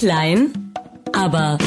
Klein, 0.00 0.72
aber 1.12 1.58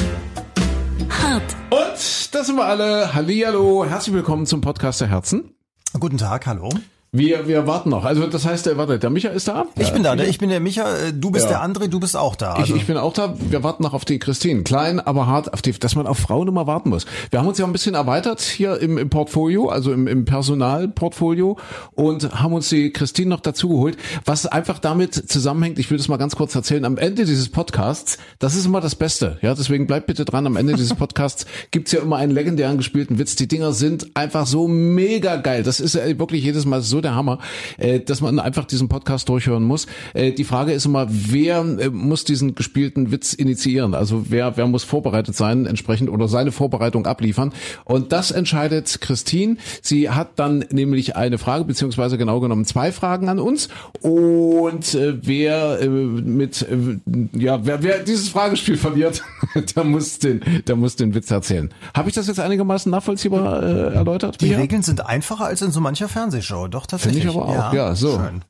hart. 1.08 1.56
Und 1.70 2.34
das 2.34 2.48
sind 2.48 2.56
wir 2.56 2.66
alle. 2.66 3.14
Hallihallo, 3.14 3.86
herzlich 3.86 4.16
willkommen 4.16 4.48
zum 4.48 4.60
Podcast 4.60 5.02
der 5.02 5.08
Herzen. 5.08 5.54
Guten 6.00 6.18
Tag, 6.18 6.48
hallo. 6.48 6.70
Wir, 7.16 7.48
wir 7.48 7.68
warten 7.68 7.90
noch. 7.92 8.06
Also 8.06 8.26
das 8.26 8.44
heißt, 8.44 8.66
äh, 8.66 8.76
warte, 8.76 8.98
der 8.98 9.12
Micha 9.12 9.30
ist 9.30 9.48
da? 9.48 9.68
Ich 9.78 9.94
bin 9.94 10.02
da, 10.02 10.16
ne? 10.16 10.26
ich 10.26 10.40
bin 10.40 10.50
der 10.50 10.60
Micha, 10.60 10.82
äh, 10.98 11.14
du 11.14 11.30
bist 11.30 11.46
Ja. 11.48 11.60
der 11.62 11.64
André, 11.64 11.88
du 11.88 12.00
bist 12.00 12.18
auch 12.18 12.36
da. 12.36 12.54
Ich, 12.56 12.62
Also, 12.62 12.76
ich 12.76 12.88
bin 12.88 12.98
auch 12.98 13.14
da. 13.14 13.36
Wir 13.40 13.62
warten 13.64 13.84
noch 13.84 13.94
auf 13.94 14.04
die 14.04 14.18
Christine. 14.18 14.64
Klein, 14.64 15.00
aber 15.00 15.28
hart, 15.28 15.54
auf 15.54 15.62
die, 15.62 15.74
dass 15.74 15.94
man 15.96 16.08
auf 16.08 16.18
Frauen 16.18 16.48
immer 16.48 16.66
warten 16.66 16.90
muss. 16.90 17.06
Wir 17.30 17.38
haben 17.38 17.48
uns 17.48 17.60
ja 17.60 17.66
ein 17.66 17.72
bisschen 17.72 17.94
erweitert 17.94 18.42
hier 18.42 18.80
im, 18.80 18.98
im 18.98 19.12
Portfolio, 19.12 19.70
also 19.70 19.94
im, 19.94 20.08
im 20.08 20.26
Personalportfolio 20.26 21.58
und 21.94 22.42
haben 22.42 22.54
uns 22.54 22.70
die 22.70 22.92
Christine 22.92 23.30
noch 23.30 23.42
dazu 23.42 23.70
geholt, 23.70 23.96
was 24.26 24.48
einfach 24.48 24.80
damit 24.80 25.14
zusammenhängt. 25.14 25.78
Ich 25.78 25.92
will 25.92 26.00
das 26.00 26.08
mal 26.08 26.18
ganz 26.18 26.36
kurz 26.36 26.56
erzählen. 26.56 26.84
Am 26.84 26.98
Ende 26.98 27.26
dieses 27.26 27.50
Podcasts, 27.50 28.18
das 28.40 28.56
ist 28.56 28.66
immer 28.66 28.82
das 28.82 28.96
Beste. 28.96 29.38
Ja, 29.44 29.54
deswegen 29.54 29.86
bleibt 29.86 30.08
bitte 30.08 30.26
dran. 30.26 30.48
Am 30.48 30.58
Ende 30.58 30.74
dieses 30.74 30.96
Podcasts 30.96 31.46
gibt's 31.70 31.92
ja 31.92 32.00
immer 32.02 32.16
einen 32.16 32.32
legendären 32.32 32.78
gespielten 32.78 33.20
Witz. 33.20 33.36
Die 33.36 33.48
Dinger 33.48 33.74
sind 33.74 34.16
einfach 34.16 34.48
so 34.48 34.68
mega 34.68 35.36
geil. 35.36 35.62
Das 35.62 35.80
ist 35.80 35.94
ja 35.94 36.02
wirklich 36.18 36.44
jedes 36.44 36.66
Mal 36.66 36.82
so 36.82 37.03
der 37.04 37.16
Hammer, 37.16 37.40
äh, 37.78 38.00
dass 38.00 38.22
man 38.22 38.40
einfach 38.40 38.66
diesen 38.66 38.90
Podcast 38.90 39.30
durchhören 39.30 39.64
muss. 39.64 39.88
Äh, 40.14 40.32
die 40.32 40.44
Frage 40.44 40.72
ist 40.72 40.86
immer, 40.86 41.08
wer 41.10 41.60
äh, 41.60 41.90
muss 41.90 42.24
diesen 42.24 42.56
gespielten 42.56 43.12
Witz 43.12 43.34
initiieren? 43.34 43.94
Also 43.96 44.26
wer, 44.30 44.58
wer 44.58 44.68
muss 44.68 44.84
vorbereitet 44.84 45.36
sein 45.36 45.66
entsprechend 45.66 46.10
oder 46.10 46.28
seine 46.28 46.52
Vorbereitung 46.52 47.06
abliefern? 47.06 47.54
Und 47.86 48.12
das 48.12 48.32
entscheidet 48.32 49.02
Christine. 49.02 49.58
Sie 49.82 50.10
hat 50.10 50.40
dann 50.40 50.66
nämlich 50.72 51.16
eine 51.16 51.38
Frage, 51.38 51.66
beziehungsweise 51.66 52.18
genau 52.18 52.40
genommen 52.40 52.66
zwei 52.66 52.92
Fragen 52.92 53.30
an 53.30 53.40
uns. 53.40 53.70
Und 54.02 54.96
äh, 54.96 55.18
wer 55.22 55.82
äh, 55.82 55.88
mit, 55.88 56.62
äh, 56.62 57.00
ja, 57.38 57.66
wer, 57.66 57.84
wer 57.84 58.00
dieses 58.00 58.30
Fragespiel 58.30 58.78
verliert, 58.78 59.24
der 59.76 59.84
muss 59.84 60.20
den, 60.20 60.42
der 60.68 60.76
muss 60.76 60.96
den 60.96 61.14
Witz 61.16 61.32
erzählen. 61.32 61.70
Habe 61.94 62.10
ich 62.10 62.16
das 62.16 62.28
jetzt 62.28 62.40
einigermaßen 62.40 62.92
nachvollziehbar 62.92 63.64
äh, 63.64 63.94
erläutert? 63.94 64.42
die? 64.42 64.54
Regeln 64.54 64.84
sind 64.84 65.06
einfacher 65.06 65.46
als 65.46 65.62
in 65.62 65.72
so 65.72 65.82
mancher 65.82 66.08
Fernsehshow, 66.08 66.68
doch 66.68 66.86
tatsächlich. 66.94 67.24
Finde 67.24 67.38
ich 67.40 67.44
aber 67.48 67.68
auch, 67.70 67.74
ja, 67.74 67.96
so. 67.96 68.18
Schön. 68.18 68.44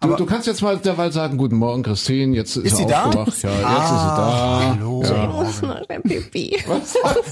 Du, 0.00 0.14
du 0.14 0.24
kannst 0.26 0.46
jetzt 0.46 0.62
mal 0.62 0.76
derweil 0.78 1.12
sagen, 1.12 1.36
guten 1.36 1.56
Morgen, 1.56 1.82
Christine, 1.82 2.34
jetzt 2.34 2.56
ist, 2.56 2.64
Ist 2.66 2.76
sie 2.78 2.86
da? 2.86 3.04
aufgewacht. 3.04 3.42
Ja, 3.42 3.50
jetzt 3.50 3.64
Ah, 3.66 3.72
ist 3.82 3.88
sie 3.88 4.16
da. 4.16 4.76
hallo. 4.80 5.02
Ja. 5.04 5.26
muss 5.26 5.62
noch 5.62 5.86
beim 5.86 6.02
Pipi. 6.02 6.56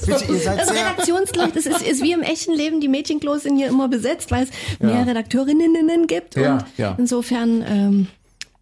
Bitte, 0.05 0.25
ihr 0.31 0.39
seid 0.39 0.59
Also 0.59 0.73
sehr, 0.73 0.81
Redaktionsklo, 0.85 1.43
das 1.53 1.65
ist, 1.65 1.81
ist 1.81 2.03
wie 2.03 2.11
im 2.11 2.21
echten 2.21 2.53
Leben, 2.53 2.81
die 2.81 2.87
Mädchenklos 2.87 3.43
sind 3.43 3.57
hier 3.57 3.67
immer 3.67 3.87
besetzt, 3.87 4.29
weil 4.31 4.43
es 4.43 4.49
mehr 4.79 5.07
Redakteurinnen 5.07 6.05
gibt. 6.07 6.35
Ja, 6.35 6.53
und 6.53 6.65
ja. 6.77 6.95
insofern 6.99 7.63
ähm, 7.67 8.07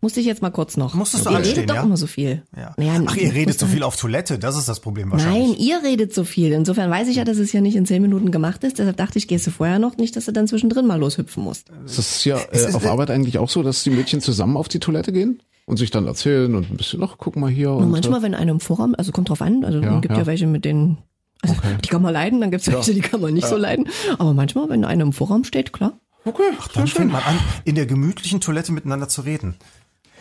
musste 0.04 0.20
ich 0.20 0.28
jetzt 0.28 0.44
mal 0.44 0.52
kurz 0.52 0.78
noch. 0.78 0.94
Musstest 0.94 1.26
du 1.26 1.32
ihr 1.32 1.38
anstehen, 1.38 1.56
redet 1.56 1.70
doch 1.72 1.76
ja? 1.76 1.82
immer 1.82 1.98
so 1.98 2.06
viel. 2.06 2.44
ja. 2.56 2.76
Naja, 2.78 3.02
Ach, 3.08 3.16
ihr 3.16 3.34
redet 3.34 3.58
so 3.58 3.66
viel 3.66 3.82
auf 3.82 3.96
Toilette, 3.98 4.38
das 4.38 4.56
ist 4.56 4.70
das 4.70 4.80
Problem 4.80 5.12
wahrscheinlich. 5.12 5.48
Nein, 5.48 5.58
ihr 5.58 5.82
redet 5.82 6.14
so 6.14 6.24
viel. 6.24 6.52
Insofern 6.52 6.92
weiß 6.92 7.08
ich 7.08 7.16
ja, 7.16 7.24
dass 7.26 7.38
es 7.38 7.52
ja 7.52 7.62
nicht 7.62 7.76
in 7.76 7.88
zehn 7.88 8.02
Minuten 8.04 8.30
gemacht 8.32 8.64
ist. 8.64 8.78
Deshalb 8.78 8.98
dachte 8.98 9.18
ich, 9.18 9.28
gehst 9.28 9.48
du 9.48 9.52
vorher 9.52 9.80
noch, 9.80 9.98
nicht, 9.98 10.16
dass 10.16 10.26
du 10.26 10.32
dann 10.32 10.48
zwischendrin 10.48 10.86
mal 10.86 11.00
loshüpfen 11.00 11.44
musst. 11.44 11.72
Ist 11.86 11.98
das 11.98 12.24
ja 12.26 12.38
Es 12.52 12.62
äh, 12.64 12.70
ist- 12.70 12.76
auf 12.76 12.86
Arbeit 12.86 13.10
eigentlich 13.10 13.40
auch 13.40 13.50
so, 13.50 13.64
dass 13.64 13.82
die 13.84 13.90
Mädchen 13.90 14.22
zusammen 14.22 14.58
auf 14.58 14.68
die 14.68 14.80
Toilette 14.80 15.12
gehen 15.12 15.42
und 15.66 15.78
sich 15.78 15.90
dann 15.90 16.06
erzählen 16.06 16.54
und 16.54 16.70
ein 16.70 16.78
bisschen, 16.78 17.02
ach, 17.04 17.16
guck 17.18 17.36
mal 17.38 17.50
hier. 17.50 17.72
Und 17.72 17.84
Und, 17.86 17.92
manchmal, 17.92 18.22
wenn 18.22 18.36
einer 18.36 18.52
im 18.52 18.60
Vorraum, 18.60 18.94
also 18.98 19.12
kommt 19.14 19.30
drauf 19.30 19.42
an, 19.42 19.64
also 19.64 19.80
Ja, 19.80 19.96
es 19.96 20.02
gibt 20.02 20.14
ja. 20.14 20.20
ja. 20.20 20.26
welche 20.28 20.46
mit 20.46 20.66
denen, 20.66 20.98
also 21.42 21.56
die 21.84 21.88
kann 21.88 22.02
man 22.02 22.12
leiden, 22.14 22.42
dann 22.42 22.52
gibt 22.52 22.68
es 22.68 22.74
welche, 22.74 22.94
die 22.94 23.00
kann 23.02 23.22
man 23.22 23.34
nicht 23.34 23.48
so 23.48 23.56
leiden. 23.56 23.88
Aber 24.20 24.34
manchmal, 24.34 24.70
wenn 24.70 24.84
einer 24.84 25.04
im 25.04 25.14
Vorraum 25.14 25.46
steht, 25.46 25.72
klar. 25.72 25.94
äh, 26.26 26.30
okay, 26.30 26.44
Dann 26.52 26.60
sehr 26.74 26.88
schön. 26.88 26.98
fängt 26.98 27.12
man 27.14 27.22
an, 27.24 27.38
in 27.64 27.76
der 27.76 27.86
gemütlichen 27.86 28.42
Toilette 28.42 28.72
miteinander 28.74 29.08
zu 29.08 29.22
reden. 29.22 29.56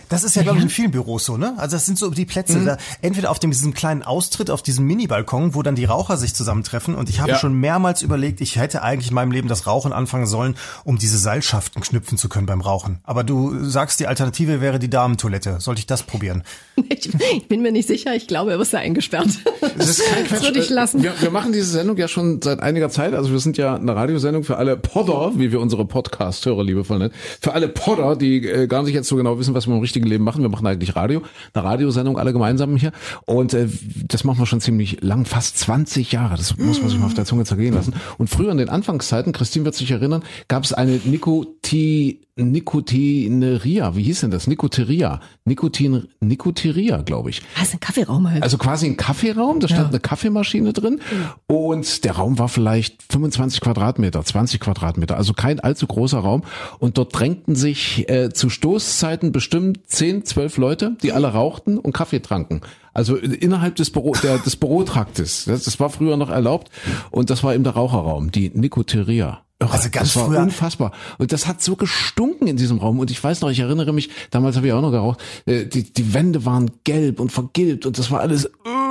Das 0.08 0.24
ist 0.24 0.36
ja, 0.36 0.42
glaube 0.42 0.58
ich, 0.58 0.64
in 0.64 0.70
vielen 0.70 0.90
Büros 0.90 1.24
so, 1.24 1.36
ne? 1.36 1.54
Also 1.56 1.76
das 1.76 1.86
sind 1.86 1.98
so 1.98 2.10
die 2.10 2.24
Plätze. 2.26 2.58
Mhm. 2.58 2.66
Da, 2.66 2.76
entweder 3.00 3.30
auf 3.30 3.38
dem, 3.38 3.50
diesem 3.50 3.72
kleinen 3.74 4.02
Austritt, 4.02 4.50
auf 4.50 4.62
diesem 4.62 4.84
Mini-Balkon, 4.86 5.54
wo 5.54 5.62
dann 5.62 5.74
die 5.74 5.84
Raucher 5.84 6.16
sich 6.16 6.34
zusammentreffen. 6.34 6.94
Und 6.94 7.08
ich 7.08 7.20
habe 7.20 7.32
Ja. 7.32 7.38
schon 7.38 7.54
mehrmals 7.54 8.02
überlegt, 8.02 8.40
ich 8.40 8.56
hätte 8.56 8.82
eigentlich 8.82 9.08
in 9.08 9.14
meinem 9.14 9.30
Leben 9.32 9.48
das 9.48 9.66
Rauchen 9.66 9.92
anfangen 9.92 10.26
sollen, 10.26 10.54
um 10.84 10.98
diese 10.98 11.18
Seilschaften 11.18 11.82
knüpfen 11.82 12.18
zu 12.18 12.28
können 12.28 12.46
beim 12.46 12.60
Rauchen. 12.60 12.98
Aber 13.04 13.24
du 13.24 13.64
sagst, 13.64 14.00
die 14.00 14.06
Alternative 14.06 14.60
wäre 14.60 14.78
die 14.78 14.90
Damentoilette. 14.90 15.56
Sollte 15.60 15.78
ich 15.80 15.86
das 15.86 16.02
probieren? 16.02 16.42
Ich, 16.88 17.08
ich 17.36 17.48
bin 17.48 17.62
mir 17.62 17.72
nicht 17.72 17.86
sicher, 17.88 18.14
ich 18.14 18.26
glaube, 18.26 18.52
er 18.52 18.60
ist 18.60 18.72
da 18.72 18.78
eingesperrt. 18.78 19.28
Das 19.76 19.88
ist 19.88 20.02
kein 20.04 20.26
Das 20.28 20.42
würde 20.42 20.58
ich 20.58 20.70
Äh, 20.70 20.74
lassen. 20.74 21.02
Wir, 21.02 21.12
wir 21.20 21.30
machen 21.30 21.52
diese 21.52 21.66
Sendung 21.70 21.96
ja 21.96 22.06
schon 22.08 22.40
seit 22.42 22.60
einiger 22.60 22.90
Zeit. 22.90 23.14
Also 23.14 23.30
wir 23.30 23.38
sind 23.38 23.56
ja 23.56 23.74
eine 23.74 23.94
Radiosendung 23.94 24.42
für 24.44 24.56
alle 24.56 24.76
Podder, 24.76 25.32
wie 25.36 25.52
wir 25.52 25.60
unsere 25.60 25.84
Podcast-Hörer 25.84 26.64
liebevoll 26.64 26.98
nennen. 26.98 27.12
Für 27.40 27.52
alle 27.54 27.68
Podder, 27.68 28.16
die 28.16 28.46
äh, 28.46 28.66
gar 28.66 28.82
nicht 28.82 28.94
jetzt 28.94 29.08
so 29.08 29.16
genau 29.16 29.38
wissen, 29.38 29.54
was 29.54 29.66
wir 29.66 29.74
im 29.74 29.80
richtigen 29.92 30.06
Leben 30.06 30.24
machen. 30.24 30.42
Wir 30.42 30.48
machen 30.48 30.66
eigentlich 30.66 30.96
Radio, 30.96 31.22
eine 31.52 31.64
Radiosendung, 31.64 32.18
alle 32.18 32.32
gemeinsam 32.32 32.76
hier. 32.76 32.92
Und 33.26 33.52
äh, 33.52 33.68
das 34.08 34.24
machen 34.24 34.38
wir 34.38 34.46
schon 34.46 34.60
ziemlich 34.60 35.02
lang, 35.02 35.26
fast 35.26 35.58
20 35.58 36.12
Jahre. 36.12 36.36
Das 36.36 36.56
muss 36.56 36.80
man 36.80 36.88
sich 36.88 36.98
mal 36.98 37.06
auf 37.06 37.14
der 37.14 37.26
Zunge 37.26 37.44
zergehen 37.44 37.74
lassen. 37.74 37.94
Und 38.16 38.30
früher 38.30 38.50
in 38.50 38.58
den 38.58 38.68
Anfangszeiten, 38.68 39.32
Christine 39.32 39.66
wird 39.66 39.74
sich 39.74 39.90
erinnern, 39.90 40.22
gab 40.48 40.64
es 40.64 40.72
eine 40.72 41.00
Nikotin 41.04 42.18
Nikotineria, 42.36 43.94
wie 43.94 44.04
hieß 44.04 44.20
denn 44.20 44.30
das? 44.30 44.46
Nikoteria. 44.46 45.20
Nikotin, 45.44 46.08
Nikoteria, 46.20 47.02
glaube 47.02 47.28
ich. 47.28 47.42
Ist 47.60 47.74
ein 47.74 47.80
Kaffeeraum 47.80 48.30
halt. 48.30 48.42
Also 48.42 48.56
quasi 48.56 48.86
ein 48.86 48.96
Kaffeeraum, 48.96 49.60
da 49.60 49.68
stand 49.68 49.88
eine 49.90 50.00
Kaffeemaschine 50.00 50.72
drin 50.72 51.00
und 51.46 52.04
der 52.04 52.12
Raum 52.12 52.38
war 52.38 52.48
vielleicht 52.48 53.02
25 53.10 53.60
Quadratmeter, 53.60 54.24
20 54.24 54.60
Quadratmeter, 54.60 55.18
also 55.18 55.34
kein 55.34 55.60
allzu 55.60 55.86
großer 55.86 56.20
Raum 56.20 56.42
und 56.78 56.96
dort 56.96 57.18
drängten 57.18 57.54
sich 57.54 58.08
äh, 58.08 58.32
zu 58.32 58.48
Stoßzeiten 58.48 59.32
bestimmt 59.32 59.80
10, 59.86 60.24
12 60.24 60.56
Leute, 60.56 60.96
die 61.02 61.12
alle 61.12 61.28
rauchten 61.28 61.76
und 61.76 61.92
Kaffee 61.92 62.20
tranken. 62.20 62.62
Also 62.94 63.16
innerhalb 63.16 63.76
des 63.76 63.90
Büro, 63.90 64.14
der, 64.22 64.38
des 64.38 64.56
Bürotraktes. 64.56 65.44
Das, 65.46 65.64
das 65.64 65.80
war 65.80 65.90
früher 65.90 66.16
noch 66.16 66.30
erlaubt 66.30 66.70
und 67.10 67.28
das 67.28 67.42
war 67.42 67.54
eben 67.54 67.64
der 67.64 67.74
Raucherraum, 67.74 68.30
die 68.30 68.50
Nikoteria. 68.54 69.41
Irre, 69.62 69.72
Also 69.72 69.88
ganz 69.90 70.12
das 70.12 70.16
war 70.16 70.26
früher- 70.28 70.40
unfassbar. 70.42 70.92
Und 71.18 71.32
das 71.32 71.46
hat 71.46 71.62
so 71.62 71.76
gestunken 71.76 72.46
in 72.48 72.56
diesem 72.56 72.78
Raum. 72.78 72.98
Und 72.98 73.10
ich 73.10 73.22
weiß 73.22 73.40
noch, 73.40 73.50
ich 73.50 73.60
erinnere 73.60 73.92
mich, 73.92 74.10
damals 74.30 74.56
habe 74.56 74.66
ich 74.66 74.72
auch 74.72 74.82
noch 74.82 74.90
geraucht, 74.90 75.20
äh, 75.46 75.64
die, 75.66 75.92
die 75.92 76.14
Wände 76.14 76.44
waren 76.44 76.70
gelb 76.84 77.20
und 77.20 77.30
vergilbt 77.32 77.86
und 77.86 77.98
das 77.98 78.10
war 78.10 78.20
alles. 78.20 78.46
uh. 78.46 78.81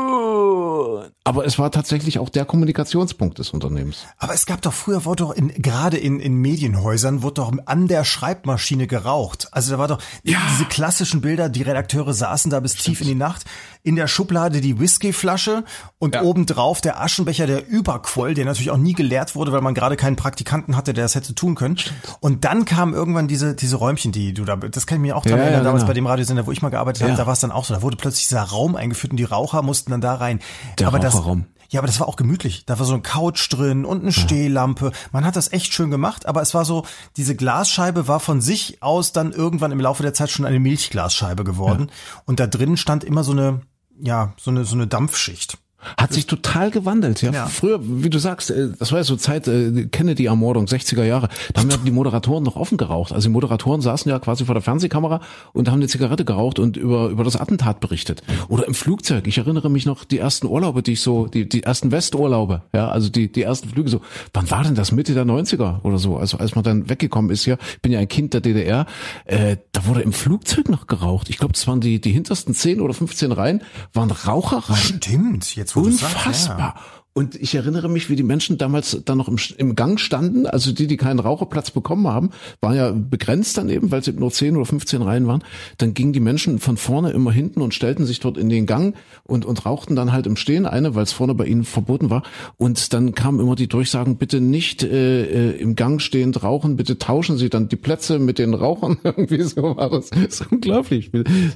Aber 1.23 1.45
es 1.45 1.59
war 1.59 1.69
tatsächlich 1.69 2.17
auch 2.17 2.29
der 2.29 2.45
Kommunikationspunkt 2.45 3.37
des 3.37 3.51
Unternehmens. 3.51 4.07
Aber 4.17 4.33
es 4.33 4.47
gab 4.47 4.63
doch 4.63 4.73
früher, 4.73 5.05
wurde 5.05 5.23
doch 5.23 5.31
in, 5.31 5.49
gerade 5.49 5.97
in, 5.97 6.19
in 6.19 6.33
Medienhäusern, 6.33 7.21
wurde 7.21 7.35
doch 7.35 7.51
an 7.67 7.87
der 7.87 8.03
Schreibmaschine 8.03 8.87
geraucht. 8.87 9.47
Also 9.51 9.71
da 9.73 9.77
war 9.77 9.87
doch 9.87 9.99
diese 10.23 10.65
klassischen 10.67 11.21
Bilder, 11.21 11.47
die 11.49 11.61
Redakteure 11.61 12.15
saßen 12.15 12.49
da 12.49 12.59
bis 12.59 12.73
tief 12.73 13.01
in 13.01 13.07
die 13.07 13.13
Nacht, 13.15 13.45
in 13.83 13.95
der 13.95 14.07
Schublade 14.07 14.61
die 14.61 14.79
Whiskyflasche 14.79 15.63
und 15.99 16.15
Ja. 16.15 16.23
obendrauf 16.23 16.81
der 16.81 16.99
Aschenbecher, 17.01 17.45
der 17.45 17.67
überquoll, 17.67 18.33
der 18.33 18.45
natürlich 18.45 18.71
auch 18.71 18.77
nie 18.77 18.93
geleert 18.93 19.35
wurde, 19.35 19.51
weil 19.51 19.61
man 19.61 19.75
gerade 19.75 19.97
keinen 19.97 20.15
Praktikanten 20.15 20.75
hatte, 20.75 20.93
der 20.93 21.03
das 21.05 21.13
hätte 21.13 21.35
tun 21.35 21.53
können. 21.53 21.77
Und 22.19 22.45
dann 22.45 22.65
kamen 22.65 22.93
irgendwann 22.95 23.27
diese, 23.27 23.53
diese 23.55 23.75
Räumchen, 23.75 24.11
die 24.11 24.33
du 24.33 24.43
da, 24.43 24.55
das 24.55 24.87
kann 24.87 24.97
ich 24.97 25.01
mir 25.03 25.15
auch 25.15 25.21
dran 25.23 25.33
Ja, 25.33 25.37
ja, 25.37 25.43
erinnern, 25.43 25.65
damals 25.65 25.81
genau. 25.83 25.89
bei 25.89 25.93
dem 25.93 26.07
Radiosender, 26.07 26.47
wo 26.47 26.51
ich 26.51 26.63
mal 26.63 26.69
gearbeitet 26.69 27.03
habe, 27.03 27.11
Ja. 27.11 27.17
da 27.17 27.25
war 27.27 27.33
es 27.33 27.39
dann 27.41 27.51
auch 27.51 27.65
so, 27.65 27.75
da 27.75 27.83
wurde 27.83 27.97
plötzlich 27.97 28.27
dieser 28.27 28.41
Raum 28.43 28.75
eingeführt 28.75 29.11
und 29.11 29.17
die 29.17 29.23
Raucher 29.23 29.61
mussten 29.61 29.91
dann 29.91 30.01
da 30.01 30.15
rein. 30.15 30.39
Der 30.79 30.87
Aber 30.87 30.97
das, 31.11 31.19
Raucherraum. 31.19 31.45
ja, 31.69 31.79
aber 31.79 31.87
das 31.87 31.99
war 31.99 32.07
auch 32.07 32.15
gemütlich. 32.15 32.65
Da 32.65 32.79
war 32.79 32.85
so 32.85 32.93
ein 32.93 33.03
Couch 33.03 33.51
drin 33.51 33.85
und 33.85 34.01
eine 34.01 34.11
Stehlampe. 34.11 34.91
Man 35.11 35.25
hat 35.25 35.35
das 35.35 35.51
echt 35.51 35.73
schön 35.73 35.91
gemacht, 35.91 36.25
aber 36.25 36.41
es 36.41 36.53
war 36.53 36.65
so, 36.65 36.85
diese 37.17 37.35
Glasscheibe 37.35 38.07
war 38.07 38.19
von 38.19 38.41
sich 38.41 38.81
aus 38.81 39.11
dann 39.11 39.31
irgendwann 39.31 39.71
im 39.71 39.79
Laufe 39.79 40.03
der 40.03 40.13
Zeit 40.13 40.29
schon 40.29 40.45
eine 40.45 40.59
Milchglasscheibe 40.59 41.43
geworden. 41.43 41.91
Und 42.25 42.39
da 42.39 42.47
drin 42.47 42.77
stand 42.77 43.03
immer 43.03 43.23
so 43.23 43.31
eine, 43.31 43.61
ja, 43.99 44.33
so 44.37 44.51
eine, 44.51 44.65
so 44.65 44.75
eine 44.75 44.87
Dampfschicht. 44.87 45.57
Hat 45.97 46.13
sich 46.13 46.25
total 46.27 46.71
gewandelt, 46.71 47.21
ja. 47.21 47.31
Ja. 47.31 47.45
Früher, 47.47 47.79
wie 47.81 48.09
du 48.09 48.19
sagst, 48.19 48.51
äh, 48.51 48.69
das 48.77 48.91
war 48.91 48.99
ja 48.99 49.03
so 49.03 49.15
Zeit 49.15 49.47
äh, 49.47 49.87
Kennedy-Ermordung, 49.91 50.65
60er 50.65 51.03
Jahre. 51.03 51.29
Da 51.53 51.61
haben 51.61 51.69
ja 51.69 51.77
die 51.77 51.91
Moderatoren 51.91 52.43
noch 52.43 52.55
offen 52.55 52.77
geraucht. 52.77 53.11
Also 53.11 53.29
die 53.29 53.33
Moderatoren 53.33 53.81
saßen 53.81 54.09
ja 54.09 54.19
quasi 54.19 54.45
vor 54.45 54.55
der 54.55 54.61
Fernsehkamera 54.61 55.21
und 55.53 55.69
haben 55.69 55.79
eine 55.79 55.87
Zigarette 55.87 56.25
geraucht 56.25 56.59
und 56.59 56.77
über 56.77 57.09
über 57.09 57.23
das 57.23 57.35
Attentat 57.35 57.79
berichtet. 57.79 58.21
Oder 58.47 58.67
im 58.67 58.73
Flugzeug. 58.73 59.27
Ich 59.27 59.37
erinnere 59.37 59.69
mich 59.69 59.85
noch 59.85 60.03
die 60.03 60.17
ersten 60.17 60.47
Urlaube, 60.47 60.83
die 60.83 60.93
ich 60.93 61.01
so, 61.01 61.27
die 61.27 61.47
die 61.47 61.63
ersten 61.63 61.91
Westurlaube, 61.91 62.63
ja, 62.73 62.89
also 62.89 63.09
die 63.09 63.31
die 63.31 63.43
ersten 63.43 63.69
Flüge 63.69 63.89
so. 63.89 64.01
Wann 64.33 64.49
war 64.51 64.63
denn 64.63 64.75
das? 64.75 64.91
Mitte 64.91 65.13
der 65.13 65.25
90er 65.25 65.81
oder 65.83 65.97
so? 65.97 66.17
Also 66.17 66.37
als 66.37 66.55
man 66.55 66.63
dann 66.63 66.89
weggekommen 66.89 67.31
ist 67.31 67.43
hier, 67.43 67.57
ich 67.73 67.81
bin 67.81 67.91
ja 67.91 67.99
ein 67.99 68.07
Kind 68.07 68.33
der 68.33 68.41
DDR, 68.41 68.85
äh, 69.25 69.57
da 69.71 69.85
wurde 69.85 70.01
im 70.01 70.13
Flugzeug 70.13 70.69
noch 70.69 70.87
geraucht. 70.87 71.29
Ich 71.29 71.37
glaube, 71.37 71.53
das 71.53 71.67
waren 71.67 71.81
die 71.81 72.01
die 72.01 72.11
hintersten 72.11 72.53
10 72.53 72.81
oder 72.81 72.93
15 72.93 73.31
Reihen 73.31 73.61
waren 73.93 74.11
Raucherreihen. 74.11 75.01
Stimmt, 75.01 75.55
jetzt 75.55 75.70
sagst, 75.73 76.03
Unfassbar. 76.03 76.75
ja. 76.77 76.81
Und 77.13 77.35
ich 77.35 77.55
erinnere 77.55 77.89
mich, 77.89 78.09
wie 78.09 78.15
die 78.15 78.23
Menschen 78.23 78.57
damals 78.57 79.01
dann 79.03 79.17
noch 79.17 79.27
im, 79.27 79.35
im 79.57 79.75
Gang 79.75 79.99
standen, 79.99 80.47
also 80.47 80.71
die, 80.71 80.87
die 80.87 80.95
keinen 80.95 81.19
Raucherplatz 81.19 81.69
bekommen 81.69 82.07
haben, 82.07 82.29
waren 82.61 82.75
ja 82.75 82.91
begrenzt 82.91 83.57
dann 83.57 83.67
eben, 83.67 83.91
weil 83.91 83.99
es 83.99 84.07
eben 84.07 84.19
nur 84.19 84.31
10 84.31 84.55
oder 84.55 84.65
15 84.65 85.01
Reihen 85.01 85.27
waren. 85.27 85.43
Dann 85.77 85.93
gingen 85.93 86.13
die 86.13 86.21
Menschen 86.21 86.59
von 86.59 86.77
vorne 86.77 87.11
immer 87.11 87.33
hinten 87.33 87.61
und 87.61 87.73
stellten 87.73 88.05
sich 88.05 88.21
dort 88.21 88.37
in 88.37 88.47
den 88.47 88.65
Gang 88.65 88.95
und, 89.23 89.43
und 89.43 89.65
rauchten 89.65 89.97
dann 89.97 90.13
halt 90.13 90.25
im 90.25 90.37
Stehen 90.37 90.65
eine, 90.65 90.95
weil 90.95 91.03
es 91.03 91.11
vorne 91.11 91.35
bei 91.35 91.45
ihnen 91.45 91.65
verboten 91.65 92.09
war. 92.09 92.23
Und 92.55 92.93
dann 92.93 93.13
kamen 93.13 93.41
immer 93.41 93.55
die 93.55 93.67
Durchsagen, 93.67 94.15
bitte 94.15 94.39
nicht 94.39 94.81
äh, 94.81 95.49
äh, 95.49 95.57
im 95.57 95.75
Gang 95.75 96.01
stehend 96.01 96.43
rauchen, 96.43 96.77
bitte 96.77 96.97
tauschen 96.97 97.37
Sie 97.37 97.49
dann 97.49 97.67
die 97.67 97.75
Plätze 97.75 98.19
mit 98.19 98.39
den 98.39 98.53
Rauchern. 98.53 98.99
Irgendwie 99.03 99.41
so 99.41 99.75
war 99.75 99.89
das. 99.89 100.11
Das 100.11 100.21
ist 100.21 100.49
unglaublich. 100.49 101.11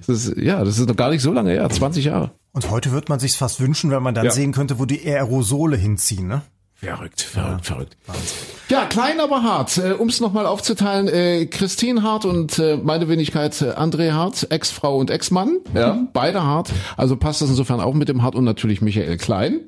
Das 0.06 0.26
ist, 0.26 0.38
ja, 0.38 0.66
das 0.66 0.80
ist 0.80 0.90
noch 0.90 0.98
gar 0.98 1.12
nicht 1.12 1.22
so 1.22 1.32
lange 1.32 1.52
her, 1.52 1.70
20 1.70 2.04
Jahre. 2.04 2.32
Und 2.56 2.72
heute 2.72 2.94
wird 2.94 3.10
man 3.10 3.20
sich's 3.20 3.36
fast 3.36 3.60
wünschen, 3.60 3.92
wenn 3.92 4.02
man 4.02 4.16
dann 4.16 4.26
Ja. 4.26 4.32
sehen 4.32 4.54
könnte, 4.54 4.80
wo 4.80 4.86
die 4.86 5.06
Aerosole 5.06 5.76
hinziehen, 5.76 6.28
ne? 6.28 6.42
Verrückt, 6.76 7.22
verrückt, 7.22 7.66
verrückt. 7.66 7.98
Ja, 8.70 8.86
klein, 8.86 9.20
aber 9.20 9.44
hart. 9.44 9.78
Äh, 9.78 9.92
um 9.92 10.08
es 10.08 10.22
nochmal 10.22 10.46
aufzuteilen, 10.46 11.10
äh, 11.10 11.48
Christine 11.48 12.02
Hart 12.02 12.24
und 12.24 12.58
äh, 12.58 12.78
meine 12.78 13.10
Wenigkeit 13.10 13.62
äh, 13.62 13.72
André 13.72 14.14
Hart, 14.14 14.48
Ex-Frau 14.52 14.98
und 14.98 15.10
Ex-Mann. 15.10 15.58
Ja, 15.74 16.08
beide 16.14 16.44
hart. 16.44 16.72
Also 16.96 17.18
passt 17.18 17.42
das 17.42 17.50
insofern 17.50 17.82
auch 17.82 17.94
mit 17.94 18.08
dem 18.08 18.24
Hart 18.24 18.36
und 18.36 18.46
natürlich 18.46 18.82
Michael 18.82 19.18
Klein. 19.18 19.60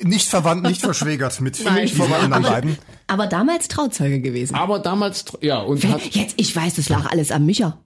Nicht 0.00 0.26
verwandt, 0.26 0.64
nicht 0.64 0.80
verschwägert 0.80 1.40
mit 1.40 1.62
Nein. 1.64 1.86
diesen 1.86 2.12
anderen 2.12 2.42
beiden. 2.42 2.78
Aber 3.06 3.28
damals 3.28 3.68
Trauzeuge 3.68 4.20
gewesen. 4.20 4.56
Aber 4.56 4.80
damals, 4.80 5.26
ja, 5.42 5.60
und 5.60 5.84
hat... 5.84 6.00
Jetzt, 6.14 6.34
ich 6.38 6.56
weiß, 6.56 6.74
das 6.74 6.88
lag 6.88 7.08
alles 7.10 7.30
am 7.30 7.46
Micha. 7.46 7.78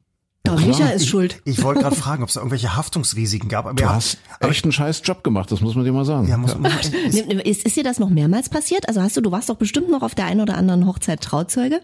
Der 0.47 0.67
Micha 0.67 0.89
ist 0.89 1.07
schuld. 1.09 1.41
Ich 1.45 1.63
wollte 1.63 1.81
gerade 1.83 1.97
fragen, 1.97 2.23
ob 2.23 2.29
es 2.29 2.35
da 2.35 2.41
irgendwelche 2.41 2.77
Haftungsrisiken 2.77 3.49
gab. 3.49 3.67
Aber 3.67 3.75
Du 3.75 3.83
ja, 3.85 3.95
hast 3.95 4.19
echt 4.41 4.65
einen 4.65 4.73
scheiß 4.73 5.03
Job 5.05 5.23
gemacht, 5.25 5.51
das 5.53 5.61
muss 5.61 5.75
man 5.75 5.85
dir 5.85 5.93
mal 5.93 6.05
sagen. 6.05 6.29
ja, 6.29 6.37
muss, 6.37 6.57
muss, 6.59 6.73
ist, 6.75 6.93
Nimm- 7.15 7.27
nimm- 7.27 7.39
Ist, 7.41 7.65
ist 7.65 7.77
dir 7.77 7.85
das 7.85 7.99
noch 7.99 8.09
mehrmals 8.11 8.49
passiert? 8.49 8.89
Also 8.89 9.03
hast 9.03 9.17
du, 9.17 9.21
du 9.21 9.31
warst 9.33 9.49
doch 9.49 9.57
bestimmt 9.57 9.91
noch 9.91 10.03
auf 10.03 10.15
der 10.15 10.27
einen 10.27 10.41
oder 10.41 10.57
anderen 10.57 10.87
Hochzeit 10.87 11.21
Trauzeuge. 11.21 11.81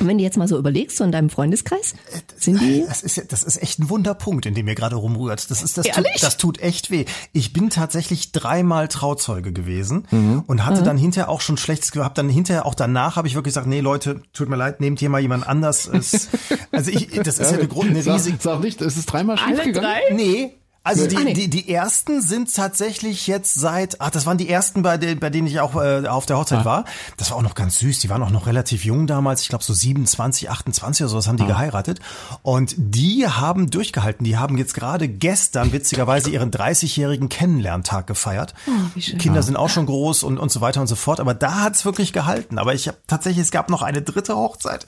Und 0.00 0.08
wenn 0.08 0.18
du 0.18 0.24
jetzt 0.24 0.36
mal 0.36 0.48
so 0.48 0.58
überlegst, 0.58 0.96
so 0.96 1.04
in 1.04 1.12
deinem 1.12 1.30
Freundeskreis, 1.30 1.94
sind 2.36 2.60
die, 2.60 2.84
das 2.86 3.02
ist, 3.02 3.16
ja- 3.16 3.22
das 3.28 3.42
ist 3.42 3.62
echt 3.62 3.78
ein 3.78 3.88
Wunderpunkt, 3.88 4.46
in 4.46 4.54
dem 4.54 4.66
ihr 4.68 4.74
gerade 4.74 4.96
rumrührt. 4.96 5.50
Das 5.50 5.62
ist, 5.62 5.78
das 5.78 5.86
tut, 5.86 6.04
das 6.20 6.36
tut 6.36 6.60
echt 6.60 6.90
weh. 6.90 7.04
Ich 7.32 7.52
bin 7.52 7.70
tatsächlich 7.70 8.32
dreimal 8.32 8.88
Trauzeuge 8.88 9.52
gewesen 9.52 10.06
Mhm. 10.10 10.42
und 10.46 10.64
hatte 10.66 10.82
dann 10.82 10.96
hinterher 10.98 11.28
auch 11.28 11.40
schon 11.40 11.56
schlechtes 11.56 11.90
Gefühl. 11.92 12.04
Hab 12.04 12.14
dann 12.14 12.28
hinterher 12.28 12.66
auch 12.66 12.74
danach 12.74 13.16
habe 13.16 13.28
ich 13.28 13.34
wirklich 13.34 13.52
gesagt, 13.54 13.66
nee 13.66 13.80
Leute, 13.80 14.22
tut 14.32 14.48
mir 14.48 14.56
leid, 14.56 14.80
nehmt 14.80 14.98
hier 15.00 15.10
mal 15.10 15.20
jemand 15.20 15.46
anders. 15.46 15.86
Es, 15.86 16.28
also 16.72 16.90
ich, 16.90 17.08
das 17.22 17.38
ist 17.38 17.50
ja 17.52 17.58
eine 17.58 17.68
Grund, 17.68 17.90
eine 17.90 17.98
riesige. 18.04 18.36
Sag, 18.38 18.42
sag 18.42 18.60
nicht, 18.60 18.80
es 18.80 18.96
ist 18.96 19.06
dreimal 19.06 19.38
schief 19.38 19.62
gegangen. 19.62 19.86
Nee. 20.12 20.54
Also 20.86 21.06
die, 21.06 21.16
Ah, 21.16 21.32
die, 21.32 21.48
die 21.48 21.72
ersten 21.72 22.20
sind 22.20 22.54
tatsächlich 22.54 23.26
jetzt 23.26 23.54
seit, 23.54 24.02
ach, 24.02 24.10
das 24.10 24.26
waren 24.26 24.36
die 24.36 24.50
ersten, 24.50 24.82
bei, 24.82 24.98
denen, 24.98 25.18
bei 25.18 25.30
denen 25.30 25.46
ich 25.46 25.58
auch 25.60 25.74
äh, 25.82 26.06
auf 26.06 26.26
der 26.26 26.36
Hochzeit 26.36 26.66
war. 26.66 26.84
Das 27.16 27.30
war 27.30 27.38
auch 27.38 27.42
noch 27.42 27.54
ganz 27.54 27.78
süß. 27.78 28.00
Die 28.00 28.10
waren 28.10 28.22
auch 28.22 28.28
noch 28.30 28.46
relativ 28.46 28.84
jung 28.84 29.06
damals. 29.06 29.40
Ich 29.40 29.48
glaube 29.48 29.64
so 29.64 29.72
27, 29.72 30.50
28 30.50 31.02
oder 31.04 31.08
sowas 31.08 31.26
haben 31.26 31.38
die 31.38 31.46
geheiratet. 31.46 32.00
Und 32.42 32.74
die 32.76 33.26
haben 33.26 33.70
durchgehalten. 33.70 34.24
Die 34.24 34.36
haben 34.36 34.58
jetzt 34.58 34.74
gerade 34.74 35.08
gestern 35.08 35.72
witzigerweise 35.72 36.28
ihren 36.28 36.50
30-jährigen 36.50 37.30
Kennenlerntag 37.30 38.06
gefeiert. 38.06 38.52
schön. 38.98 39.16
Kinder 39.16 39.42
sind 39.42 39.56
auch 39.56 39.70
schon 39.70 39.86
groß 39.86 40.22
und, 40.22 40.36
und 40.38 40.52
so 40.52 40.60
weiter 40.60 40.82
und 40.82 40.86
so 40.86 40.96
fort. 40.96 41.18
Aber 41.18 41.32
da 41.32 41.62
hat's 41.62 41.86
wirklich 41.86 42.12
gehalten. 42.12 42.58
Aber 42.58 42.74
ich 42.74 42.88
habe 42.88 42.98
tatsächlich, 43.06 43.44
es 43.44 43.50
gab 43.50 43.70
noch 43.70 43.80
eine 43.80 44.02
dritte 44.02 44.36
Hochzeit. 44.36 44.84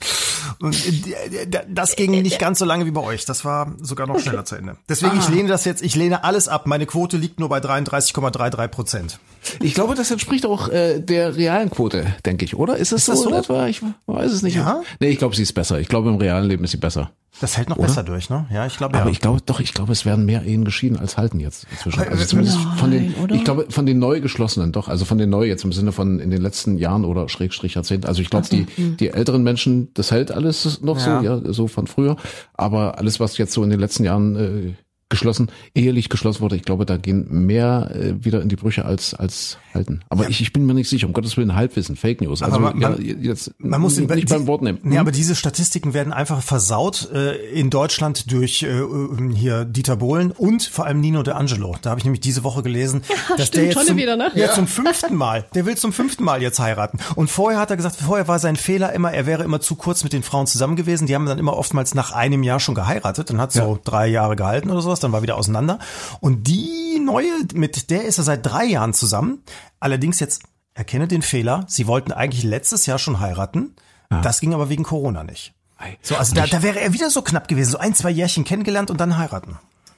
Und 0.59 0.75
äh, 0.85 1.47
das 1.67 1.95
ging 1.95 2.11
nicht 2.11 2.37
ganz 2.37 2.59
so 2.59 2.65
lange 2.65 2.85
wie 2.85 2.91
bei 2.91 3.01
euch. 3.01 3.25
Das 3.25 3.43
war 3.45 3.73
sogar 3.81 4.05
noch 4.05 4.19
schneller 4.19 4.45
zu 4.45 4.55
Ende. 4.55 4.77
Deswegen, 4.87 5.17
ich 5.17 5.27
lehne 5.29 5.49
das 5.49 5.65
jetzt, 5.65 5.86
ich 5.87 5.95
lehne 5.95 6.25
alles 6.25 6.49
ab. 6.49 6.67
Meine 6.67 6.85
Quote 6.85 7.15
liegt 7.15 7.39
nur 7.39 7.47
bei 7.47 7.59
33,33 7.59 8.67
Prozent. 8.67 9.19
Ich 9.61 9.73
glaube, 9.73 9.95
das 9.95 10.11
entspricht 10.11 10.45
auch 10.45 10.67
äh, 10.67 10.99
der 10.99 11.37
realen 11.37 11.69
Quote, 11.69 12.05
denke 12.25 12.43
ich, 12.43 12.55
oder? 12.57 12.75
Ist 12.75 12.91
es 12.91 13.05
das 13.05 13.19
so, 13.19 13.23
so? 13.23 13.29
in 13.29 13.35
etwa? 13.35 13.67
Ich 13.67 13.81
weiß 14.05 14.31
es 14.33 14.41
nicht. 14.41 14.55
Ja? 14.55 14.81
Nee, 14.99 15.07
ich 15.09 15.17
glaube, 15.17 15.33
sie 15.37 15.43
ist 15.43 15.53
besser. 15.53 15.79
Ich 15.79 15.87
glaube, 15.87 16.09
im 16.09 16.15
realen 16.15 16.45
Leben 16.45 16.65
ist 16.65 16.71
sie 16.71 16.77
besser. 16.77 17.11
Das 17.39 17.55
hält 17.55 17.69
noch 17.69 17.77
besser 17.77 18.03
durch, 18.03 18.29
ne? 18.29 18.47
Ja, 18.51 18.65
ich 18.65 18.75
glaube 18.77 18.95
ja. 18.95 19.01
Aber 19.03 19.11
ich 19.11 19.21
glaube, 19.21 19.39
doch, 19.45 19.59
ich 19.61 19.73
glaube, 19.73 19.91
es 19.93 20.05
werden 20.05 20.25
mehr 20.25 20.43
Ehen 20.43 20.65
geschieden 20.65 20.97
als 20.97 21.17
halten 21.17 21.39
jetzt 21.39 21.67
inzwischen. 21.71 22.01
Aber, 22.01 22.11
Also 22.11 22.25
zumindest 22.25 22.57
von 22.77 22.91
den, 22.91 23.11
nein, 23.11 23.23
oder? 23.23 23.35
ich 23.35 23.43
glaube, 23.45 23.67
von 23.69 23.85
den 23.85 23.99
neu 23.99 24.19
geschlossenen, 24.19 24.71
doch, 24.73 24.87
also 24.89 25.05
von 25.05 25.17
den 25.19 25.29
neu 25.29 25.45
jetzt 25.45 25.63
im 25.63 25.71
Sinne 25.71 25.91
von 25.93 26.19
in 26.19 26.31
den 26.31 26.41
letzten 26.41 26.77
Jahren 26.77 27.05
oder 27.05 27.29
Schrägstrich 27.29 27.75
Jahrzehnten. 27.75 28.07
Also 28.07 28.21
ich 28.21 28.29
glaube, 28.31 28.47
die, 28.49 28.65
die 28.75 29.09
älteren 29.09 29.43
Menschen, 29.43 29.93
das 29.93 30.11
hält 30.11 30.31
alles 30.31 30.81
noch 30.81 30.97
Ja. 30.97 31.19
so, 31.19 31.25
ja, 31.25 31.53
so 31.53 31.67
von 31.67 31.85
früher. 31.87 32.17
Aber 32.55 32.97
alles, 32.97 33.19
was 33.19 33.37
jetzt 33.37 33.53
so 33.53 33.63
in 33.63 33.69
den 33.69 33.79
letzten 33.79 34.03
Jahren 34.03 34.35
äh, 34.35 34.73
geschlossen, 35.09 35.49
ehelich 35.73 36.09
geschlossen 36.09 36.41
wurde, 36.41 36.55
ich 36.55 36.63
glaube, 36.63 36.85
da 36.85 36.97
gehen 36.97 37.27
mehr 37.45 37.91
äh, 37.93 38.25
wieder 38.25 38.41
in 38.41 38.49
die 38.49 38.55
Brüche 38.57 38.83
als 38.85 39.13
als 39.13 39.57
halten. 39.73 40.01
Aber 40.09 40.27
ich, 40.29 40.41
ich 40.41 40.51
bin 40.53 40.65
mir 40.65 40.73
nicht 40.73 40.89
sicher, 40.89 41.07
um 41.07 41.13
Gottes 41.13 41.37
Willen, 41.37 41.55
Halbwissen, 41.55 41.95
Fake 41.95 42.19
News. 42.21 42.41
Also 42.43 42.59
man- 42.59 42.79
ja, 42.81 42.95
jetzt 42.99 43.53
Man 43.59 43.79
muss 43.79 43.97
nicht, 43.97 44.09
nicht 44.09 44.29
beim 44.29 44.47
Wort 44.47 44.61
nehmen. 44.63 44.79
Nee, 44.83 44.97
aber 44.97 45.11
diese 45.11 45.35
Statistiken 45.35 45.93
werden 45.93 46.11
einfach 46.11 46.41
versaut 46.41 47.09
äh, 47.13 47.35
in 47.51 47.69
Deutschland 47.69 48.31
durch 48.31 48.63
äh, 48.63 48.67
äh, 48.67 49.33
hier 49.33 49.63
Dieter 49.65 49.95
Bohlen 49.95 50.31
und 50.31 50.63
vor 50.63 50.85
allem 50.85 50.99
Nino 50.99 51.23
De 51.23 51.33
Angelo. 51.33 51.75
Da 51.81 51.91
habe 51.91 51.99
ich 51.99 52.03
nämlich 52.05 52.21
diese 52.21 52.43
Woche 52.43 52.61
gelesen, 52.63 53.01
dass 53.37 53.47
stimmt, 53.47 53.55
der 53.55 53.63
jetzt 53.65 53.73
schon 53.75 53.85
zum, 53.87 53.97
wieder, 53.97 54.17
ne? 54.17 54.31
ja, 54.35 54.51
zum 54.51 54.67
fünften 54.67 55.15
Mal, 55.15 55.45
der 55.55 55.65
will 55.65 55.77
zum 55.77 55.93
fünften 55.93 56.23
Mal 56.23 56.41
jetzt 56.41 56.59
heiraten. 56.59 56.99
Und 57.15 57.29
vorher 57.29 57.59
hat 57.59 57.69
er 57.71 57.77
gesagt, 57.77 57.95
vorher 57.95 58.27
war 58.27 58.39
sein 58.39 58.55
Fehler 58.57 58.91
immer, 58.93 59.11
er 59.13 59.25
wäre 59.25 59.43
immer 59.43 59.61
zu 59.61 59.75
kurz 59.75 60.03
mit 60.03 60.11
den 60.13 60.23
Frauen 60.23 60.47
zusammen 60.47 60.75
gewesen. 60.75 61.07
Die 61.07 61.15
haben 61.15 61.25
dann 61.25 61.39
immer 61.39 61.55
oftmals 61.55 61.93
nach 61.95 62.11
einem 62.11 62.43
Jahr 62.43 62.59
schon 62.59 62.75
geheiratet. 62.75 63.29
Dann 63.29 63.39
hat 63.39 63.53
so 63.53 63.79
drei 63.83 64.07
Jahre 64.07 64.35
gehalten 64.35 64.69
oder 64.69 64.81
sowas, 64.81 64.96
dann 64.99 65.11
war 65.11 65.21
wieder 65.21 65.37
auseinander. 65.37 65.79
Und 66.19 66.47
die 66.47 66.99
neue, 67.03 67.31
mit 67.53 67.89
der 67.89 68.05
ist 68.05 68.17
er 68.17 68.23
seit 68.23 68.45
drei 68.45 68.65
Jahren 68.65 68.93
zusammen. 68.93 69.43
Allerdings 69.79 70.19
jetzt 70.19 70.43
erkenne 70.73 71.07
den 71.07 71.21
Fehler. 71.21 71.65
Sie 71.67 71.87
wollten 71.87 72.11
eigentlich 72.11 72.43
letztes 72.43 72.85
Jahr 72.85 72.99
schon 72.99 73.19
heiraten. 73.19 73.75
Das 74.09 74.39
ging 74.39 74.53
aber 74.53 74.69
wegen 74.69 74.83
Corona 74.83 75.23
nicht. 75.23 75.53
So, 76.01 76.15
also 76.15 76.33
da, 76.33 76.47
da 76.47 76.63
wäre 76.63 76.79
er 76.79 76.93
wieder 76.93 77.09
so 77.09 77.21
knapp 77.21 77.47
gewesen. 77.47 77.71
So 77.71 77.77
ein, 77.77 77.93
zwei 77.93 78.09
Jährchen 78.09 78.43
kennengelernt 78.43 78.89
und 78.89 78.99
dann 79.01 79.17
heiraten. 79.17 79.57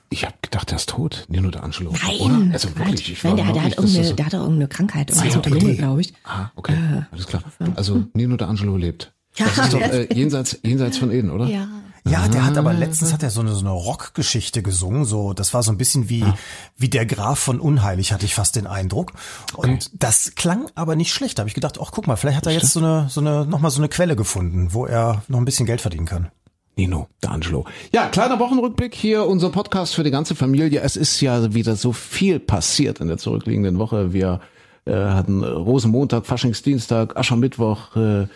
Ich 0.09 0.25
habe 0.25 0.33
gedacht, 0.41 0.71
der 0.71 0.77
ist 0.77 0.89
tot. 0.89 1.25
Nino 1.29 1.51
de 1.51 1.61
Angelo. 1.61 1.93
nein, 2.03 2.19
Oder? 2.19 2.53
Also 2.53 2.75
wirklich, 2.75 3.11
ich 3.11 3.23
nein, 3.23 3.35
der, 3.35 3.45
der, 3.45 3.53
wirklich, 3.55 3.63
hat 3.63 3.77
irgendeine, 3.77 4.07
das- 4.07 4.15
der 4.15 4.25
hat 4.25 4.33
auch 4.35 4.39
irgendeine 4.39 4.67
Krankheit, 4.67 5.11
Ah, 5.15 5.29
so 5.29 5.37
okay. 5.39 5.49
Lunge, 5.51 5.75
glaube 5.75 6.01
ich. 6.01 6.13
Ah, 6.23 6.49
okay, 6.55 6.75
alles 7.11 7.27
klar. 7.27 7.43
Also 7.75 8.03
Nino 8.13 8.35
de 8.35 8.47
Angelo 8.47 8.75
lebt. 8.75 9.13
Das 9.37 9.55
ist 9.57 9.73
doch 9.73 9.79
äh, 9.81 10.11
jenseits, 10.11 10.57
jenseits 10.63 10.97
von 10.97 11.11
Eden, 11.11 11.29
oder? 11.29 11.45
Ja. 11.45 11.67
Ja, 12.05 12.27
der 12.27 12.45
hat 12.45 12.55
Ah. 12.57 12.59
aber 12.59 12.73
letztens 12.73 13.13
hat 13.13 13.23
er 13.23 13.29
so 13.29 13.41
eine, 13.41 13.53
so 13.53 13.59
eine 13.61 13.71
Rockgeschichte 13.71 14.61
gesungen. 14.63 15.05
So, 15.05 15.33
das 15.33 15.53
war 15.53 15.63
so 15.63 15.71
ein 15.71 15.77
bisschen 15.77 16.09
wie, 16.09 16.23
Ah. 16.23 16.37
wie 16.77 16.89
der 16.89 17.05
Graf 17.05 17.39
von 17.39 17.59
Unheilig, 17.59 18.11
hatte 18.13 18.25
ich 18.25 18.35
fast 18.35 18.55
den 18.55 18.67
Eindruck. 18.67 19.13
Und 19.55 19.91
das 19.93 20.35
klang 20.35 20.67
aber 20.75 20.95
nicht 20.95 21.13
schlecht. 21.13 21.37
Da 21.37 21.41
habe 21.41 21.49
ich 21.49 21.55
gedacht, 21.55 21.79
ach 21.81 21.91
guck 21.91 22.07
mal, 22.07 22.15
vielleicht 22.15 22.37
hat 22.37 22.45
er 22.47 22.53
jetzt 22.53 22.71
so 22.73 22.79
eine, 22.79 23.07
so 23.09 23.19
eine, 23.21 23.45
noch 23.45 23.59
mal 23.59 23.69
so 23.69 23.79
eine 23.79 23.89
Quelle 23.89 24.15
gefunden, 24.15 24.69
wo 24.73 24.85
er 24.85 25.23
noch 25.27 25.39
ein 25.39 25.45
bisschen 25.45 25.65
Geld 25.65 25.81
verdienen 25.81 26.05
kann. 26.05 26.29
Nino 26.75 27.07
D'Angelo. 27.21 27.65
Ja, 27.91 28.07
kleiner 28.07 28.39
Wochenrückblick 28.39 28.95
hier, 28.95 29.25
unser 29.27 29.49
Podcast 29.49 29.95
für 29.95 30.03
die 30.03 30.11
ganze 30.11 30.33
Familie. 30.33 30.79
Es 30.81 30.95
ist 30.95 31.19
ja 31.19 31.53
wieder 31.53 31.75
so 31.75 31.91
viel 31.91 32.39
passiert 32.39 33.01
in 33.01 33.09
der 33.09 33.17
zurückliegenden 33.17 33.77
Woche. 33.79 34.13
Wir 34.13 34.39
hatten 34.95 35.43
Rosenmontag, 35.43 36.25
Faschingsdienstag, 36.25 37.17
Aschermittwoch. 37.17 37.95
Äh, 37.95 38.27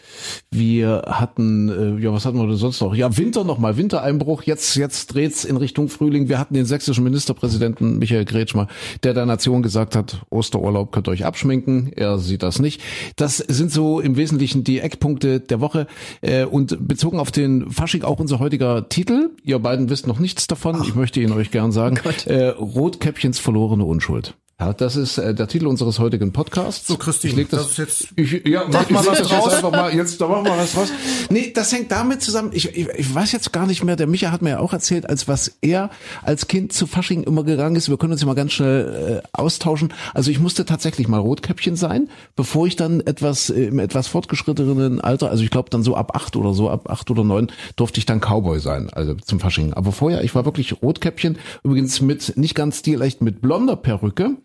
wir 0.51 1.03
hatten, 1.07 1.69
äh, 1.69 2.01
ja, 2.01 2.13
was 2.13 2.25
hatten 2.25 2.37
wir 2.37 2.47
denn 2.47 2.55
sonst 2.55 2.81
noch? 2.81 2.95
Ja, 2.95 3.15
Winter 3.17 3.43
nochmal, 3.43 3.77
Wintereinbruch. 3.77 4.43
Jetzt, 4.43 4.75
jetzt 4.75 5.13
dreht's 5.13 5.45
in 5.45 5.57
Richtung 5.57 5.89
Frühling. 5.89 6.29
Wir 6.29 6.39
hatten 6.39 6.53
den 6.53 6.65
sächsischen 6.65 7.03
Ministerpräsidenten 7.03 7.99
Michael 7.99 8.25
Kretschmer, 8.25 8.67
der 9.03 9.13
der 9.13 9.25
Nation 9.25 9.63
gesagt 9.63 9.95
hat, 9.95 10.21
Osterurlaub 10.29 10.91
könnt 10.91 11.07
ihr 11.07 11.11
euch 11.11 11.25
abschminken. 11.25 11.91
Er 11.95 12.17
sieht 12.17 12.43
das 12.43 12.59
nicht. 12.59 12.81
Das 13.15 13.37
sind 13.37 13.71
so 13.71 13.99
im 13.99 14.17
Wesentlichen 14.17 14.63
die 14.63 14.79
Eckpunkte 14.79 15.39
der 15.39 15.61
Woche. 15.61 15.87
Äh, 16.21 16.45
und 16.45 16.87
bezogen 16.87 17.19
auf 17.19 17.31
den 17.31 17.69
Fasching 17.71 18.03
auch 18.03 18.19
unser 18.19 18.39
heutiger 18.39 18.89
Titel. 18.89 19.31
Ihr 19.43 19.59
beiden 19.59 19.89
wisst 19.89 20.07
noch 20.07 20.19
nichts 20.19 20.47
davon. 20.47 20.81
Ich 20.83 20.95
möchte 20.95 21.19
ihn 21.19 21.31
euch 21.31 21.51
gern 21.51 21.71
sagen. 21.71 21.99
Äh, 22.25 22.49
Rotkäppchens 22.49 23.39
verlorene 23.39 23.85
Unschuld. 23.85 24.35
Ja, 24.63 24.71
das 24.71 24.95
ist 24.95 25.17
äh, 25.17 25.35
der 25.35 25.49
Titel 25.49 25.67
unseres 25.67 25.99
heutigen 25.99 26.31
Podcasts. 26.31 26.87
So, 26.87 26.95
Christine, 26.95 27.31
ich 27.31 27.37
leg 27.37 27.49
das, 27.49 27.63
das 27.63 27.71
ist 27.71 27.77
jetzt- 27.77 28.07
Ich, 28.15 28.47
ja, 28.47 28.63
Mach 28.71 28.89
mal 28.89 29.05
was 29.05 29.19
jetzt 29.19 29.29
draus. 29.31 29.53
einfach 29.53 29.71
mal. 29.71 29.93
Jetzt, 29.93 30.21
da 30.21 30.27
machen 30.29 30.45
wir 30.45 30.57
was 30.57 30.71
draus. 30.71 30.87
Nee, 31.29 31.51
das 31.53 31.73
hängt 31.73 31.91
damit 31.91 32.21
zusammen. 32.21 32.51
Ich, 32.53 32.69
ich, 32.73 32.87
ich 32.87 33.13
weiß 33.13 33.33
jetzt 33.33 33.51
gar 33.51 33.67
nicht 33.67 33.83
mehr. 33.83 33.97
Der 33.97 34.07
Micha 34.07 34.31
hat 34.31 34.41
mir 34.41 34.51
ja 34.51 34.59
auch 34.59 34.71
erzählt, 34.71 35.09
als 35.09 35.27
was 35.27 35.57
er 35.61 35.89
als 36.21 36.47
Kind 36.47 36.71
zu 36.71 36.87
Fasching 36.87 37.23
immer 37.23 37.43
gegangen 37.43 37.75
ist. 37.75 37.89
Wir 37.89 37.97
können 37.97 38.13
uns 38.13 38.21
ja 38.21 38.27
mal 38.27 38.35
ganz 38.35 38.53
schnell 38.53 39.21
äh, 39.21 39.27
austauschen. 39.37 39.93
Also 40.13 40.31
ich 40.31 40.39
musste 40.39 40.63
tatsächlich 40.63 41.09
mal 41.09 41.17
Rotkäppchen 41.19 41.75
sein, 41.75 42.07
bevor 42.37 42.65
ich 42.65 42.77
dann 42.77 43.01
etwas 43.01 43.49
äh, 43.49 43.65
im 43.65 43.79
etwas 43.79 44.07
fortgeschrittenen 44.07 45.01
Alter, 45.01 45.29
also 45.29 45.43
ich 45.43 45.49
glaube 45.49 45.71
dann 45.71 45.83
so 45.83 45.95
ab 45.97 46.15
acht 46.15 46.37
oder 46.37 46.53
so, 46.53 46.69
ab 46.69 46.89
acht 46.89 47.11
oder 47.11 47.25
neun 47.25 47.51
durfte 47.75 47.99
ich 47.99 48.05
dann 48.05 48.21
Cowboy 48.21 48.61
sein, 48.61 48.89
also 48.93 49.13
zum 49.15 49.41
Fasching. 49.41 49.73
Aber 49.73 49.91
vorher, 49.91 50.23
ich 50.23 50.33
war 50.35 50.45
wirklich 50.45 50.81
Rotkäppchen. 50.81 51.37
Übrigens 51.63 51.99
mit 51.99 52.37
nicht 52.37 52.55
ganz 52.55 52.79
stilecht 52.79 53.21
mit 53.21 53.41
blonder 53.41 53.75
Perücke. 53.75 54.37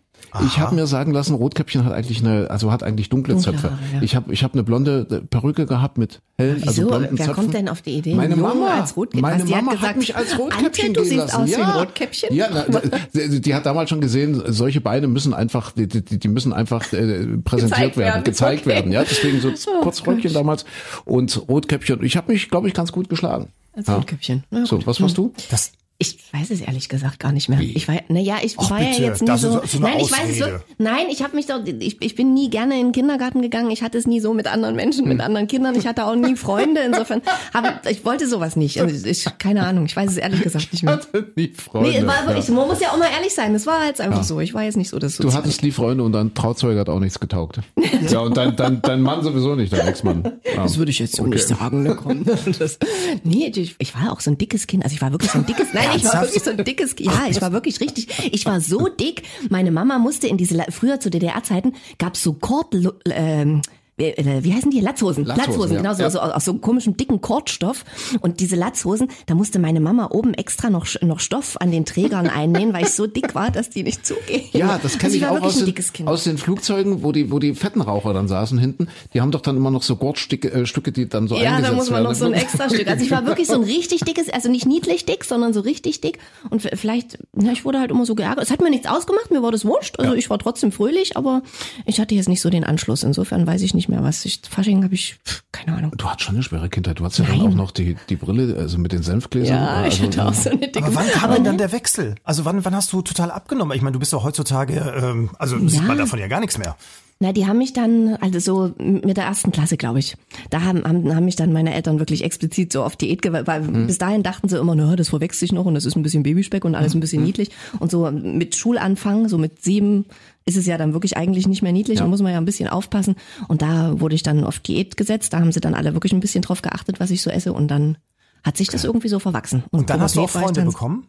Ich 0.45 0.59
habe 0.59 0.75
mir 0.75 0.85
sagen 0.87 1.11
lassen, 1.11 1.33
Rotkäppchen 1.35 1.83
hat 1.85 1.93
eigentlich 1.93 2.19
eine, 2.19 2.49
also 2.49 2.71
hat 2.71 2.83
eigentlich 2.83 3.09
dunkle 3.09 3.33
Dunkle 3.35 3.51
Zöpfe. 3.53 3.71
Haare, 3.71 3.79
ja. 3.95 4.01
Ich 4.01 4.15
habe 4.15 4.33
ich 4.33 4.43
hab 4.43 4.53
eine 4.53 4.63
blonde 4.63 5.05
Perücke 5.29 5.65
gehabt 5.65 5.97
mit 5.97 6.21
hell, 6.37 6.55
Wieso? 6.57 6.67
also 6.67 6.87
blonden 6.87 7.07
Wer 7.17 7.25
Zöpfen. 7.25 7.33
kommt 7.43 7.53
denn 7.53 7.69
auf 7.69 7.81
die 7.81 7.97
Idee, 7.97 8.13
Meine 8.15 8.35
Mama 8.35 8.67
als 8.79 8.95
Rotkäppchen? 8.95 9.21
Meine 9.21 9.41
Was, 9.43 9.47
die 9.49 9.55
hat 9.55 9.61
Mama 9.63 9.71
gesagt, 9.75 9.89
hat 9.89 9.97
mich 9.97 10.15
als 10.15 10.37
Rotkäppchen 10.37 10.65
Antje, 10.65 10.93
du 10.93 11.01
gehen 11.01 11.03
siehst 11.09 11.17
lassen. 11.17 11.35
aus 11.41 11.49
wie 11.49 11.55
ein 11.55 11.61
ja. 11.61 11.79
Rotkäppchen? 11.79 12.35
Ja, 12.35 12.47
na, 12.51 12.81
die, 13.13 13.41
die 13.41 13.55
hat 13.55 13.65
damals 13.65 13.89
schon 13.89 14.01
gesehen, 14.01 14.41
solche 14.47 14.81
Beine 14.81 15.07
müssen 15.07 15.33
einfach, 15.33 15.71
die, 15.71 15.87
die, 15.87 16.01
die 16.19 16.27
müssen 16.27 16.53
einfach 16.53 16.91
äh, 16.93 17.25
präsentiert 17.43 17.95
Gezeigt 17.95 17.97
werden, 17.97 18.23
gezeigt 18.23 18.61
Okay. 18.67 18.69
werden. 18.75 18.91
Ja, 18.91 19.03
deswegen 19.03 19.39
so 19.41 19.51
kurz 19.81 20.05
Röckchen 20.05 20.33
damals 20.33 20.65
und 21.05 21.47
Rotkäppchen. 21.49 22.03
Ich 22.03 22.17
habe 22.17 22.31
mich, 22.31 22.49
glaube 22.49 22.67
ich, 22.67 22.73
ganz 22.73 22.91
gut 22.91 23.09
geschlagen. 23.09 23.47
Als 23.73 23.87
Ja. 23.87 23.95
Rotkäppchen. 23.95 24.43
Na 24.51 24.65
So, 24.65 24.77
gut. 24.77 24.87
was 24.87 25.01
warst 25.01 25.17
du? 25.17 25.33
Das, 25.49 25.71
Ich 26.01 26.17
weiß 26.31 26.49
es 26.51 26.61
ehrlich 26.61 26.87
gesagt 26.87 27.19
gar 27.19 27.33
nicht 27.33 27.49
mehr. 27.49 27.59
Wie? 27.59 27.73
Ich 27.73 27.89
war, 27.89 27.95
naja, 28.07 28.37
ich 28.41 28.55
Ach, 28.57 28.69
war 28.71 28.79
bitte, 28.79 29.01
ja 29.01 29.09
jetzt 29.09 29.21
nie 29.21 29.37
so. 29.37 29.61
so 29.65 29.79
nein, 29.79 29.99
ich 29.99 30.09
weiß 30.09 30.29
es 30.29 30.39
wirklich. 30.39 30.61
Nein, 30.77 31.07
ich 31.11 31.21
habe 31.21 31.35
mich 31.35 31.45
doch. 31.47 31.59
Ich, 31.65 32.01
ich 32.01 32.15
bin 32.15 32.33
nie 32.33 32.49
gerne 32.49 32.79
in 32.79 32.87
den 32.87 32.91
Kindergarten 32.93 33.41
gegangen. 33.41 33.69
Ich 33.69 33.83
hatte 33.83 33.97
es 33.97 34.07
nie 34.07 34.21
so 34.21 34.33
mit 34.33 34.47
anderen 34.47 34.77
Menschen, 34.77 35.03
Hm. 35.03 35.09
mit 35.09 35.19
anderen 35.19 35.47
Kindern. 35.47 35.75
Ich 35.75 35.85
hatte 35.85 36.05
auch 36.05 36.15
nie 36.15 36.37
Freunde. 36.37 36.79
Insofern, 36.81 37.21
hab, 37.53 37.85
ich 37.89 38.05
wollte 38.05 38.27
sowas 38.29 38.55
nicht. 38.55 38.79
Also 38.79 39.07
ich, 39.07 39.25
keine 39.39 39.65
Ahnung. 39.65 39.87
Ich 39.87 39.95
weiß 39.95 40.11
es 40.11 40.17
ehrlich 40.17 40.41
gesagt 40.41 40.71
nicht 40.71 40.83
mehr. 40.83 40.93
Hatte 40.93 41.31
nie 41.35 41.49
Freunde. 41.49 41.89
Nee, 41.89 42.07
war 42.07 42.33
ja. 42.33 42.53
man 42.53 42.67
muss 42.67 42.79
ja 42.79 42.91
auch 42.91 42.97
mal 42.97 43.09
ehrlich 43.13 43.33
sein. 43.33 43.51
Das 43.51 43.65
war 43.67 43.85
jetzt 43.85 43.99
einfach 43.99 44.23
so. 44.23 44.39
Ich 44.39 44.53
war 44.53 44.63
jetzt 44.63 44.77
nicht 44.77 44.89
so 44.89 44.99
das 44.99 45.17
Du 45.17 45.33
hattest 45.33 45.63
nie 45.63 45.71
Freunde 45.71 46.05
und 46.05 46.13
dein 46.13 46.33
Trauzeuge 46.33 46.79
hat 46.79 46.87
auch 46.87 46.99
nichts 47.01 47.19
getaugt. 47.19 47.59
ja, 48.09 48.19
und 48.19 48.37
dein, 48.37 48.55
dein, 48.55 48.81
dein 48.81 49.01
Mann 49.01 49.21
sowieso 49.21 49.55
nicht, 49.55 49.73
dein 49.73 49.85
Ex-Mann. 49.85 50.23
Ja. 50.45 50.63
Das 50.63 50.77
würde 50.77 50.91
ich 50.91 50.99
jetzt 50.99 51.17
so 51.17 51.25
nicht 51.25 51.45
sagen. 51.45 51.83
Ne? 51.83 51.95
Komm, 51.95 52.23
das, 52.59 52.79
nee, 53.25 53.51
ich, 53.53 53.75
ich 53.77 53.95
war 53.95 54.13
auch 54.13 54.21
so 54.21 54.31
ein 54.31 54.37
dickes 54.37 54.65
Kind. 54.65 54.83
Also 54.83 54.95
ich 54.95 55.01
war 55.01 55.11
wirklich 55.11 55.31
so 55.31 55.39
ein 55.39 55.45
dickes. 55.45 55.67
Nein, 55.73 55.88
ich 55.95 56.03
war 56.05 56.21
wirklich 56.21 56.43
so 56.43 56.51
ein 56.51 56.63
dickes. 56.63 56.95
Ja, 56.99 57.27
ich 57.29 57.41
war 57.41 57.51
wirklich 57.51 57.79
richtig. 57.79 58.07
Ich 58.31 58.45
war 58.45 58.61
so 58.61 58.87
dick. 58.87 59.23
Meine 59.49 59.71
Mama 59.71 59.99
musste 59.99 60.27
in 60.27 60.37
diese 60.37 60.63
früher 60.69 60.99
zu 60.99 61.09
DDR-Zeiten 61.09 61.73
gab's 61.97 62.23
so 62.23 62.33
Kord. 62.33 62.75
Ähm, 63.05 63.61
wie 63.99 64.05
äh, 64.05 64.43
wie 64.43 64.53
heißen 64.53 64.71
die? 64.71 64.79
Latzhosen. 64.79 65.25
Latzhosen, 65.25 65.73
ja. 65.75 65.81
genau, 65.81 65.93
so, 65.93 66.03
Ja. 66.03 66.09
so, 66.09 66.19
aus 66.19 66.45
so 66.45 66.51
einem 66.51 66.61
komischen 66.61 66.97
dicken 66.97 67.21
Kordstoff. 67.21 67.85
Und 68.21 68.39
diese 68.39 68.55
Latzhosen, 68.55 69.09
da 69.27 69.35
musste 69.35 69.59
meine 69.59 69.79
Mama 69.79 70.09
oben 70.11 70.33
extra 70.33 70.69
noch, 70.69 70.87
noch 71.01 71.19
Stoff 71.19 71.57
an 71.59 71.71
den 71.71 71.85
Trägern 71.85 72.27
einnähen, 72.29 72.73
weil 72.73 72.83
ich 72.83 72.91
so 72.93 73.05
dick 73.07 73.35
war, 73.35 73.51
dass 73.51 73.69
die 73.69 73.83
nicht 73.83 74.05
zugehen. 74.05 74.43
Ja, 74.53 74.79
das 74.81 74.93
kenne 74.97 75.13
also 75.13 75.17
ich 75.17 75.25
auch 75.27 75.41
aus 75.41 75.63
den, 75.63 76.07
aus 76.07 76.23
den 76.23 76.37
Flugzeugen, 76.37 77.03
wo 77.03 77.11
die, 77.11 77.31
wo 77.31 77.39
die 77.39 77.53
fetten 77.53 77.81
Raucher 77.81 78.13
dann 78.13 78.27
saßen 78.27 78.57
hinten. 78.57 78.87
Die 79.13 79.21
haben 79.21 79.31
doch 79.31 79.41
dann 79.41 79.57
immer 79.57 79.71
noch 79.71 79.83
so 79.83 79.95
Gurtstücke, 79.95 80.51
äh, 80.51 80.65
Stücke, 80.65 80.91
die 80.91 81.07
dann 81.09 81.27
so 81.27 81.35
Ja, 81.35 81.51
eingesetzt 81.51 81.71
da 81.71 81.75
muss 81.75 81.89
man 81.89 82.03
werden. 82.03 82.11
noch 82.13 82.15
so 82.19 82.25
ein 82.25 82.33
extra 82.33 82.69
Stück. 82.69 82.87
Also 82.87 83.03
ich 83.03 83.11
war 83.11 83.25
wirklich 83.25 83.47
so 83.47 83.55
ein 83.55 83.63
richtig 83.63 84.01
dickes, 84.05 84.29
also 84.29 84.49
nicht 84.49 84.65
niedlich 84.65 85.05
dick, 85.05 85.25
sondern 85.25 85.53
so 85.53 85.59
richtig 85.59 86.01
dick. 86.01 86.19
Und 86.49 86.61
vielleicht, 86.61 87.17
na, 87.33 87.51
ich 87.51 87.65
wurde 87.65 87.79
halt 87.79 87.91
immer 87.91 88.05
so 88.05 88.15
geärgert. 88.15 88.43
Es 88.43 88.51
hat 88.51 88.61
mir 88.61 88.69
nichts 88.69 88.87
ausgemacht, 88.87 89.31
mir 89.31 89.43
war 89.43 89.51
das 89.51 89.65
wurscht. 89.65 89.99
Also 89.99 90.13
ich 90.13 90.29
war 90.29 90.39
trotzdem 90.39 90.71
fröhlich, 90.71 91.17
aber 91.17 91.41
ich 91.85 91.99
hatte 91.99 92.15
jetzt 92.15 92.29
nicht 92.29 92.41
so 92.41 92.49
den 92.49 92.63
Anschluss. 92.63 93.03
Insofern 93.03 93.45
weiß 93.45 93.61
ich 93.61 93.73
nicht 93.73 93.88
mehr, 93.89 94.03
was 94.03 94.23
ich. 94.25 94.41
Fasching 94.49 94.83
habe 94.83 94.93
ich, 94.93 95.17
keine 95.51 95.77
Ahnung. 95.77 95.91
Du 95.97 96.05
hattest 96.05 96.25
schon 96.25 96.35
eine 96.35 96.43
schwere 96.43 96.69
Kindheit. 96.69 96.99
Du 96.99 97.03
hattest 97.05 97.19
ja 97.19 97.25
dann 97.25 97.37
Nein. 97.39 97.47
auch 97.47 97.55
noch 97.55 97.71
die, 97.71 97.97
die 98.09 98.15
Brille, 98.15 98.55
also 98.57 98.77
mit 98.77 98.91
den 98.91 99.03
Senfgläsern. 99.03 99.55
Ja, 99.57 99.85
ich 99.85 100.01
also, 100.01 100.03
hatte 100.03 100.25
auch 100.25 100.33
so 100.33 100.49
eine 100.49 100.59
dicke. 100.59 100.83
Aber 100.85 100.95
wann 100.95 101.07
kam 101.09 101.33
denn 101.33 101.43
dann 101.43 101.57
der 101.57 101.71
Wechsel? 101.71 102.15
Also 102.23 102.45
wann, 102.45 102.63
wann 102.63 102.75
hast 102.75 102.93
du 102.93 103.01
total 103.01 103.31
abgenommen? 103.31 103.75
Ich 103.75 103.81
meine, 103.81 103.93
du 103.93 103.99
bist 103.99 104.13
doch 104.13 104.23
heutzutage, 104.23 104.75
ähm, 104.75 105.31
also 105.37 105.57
sieht 105.67 105.81
Ja. 105.81 105.87
man 105.87 105.97
davon 105.97 106.19
ja 106.19 106.27
gar 106.27 106.39
nichts 106.39 106.57
mehr. 106.57 106.75
Na, 107.21 107.33
die 107.33 107.45
haben 107.47 107.57
mich 107.57 107.73
dann, 107.73 108.15
also 108.21 108.39
so 108.39 108.73
mit 108.77 109.17
der 109.17 109.25
ersten 109.25 109.51
Klasse, 109.51 109.75
glaube 109.75 109.99
ich. 109.99 110.15
Da 110.51 110.61
haben, 110.61 110.85
haben, 110.85 111.13
haben 111.13 111.25
mich 111.25 111.35
dann 111.35 111.51
meine 111.51 111.73
Eltern 111.73 111.99
wirklich 111.99 112.23
explizit 112.23 112.71
so 112.71 112.81
auf 112.81 112.95
Diät 112.95 113.21
gewählt, 113.21 113.45
weil 113.45 113.59
bis 113.59 113.97
dahin 113.97 114.23
dachten 114.23 114.47
sie 114.47 114.57
immer, 114.57 114.73
na, 114.73 114.95
das 114.95 115.09
verwechselt 115.09 115.39
sich 115.41 115.51
noch 115.51 115.65
und 115.65 115.73
das 115.73 115.83
ist 115.83 115.97
ein 115.97 116.01
bisschen 116.01 116.23
Babyspeck 116.23 116.63
und 116.63 116.75
alles 116.75 116.93
ein 116.95 117.01
bisschen 117.01 117.21
niedlich. 117.21 117.49
Und 117.79 117.91
so 117.91 118.09
mit 118.09 118.55
Schulanfang, 118.55 119.27
so 119.27 119.37
mit 119.37 119.61
sieben, 119.61 120.05
ist 120.49 120.57
es 120.57 120.65
ja 120.65 120.77
dann 120.77 120.93
wirklich 120.93 121.15
eigentlich 121.15 121.47
nicht 121.47 121.61
mehr 121.61 121.71
niedlich, 121.71 121.99
da 121.99 122.07
muss 122.07 122.21
man 122.21 122.31
ja 122.31 122.39
ein 122.39 122.45
bisschen 122.45 122.67
aufpassen. 122.67 123.15
Und 123.47 123.61
da 123.61 123.99
wurde 123.99 124.15
ich 124.15 124.23
dann 124.23 124.43
auf 124.43 124.59
Diät 124.59 124.97
gesetzt, 124.97 125.31
da 125.31 125.39
haben 125.39 125.51
sie 125.51 125.61
dann 125.61 125.75
alle 125.75 125.93
wirklich 125.93 126.11
ein 126.11 126.19
bisschen 126.19 126.41
drauf 126.41 126.61
geachtet, 126.61 126.99
was 126.99 127.11
ich 127.11 127.21
so 127.21 127.29
esse 127.29 127.53
und 127.53 127.69
dann 127.69 127.97
hat 128.43 128.57
sich 128.57 128.67
das 128.67 128.83
irgendwie 128.83 129.09
so 129.09 129.19
verwachsen. 129.19 129.63
Und 129.69 129.89
dann 129.89 130.01
hast 130.01 130.15
du 130.15 130.21
auch 130.21 130.29
Freunde 130.29 130.63
bekommen? 130.63 131.07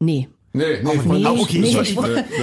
Nee. 0.00 0.28
Nee, 0.54 0.64
nee, 0.82 1.00
Nee, 1.04 1.24
Ah, 1.24 1.30
okay, 1.32 1.58
nee, 1.60 1.68
ich, 1.68 1.78
ich 1.78 1.90
ich, 1.90 1.96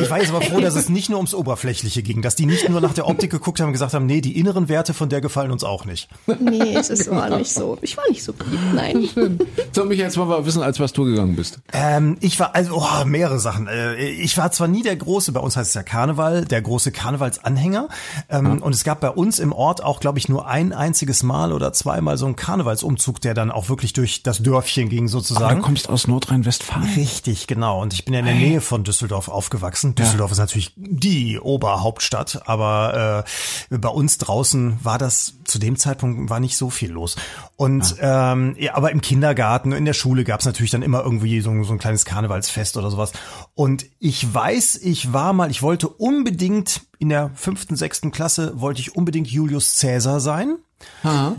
war 0.10 0.20
jetzt 0.20 0.30
aber 0.30 0.42
froh, 0.42 0.60
dass 0.60 0.76
es 0.76 0.90
nicht 0.90 1.10
nur 1.10 1.18
ums 1.20 1.34
Oberflächliche 1.36 2.02
ging, 2.02 2.22
dass 2.22 2.36
die 2.36 2.46
nicht 2.48 2.68
nur 2.68 2.82
nach 2.82 2.94
der 2.94 3.08
Optik 3.08 3.30
geguckt 3.32 3.60
haben 3.60 3.68
und 3.68 3.74
gesagt 3.74 3.94
haben, 3.94 4.06
nee, 4.08 4.22
die 4.22 4.40
inneren 4.40 4.68
Werte 4.68 4.94
von 4.96 5.10
der 5.10 5.22
gefallen 5.22 5.52
uns 5.52 5.64
auch 5.64 5.86
nicht. 5.86 6.10
Nee, 6.40 6.76
es 6.76 7.10
war 7.10 7.30
nicht 7.38 7.54
so. 7.54 7.78
Ich 7.82 7.96
war 7.98 8.04
nicht 8.10 8.24
so 8.24 8.34
beliebt, 8.34 8.74
nein. 8.74 9.10
So, 9.72 9.86
mich 9.86 10.00
jetzt 10.00 10.18
mal 10.18 10.46
wissen, 10.46 10.64
als 10.64 10.80
was 10.80 10.94
du 10.94 11.04
gegangen 11.06 11.36
bist. 11.36 11.60
Ähm, 11.74 12.18
ich 12.22 12.40
war, 12.40 12.56
also 12.56 12.78
oh, 12.82 13.06
mehrere 13.06 13.40
Sachen. 13.40 13.68
Äh, 13.68 13.96
ich 14.10 14.36
war 14.38 14.52
zwar 14.52 14.68
nie 14.68 14.82
der 14.82 14.96
große, 14.96 15.32
bei 15.32 15.40
uns 15.40 15.56
heißt 15.56 15.70
es 15.70 15.74
ja 15.76 15.84
Karneval, 15.84 16.46
der 16.46 16.62
große 16.62 16.92
Karnevalsanhänger. 16.92 17.88
Ähm, 18.30 18.62
Und 18.62 18.74
es 18.74 18.84
gab 18.84 19.00
bei 19.00 19.10
uns 19.12 19.38
im 19.40 19.52
Ort 19.54 19.84
auch, 19.84 20.00
glaube 20.00 20.18
ich, 20.18 20.28
nur 20.30 20.48
ein 20.48 20.74
einziges 20.74 21.22
Mal 21.24 21.54
oder 21.54 21.72
zweimal 21.74 22.18
so 22.18 22.26
einen 22.26 22.36
Karnevalsumzug, 22.36 23.22
der 23.22 23.34
dann 23.36 23.52
auch 23.52 23.70
wirklich 23.70 23.94
durch 23.94 24.24
das 24.24 24.42
Dörfchen 24.42 24.90
ging 24.90 25.04
Aber 25.04 25.10
sozusagen. 25.10 25.58
du 25.58 25.62
kommst 25.66 25.88
aus 25.90 26.08
Nordrhein-Westfalen. 26.08 26.90
Richtig, 26.96 27.46
genau. 27.48 27.82
Und 27.82 27.99
ich 28.00 28.06
bin 28.06 28.14
ja 28.14 28.22
in 28.22 28.26
der 28.28 28.36
Nähe 28.36 28.62
von 28.62 28.84
Düsseldorf 28.86 29.28
aufgewachsen. 29.28 29.94
Düsseldorf 29.94 30.32
ist 30.32 30.38
natürlich 30.38 30.74
die 30.78 31.38
Oberhauptstadt, 31.38 32.44
aber 32.48 33.26
äh, 33.70 33.78
bei 33.78 33.90
uns 33.90 34.18
draußen 34.18 34.80
war 34.84 34.98
das 34.98 35.34
zu 35.44 35.60
dem 35.60 35.76
Zeitpunkt 35.78 36.30
war 36.30 36.40
nicht 36.40 36.56
so 36.56 36.70
viel 36.70 36.92
los. 36.92 37.18
Und 37.58 37.96
ähm, 38.00 38.56
ja, 38.58 38.76
aber 38.76 38.92
im 38.92 39.02
Kindergarten, 39.02 39.74
in 39.74 39.84
der 39.86 39.94
Schule 39.94 40.24
gab 40.24 40.40
es 40.40 40.46
natürlich 40.46 40.72
dann 40.72 40.82
immer 40.82 41.04
irgendwie 41.04 41.42
so, 41.42 41.50
ein- 41.50 41.64
so 41.66 41.74
ein 41.74 41.80
kleines 41.80 42.06
Karnevalsfest 42.06 42.78
oder 42.78 42.90
sowas. 42.90 43.12
Und 43.54 43.86
ich 44.00 44.34
weiß, 44.34 44.76
ich 44.76 45.12
war 45.12 45.34
mal, 45.34 45.52
ich 45.52 45.62
wollte 45.62 45.90
unbedingt 45.90 46.82
in 47.00 47.10
der 47.10 47.32
fünften, 47.36 47.76
sechsten 47.76 48.12
Klasse 48.12 48.54
wollte 48.62 48.80
ich 48.82 48.96
unbedingt 48.96 49.28
Julius 49.28 49.76
Cäsar 49.78 50.20
sein. 50.20 50.58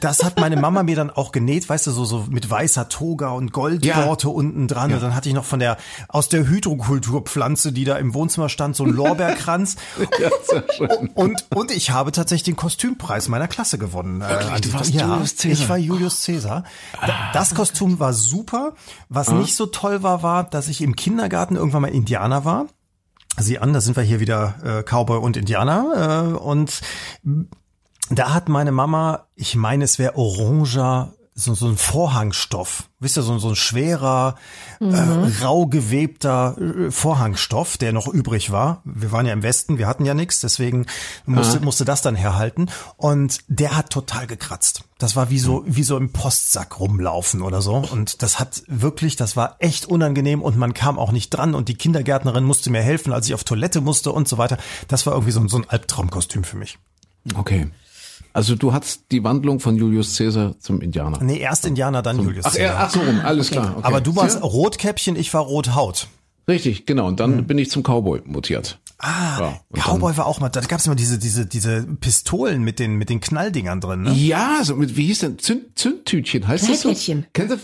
Das 0.01 0.23
hat 0.25 0.39
meine 0.41 0.57
Mama 0.57 0.83
mir 0.83 0.97
dann 0.97 1.11
auch 1.11 1.33
genäht, 1.33 1.69
weißt 1.69 1.87
du, 1.87 1.91
so, 1.91 2.05
so 2.05 2.27
mit 2.31 2.49
weißer 2.51 2.89
Toga 2.89 3.31
und 3.31 3.53
Goldworte 3.53 4.29
unten 4.29 4.69
dran. 4.69 4.93
Und 4.93 5.03
dann 5.03 5.15
hatte 5.15 5.29
ich 5.29 5.35
noch 5.35 5.45
von 5.45 5.61
der, 5.61 5.77
aus 6.09 6.29
der 6.29 6.47
Hydrokulturpflanze, 6.49 7.73
die 7.73 7.85
da 7.85 7.97
im 7.97 8.15
Wohnzimmer 8.15 8.49
stand, 8.49 8.77
so 8.77 8.85
einen 8.85 8.93
Lorbeerkranz. 8.95 9.77
und, 11.15 11.45
und 11.55 11.71
ich 11.71 11.91
habe 11.91 12.13
tatsächlich 12.13 12.45
den 12.45 12.57
Kostümpreis 12.57 13.29
meiner 13.29 13.49
Klasse 13.49 13.79
gewonnen. 13.79 14.21
Äh, 14.21 14.25
an 14.25 14.61
Du 14.61 14.73
warst 14.73 14.93
ja, 14.95 15.07
Julius 15.15 15.37
Caesar? 15.37 15.51
ich 15.53 15.69
war 15.69 15.79
Julius 15.79 16.25
Caesar. 16.25 16.65
Da- 17.07 17.15
Das 17.33 17.55
Kostüm 17.55 17.99
war 17.99 18.13
super. 18.13 18.75
Was 19.09 19.31
nicht 19.31 19.55
so 19.57 19.67
toll 19.67 20.03
war, 20.03 20.23
war, 20.23 20.45
dass 20.45 20.69
ich 20.69 20.81
im 20.83 20.97
Kindergarten 20.97 21.57
irgendwann 21.57 21.83
mal 21.83 21.89
Indianer 21.89 22.45
war. 22.45 22.67
Sieh 23.39 23.59
an, 23.59 23.73
da 23.73 23.81
sind 23.81 23.97
wir 23.97 24.03
hier 24.03 24.21
wieder 24.21 24.55
äh, 24.65 24.83
Cowboy 24.83 25.19
und 25.19 25.37
Indianer. 25.37 26.33
Äh, 26.35 26.37
und 26.37 26.81
da 28.11 28.35
hat 28.35 28.49
meine 28.49 28.73
Mama, 28.73 29.27
ich 29.37 29.57
meine, 29.57 29.85
es 29.85 29.99
wäre 29.99 30.17
oranger, 30.17 31.13
so, 31.35 31.55
so 31.55 31.69
ein 31.69 31.77
Vorhangstoff. 31.77 32.89
Wisst 32.99 33.17
ihr, 33.17 33.23
so, 33.23 33.39
so 33.39 33.51
ein 33.51 33.57
schwerer, 33.57 34.35
äh, 34.81 35.43
rau 35.43 35.67
gewebter 35.67 36.57
äh, 36.59 36.91
Vorhangstoff, 36.91 37.79
der 37.79 37.93
noch 37.93 38.09
übrig 38.09 38.51
war. 38.51 38.83
Wir 38.85 39.13
waren 39.13 39.27
ja 39.27 39.33
im 39.33 39.43
Westen, 39.43 39.79
wir 39.79 39.87
hatten 39.87 40.05
ja 40.05 40.13
nichts, 40.13 40.41
deswegen 40.41 40.87
musste, 41.25 41.61
musste 41.61 41.85
das 41.85 42.03
dann 42.03 42.15
herhalten. 42.15 42.69
Und 42.97 43.39
der 43.49 43.77
hat 43.77 43.91
total 43.91 44.27
gekratzt. 44.27 44.85
Das 44.99 45.17
war 45.17 45.31
wie 45.31 45.39
so, 45.39 45.65
wie 45.67 45.83
so 45.83 45.97
im 45.97 46.13
Postsack 46.13 46.79
rumlaufen 46.79 47.43
oder 47.43 47.63
so. 47.63 47.77
Und 47.77 48.23
das 48.23 48.39
hat 48.39 48.63
wirklich, 48.67 49.17
das 49.17 49.37
war 49.37 49.57
echt 49.61 49.87
unangenehm 49.87 50.43
und 50.43 50.57
man 50.57 50.75
kam 50.75 50.99
auch 50.99 51.13
nicht 51.13 51.31
dran 51.31 51.55
und 51.55 51.69
die 51.69 51.77
Kindergärtnerin 51.77 52.45
musste 52.45 52.71
mir 52.71 52.83
helfen, 52.83 53.13
als 53.13 53.27
ich 53.27 53.35
auf 53.35 53.45
Toilette 53.45 53.81
musste 53.81 54.13
und 54.13 54.29
so 54.29 54.37
weiter. 54.37 54.59
Das 54.89 55.07
war 55.07 55.15
irgendwie 55.15 55.33
so, 55.33 55.47
so 55.49 55.57
ein 55.57 55.69
Albtraumkostüm 55.69 56.45
für 56.45 56.57
mich. 56.57 56.79
Okay. 57.35 57.71
Also 58.33 58.55
du 58.55 58.73
hattest 58.73 59.05
die 59.11 59.25
Wandlung 59.25 59.61
von 59.61 59.77
Julius 59.77 60.17
Caesar 60.17 60.59
zum 60.61 60.81
Indianer. 60.81 61.19
Nee, 61.23 61.39
erst 61.39 61.67
Indianer, 61.67 62.03
dann 62.03 62.19
Julius 62.23 62.45
Ach, 62.47 62.53
Caesar. 62.53 62.67
er, 62.75 62.81
ach 62.81 62.91
so 62.91 63.01
rum, 63.01 63.21
alles 63.25 63.51
klar. 63.51 63.75
Okay. 63.77 63.87
Aber 63.87 64.01
du 64.01 64.15
warst 64.17 64.35
Sehr- 64.35 64.43
Rotkäppchen, 64.43 65.17
ich 65.17 65.33
war 65.35 65.43
Rothaut. 65.43 66.07
Richtig, 66.49 66.87
genau. 66.87 67.07
Und 67.07 67.21
dann 67.21 67.47
bin 67.47 67.59
ich 67.59 67.71
zum 67.71 67.83
Cowboy 67.83 68.23
mutiert. 68.25 68.79
Ah, 68.99 69.39
Ja, 69.75 69.83
Cowboy 69.83 70.17
war 70.17 70.27
auch 70.27 70.41
mal, 70.41 70.49
da 70.51 70.61
gab's 70.61 70.87
immer 70.87 70.97
diese, 70.97 71.19
diese, 71.19 71.47
diese 71.47 71.83
Pistolen 72.01 72.63
mit 72.63 72.79
den, 72.79 72.97
mit 72.97 73.09
den 73.09 73.21
Knalldingern 73.21 73.81
drin, 73.81 74.03
ne? 74.03 74.13
Ja, 74.13 74.61
so 74.63 74.77
mit, 74.77 74.97
wie 74.97 75.07
hieß 75.07 75.21
denn? 75.21 75.39
Zünd, 75.39 75.79
Zündtütchen, 75.79 76.47
heißt 76.47 76.65
das 76.69 76.83
so? 76.83 76.93
Zündplättchen. 76.93 77.27
Kennt 77.33 77.51
ihr 77.51 77.59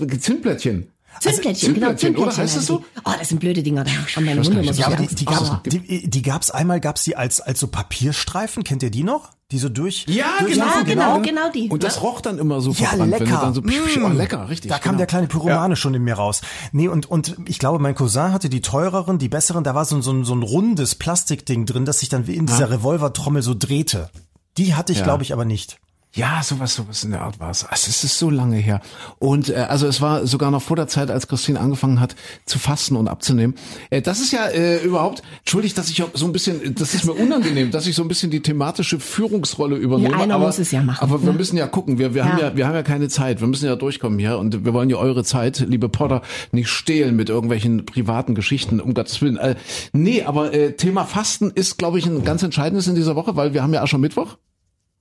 Zündplättchen? 1.20 1.54
Zündplättchen, 1.75 1.75
genau, 1.75 1.87
Zündplättchen, 1.96 2.25
oder? 2.28 2.37
Heißt 2.37 2.56
das 2.56 2.66
so? 2.66 2.85
Oh, 3.04 3.11
das 3.18 3.28
sind 3.28 3.38
blöde 3.40 3.62
Dinger 3.62 3.85
da. 3.85 3.90
Haben 3.90 4.25
meine 4.25 4.40
weiß 4.40 4.46
Hunde 4.49 4.62
gar 4.62 4.62
immer 4.62 4.70
nicht. 4.73 4.75
so 4.75 4.80
Ja, 4.80 4.87
aber 4.87 4.96
die, 4.96 5.14
die 5.14 5.25
gab's, 5.25 5.52
die, 5.66 6.11
die 6.11 6.23
gab's 6.23 6.50
einmal, 6.50 6.80
gab's 6.80 7.04
die 7.04 7.16
als, 7.16 7.40
als 7.40 7.61
so 7.61 7.66
Papierstreifen, 7.68 8.64
kennt 8.64 8.82
ihr 8.82 8.90
die 8.90 9.02
noch? 9.04 9.30
Die 9.52 9.58
so 9.58 9.68
durch? 9.68 10.06
Ja, 10.08 10.25
durch 10.40 10.54
genau, 10.54 10.66
Ja, 10.66 10.82
genau, 10.82 11.20
genau 11.20 11.50
die. 11.52 11.68
Und 11.68 11.85
das 11.85 12.02
roch 12.02 12.20
dann 12.20 12.38
immer 12.38 12.61
so 12.61 12.70
Ja, 12.73 12.88
verbrannt, 12.88 13.12
wenn 13.12 13.18
du 13.20 13.25
lecker. 13.26 13.40
dann 13.40 13.54
so, 13.54 13.62
psch, 13.62 13.80
psch, 13.87 13.99
oh, 14.02 14.08
Mm. 14.08 14.16
lecker, 14.16 14.49
richtig. 14.49 14.70
Da 14.73 14.78
kam 14.78 14.90
genau. 14.92 14.99
der 14.99 15.06
kleine 15.06 15.26
Pyromane 15.28 15.76
schon 15.76 15.94
in 15.94 16.02
mir 16.02 16.14
raus. 16.14 16.40
Nee, 16.73 16.88
und, 16.88 17.06
und 17.08 17.37
ich 17.46 17.61
glaube, 17.61 17.78
mein 17.78 17.94
Cousin 17.94 18.32
hatte 18.32 18.49
die 18.49 18.61
teureren, 18.61 19.18
die 19.18 19.28
besseren, 19.28 19.62
da 19.62 19.75
war 19.76 19.85
so, 19.85 19.94
ein- 19.96 20.02
so, 20.02 20.12
ein- 20.12 20.25
so 20.25 20.35
ein 20.35 20.42
rundes 20.42 20.96
Plastikding 20.96 21.64
drin, 21.64 21.85
das 21.85 22.00
sich 22.00 22.08
dann 22.08 22.26
wie 22.26 22.35
in 22.35 22.46
dieser 22.46 22.70
Revolvertrommel 22.70 23.40
so 23.42 23.54
drehte. 23.56 24.11
Die 24.58 24.75
hatte 24.75 24.92
ich, 24.92 24.99
Ja. 24.99 25.04
glaube 25.04 25.23
ich, 25.23 25.32
aber 25.32 25.44
nicht. 25.44 25.78
Ja, 26.16 26.40
sowas, 26.42 26.75
sowas 26.75 27.04
in 27.04 27.11
der 27.11 27.20
Art 27.20 27.38
war 27.40 27.50
es. 27.50 27.64
Also 27.64 27.90
es 27.90 28.02
ist 28.02 28.18
so 28.18 28.30
lange 28.30 28.56
her. 28.56 28.80
Und 29.18 29.50
äh, 29.50 29.66
also 29.68 29.87
es 29.87 30.00
war 30.00 30.26
sogar 30.26 30.50
noch 30.50 30.62
vor 30.62 30.75
der 30.75 30.88
Zeit, 30.88 31.11
als 31.11 31.28
Christine 31.28 31.61
angefangen 31.61 32.00
hat 32.00 32.16
zu 32.46 32.58
fasten 32.58 32.96
und 32.96 33.06
abzunehmen. 33.06 33.54
Äh, 33.90 34.00
das 34.00 34.20
ist 34.20 34.32
ja 34.32 34.46
äh, 34.46 34.82
überhaupt, 34.82 35.23
entschuldig, 35.40 35.75
dass 35.75 35.90
ich 35.90 36.02
so 36.14 36.25
ein 36.25 36.32
bisschen, 36.32 36.75
das 36.75 36.94
ist 36.94 37.04
mir 37.04 37.12
unangenehm, 37.12 37.70
dass 37.70 37.87
ich 37.87 37.94
so 37.94 38.00
ein 38.00 38.08
bisschen 38.08 38.30
die 38.30 38.40
thematische 38.40 38.99
Führungsrolle 38.99 39.76
übernehme. 39.76 40.14
Ja, 40.14 40.18
einer 40.23 40.37
aber, 40.37 40.46
muss 40.46 40.58
es 40.58 40.70
ja 40.70 40.82
machen, 40.82 41.02
Aber 41.02 41.23
wir 41.23 41.32
ne? 41.32 41.38
müssen 41.38 41.58
ja 41.58 41.66
gucken. 41.66 41.99
Wir, 41.99 42.14
wir 42.14 42.25
haben 42.25 42.38
Ja. 42.38 42.49
ja, 42.49 42.56
wir 42.56 42.66
haben 42.66 42.75
ja 42.75 42.82
keine 42.82 43.08
Zeit. 43.08 43.42
Wir 43.42 43.49
müssen 43.49 43.66
ja 43.66 43.76
durchkommen 43.76 44.18
hier 44.18 44.38
und 44.38 44.64
wir 44.64 44.73
wollen 44.73 44.88
ja 44.88 44.96
eure 44.96 45.23
Zeit, 45.23 45.66
liebe 45.68 45.90
Potter, 45.90 46.23
nicht 46.50 46.68
stehlen 46.68 47.14
mit 47.16 47.28
irgendwelchen 47.28 47.85
privaten 47.85 48.35
Geschichten, 48.35 48.80
um 48.80 48.94
Gottes 48.94 49.20
Willen. 49.20 49.37
Äh, 49.37 49.56
nee, 49.92 50.23
aber 50.23 50.54
äh, 50.54 50.73
Thema 50.73 51.04
Fasten 51.04 51.50
ist, 51.50 51.76
glaube 51.76 51.99
ich, 51.99 52.06
ein 52.06 52.25
ganz 52.25 52.42
entscheidendes 52.42 52.87
in 52.87 52.94
dieser 52.94 53.16
Woche, 53.16 53.37
weil 53.37 53.52
wir 53.52 53.62
haben 53.62 53.75
ja 53.75 53.82
Aschermittwoch. 53.82 54.38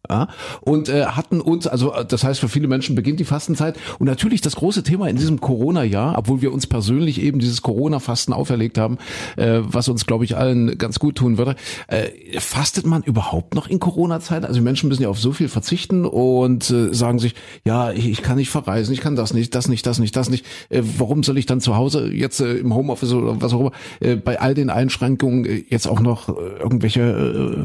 Ja, 0.09 0.27
und 0.61 0.89
äh, 0.89 1.05
hatten 1.05 1.41
uns, 1.41 1.67
also 1.67 1.93
äh, 1.93 2.05
das 2.05 2.23
heißt 2.23 2.39
für 2.39 2.49
viele 2.49 2.67
Menschen 2.67 2.95
beginnt 2.95 3.19
die 3.19 3.25
Fastenzeit 3.25 3.77
und 3.99 4.07
natürlich 4.07 4.41
das 4.41 4.55
große 4.55 4.83
Thema 4.83 5.07
in 5.09 5.15
diesem 5.15 5.41
Corona-Jahr, 5.41 6.17
obwohl 6.17 6.41
wir 6.41 6.53
uns 6.53 6.67
persönlich 6.67 7.21
eben 7.21 7.39
dieses 7.39 7.61
Corona-Fasten 7.61 8.33
auferlegt 8.33 8.77
haben, 8.77 8.97
äh, 9.37 9.59
was 9.61 9.87
uns 9.87 10.05
glaube 10.05 10.25
ich 10.25 10.37
allen 10.37 10.77
ganz 10.77 10.99
gut 10.99 11.15
tun 11.15 11.37
würde. 11.37 11.55
Äh, 11.87 12.39
fastet 12.39 12.85
man 12.85 13.03
überhaupt 13.03 13.55
noch 13.55 13.67
in 13.67 13.79
Corona-Zeit? 13.79 14.43
Also 14.43 14.59
die 14.59 14.63
Menschen 14.63 14.89
müssen 14.89 15.03
ja 15.03 15.09
auf 15.09 15.19
so 15.19 15.31
viel 15.31 15.47
verzichten 15.47 16.05
und 16.05 16.69
äh, 16.69 16.93
sagen 16.93 17.19
sich, 17.19 17.35
ja, 17.65 17.91
ich, 17.91 18.07
ich 18.07 18.21
kann 18.21 18.37
nicht 18.37 18.49
verreisen, 18.49 18.93
ich 18.93 19.01
kann 19.01 19.15
das 19.15 19.33
nicht, 19.33 19.55
das 19.55 19.67
nicht, 19.67 19.85
das 19.85 19.99
nicht, 19.99 20.15
das 20.15 20.29
nicht. 20.29 20.45
Äh, 20.69 20.81
warum 20.97 21.23
soll 21.23 21.37
ich 21.37 21.45
dann 21.45 21.61
zu 21.61 21.75
Hause 21.75 22.11
jetzt 22.11 22.39
äh, 22.41 22.53
im 22.55 22.73
Homeoffice 22.73 23.13
oder 23.13 23.41
was 23.41 23.53
auch 23.53 23.59
immer 23.59 23.71
äh, 23.99 24.15
bei 24.15 24.39
all 24.39 24.53
den 24.53 24.69
Einschränkungen 24.69 25.45
äh, 25.45 25.63
jetzt 25.69 25.87
auch 25.87 25.99
noch 25.99 26.29
äh, 26.29 26.33
irgendwelche 26.59 27.01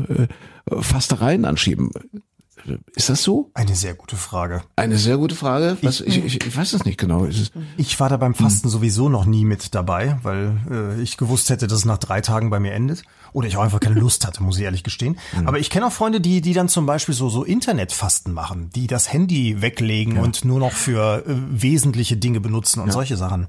äh, 0.08 0.22
äh, 0.22 0.82
Fastereien 0.82 1.44
anschieben? 1.44 1.90
Ist 2.94 3.08
das 3.08 3.22
so? 3.22 3.50
Eine 3.54 3.74
sehr 3.74 3.94
gute 3.94 4.16
Frage. 4.16 4.62
Eine 4.76 4.96
sehr 4.96 5.16
gute 5.16 5.34
Frage. 5.34 5.76
Was, 5.82 6.00
ich, 6.00 6.24
ich, 6.24 6.46
ich 6.46 6.56
weiß 6.56 6.72
es 6.72 6.84
nicht 6.84 6.98
genau. 6.98 7.24
Ist 7.24 7.38
es, 7.38 7.52
Ich 7.76 7.98
war 8.00 8.08
da 8.08 8.16
beim 8.16 8.34
Fasten 8.34 8.68
sowieso 8.68 9.08
noch 9.08 9.24
nie 9.24 9.44
mit 9.44 9.74
dabei, 9.74 10.18
weil 10.22 10.56
äh, 10.70 11.02
ich 11.02 11.16
gewusst 11.16 11.50
hätte, 11.50 11.66
dass 11.66 11.80
es 11.80 11.84
nach 11.84 11.98
drei 11.98 12.20
Tagen 12.20 12.50
bei 12.50 12.60
mir 12.60 12.72
endet. 12.72 13.02
Oder 13.32 13.46
ich 13.46 13.56
auch 13.56 13.62
einfach 13.62 13.80
keine 13.80 13.98
Lust 13.98 14.26
hatte, 14.26 14.42
muss 14.42 14.58
ich 14.58 14.64
ehrlich 14.64 14.82
gestehen. 14.82 15.18
Aber 15.44 15.58
ich 15.58 15.70
kenne 15.70 15.86
auch 15.86 15.92
Freunde, 15.92 16.20
die, 16.20 16.40
die 16.40 16.52
dann 16.52 16.68
zum 16.68 16.86
Beispiel 16.86 17.14
so, 17.14 17.28
so 17.28 17.44
Internetfasten 17.44 18.32
machen, 18.32 18.70
die 18.74 18.86
das 18.88 19.12
Handy 19.12 19.62
weglegen 19.62 20.18
und 20.18 20.44
nur 20.44 20.58
noch 20.58 20.72
für 20.72 21.24
äh, 21.26 21.34
wesentliche 21.50 22.16
Dinge 22.16 22.40
benutzen 22.40 22.80
und 22.80 22.92
solche 22.92 23.16
Sachen. 23.16 23.46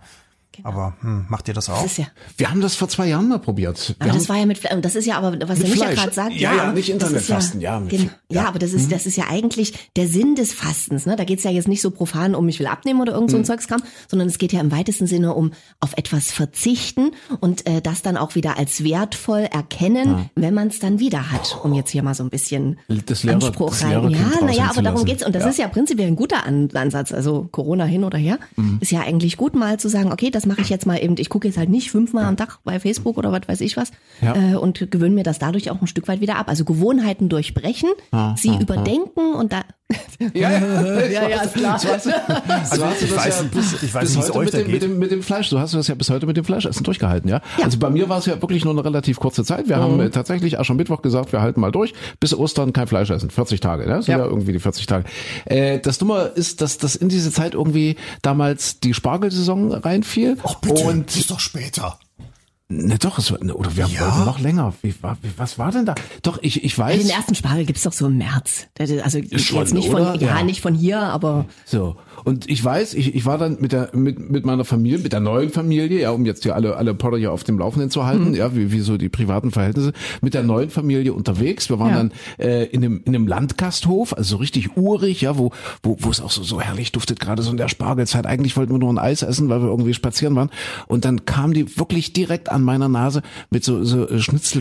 Aber 0.64 0.96
hm, 1.02 1.26
macht 1.30 1.48
ihr 1.48 1.54
das 1.54 1.70
auch? 1.70 1.82
Das 1.82 1.92
ist 1.94 1.98
ja, 1.98 2.06
wir 2.38 2.50
haben 2.52 2.62
das 2.62 2.76
vor 2.76 2.88
zwei 2.90 3.08
Jahren 3.08 3.28
mal 3.28 3.40
probiert. 3.40 3.96
Wir 4.00 4.08
aber 4.10 4.18
das 4.18 4.30
war 4.30 4.38
ja 4.38 4.46
mit, 4.46 4.60
das 4.82 4.96
ist 4.96 5.06
ja 5.06 5.18
aber, 5.18 5.34
was 5.48 5.60
Mit 5.60 5.68
der 5.68 5.76
Micha 5.76 5.94
gerade 5.94 6.14
sagt, 6.14 6.34
Ja, 6.34 6.54
ja, 6.56 6.72
nicht 6.72 6.90
das 6.90 6.96
ist 6.98 7.04
Internetfasten, 7.04 7.62
ja, 7.62 7.80
mit 7.80 7.90
Gen- 7.90 8.00
Fle- 8.02 8.12
ja, 8.30 8.42
ja. 8.44 8.48
aber 8.48 8.60
das 8.60 8.72
Mhm. 8.72 8.78
ist, 8.78 8.92
das 8.92 9.06
ist 9.06 9.16
ja 9.18 9.26
eigentlich 9.30 9.74
der 9.96 10.08
Sinn 10.08 10.36
des 10.36 10.54
Fastens, 10.54 11.06
ne? 11.06 11.16
Da 11.16 11.24
geht's 11.24 11.44
ja 11.44 11.52
jetzt 11.52 11.68
nicht 11.68 11.82
so 11.82 11.92
profan 11.92 12.36
um, 12.36 12.48
ich 12.50 12.60
will 12.60 12.68
abnehmen 12.68 13.02
oder 13.02 13.14
irgend 13.14 13.32
so 13.32 13.38
Mhm. 13.38 13.42
ein 13.44 13.46
Zeugskram, 13.46 13.82
sondern 14.08 14.28
es 14.28 14.38
geht 14.38 14.52
ja 14.54 14.60
im 14.62 14.72
weitesten 14.72 15.08
Sinne 15.08 15.34
um 15.34 15.52
auf 15.80 15.94
etwas 15.98 16.32
verzichten 16.32 17.12
und 17.40 17.66
äh, 17.68 17.82
das 17.82 18.02
dann 18.02 18.18
auch 18.18 18.36
wieder 18.36 18.58
als 18.58 18.84
wertvoll 18.84 19.48
erkennen, 19.52 20.30
wenn 20.36 20.54
man 20.54 20.68
es 20.68 20.80
dann 20.80 21.00
wieder 21.00 21.32
hat, 21.32 21.58
um 21.64 21.74
jetzt 21.74 21.90
hier 21.92 22.04
mal 22.04 22.14
so 22.14 22.24
ein 22.24 22.30
bisschen 22.30 22.78
Das 23.06 23.24
Lehrer- 23.24 23.36
Anspruch 23.46 23.70
das 23.72 23.84
rein. 23.84 24.10
Ja, 24.12 24.46
naja, 24.46 24.68
aber 24.70 24.82
darum 24.82 25.06
geht's 25.06 25.26
und 25.26 25.34
das 25.34 25.44
Ja. 25.44 25.50
ist 25.50 25.58
ja 25.60 25.68
prinzipiell 25.68 26.08
ein 26.08 26.16
guter 26.16 26.46
An 26.46 26.70
Ansatz, 26.74 27.12
also 27.12 27.48
Corona 27.52 27.86
hin 27.86 28.04
oder 28.04 28.18
her, 28.18 28.38
Mhm. 28.58 28.78
ist 28.82 28.92
ja 28.92 29.02
eigentlich 29.02 29.38
gut 29.38 29.56
mal 29.56 29.80
zu 29.80 29.88
sagen, 29.90 30.12
okay, 30.12 30.30
das 30.30 30.41
mache 30.46 30.62
ich 30.62 30.70
jetzt 30.70 30.86
mal 30.86 30.98
eben, 30.98 31.16
ich 31.18 31.30
gucke 31.30 31.48
jetzt 31.48 31.58
halt 31.58 31.70
nicht 31.70 31.92
fünfmal 31.92 32.26
am 32.26 32.38
Tag 32.38 32.60
bei 32.64 32.80
Facebook 32.80 33.18
oder 33.18 33.32
was 33.32 33.42
weiß 33.48 33.62
ich 33.62 33.78
was 33.78 33.92
Ja. 34.22 34.36
äh, 34.36 34.56
und 34.56 34.92
gewöhne 34.92 35.16
mir 35.16 35.24
das 35.24 35.40
dadurch 35.40 35.70
auch 35.72 35.82
ein 35.82 35.88
Stück 35.88 36.08
weit 36.08 36.22
wieder 36.22 36.38
ab. 36.38 36.48
Also 36.50 36.66
Gewohnheiten 36.66 37.30
durchbrechen, 37.30 37.90
sie 38.36 38.56
überdenken 38.60 39.34
und 39.36 39.52
da 39.54 39.62
ja, 40.34 40.52
ja, 40.52 40.60
Ja, 41.12 41.28
ja, 41.30 41.42
ist 41.42 41.54
klar. 41.54 41.80
So 41.80 41.90
hast 41.90 42.06
du, 42.06 42.10
so 42.10 42.86
hast 42.86 43.02
du 43.02 43.06
das 43.08 43.16
weiß 43.18 43.40
ja 43.42 43.46
bis, 43.52 43.84
ich 43.84 43.94
weiß 43.94 44.02
bis 44.04 44.16
nicht, 44.16 44.26
wie 44.26 44.30
es 44.30 44.36
heute 44.36 44.38
euch 44.40 44.46
mit 44.46 44.54
da 44.54 44.58
dem, 44.60 44.72
mit, 44.72 44.82
dem, 44.84 45.00
mit 45.00 45.12
dem 45.12 45.24
Fleisch. 45.24 45.50
So 45.50 45.60
hast 45.60 45.74
du 45.74 45.78
das 45.78 45.88
ja 45.88 45.96
bis 45.96 46.10
heute 46.10 46.26
mit 46.26 46.38
dem 46.38 46.46
Fleischessen 46.46 46.84
durchgehalten, 46.84 47.30
ja? 47.30 47.42
Also 47.62 47.78
bei 47.78 47.90
mir 47.90 48.10
war 48.10 48.20
es 48.20 48.26
ja 48.26 48.42
wirklich 48.42 48.64
nur 48.64 48.74
eine 48.74 48.86
relativ 48.86 49.20
kurze 49.20 49.44
Zeit. 49.44 49.68
Wir 49.68 49.78
haben 49.78 50.00
äh, 50.00 50.10
tatsächlich 50.10 50.60
Aschermittwoch 50.60 51.02
gesagt, 51.02 51.32
wir 51.32 51.42
halten 51.42 51.60
mal 51.60 51.72
durch. 51.72 51.94
Bis 52.20 52.34
Ostern 52.34 52.74
kein 52.74 52.88
Fleisch 52.88 53.10
essen. 53.10 53.30
40 53.30 53.60
Tage, 53.60 53.84
ne? 53.84 53.96
Das 53.96 54.06
sind 54.06 54.14
ja. 54.14 54.20
Ja. 54.20 54.26
irgendwie 54.26 54.54
die 54.54 54.60
40 54.60 54.86
Tage. 54.86 55.06
Äh, 55.46 55.80
das 55.80 55.98
Dumme 55.98 56.32
ist, 56.36 56.62
dass 56.62 56.78
das 56.78 56.96
in 56.96 57.10
diese 57.10 57.32
Zeit 57.32 57.54
irgendwie 57.54 57.96
damals 58.22 58.80
die 58.80 58.94
Spargelsaison 58.94 59.74
reinfiel. 59.74 60.31
Ach 60.44 60.56
bitte, 60.56 60.84
Und 60.84 61.08
das 61.10 61.16
ist 61.18 61.32
doch 61.32 61.40
später. 61.40 62.00
Ne, 62.74 62.98
doch, 62.98 63.18
es 63.18 63.30
war, 63.32 63.44
ne, 63.44 63.54
oder 63.54 63.76
wir 63.76 63.86
Ja? 63.88 64.00
wollten 64.02 64.24
noch 64.26 64.40
länger. 64.40 64.74
Wie, 64.82 64.94
war, 65.02 65.18
wie, 65.22 65.30
was 65.36 65.58
war 65.60 65.72
denn 65.74 65.86
da? 65.86 65.94
Doch, 66.22 66.40
ich, 66.42 66.64
ich 66.64 66.78
weiß. 66.78 67.02
den 67.02 67.10
ersten 67.10 67.36
Spargel 67.36 67.66
gibt's 67.66 67.84
doch 67.84 67.92
so 67.92 68.08
im 68.08 68.18
März. 68.18 68.68
Also 68.80 69.20
Schon, 69.36 69.58
jetzt 69.60 69.74
nicht 69.74 69.90
von 69.90 70.02
oder? 70.02 70.16
ja, 70.16 70.38
Ja. 70.38 70.44
nicht 70.44 70.62
von 70.62 70.74
hier, 70.74 71.02
aber 71.02 71.46
So. 71.66 71.98
Und 72.24 72.50
ich 72.50 72.64
weiß, 72.64 72.94
ich, 72.94 73.16
ich 73.16 73.26
war 73.26 73.38
dann 73.38 73.58
mit 73.60 73.72
der, 73.72 73.90
mit, 73.94 74.30
mit 74.32 74.46
meiner 74.46 74.66
Familie, 74.66 75.00
mit 75.00 75.14
der 75.14 75.20
neuen 75.20 75.50
Familie, 75.50 76.02
ja, 76.02 76.12
um 76.12 76.26
jetzt 76.26 76.44
hier 76.44 76.56
alle, 76.56 76.78
alle 76.78 76.94
Potter 76.94 77.18
hier 77.18 77.32
auf 77.32 77.44
dem 77.44 77.58
Laufenden 77.60 77.90
zu 77.90 78.06
halten, 78.06 78.30
Mhm. 78.30 78.36
ja, 78.36 78.56
wie, 78.56 78.72
wie 78.72 78.80
so 78.82 78.98
die 78.98 79.10
privaten 79.10 79.52
Verhältnisse, 79.52 79.94
mit 80.22 80.34
der 80.34 80.44
neuen 80.44 80.70
Familie 80.70 81.14
unterwegs. 81.14 81.70
Wir 81.70 81.80
waren 81.80 81.90
Ja. 81.90 81.96
dann 81.98 82.12
äh, 82.38 82.66
in 82.66 82.84
einem, 82.84 83.02
in 83.06 83.16
einem 83.16 83.28
Landgasthof, 83.28 84.14
also 84.18 84.32
so 84.32 84.38
richtig 84.38 84.78
urig, 84.78 85.22
ja, 85.22 85.38
wo, 85.38 85.52
wo, 85.84 85.98
wo 86.00 86.10
es 86.10 86.22
auch 86.22 86.32
so, 86.32 86.44
so 86.44 86.62
herrlich 86.62 86.92
duftet, 86.92 87.20
gerade 87.20 87.42
so 87.44 87.52
in 87.52 87.58
der 87.58 87.68
Spargelzeit. 87.70 88.26
Eigentlich 88.26 88.56
wollten 88.58 88.72
wir 88.74 88.80
nur 88.80 88.92
ein 88.94 88.98
Eis 89.00 89.22
essen, 89.24 89.50
weil 89.50 89.62
wir 89.62 89.70
irgendwie 89.70 89.94
spazieren 89.94 90.36
waren. 90.36 90.50
Und 90.88 91.06
dann 91.06 91.26
kam 91.26 91.54
die 91.54 91.78
wirklich 91.78 92.14
direkt 92.14 92.50
an 92.50 92.64
meiner 92.64 92.88
Nase 92.90 93.22
mit 93.50 93.64
so, 93.64 93.84
so 93.84 94.08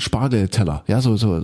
Schnitzel-Spargelteller. 0.01 0.85
Ja, 0.87 1.01
so, 1.01 1.17
so, 1.17 1.37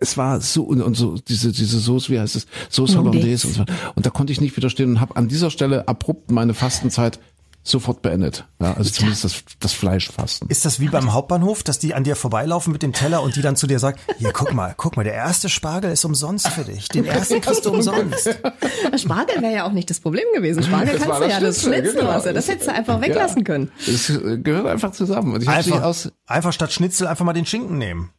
es 0.00 0.16
war 0.16 0.40
so, 0.40 0.64
und, 0.64 0.80
und 0.82 0.96
so, 0.96 1.16
diese, 1.28 1.52
diese 1.52 1.78
Soße, 1.78 2.12
wie 2.12 2.18
heißt 2.20 2.36
es? 2.36 2.46
Soße 2.70 2.98
Hollandaise 2.98 3.46
und 3.48 3.54
so. 3.54 3.64
Und 3.94 4.06
da 4.06 4.10
konnte 4.10 4.32
ich 4.32 4.40
nicht 4.40 4.56
widerstehen 4.56 4.90
und 4.90 5.00
habe 5.00 5.16
an 5.16 5.25
dieser 5.28 5.50
Stelle 5.50 5.88
abrupt 5.88 6.30
meine 6.30 6.54
Fastenzeit 6.54 7.18
sofort 7.68 8.00
beendet. 8.00 8.46
Ja, 8.60 8.74
also 8.74 8.90
zumindest 8.90 9.24
das, 9.24 9.42
das 9.58 9.72
Fleischfasten. 9.72 10.48
Ist 10.48 10.64
das 10.64 10.78
wie 10.78 10.88
beim 10.88 11.12
Hauptbahnhof, 11.12 11.64
dass 11.64 11.78
die 11.78 11.94
an 11.94 12.04
dir 12.04 12.14
vorbeilaufen 12.14 12.72
mit 12.72 12.82
dem 12.82 12.92
Teller 12.92 13.22
und 13.22 13.34
die 13.34 13.42
dann 13.42 13.56
zu 13.56 13.66
dir 13.66 13.78
sagen, 13.80 13.98
hier 14.18 14.32
guck 14.32 14.54
mal, 14.54 14.74
guck 14.76 14.96
mal, 14.96 15.02
der 15.02 15.14
erste 15.14 15.48
Spargel 15.48 15.90
ist 15.90 16.04
umsonst 16.04 16.48
für 16.48 16.62
dich. 16.62 16.88
Den 16.88 17.04
ersten 17.04 17.40
kriegst 17.40 17.66
du 17.66 17.72
umsonst. 17.72 18.28
Spargel 18.96 19.42
wäre 19.42 19.52
ja 19.52 19.66
auch 19.66 19.72
nicht 19.72 19.90
das 19.90 19.98
Problem 20.00 20.24
gewesen. 20.34 20.62
Spargel 20.62 20.94
Das 20.96 21.02
kannst 21.02 21.20
du 21.20 21.24
das 21.24 21.32
ja, 21.32 21.40
das 21.40 21.62
Schnitzel, 21.62 21.94
genau. 21.94 22.06
was, 22.08 22.24
das 22.24 22.48
hättest 22.48 22.68
du 22.68 22.72
einfach 22.72 23.00
weglassen 23.00 23.42
können. 23.42 23.72
Es 23.86 24.10
äh, 24.10 24.38
gehört 24.38 24.66
einfach 24.66 24.92
zusammen. 24.92 25.34
Und 25.34 25.42
ich 25.42 25.48
habe 25.48 25.62
sie 25.62 25.72
Einfach, 25.72 25.84
aus. 25.86 26.12
einfach 26.26 26.52
statt 26.52 26.72
Schnitzel 26.72 27.08
einfach 27.08 27.24
mal 27.24 27.32
den 27.32 27.46
Schinken 27.46 27.78
nehmen. 27.78 28.10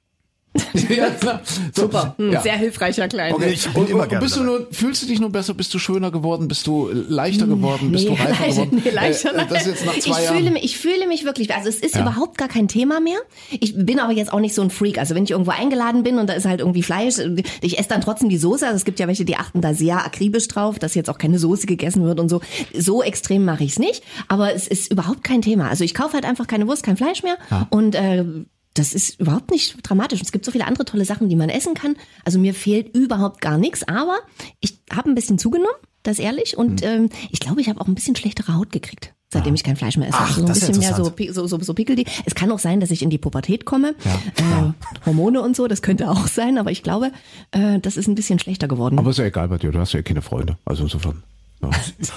ja, 0.89 1.09
klar. 1.11 1.41
So, 1.73 1.83
Super, 1.83 2.15
hm, 2.17 2.31
ja. 2.33 2.41
sehr 2.41 2.55
hilfreicher 2.57 3.07
Klein. 3.07 3.33
Okay, 3.33 3.51
Ich 3.53 3.65
bin 3.67 3.81
und, 3.83 3.89
immer 3.89 4.03
und 4.03 4.09
gerne 4.09 4.23
bist 4.23 4.35
du 4.35 4.43
nur, 4.43 4.67
fühlst 4.71 5.03
du 5.03 5.07
dich 5.07 5.19
nur 5.19 5.29
besser? 5.31 5.53
Bist 5.53 5.73
du 5.73 5.79
schöner 5.79 6.11
geworden? 6.11 6.47
Bist 6.47 6.67
du 6.67 6.89
leichter 6.91 7.47
geworden? 7.47 7.91
Bist 7.91 8.05
Nee, 8.09 8.15
du 8.15 8.21
reifer 8.21 8.29
leichter, 8.45 8.65
geworden? 8.65 8.81
nee, 8.83 8.89
leichter, 8.91 9.35
äh, 9.35 9.45
das 9.47 9.61
ist 9.61 9.67
jetzt 9.67 9.85
nach 9.85 9.93
zwei 9.93 9.99
ich 9.99 10.23
Jahren. 10.25 10.37
Fühle 10.37 10.51
mich, 10.51 10.63
ich 10.63 10.77
fühle 10.77 11.07
mich 11.07 11.25
wirklich, 11.25 11.53
also 11.53 11.69
es 11.69 11.77
ist 11.77 11.95
überhaupt 11.95 12.37
gar 12.37 12.47
kein 12.47 12.67
Thema 12.67 12.99
mehr. 12.99 13.17
Ich 13.59 13.73
bin 13.75 13.99
aber 13.99 14.13
jetzt 14.13 14.31
auch 14.33 14.39
nicht 14.39 14.53
so 14.55 14.61
ein 14.61 14.69
Freak. 14.69 14.97
Also 14.97 15.15
wenn 15.15 15.23
ich 15.23 15.31
irgendwo 15.31 15.51
eingeladen 15.51 16.03
bin 16.03 16.17
und 16.19 16.27
da 16.29 16.33
ist 16.33 16.45
halt 16.45 16.59
irgendwie 16.59 16.83
Fleisch, 16.83 17.15
ich 17.61 17.79
esse 17.79 17.89
dann 17.89 18.01
trotzdem 18.01 18.29
die 18.29 18.37
Soße. 18.37 18.65
Also 18.65 18.75
es 18.77 18.85
gibt 18.85 18.99
ja 18.99 19.07
welche, 19.07 19.25
die 19.25 19.35
achten 19.37 19.61
da 19.61 19.73
sehr 19.73 20.05
akribisch 20.05 20.47
drauf, 20.47 20.79
dass 20.79 20.95
jetzt 20.95 21.09
auch 21.09 21.17
keine 21.17 21.39
Soße 21.39 21.67
gegessen 21.67 22.03
wird 22.03 22.19
und 22.19 22.29
so. 22.29 22.41
So 22.77 23.03
extrem 23.03 23.45
mache 23.45 23.63
ich 23.63 23.71
es 23.71 23.79
nicht. 23.79 24.03
Aber 24.27 24.53
es 24.53 24.67
ist 24.67 24.91
überhaupt 24.91 25.23
kein 25.23 25.41
Thema. 25.41 25.69
Also 25.69 25.83
ich 25.83 25.93
kaufe 25.93 26.13
halt 26.13 26.25
einfach 26.25 26.47
keine 26.47 26.67
Wurst, 26.67 26.83
kein 26.83 26.97
Fleisch 26.97 27.23
mehr. 27.23 27.37
Und 27.69 27.95
äh, 27.95 28.23
das 28.77 28.93
ist 28.93 29.19
überhaupt 29.19 29.51
nicht 29.51 29.77
dramatisch. 29.83 30.19
Und 30.19 30.25
es 30.25 30.31
gibt 30.31 30.45
so 30.45 30.51
viele 30.51 30.65
andere 30.65 30.85
tolle 30.85 31.05
Sachen, 31.05 31.29
die 31.29 31.35
man 31.35 31.49
essen 31.49 31.73
kann. 31.73 31.95
Also 32.25 32.39
mir 32.39 32.53
fehlt 32.53 32.95
überhaupt 32.95 33.41
gar 33.41 33.57
nichts. 33.57 33.87
Aber 33.87 34.17
ich 34.59 34.79
habe 34.91 35.09
ein 35.09 35.15
bisschen 35.15 35.37
zugenommen, 35.39 35.75
das 36.03 36.19
ehrlich. 36.19 36.57
Und 36.57 36.81
Hm. 36.81 36.87
ähm, 37.05 37.09
ich 37.31 37.39
glaube, 37.39 37.61
ich 37.61 37.69
habe 37.69 37.81
auch 37.81 37.87
ein 37.87 37.95
bisschen 37.95 38.15
schlechtere 38.15 38.53
Haut 38.55 38.71
gekriegt, 38.71 39.13
seitdem 39.31 39.55
ich 39.55 39.63
kein 39.63 39.75
Fleisch 39.75 39.97
mehr 39.97 40.07
esse. 40.09 40.17
Ach, 40.19 40.27
also 40.27 40.41
so 40.41 40.47
ein 40.47 40.53
bisschen 40.53 40.77
mehr 40.79 40.95
so, 40.95 41.03
so, 41.33 41.47
so, 41.47 41.59
so 41.63 41.73
Pickel. 41.73 42.03
Es 42.25 42.35
kann 42.35 42.51
auch 42.51 42.59
sein, 42.59 42.79
dass 42.79 42.91
ich 42.91 43.01
in 43.01 43.09
die 43.09 43.17
Pubertät 43.17 43.65
komme. 43.65 43.95
Äh, 44.05 45.05
Hormone 45.05 45.41
und 45.41 45.55
so, 45.55 45.67
das 45.67 45.81
könnte 45.81 46.09
auch 46.09 46.27
sein. 46.27 46.57
Aber 46.57 46.71
ich 46.71 46.83
glaube, 46.83 47.11
äh, 47.51 47.79
das 47.79 47.97
ist 47.97 48.07
ein 48.07 48.15
bisschen 48.15 48.39
schlechter 48.39 48.67
geworden. 48.67 48.99
Aber 48.99 49.09
ist 49.11 49.17
ja 49.19 49.25
egal 49.25 49.47
bei 49.49 49.57
dir, 49.57 49.71
du 49.71 49.79
hast 49.79 49.93
ja 49.93 50.01
keine 50.01 50.21
Freunde. 50.21 50.57
Also 50.65 50.83
insofern. 50.83 51.23
Ja. 51.59 51.69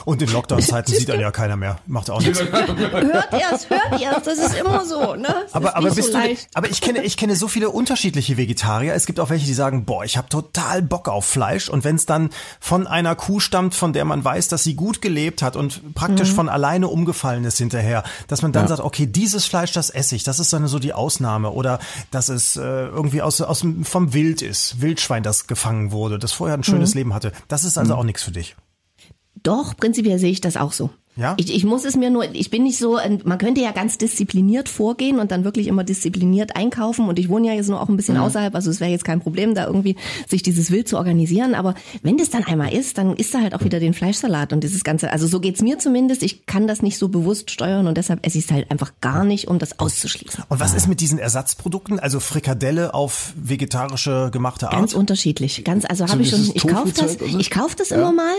Und 0.04 0.20
in 0.20 0.30
Lockdown-Zeiten 0.30 0.92
sieht 0.92 1.10
einen 1.10 1.20
ja 1.22 1.30
keiner 1.30 1.56
mehr. 1.56 1.78
Macht 1.86 2.10
auch 2.10 2.20
nichts. 2.20 2.40
hört 2.40 3.32
erst, 3.32 3.70
hört 3.70 4.00
erst. 4.00 4.26
Das 4.26 4.38
ist 4.38 4.54
immer 4.54 4.84
so. 4.84 5.14
Ne? 5.14 5.34
Das 5.44 5.54
Aber, 5.54 5.76
aber 5.76 5.90
bist 5.90 6.08
so 6.08 6.12
du, 6.12 6.18
leicht. 6.18 6.48
aber 6.54 6.68
ich 6.68 6.80
kenne, 6.82 7.02
ich 7.02 7.16
kenne 7.16 7.34
so 7.36 7.48
viele 7.48 7.70
unterschiedliche 7.70 8.36
Vegetarier. 8.36 8.92
Es 8.94 9.06
gibt 9.06 9.18
auch 9.18 9.30
welche, 9.30 9.46
die 9.46 9.54
sagen, 9.54 9.84
boah, 9.86 10.04
ich 10.04 10.18
habe 10.18 10.28
total 10.28 10.82
Bock 10.82 11.08
auf 11.08 11.24
Fleisch. 11.24 11.68
Und 11.70 11.84
wenn 11.84 11.96
es 11.96 12.04
dann 12.04 12.30
von 12.60 12.86
einer 12.86 13.14
Kuh 13.16 13.40
stammt, 13.40 13.74
von 13.74 13.92
der 13.94 14.04
man 14.04 14.22
weiß, 14.22 14.48
dass 14.48 14.62
sie 14.62 14.74
gut 14.74 15.00
gelebt 15.00 15.40
hat 15.42 15.56
und 15.56 15.94
praktisch 15.94 16.30
Mhm. 16.32 16.34
von 16.34 16.48
alleine 16.50 16.88
umgefallen 16.88 17.44
ist 17.44 17.56
hinterher, 17.58 18.04
dass 18.28 18.42
man 18.42 18.52
dann 18.52 18.68
sagt, 18.68 18.80
okay, 18.80 19.06
dieses 19.06 19.46
Fleisch, 19.46 19.72
das 19.72 19.88
esse 19.88 20.16
ich. 20.16 20.22
Das 20.22 20.38
ist 20.38 20.52
dann 20.52 20.66
so 20.66 20.78
die 20.78 20.92
Ausnahme. 20.92 21.50
Oder 21.52 21.78
dass 22.10 22.28
es 22.28 22.56
äh, 22.56 22.60
irgendwie 22.60 23.22
aus, 23.22 23.40
aus 23.40 23.64
vom 23.84 24.12
Wild 24.12 24.42
ist. 24.42 24.82
Wildschwein, 24.82 25.22
das 25.22 25.46
gefangen 25.46 25.92
wurde, 25.92 26.18
das 26.18 26.32
vorher 26.32 26.56
ein 26.56 26.60
Mhm. 26.60 26.64
schönes 26.64 26.94
Leben 26.94 27.14
hatte. 27.14 27.32
Das 27.48 27.64
ist 27.64 27.78
also 27.78 27.94
auch 27.94 28.04
nichts 28.04 28.22
für 28.22 28.32
dich. 28.32 28.54
Doch, 29.42 29.76
prinzipiell 29.76 30.18
sehe 30.18 30.30
ich 30.30 30.40
das 30.40 30.56
auch 30.56 30.72
so. 30.72 30.90
Ja? 31.16 31.34
Ich, 31.38 31.54
ich 31.54 31.64
muss 31.64 31.84
es 31.84 31.96
mir 31.96 32.10
nur, 32.10 32.24
ich 32.34 32.50
bin 32.50 32.62
nicht 32.62 32.78
so, 32.78 32.98
man 33.24 33.38
könnte 33.38 33.60
ja 33.60 33.72
ganz 33.72 33.98
diszipliniert 33.98 34.68
vorgehen 34.68 35.18
und 35.18 35.30
dann 35.30 35.44
wirklich 35.44 35.66
immer 35.66 35.84
diszipliniert 35.84 36.56
einkaufen 36.56 37.08
und 37.08 37.18
ich 37.18 37.28
wohne 37.28 37.48
ja 37.48 37.54
jetzt 37.54 37.68
nur 37.68 37.80
auch 37.80 37.88
ein 37.88 37.96
bisschen 37.96 38.16
außerhalb, 38.16 38.54
also 38.54 38.70
es 38.70 38.80
wäre 38.80 38.90
jetzt 38.90 39.04
kein 39.04 39.20
Problem, 39.20 39.54
da 39.54 39.66
irgendwie 39.66 39.96
sich 40.28 40.42
dieses 40.42 40.70
Wild 40.70 40.88
zu 40.88 40.96
organisieren, 40.96 41.54
aber 41.54 41.74
wenn 42.02 42.16
das 42.16 42.30
dann 42.30 42.44
einmal 42.44 42.72
ist, 42.72 42.96
dann 42.96 43.16
isst 43.16 43.34
er 43.34 43.42
halt 43.42 43.54
auch 43.54 43.64
wieder 43.64 43.80
den 43.80 43.92
Fleischsalat 43.92 44.52
und 44.52 44.62
dieses 44.62 44.84
Ganze, 44.84 45.10
also 45.10 45.26
so 45.26 45.40
geht's 45.40 45.62
mir 45.62 45.78
zumindest, 45.78 46.22
ich 46.22 46.46
kann 46.46 46.66
das 46.66 46.80
nicht 46.80 46.96
so 46.96 47.08
bewusst 47.08 47.50
steuern 47.50 47.86
und 47.86 47.96
deshalb 47.96 48.24
esse 48.26 48.38
ich 48.38 48.44
es 48.44 48.52
halt 48.52 48.70
einfach 48.70 48.92
gar 49.00 49.24
nicht, 49.24 49.48
um 49.48 49.58
das 49.58 49.78
auszuschließen. 49.80 50.44
Und 50.48 50.60
was 50.60 50.74
ist 50.74 50.86
mit 50.86 51.00
diesen 51.00 51.18
Ersatzprodukten? 51.18 51.98
Also 51.98 52.20
Frikadelle 52.20 52.94
auf 52.94 53.34
vegetarische 53.36 54.30
gemachte 54.32 54.66
Art? 54.66 54.76
Ganz 54.76 54.94
unterschiedlich. 54.94 55.64
Ganz, 55.64 55.84
also 55.84 56.06
habe 56.06 56.22
ich 56.22 56.30
schon, 56.30 56.50
ich 56.54 56.66
kaufe 56.66 56.92
das, 56.92 57.16
ich 57.20 57.50
kaufe 57.50 57.76
das 57.76 57.90
immer 57.90 58.12
mal. 58.12 58.32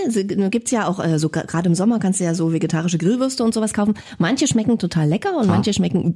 Gibt's 0.49 0.71
ja 0.71 0.87
auch, 0.87 1.03
äh, 1.03 1.19
so 1.19 1.29
gerade 1.29 1.67
im 1.67 1.75
Sommer 1.75 1.99
kannst 1.99 2.19
du 2.19 2.23
ja 2.23 2.33
so 2.33 2.53
vegetarische 2.61 2.97
Grillwürste 2.97 3.43
und 3.43 3.53
sowas 3.53 3.73
kaufen. 3.73 3.95
Manche 4.19 4.47
schmecken 4.47 4.77
total 4.77 5.07
lecker 5.09 5.37
und 5.37 5.47
manche 5.47 5.73
schmecken. 5.73 6.15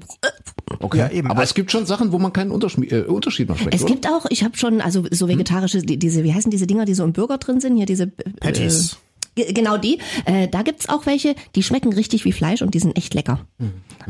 Okay. 0.79 0.97
Ja, 0.99 1.10
eben. 1.10 1.29
Aber 1.31 1.43
es 1.43 1.53
gibt 1.53 1.71
schon 1.71 1.86
Sachen, 1.86 2.12
wo 2.12 2.19
man 2.19 2.31
keinen 2.34 2.51
Unterschied, 2.51 2.91
äh, 2.91 3.01
Unterschied 3.01 3.49
noch 3.49 3.58
schmeckt, 3.58 3.73
Es 3.75 3.84
oder? 3.84 3.91
gibt 3.93 4.08
auch, 4.08 4.25
ich 4.29 4.43
habe 4.43 4.55
schon, 4.58 4.81
also 4.81 5.05
so 5.12 5.27
vegetarische, 5.27 5.81
die, 5.81 5.97
diese, 5.97 6.23
wie 6.23 6.34
heißen 6.34 6.51
diese 6.51 6.67
Dinger, 6.67 6.86
die 6.86 6.93
so 6.93 7.03
im 7.03 7.13
Burger 7.13 7.38
drin 7.38 7.60
sind, 7.60 7.75
hier 7.77 7.86
diese 7.86 8.03
äh, 8.03 8.29
Patties. 8.39 8.91
Ge- 8.91 8.97
Genau 9.36 9.78
die. 9.78 10.00
Äh, 10.26 10.48
da 10.48 10.62
gibt's 10.62 10.88
auch 10.88 11.06
welche, 11.06 11.36
die 11.56 11.63
schmecken 11.63 11.91
richtig 11.93 12.24
wie 12.26 12.32
Fleisch 12.32 12.62
und 12.62 12.74
die 12.74 12.80
sind 12.80 12.98
echt 12.98 13.13
lecker. 13.13 13.39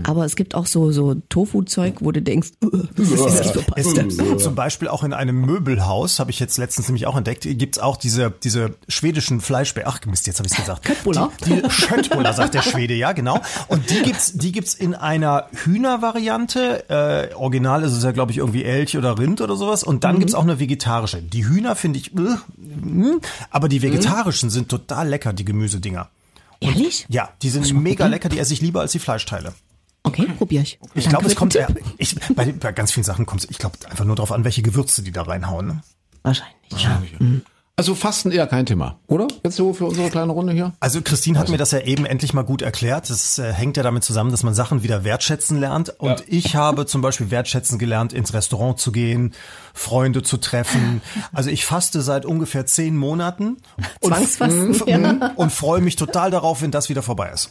Aber 0.04 0.26
es 0.26 0.36
gibt 0.36 0.56
auch 0.56 0.66
so 0.68 0.92
so 0.92 1.16
Tofu-Zeug, 1.30 1.96
wo 2.02 2.12
du 2.12 2.22
denkst, 2.22 2.50
"Uh, 2.64 2.70
was 2.98 3.10
ist 3.34 3.40
das 3.40 3.52
für 3.52 3.60
Es 3.76 3.94
Paste? 3.94 4.04
gibt 4.08 4.42
zum 4.42 4.56
Beispiel 4.56 4.88
auch 4.88 5.04
in 5.04 5.14
einem 5.14 5.42
Möbelhaus, 5.42 6.20
habe 6.20 6.32
ich 6.32 6.40
jetzt 6.40 6.58
letztens 6.58 6.88
nämlich 6.88 7.08
auch 7.08 7.16
entdeckt, 7.18 7.44
gibt's 7.44 7.80
auch 7.80 7.98
diese, 7.98 8.32
diese 8.44 8.76
schwedischen 8.88 9.42
Fleischbär. 9.42 9.86
Ach 9.88 10.00
Mist, 10.06 10.28
jetzt 10.28 10.40
habe 10.40 10.48
ich 10.50 10.56
gesagt. 10.56 10.84
Köttbullar. 10.86 11.32
Die, 11.46 11.62
die 11.62 11.70
Schöttbullar, 11.72 12.34
sagt 12.34 12.54
der 12.54 12.62
Schwede, 12.62 12.94
ja 12.94 13.14
genau. 13.14 13.40
Und 13.68 13.90
die 13.90 14.02
gibt's, 14.02 14.34
die 14.34 14.52
gibt's 14.52 14.74
in 14.74 14.94
einer 14.94 15.48
Hühnervariante. 15.64 16.90
Äh, 16.90 17.34
original 17.36 17.84
ist 17.84 17.94
es 17.94 18.04
ja, 18.04 18.12
glaube 18.12 18.32
ich, 18.32 18.38
irgendwie 18.40 18.64
Elch 18.64 18.98
oder 18.98 19.18
Rind 19.18 19.42
oder 19.42 19.56
sowas. 19.56 19.84
Und 19.84 20.04
dann 20.04 20.20
gibt's 20.20 20.34
auch 20.36 20.44
eine 20.44 20.60
vegetarische. 20.60 21.22
Die 21.22 21.48
Hühner 21.48 21.76
finde 21.76 22.00
ich, 22.00 22.14
äh, 22.16 22.20
mm, 22.58 23.22
aber 23.50 23.70
die 23.70 23.82
vegetarischen 23.82 24.50
sind 24.50 24.70
total 24.70 25.08
lecker, 25.08 25.15
die 25.18 25.46
Gemüsedinger. 25.46 26.10
Ehrlich? 26.60 27.06
Ja, 27.10 27.30
die 27.42 27.50
sind 27.50 27.72
mega 27.74 28.08
lecker, 28.08 28.30
die 28.30 28.40
esse 28.40 28.54
ich 28.54 28.62
lieber 28.62 28.82
als 28.82 28.92
die 28.92 29.00
Fleischteile. 29.00 29.54
Okay, 30.04 30.28
probier 30.38 30.62
ich. 30.62 30.80
Ich 30.94 31.10
glaube, 31.10 31.26
es 31.26 31.36
kommt 31.36 31.56
eher, 31.56 31.68
ich, 31.98 32.16
bei, 32.36 32.52
bei 32.52 32.72
ganz 32.72 32.92
vielen 32.92 33.04
Sachen 33.04 33.26
kommt 33.26 33.44
es, 33.44 33.50
ich 33.50 33.58
glaube, 33.58 33.78
einfach 33.90 34.06
nur 34.06 34.16
darauf 34.16 34.32
an, 34.32 34.44
welche 34.44 34.62
Gewürze 34.62 35.02
die 35.02 35.12
da 35.12 35.24
reinhauen. 35.24 35.68
Ne? 35.68 35.84
Wahrscheinlich. 36.22 36.84
Ja. 36.84 37.02
Also 37.78 37.94
Fasten 37.94 38.32
eher 38.32 38.48
kein 38.48 38.66
Thema, 38.66 39.00
oder? 39.08 39.28
Jetzt 39.44 39.58
so 39.58 39.74
für 39.74 39.86
unsere 39.86 40.10
kleine 40.10 40.32
Runde 40.32 40.54
hier? 40.54 40.72
Also 40.80 41.02
Christine 41.02 41.38
hat 41.38 41.50
mir 41.50 41.58
das 41.58 41.72
ja 41.72 41.82
eben 41.82 42.06
endlich 42.06 42.34
mal 42.34 42.44
gut 42.44 42.62
erklärt. 42.62 43.10
Das 43.10 43.38
äh, 43.38 43.52
hängt 43.52 43.76
ja 43.76 43.84
damit 43.84 44.06
zusammen, 44.06 44.32
dass 44.32 44.44
man 44.44 44.54
Sachen 44.54 44.82
wieder 44.82 45.04
wertschätzen 45.04 45.60
lernt. 45.60 45.90
Und 46.00 46.24
ich 46.28 46.56
habe 46.56 46.86
zum 46.86 47.02
Beispiel 47.02 47.32
wertschätzen 47.32 47.78
gelernt, 47.78 48.14
ins 48.14 48.34
Restaurant 48.34 48.80
zu 48.80 48.94
gehen, 48.94 49.34
Freunde 49.74 50.24
zu 50.24 50.38
treffen. 50.38 51.02
Also 51.34 51.50
ich 51.50 51.66
faste 51.66 52.02
seit 52.02 52.26
ungefähr 52.26 52.66
zehn 52.66 52.96
Monaten 52.96 53.58
und, 54.00 54.14
Zwangsfasten, 54.14 54.82
ja. 54.88 55.32
und 55.36 55.52
freue 55.52 55.82
mich 55.82 55.98
total 55.98 56.32
darauf, 56.32 56.62
wenn 56.62 56.72
das 56.72 56.88
wieder 56.88 57.02
vorbei 57.02 57.30
ist. 57.34 57.50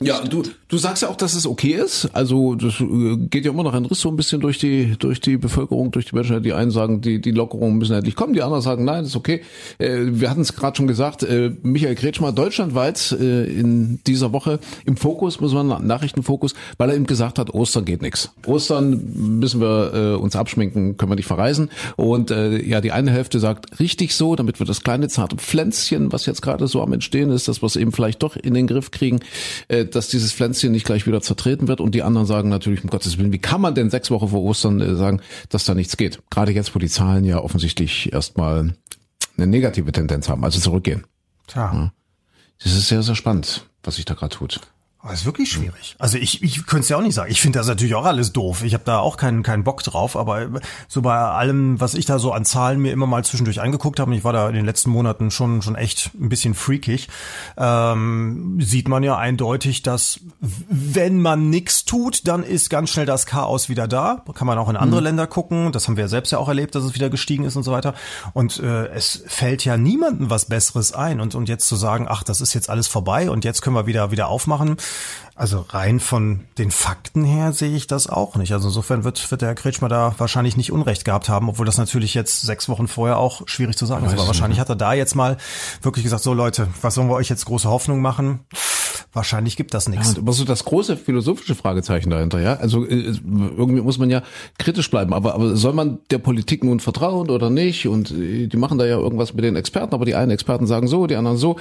Ja, 0.00 0.20
du, 0.20 0.44
du 0.68 0.78
sagst 0.78 1.02
ja 1.02 1.08
auch, 1.08 1.16
dass 1.16 1.34
es 1.34 1.46
okay 1.46 1.72
ist. 1.72 2.08
Also 2.12 2.54
das 2.54 2.80
äh, 2.80 3.16
geht 3.28 3.44
ja 3.44 3.50
immer 3.50 3.64
noch 3.64 3.74
ein 3.74 3.84
Riss 3.86 4.00
so 4.00 4.08
ein 4.08 4.16
bisschen 4.16 4.40
durch 4.40 4.58
die 4.58 4.96
durch 4.98 5.20
die 5.20 5.36
Bevölkerung, 5.36 5.90
durch 5.90 6.06
die 6.06 6.14
Menschen. 6.14 6.42
Die 6.42 6.52
einen 6.52 6.70
sagen, 6.70 7.00
die 7.00 7.20
die 7.20 7.32
Lockerungen 7.32 7.78
müssen 7.78 7.94
endlich 7.94 8.14
kommen, 8.14 8.34
die 8.34 8.42
anderen 8.42 8.62
sagen, 8.62 8.84
nein, 8.84 9.04
ist 9.04 9.16
okay. 9.16 9.42
Äh, 9.78 9.98
wir 10.10 10.30
hatten 10.30 10.42
es 10.42 10.54
gerade 10.54 10.76
schon 10.76 10.86
gesagt, 10.86 11.24
äh, 11.24 11.50
Michael 11.62 11.96
Kretschmer 11.96 12.32
deutschlandweit 12.32 13.16
äh, 13.18 13.44
in 13.44 13.98
dieser 14.06 14.32
Woche 14.32 14.60
im 14.84 14.96
Fokus, 14.96 15.40
muss 15.40 15.52
man 15.52 15.86
Nachrichtenfokus, 15.86 16.54
weil 16.76 16.90
er 16.90 16.96
eben 16.96 17.06
gesagt 17.06 17.38
hat, 17.40 17.52
Ostern 17.52 17.84
geht 17.84 18.02
nichts. 18.02 18.32
Ostern 18.46 19.38
müssen 19.38 19.60
wir 19.60 19.92
äh, 19.94 20.14
uns 20.16 20.36
abschminken, 20.36 20.96
können 20.96 21.10
wir 21.10 21.16
nicht 21.16 21.26
verreisen. 21.26 21.70
Und 21.96 22.30
äh, 22.30 22.62
ja, 22.62 22.80
die 22.80 22.92
eine 22.92 23.10
Hälfte 23.10 23.40
sagt, 23.40 23.80
richtig 23.80 24.14
so, 24.14 24.36
damit 24.36 24.60
wir 24.60 24.66
das 24.66 24.82
kleine 24.82 25.08
zarte 25.08 25.36
Pflänzchen, 25.36 26.12
was 26.12 26.26
jetzt 26.26 26.42
gerade 26.42 26.68
so 26.68 26.80
am 26.80 26.92
Entstehen 26.92 27.30
ist, 27.30 27.48
dass 27.48 27.60
wir 27.62 27.66
es 27.66 27.76
eben 27.76 27.90
vielleicht 27.90 28.22
doch 28.22 28.36
in 28.36 28.54
den 28.54 28.68
Griff 28.68 28.92
kriegen, 28.92 29.20
äh, 29.68 29.84
dass 29.84 30.08
dieses 30.08 30.32
Pflänzchen 30.32 30.72
nicht 30.72 30.86
gleich 30.86 31.06
wieder 31.06 31.20
zertreten 31.20 31.68
wird. 31.68 31.80
Und 31.80 31.94
die 31.94 32.02
anderen 32.02 32.26
sagen 32.26 32.48
natürlich, 32.48 32.82
um 32.82 32.90
Gottes 32.90 33.18
Willen, 33.18 33.32
wie 33.32 33.38
kann 33.38 33.60
man 33.60 33.74
denn 33.74 33.90
sechs 33.90 34.10
Wochen 34.10 34.28
vor 34.28 34.42
Ostern 34.42 34.80
äh, 34.80 34.94
sagen, 34.96 35.20
dass 35.48 35.64
da 35.64 35.74
nichts 35.74 35.96
geht? 35.96 36.20
Gerade 36.30 36.52
jetzt, 36.52 36.74
wo 36.74 36.78
die 36.78 36.88
Zahlen 36.88 37.24
ja 37.24 37.38
offensichtlich 37.38 38.12
erstmal 38.12 38.74
eine 39.36 39.46
negative 39.46 39.92
Tendenz 39.92 40.28
haben, 40.28 40.44
also 40.44 40.58
zurückgehen. 40.58 41.04
Tja. 41.46 41.92
Das 42.62 42.72
ist 42.72 42.88
sehr, 42.88 43.02
sehr 43.02 43.14
spannend, 43.14 43.66
was 43.82 43.96
sich 43.96 44.04
da 44.04 44.14
gerade 44.14 44.34
tut. 44.34 44.60
Aber 45.00 45.12
ist 45.12 45.24
wirklich 45.24 45.48
schwierig. 45.52 45.94
Also 46.00 46.18
ich, 46.18 46.42
ich 46.42 46.66
könnte 46.66 46.82
es 46.82 46.88
ja 46.88 46.96
auch 46.96 47.02
nicht 47.02 47.14
sagen. 47.14 47.30
Ich 47.30 47.40
finde 47.40 47.60
das 47.60 47.68
natürlich 47.68 47.94
auch 47.94 48.04
alles 48.04 48.32
doof. 48.32 48.64
Ich 48.64 48.74
habe 48.74 48.82
da 48.84 48.98
auch 48.98 49.16
keinen 49.16 49.44
keinen 49.44 49.62
Bock 49.62 49.84
drauf. 49.84 50.16
Aber 50.16 50.48
so 50.88 51.02
bei 51.02 51.16
allem, 51.16 51.80
was 51.80 51.94
ich 51.94 52.04
da 52.04 52.18
so 52.18 52.32
an 52.32 52.44
Zahlen 52.44 52.80
mir 52.80 52.90
immer 52.90 53.06
mal 53.06 53.24
zwischendurch 53.24 53.60
angeguckt 53.60 54.00
habe, 54.00 54.10
und 54.10 54.16
ich 54.16 54.24
war 54.24 54.32
da 54.32 54.48
in 54.48 54.56
den 54.56 54.64
letzten 54.64 54.90
Monaten 54.90 55.30
schon 55.30 55.62
schon 55.62 55.76
echt 55.76 56.10
ein 56.20 56.28
bisschen 56.28 56.54
freakig, 56.54 57.08
ähm, 57.56 58.58
sieht 58.60 58.88
man 58.88 59.04
ja 59.04 59.16
eindeutig, 59.16 59.84
dass 59.84 60.18
wenn 60.40 61.22
man 61.22 61.48
nichts 61.48 61.84
tut, 61.84 62.26
dann 62.26 62.42
ist 62.42 62.68
ganz 62.68 62.90
schnell 62.90 63.06
das 63.06 63.24
Chaos 63.24 63.68
wieder 63.68 63.86
da. 63.86 64.24
Kann 64.34 64.48
man 64.48 64.58
auch 64.58 64.68
in 64.68 64.76
andere 64.76 65.00
Länder 65.00 65.28
gucken. 65.28 65.70
Das 65.70 65.86
haben 65.86 65.96
wir 65.96 66.08
selbst 66.08 66.32
ja 66.32 66.38
auch 66.38 66.48
erlebt, 66.48 66.74
dass 66.74 66.82
es 66.82 66.94
wieder 66.96 67.08
gestiegen 67.08 67.44
ist 67.44 67.54
und 67.54 67.62
so 67.62 67.70
weiter. 67.70 67.94
Und 68.32 68.58
äh, 68.58 68.88
es 68.88 69.22
fällt 69.28 69.64
ja 69.64 69.76
niemandem 69.76 70.28
was 70.28 70.46
Besseres 70.46 70.92
ein. 70.92 71.20
Und 71.20 71.36
und 71.36 71.48
jetzt 71.48 71.68
zu 71.68 71.76
sagen, 71.76 72.06
ach, 72.08 72.24
das 72.24 72.40
ist 72.40 72.52
jetzt 72.52 72.68
alles 72.68 72.88
vorbei 72.88 73.30
und 73.30 73.44
jetzt 73.44 73.62
können 73.62 73.76
wir 73.76 73.86
wieder 73.86 74.10
wieder 74.10 74.26
aufmachen. 74.26 74.76
Also 75.34 75.64
rein 75.68 76.00
von 76.00 76.40
den 76.58 76.72
Fakten 76.72 77.22
her 77.22 77.52
sehe 77.52 77.76
ich 77.76 77.86
das 77.86 78.08
auch 78.08 78.34
nicht. 78.34 78.52
Also 78.52 78.68
insofern 78.68 79.04
wird, 79.04 79.30
wird 79.30 79.40
der 79.40 79.50
Herr 79.50 79.54
Kretschmer 79.54 79.88
da 79.88 80.12
wahrscheinlich 80.18 80.56
nicht 80.56 80.72
Unrecht 80.72 81.04
gehabt 81.04 81.28
haben, 81.28 81.48
obwohl 81.48 81.64
das 81.64 81.78
natürlich 81.78 82.14
jetzt 82.14 82.40
sechs 82.40 82.68
Wochen 82.68 82.88
vorher 82.88 83.18
auch 83.18 83.42
schwierig 83.46 83.76
zu 83.76 83.86
sagen 83.86 84.04
ist. 84.04 84.14
Aber 84.14 84.26
wahrscheinlich 84.26 84.58
hat 84.58 84.68
er 84.68 84.74
da 84.74 84.94
jetzt 84.94 85.14
mal 85.14 85.36
wirklich 85.80 86.02
gesagt, 86.02 86.24
so 86.24 86.34
Leute, 86.34 86.66
was 86.82 86.94
sollen 86.94 87.08
wir 87.08 87.14
euch 87.14 87.28
jetzt 87.28 87.44
große 87.44 87.68
Hoffnung 87.68 88.00
machen? 88.00 88.40
Wahrscheinlich 89.12 89.56
gibt 89.56 89.74
das 89.74 89.86
Ja, 89.86 89.92
nichts. 89.92 90.10
und 90.10 90.18
immer 90.18 90.32
so 90.32 90.44
das 90.44 90.64
große 90.64 90.96
philosophische 90.96 91.54
Fragezeichen 91.54 92.10
dahinter, 92.10 92.40
ja. 92.40 92.54
Also 92.56 92.84
äh, 92.84 93.14
irgendwie 93.26 93.80
muss 93.80 93.98
man 93.98 94.10
ja 94.10 94.22
kritisch 94.58 94.90
bleiben, 94.90 95.12
aber, 95.14 95.34
aber 95.34 95.56
soll 95.56 95.72
man 95.72 95.98
der 96.10 96.18
Politik 96.18 96.62
nun 96.62 96.78
vertrauen 96.80 97.30
oder 97.30 97.48
nicht? 97.50 97.86
Und 97.88 98.10
äh, 98.10 98.46
die 98.46 98.56
machen 98.56 98.78
da 98.78 98.84
ja 98.86 98.98
irgendwas 98.98 99.32
mit 99.34 99.44
den 99.44 99.56
Experten, 99.56 99.94
aber 99.94 100.04
die 100.04 100.14
einen 100.14 100.30
Experten 100.30 100.66
sagen 100.66 100.88
so, 100.88 101.06
die 101.06 101.16
anderen 101.16 101.38
so. 101.38 101.56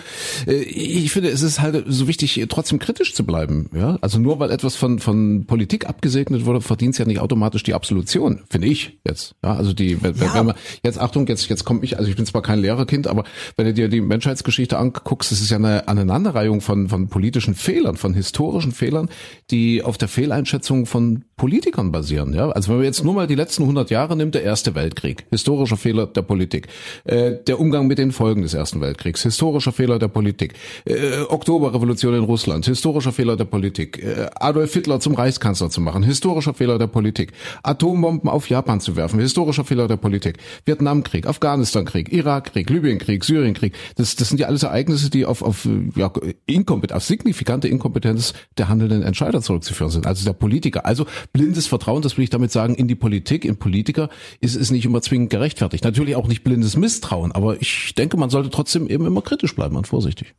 Äh, 0.46 0.56
Ich 0.56 1.12
finde, 1.12 1.30
es 1.30 1.42
ist 1.42 1.62
halt 1.62 1.86
so 1.88 2.08
wichtig, 2.08 2.46
trotzdem 2.50 2.80
kritisch 2.80 3.14
zu 3.16 3.26
bleiben, 3.26 3.70
ja. 3.74 3.98
Also 4.02 4.20
nur 4.20 4.40
weil 4.40 4.52
etwas 4.52 4.76
von, 4.76 5.00
von 5.00 5.46
Politik 5.46 5.88
abgesegnet 5.88 6.46
wurde, 6.46 6.60
verdient 6.62 6.94
es 6.96 6.98
ja 6.98 7.06
nicht 7.06 7.20
automatisch 7.20 7.64
die 7.64 7.74
Absolution, 7.74 8.42
finde 8.50 8.68
ich 8.68 9.00
jetzt. 9.06 9.36
Ja, 9.44 9.56
also 9.56 9.74
die, 9.74 10.02
wenn, 10.04 10.16
Ja. 10.16 10.34
wenn 10.34 10.46
man, 10.48 10.56
jetzt 10.84 11.00
Achtung, 11.00 11.26
jetzt, 11.28 11.48
jetzt 11.50 11.64
komme 11.64 11.80
ich, 11.84 11.98
also 11.98 12.10
ich 12.10 12.16
bin 12.18 12.26
zwar 12.26 12.42
kein 12.42 12.60
Lehrerkind, 12.60 13.08
aber 13.08 13.24
wenn 13.56 13.66
du 13.68 13.74
dir 13.74 13.88
die 13.88 14.02
Menschheitsgeschichte 14.02 14.78
anguckst, 14.78 15.32
es 15.32 15.40
ist 15.42 15.50
ja 15.50 15.58
eine 15.58 15.88
Aneinanderreihung 15.88 16.60
von, 16.62 16.90
von 16.90 17.08
politischen 17.08 17.37
Fehlern, 17.42 17.98
von 17.98 18.14
historischen 18.14 18.72
Fehlern, 18.72 19.10
die 19.52 19.84
auf 19.84 19.98
der 19.98 20.08
Fehleinschätzung 20.08 20.86
von 20.86 21.24
Politikern 21.38 21.92
basieren. 21.92 22.34
Ja, 22.34 22.50
also 22.50 22.70
wenn 22.70 22.78
man 22.78 22.86
jetzt 22.86 23.04
nur 23.04 23.14
mal 23.14 23.28
die 23.28 23.36
letzten 23.36 23.64
100 23.64 23.90
Jahre 23.92 24.16
nimmt, 24.16 24.36
der 24.36 24.44
Erste 24.44 24.76
Weltkrieg, 24.76 25.26
historischer 25.30 25.78
Fehler 25.78 26.08
der 26.08 26.24
Politik, 26.24 26.68
äh, 27.04 27.34
der 27.46 27.60
Umgang 27.60 27.88
mit 27.88 28.00
den 28.00 28.12
Folgen 28.12 28.42
des 28.42 28.54
Ersten 28.54 28.82
Weltkriegs, 28.82 29.24
historischer 29.24 29.72
Fehler 29.72 30.00
der 30.00 30.08
Politik, 30.08 30.54
äh, 30.86 31.22
Oktoberrevolution 31.30 32.16
in 32.16 32.24
Russland, 32.24 32.66
historischer 32.66 33.12
Fehler 33.12 33.36
der 33.36 33.46
Politik, 33.46 34.04
äh, 34.04 34.28
Adolf 34.36 34.74
Hitler 34.74 35.00
zum 35.00 35.14
Reichskanzler 35.14 35.70
zu 35.70 35.80
machen, 35.80 36.04
historischer 36.04 36.54
Fehler 36.54 36.80
der 36.80 36.88
Politik, 36.88 37.34
Atombomben 37.64 38.30
auf 38.30 38.50
Japan 38.50 38.80
zu 38.80 38.96
werfen, 38.96 39.20
historischer 39.20 39.64
Fehler 39.64 39.88
der 39.88 39.98
Politik, 39.98 40.38
Vietnamkrieg, 40.66 41.28
Afghanistankrieg, 41.28 42.12
Irakkrieg, 42.12 42.70
Libyenkrieg, 42.70 43.24
Syrienkrieg, 43.24 43.74
das, 43.96 44.16
das 44.16 44.30
sind 44.30 44.40
ja 44.40 44.48
alles 44.48 44.64
Ereignisse, 44.64 45.10
die 45.10 45.26
auf, 45.26 45.42
auf, 45.42 45.68
ja, 45.96 46.12
inkompet 46.46 46.94
auf 46.94 47.04
signifikante 47.28 47.68
Inkompetenz 47.68 48.34
der 48.58 48.70
handelnden 48.70 49.04
Entscheider 49.04 49.42
zurückzuführen 49.42 49.92
sind, 49.92 50.08
also 50.08 50.24
der 50.24 50.34
Politiker. 50.34 50.86
Also 50.86 51.06
blindes 51.34 51.68
Vertrauen, 51.68 52.02
das 52.02 52.18
will 52.18 52.24
ich 52.24 52.30
damit 52.30 52.52
sagen, 52.52 52.76
in 52.76 52.88
die 52.88 52.96
Politik, 52.96 53.44
in 53.44 53.58
Politiker, 53.58 54.10
ist 54.40 54.56
es 54.56 54.72
nicht 54.72 54.86
immer 54.86 55.02
zwingend 55.02 55.30
gerechtfertigt. 55.30 55.84
Natürlich 55.84 56.16
auch 56.16 56.28
nicht 56.28 56.44
blindes 56.44 56.78
Misstrauen, 56.78 57.34
aber 57.34 57.62
ich 57.62 57.94
denke, 57.96 58.18
man 58.18 58.30
sollte 58.30 58.50
trotzdem 58.50 58.88
eben 58.88 59.06
immer 59.06 59.22
kritisch 59.22 59.56
bleiben 59.56 59.76
und 59.76 59.88
vorsichtig. 59.88 60.36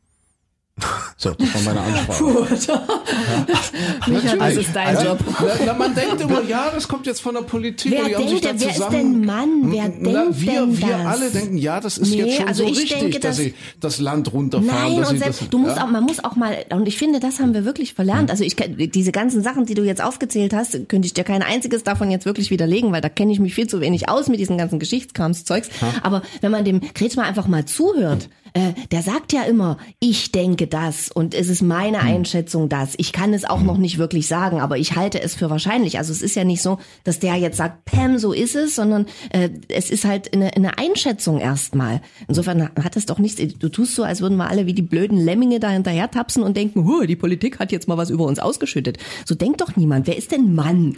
So, 1.17 1.31
das 1.31 1.65
war 1.65 1.73
meine 1.73 1.81
Ansprache. 1.81 2.23
Micha, 4.07 4.35
das 4.37 4.55
ist 4.55 4.75
dein 4.75 4.87
Also, 4.95 5.07
Job. 5.09 5.19
Na, 5.39 5.47
na, 5.65 5.73
man 5.73 5.95
denkt 5.95 6.21
immer, 6.21 6.41
ja, 6.43 6.69
das 6.73 6.87
kommt 6.87 7.05
jetzt 7.05 7.21
von 7.21 7.35
der 7.35 7.41
Politik. 7.41 7.91
Wer 7.91 8.01
und 8.03 8.07
die 8.09 8.15
haben 8.15 8.27
sich 8.29 8.41
denkt 8.41 8.45
da 8.45 8.49
denn, 8.51 8.59
wer 8.61 8.69
ist 8.69 8.75
zusammen, 8.75 9.13
denn 9.13 9.25
Mann? 9.25 9.49
Wer 9.71 9.91
na, 9.99 10.21
denkt 10.23 10.41
wir, 10.41 10.51
denn 10.53 10.77
wir 10.79 10.87
das? 10.87 11.05
alle 11.05 11.29
denken, 11.31 11.57
ja, 11.57 11.79
das 11.79 11.97
ist 11.97 12.09
Nee, 12.11 12.17
jetzt 12.23 12.37
schon 12.37 12.47
also 12.47 12.63
so 12.65 12.69
ich 12.71 12.77
richtig, 12.79 12.99
denke, 12.99 13.19
dass 13.19 13.29
dass- 13.29 13.37
sie 13.37 13.53
das 13.79 13.99
Land 13.99 14.31
runterfahren. 14.33 14.93
Nein, 14.95 15.05
und 15.05 15.19
selbst, 15.19 15.41
das, 15.41 15.49
du 15.49 15.57
musst 15.57 15.77
ja. 15.77 15.83
auch, 15.85 15.89
man 15.89 16.03
muss 16.03 16.23
auch 16.23 16.35
mal, 16.35 16.65
und 16.71 16.87
ich 16.87 16.97
finde, 16.97 17.19
das 17.19 17.39
haben 17.39 17.53
wir 17.53 17.65
wirklich 17.65 17.93
verlernt. 17.93 18.31
Also 18.31 18.43
ich, 18.43 18.55
diese 18.55 19.11
ganzen 19.11 19.43
Sachen, 19.43 19.65
die 19.65 19.73
du 19.73 19.83
jetzt 19.83 20.01
aufgezählt 20.03 20.53
hast, 20.53 20.87
könnte 20.87 21.05
ich 21.05 21.13
dir 21.13 21.23
kein 21.23 21.41
einziges 21.43 21.83
davon 21.83 22.11
jetzt 22.11 22.25
wirklich 22.25 22.49
widerlegen, 22.51 22.91
weil 22.91 23.01
da 23.01 23.09
kenne 23.09 23.31
ich 23.31 23.39
mich 23.39 23.53
viel 23.53 23.67
zu 23.67 23.81
wenig 23.81 24.09
aus 24.09 24.27
mit 24.27 24.39
diesen 24.39 24.57
ganzen 24.57 24.79
Geschichtskramszeugs. 24.79 25.69
Aber 26.03 26.21
wenn 26.41 26.51
man 26.51 26.65
dem 26.65 26.81
Kretschmer 26.93 27.23
einfach 27.23 27.47
mal 27.47 27.65
zuhört, 27.65 28.29
äh, 28.53 28.73
der 28.91 29.01
sagt 29.01 29.33
ja 29.33 29.43
immer, 29.43 29.77
ich 29.99 30.31
denke 30.31 30.67
das 30.67 31.09
und 31.11 31.33
es 31.33 31.49
ist 31.49 31.61
meine 31.61 31.99
Einschätzung 31.99 32.69
das. 32.69 32.93
Ich 32.97 33.11
kann 33.11 33.33
es 33.33 33.45
auch 33.45 33.61
noch 33.61 33.77
nicht 33.77 33.97
wirklich 33.97 34.27
sagen, 34.27 34.59
aber 34.61 34.77
ich 34.77 34.95
halte 34.95 35.21
es 35.21 35.35
für 35.35 35.49
wahrscheinlich. 35.49 35.97
Also 35.97 36.11
es 36.11 36.21
ist 36.21 36.35
ja 36.35 36.43
nicht 36.43 36.61
so, 36.61 36.79
dass 37.03 37.19
der 37.19 37.35
jetzt 37.35 37.57
sagt, 37.57 37.85
Pam, 37.85 38.17
so 38.17 38.33
ist 38.33 38.55
es, 38.55 38.75
sondern 38.75 39.05
äh, 39.31 39.49
es 39.69 39.89
ist 39.89 40.05
halt 40.05 40.33
eine, 40.33 40.55
eine 40.55 40.77
Einschätzung 40.77 41.39
erstmal. 41.39 42.01
Insofern 42.27 42.69
hat 42.75 42.95
es 42.95 43.05
doch 43.05 43.19
nichts, 43.19 43.41
du 43.59 43.69
tust 43.69 43.95
so, 43.95 44.03
als 44.03 44.21
würden 44.21 44.37
wir 44.37 44.49
alle 44.49 44.65
wie 44.65 44.73
die 44.73 44.81
blöden 44.81 45.17
Lemminge 45.17 45.59
da 45.59 45.69
hinterher 45.69 46.09
tapsen 46.09 46.43
und 46.43 46.57
denken, 46.57 46.85
die 47.07 47.15
Politik 47.15 47.59
hat 47.59 47.71
jetzt 47.71 47.87
mal 47.87 47.97
was 47.97 48.09
über 48.09 48.25
uns 48.25 48.39
ausgeschüttet. 48.39 48.97
So 49.25 49.35
denkt 49.35 49.61
doch 49.61 49.75
niemand. 49.75 50.07
Wer 50.07 50.17
ist 50.17 50.31
denn 50.31 50.53
Mann? 50.55 50.97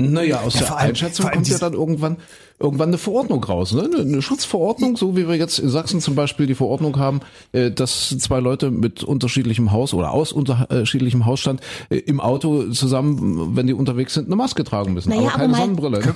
Naja, 0.00 0.40
aus 0.40 0.54
Ja, 0.54 0.60
der 0.60 0.76
allem- 0.76 0.88
Einschätzung 0.90 1.30
kommt 1.30 1.48
ja 1.48 1.58
dann 1.58 1.72
irgendwann 1.74 2.16
irgendwann 2.62 2.88
eine 2.90 2.98
Verordnung 2.98 3.42
raus, 3.42 3.72
ne? 3.72 3.88
Eine- 3.98 4.20
Schutzverordnung, 4.20 4.94
so 4.98 5.16
wie 5.16 5.26
wir 5.26 5.34
jetzt 5.34 5.58
in 5.58 5.70
Sachsen 5.70 6.02
zum 6.02 6.14
Beispiel 6.14 6.46
die 6.46 6.54
Verordnung 6.54 6.98
haben, 6.98 7.20
äh, 7.52 7.70
dass 7.70 8.14
zwei 8.18 8.38
Leute 8.38 8.70
mit 8.70 9.02
unterschiedlichem 9.02 9.72
Haus 9.72 9.94
oder 9.94 10.10
aus 10.10 10.30
unterschiedlichem 10.30 11.24
Hausstand 11.24 11.62
äh, 11.88 11.96
im 11.96 12.20
Auto 12.20 12.64
zusammen, 12.70 13.56
wenn 13.56 13.66
die 13.66 13.72
unterwegs 13.72 14.12
sind, 14.12 14.26
eine 14.26 14.36
Maske 14.36 14.62
tragen 14.62 14.92
müssen, 14.92 15.08
Naja, 15.08 15.22
aber 15.22 15.28
aber 15.30 15.38
keine 15.38 15.52
mal- 15.52 15.60
Sonnenbrille. 15.60 16.00
Ne? 16.00 16.14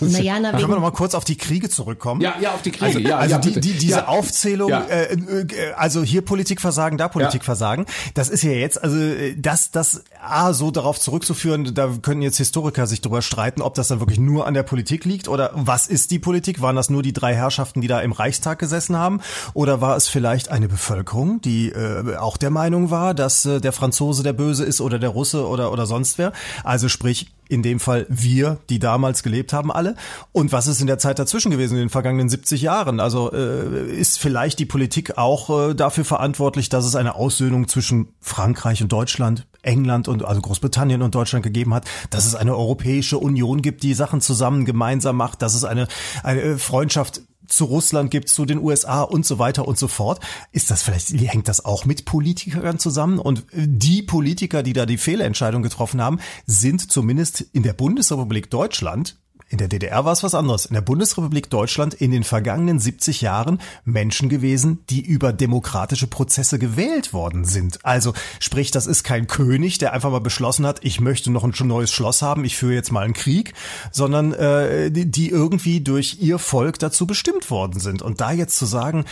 Naja, 0.00 0.34
na, 0.42 0.52
Da 0.52 0.58
können 0.58 0.62
wir 0.64 0.68
wegen, 0.68 0.72
noch 0.74 0.80
mal 0.82 0.90
kurz 0.90 1.14
auf 1.14 1.24
die 1.24 1.36
Kriege 1.38 1.70
zurückkommen. 1.70 2.20
Ja, 2.20 2.34
ja, 2.38 2.52
auf 2.52 2.60
die 2.60 2.70
Kriege. 2.70 2.84
Also, 2.84 2.98
ja, 2.98 3.16
also 3.16 3.34
ja, 3.36 3.40
die, 3.40 3.58
die, 3.58 3.72
diese 3.72 3.96
ja. 4.00 4.08
Aufzählung, 4.08 4.68
Ja. 4.68 4.82
äh, 4.90 5.14
äh, 5.14 5.72
also 5.74 6.02
hier 6.02 6.20
Politikversagen, 6.20 6.98
da 6.98 7.08
Politikversagen, 7.08 7.86
das 8.12 8.28
ist 8.28 8.42
ja 8.42 8.50
jetzt, 8.50 8.84
also 8.84 8.98
das, 9.38 9.70
das 9.70 10.04
A, 10.22 10.52
so 10.52 10.70
darauf 10.70 11.00
zurückzuführen, 11.00 11.72
da 11.74 11.88
können 12.02 12.20
jetzt 12.20 12.36
Historiker 12.36 12.86
sich 12.86 13.00
drüber 13.00 13.17
streiten, 13.22 13.62
ob 13.62 13.74
das 13.74 13.88
dann 13.88 14.00
wirklich 14.00 14.20
nur 14.20 14.46
an 14.46 14.54
der 14.54 14.62
Politik 14.62 15.04
liegt 15.04 15.28
oder 15.28 15.50
was 15.54 15.86
ist 15.86 16.10
die 16.10 16.18
Politik? 16.18 16.60
Waren 16.60 16.76
das 16.76 16.90
nur 16.90 17.02
die 17.02 17.12
drei 17.12 17.34
Herrschaften, 17.34 17.80
die 17.80 17.88
da 17.88 18.00
im 18.00 18.12
Reichstag 18.12 18.58
gesessen 18.58 18.96
haben? 18.96 19.20
Oder 19.54 19.80
war 19.80 19.96
es 19.96 20.08
vielleicht 20.08 20.50
eine 20.50 20.68
Bevölkerung, 20.68 21.40
die 21.40 21.70
äh, 21.70 22.16
auch 22.16 22.36
der 22.36 22.50
Meinung 22.50 22.90
war, 22.90 23.14
dass 23.14 23.44
äh, 23.44 23.60
der 23.60 23.72
Franzose 23.72 24.22
der 24.22 24.32
Böse 24.32 24.64
ist 24.64 24.80
oder 24.80 24.98
der 24.98 25.10
Russe 25.10 25.46
oder, 25.46 25.72
oder 25.72 25.86
sonst 25.86 26.18
wer? 26.18 26.32
Also 26.64 26.88
sprich, 26.88 27.32
in 27.48 27.62
dem 27.62 27.80
Fall 27.80 28.06
wir, 28.08 28.58
die 28.68 28.78
damals 28.78 29.22
gelebt 29.22 29.52
haben, 29.52 29.72
alle. 29.72 29.96
Und 30.32 30.52
was 30.52 30.66
ist 30.66 30.80
in 30.80 30.86
der 30.86 30.98
Zeit 30.98 31.18
dazwischen 31.18 31.50
gewesen, 31.50 31.74
in 31.74 31.80
den 31.80 31.88
vergangenen 31.88 32.28
70 32.28 32.62
Jahren? 32.62 33.00
Also 33.00 33.32
äh, 33.32 33.90
ist 33.90 34.18
vielleicht 34.18 34.58
die 34.58 34.66
Politik 34.66 35.18
auch 35.18 35.70
äh, 35.70 35.74
dafür 35.74 36.04
verantwortlich, 36.04 36.68
dass 36.68 36.84
es 36.84 36.94
eine 36.94 37.14
Aussöhnung 37.14 37.66
zwischen 37.68 38.08
Frankreich 38.20 38.82
und 38.82 38.92
Deutschland, 38.92 39.46
England 39.62 40.08
und 40.08 40.24
also 40.24 40.40
Großbritannien 40.40 41.02
und 41.02 41.14
Deutschland 41.14 41.42
gegeben 41.42 41.74
hat, 41.74 41.86
dass 42.10 42.26
es 42.26 42.34
eine 42.34 42.56
Europäische 42.56 43.18
Union 43.18 43.62
gibt, 43.62 43.82
die 43.82 43.94
Sachen 43.94 44.20
zusammen 44.20 44.64
gemeinsam 44.64 45.16
macht, 45.16 45.42
dass 45.42 45.54
es 45.54 45.64
eine, 45.64 45.88
eine 46.22 46.40
äh, 46.40 46.58
Freundschaft 46.58 47.22
zu 47.48 47.64
Russland 47.64 48.10
gibt, 48.10 48.28
zu 48.28 48.44
den 48.44 48.58
USA 48.58 49.02
und 49.02 49.24
so 49.24 49.38
weiter 49.38 49.66
und 49.66 49.78
so 49.78 49.88
fort. 49.88 50.20
Ist 50.52 50.70
das 50.70 50.82
vielleicht, 50.82 51.08
hängt 51.10 51.48
das 51.48 51.64
auch 51.64 51.86
mit 51.86 52.04
Politikern 52.04 52.78
zusammen? 52.78 53.18
Und 53.18 53.46
die 53.52 54.02
Politiker, 54.02 54.62
die 54.62 54.74
da 54.74 54.86
die 54.86 54.98
Fehlentscheidung 54.98 55.62
getroffen 55.62 56.00
haben, 56.00 56.20
sind 56.46 56.90
zumindest 56.92 57.40
in 57.40 57.62
der 57.62 57.72
Bundesrepublik 57.72 58.50
Deutschland 58.50 59.16
in 59.48 59.58
der 59.58 59.68
DDR 59.68 60.04
war 60.04 60.12
es 60.12 60.22
was 60.22 60.34
anderes. 60.34 60.66
In 60.66 60.74
der 60.74 60.82
Bundesrepublik 60.82 61.48
Deutschland 61.48 61.94
in 61.94 62.10
den 62.10 62.22
vergangenen 62.24 62.78
70 62.78 63.22
Jahren 63.22 63.60
Menschen 63.84 64.28
gewesen, 64.28 64.80
die 64.90 65.00
über 65.00 65.32
demokratische 65.32 66.06
Prozesse 66.06 66.58
gewählt 66.58 67.12
worden 67.12 67.44
sind. 67.44 67.84
Also 67.84 68.12
sprich, 68.40 68.70
das 68.70 68.86
ist 68.86 69.04
kein 69.04 69.26
König, 69.26 69.78
der 69.78 69.92
einfach 69.94 70.10
mal 70.10 70.20
beschlossen 70.20 70.66
hat, 70.66 70.80
ich 70.84 71.00
möchte 71.00 71.30
noch 71.30 71.44
ein 71.44 71.54
neues 71.66 71.90
Schloss 71.90 72.20
haben, 72.20 72.44
ich 72.44 72.56
führe 72.56 72.74
jetzt 72.74 72.92
mal 72.92 73.04
einen 73.04 73.14
Krieg, 73.14 73.54
sondern 73.90 74.34
äh, 74.34 74.90
die, 74.90 75.30
irgendwie 75.30 75.80
durch 75.80 76.18
ihr 76.20 76.38
Volk 76.38 76.78
dazu 76.78 77.06
bestimmt 77.06 77.50
worden 77.50 77.80
sind. 77.80 78.02
Und 78.02 78.20
da 78.20 78.32
jetzt 78.32 78.56
zu 78.56 78.66
sagen, 78.66 79.04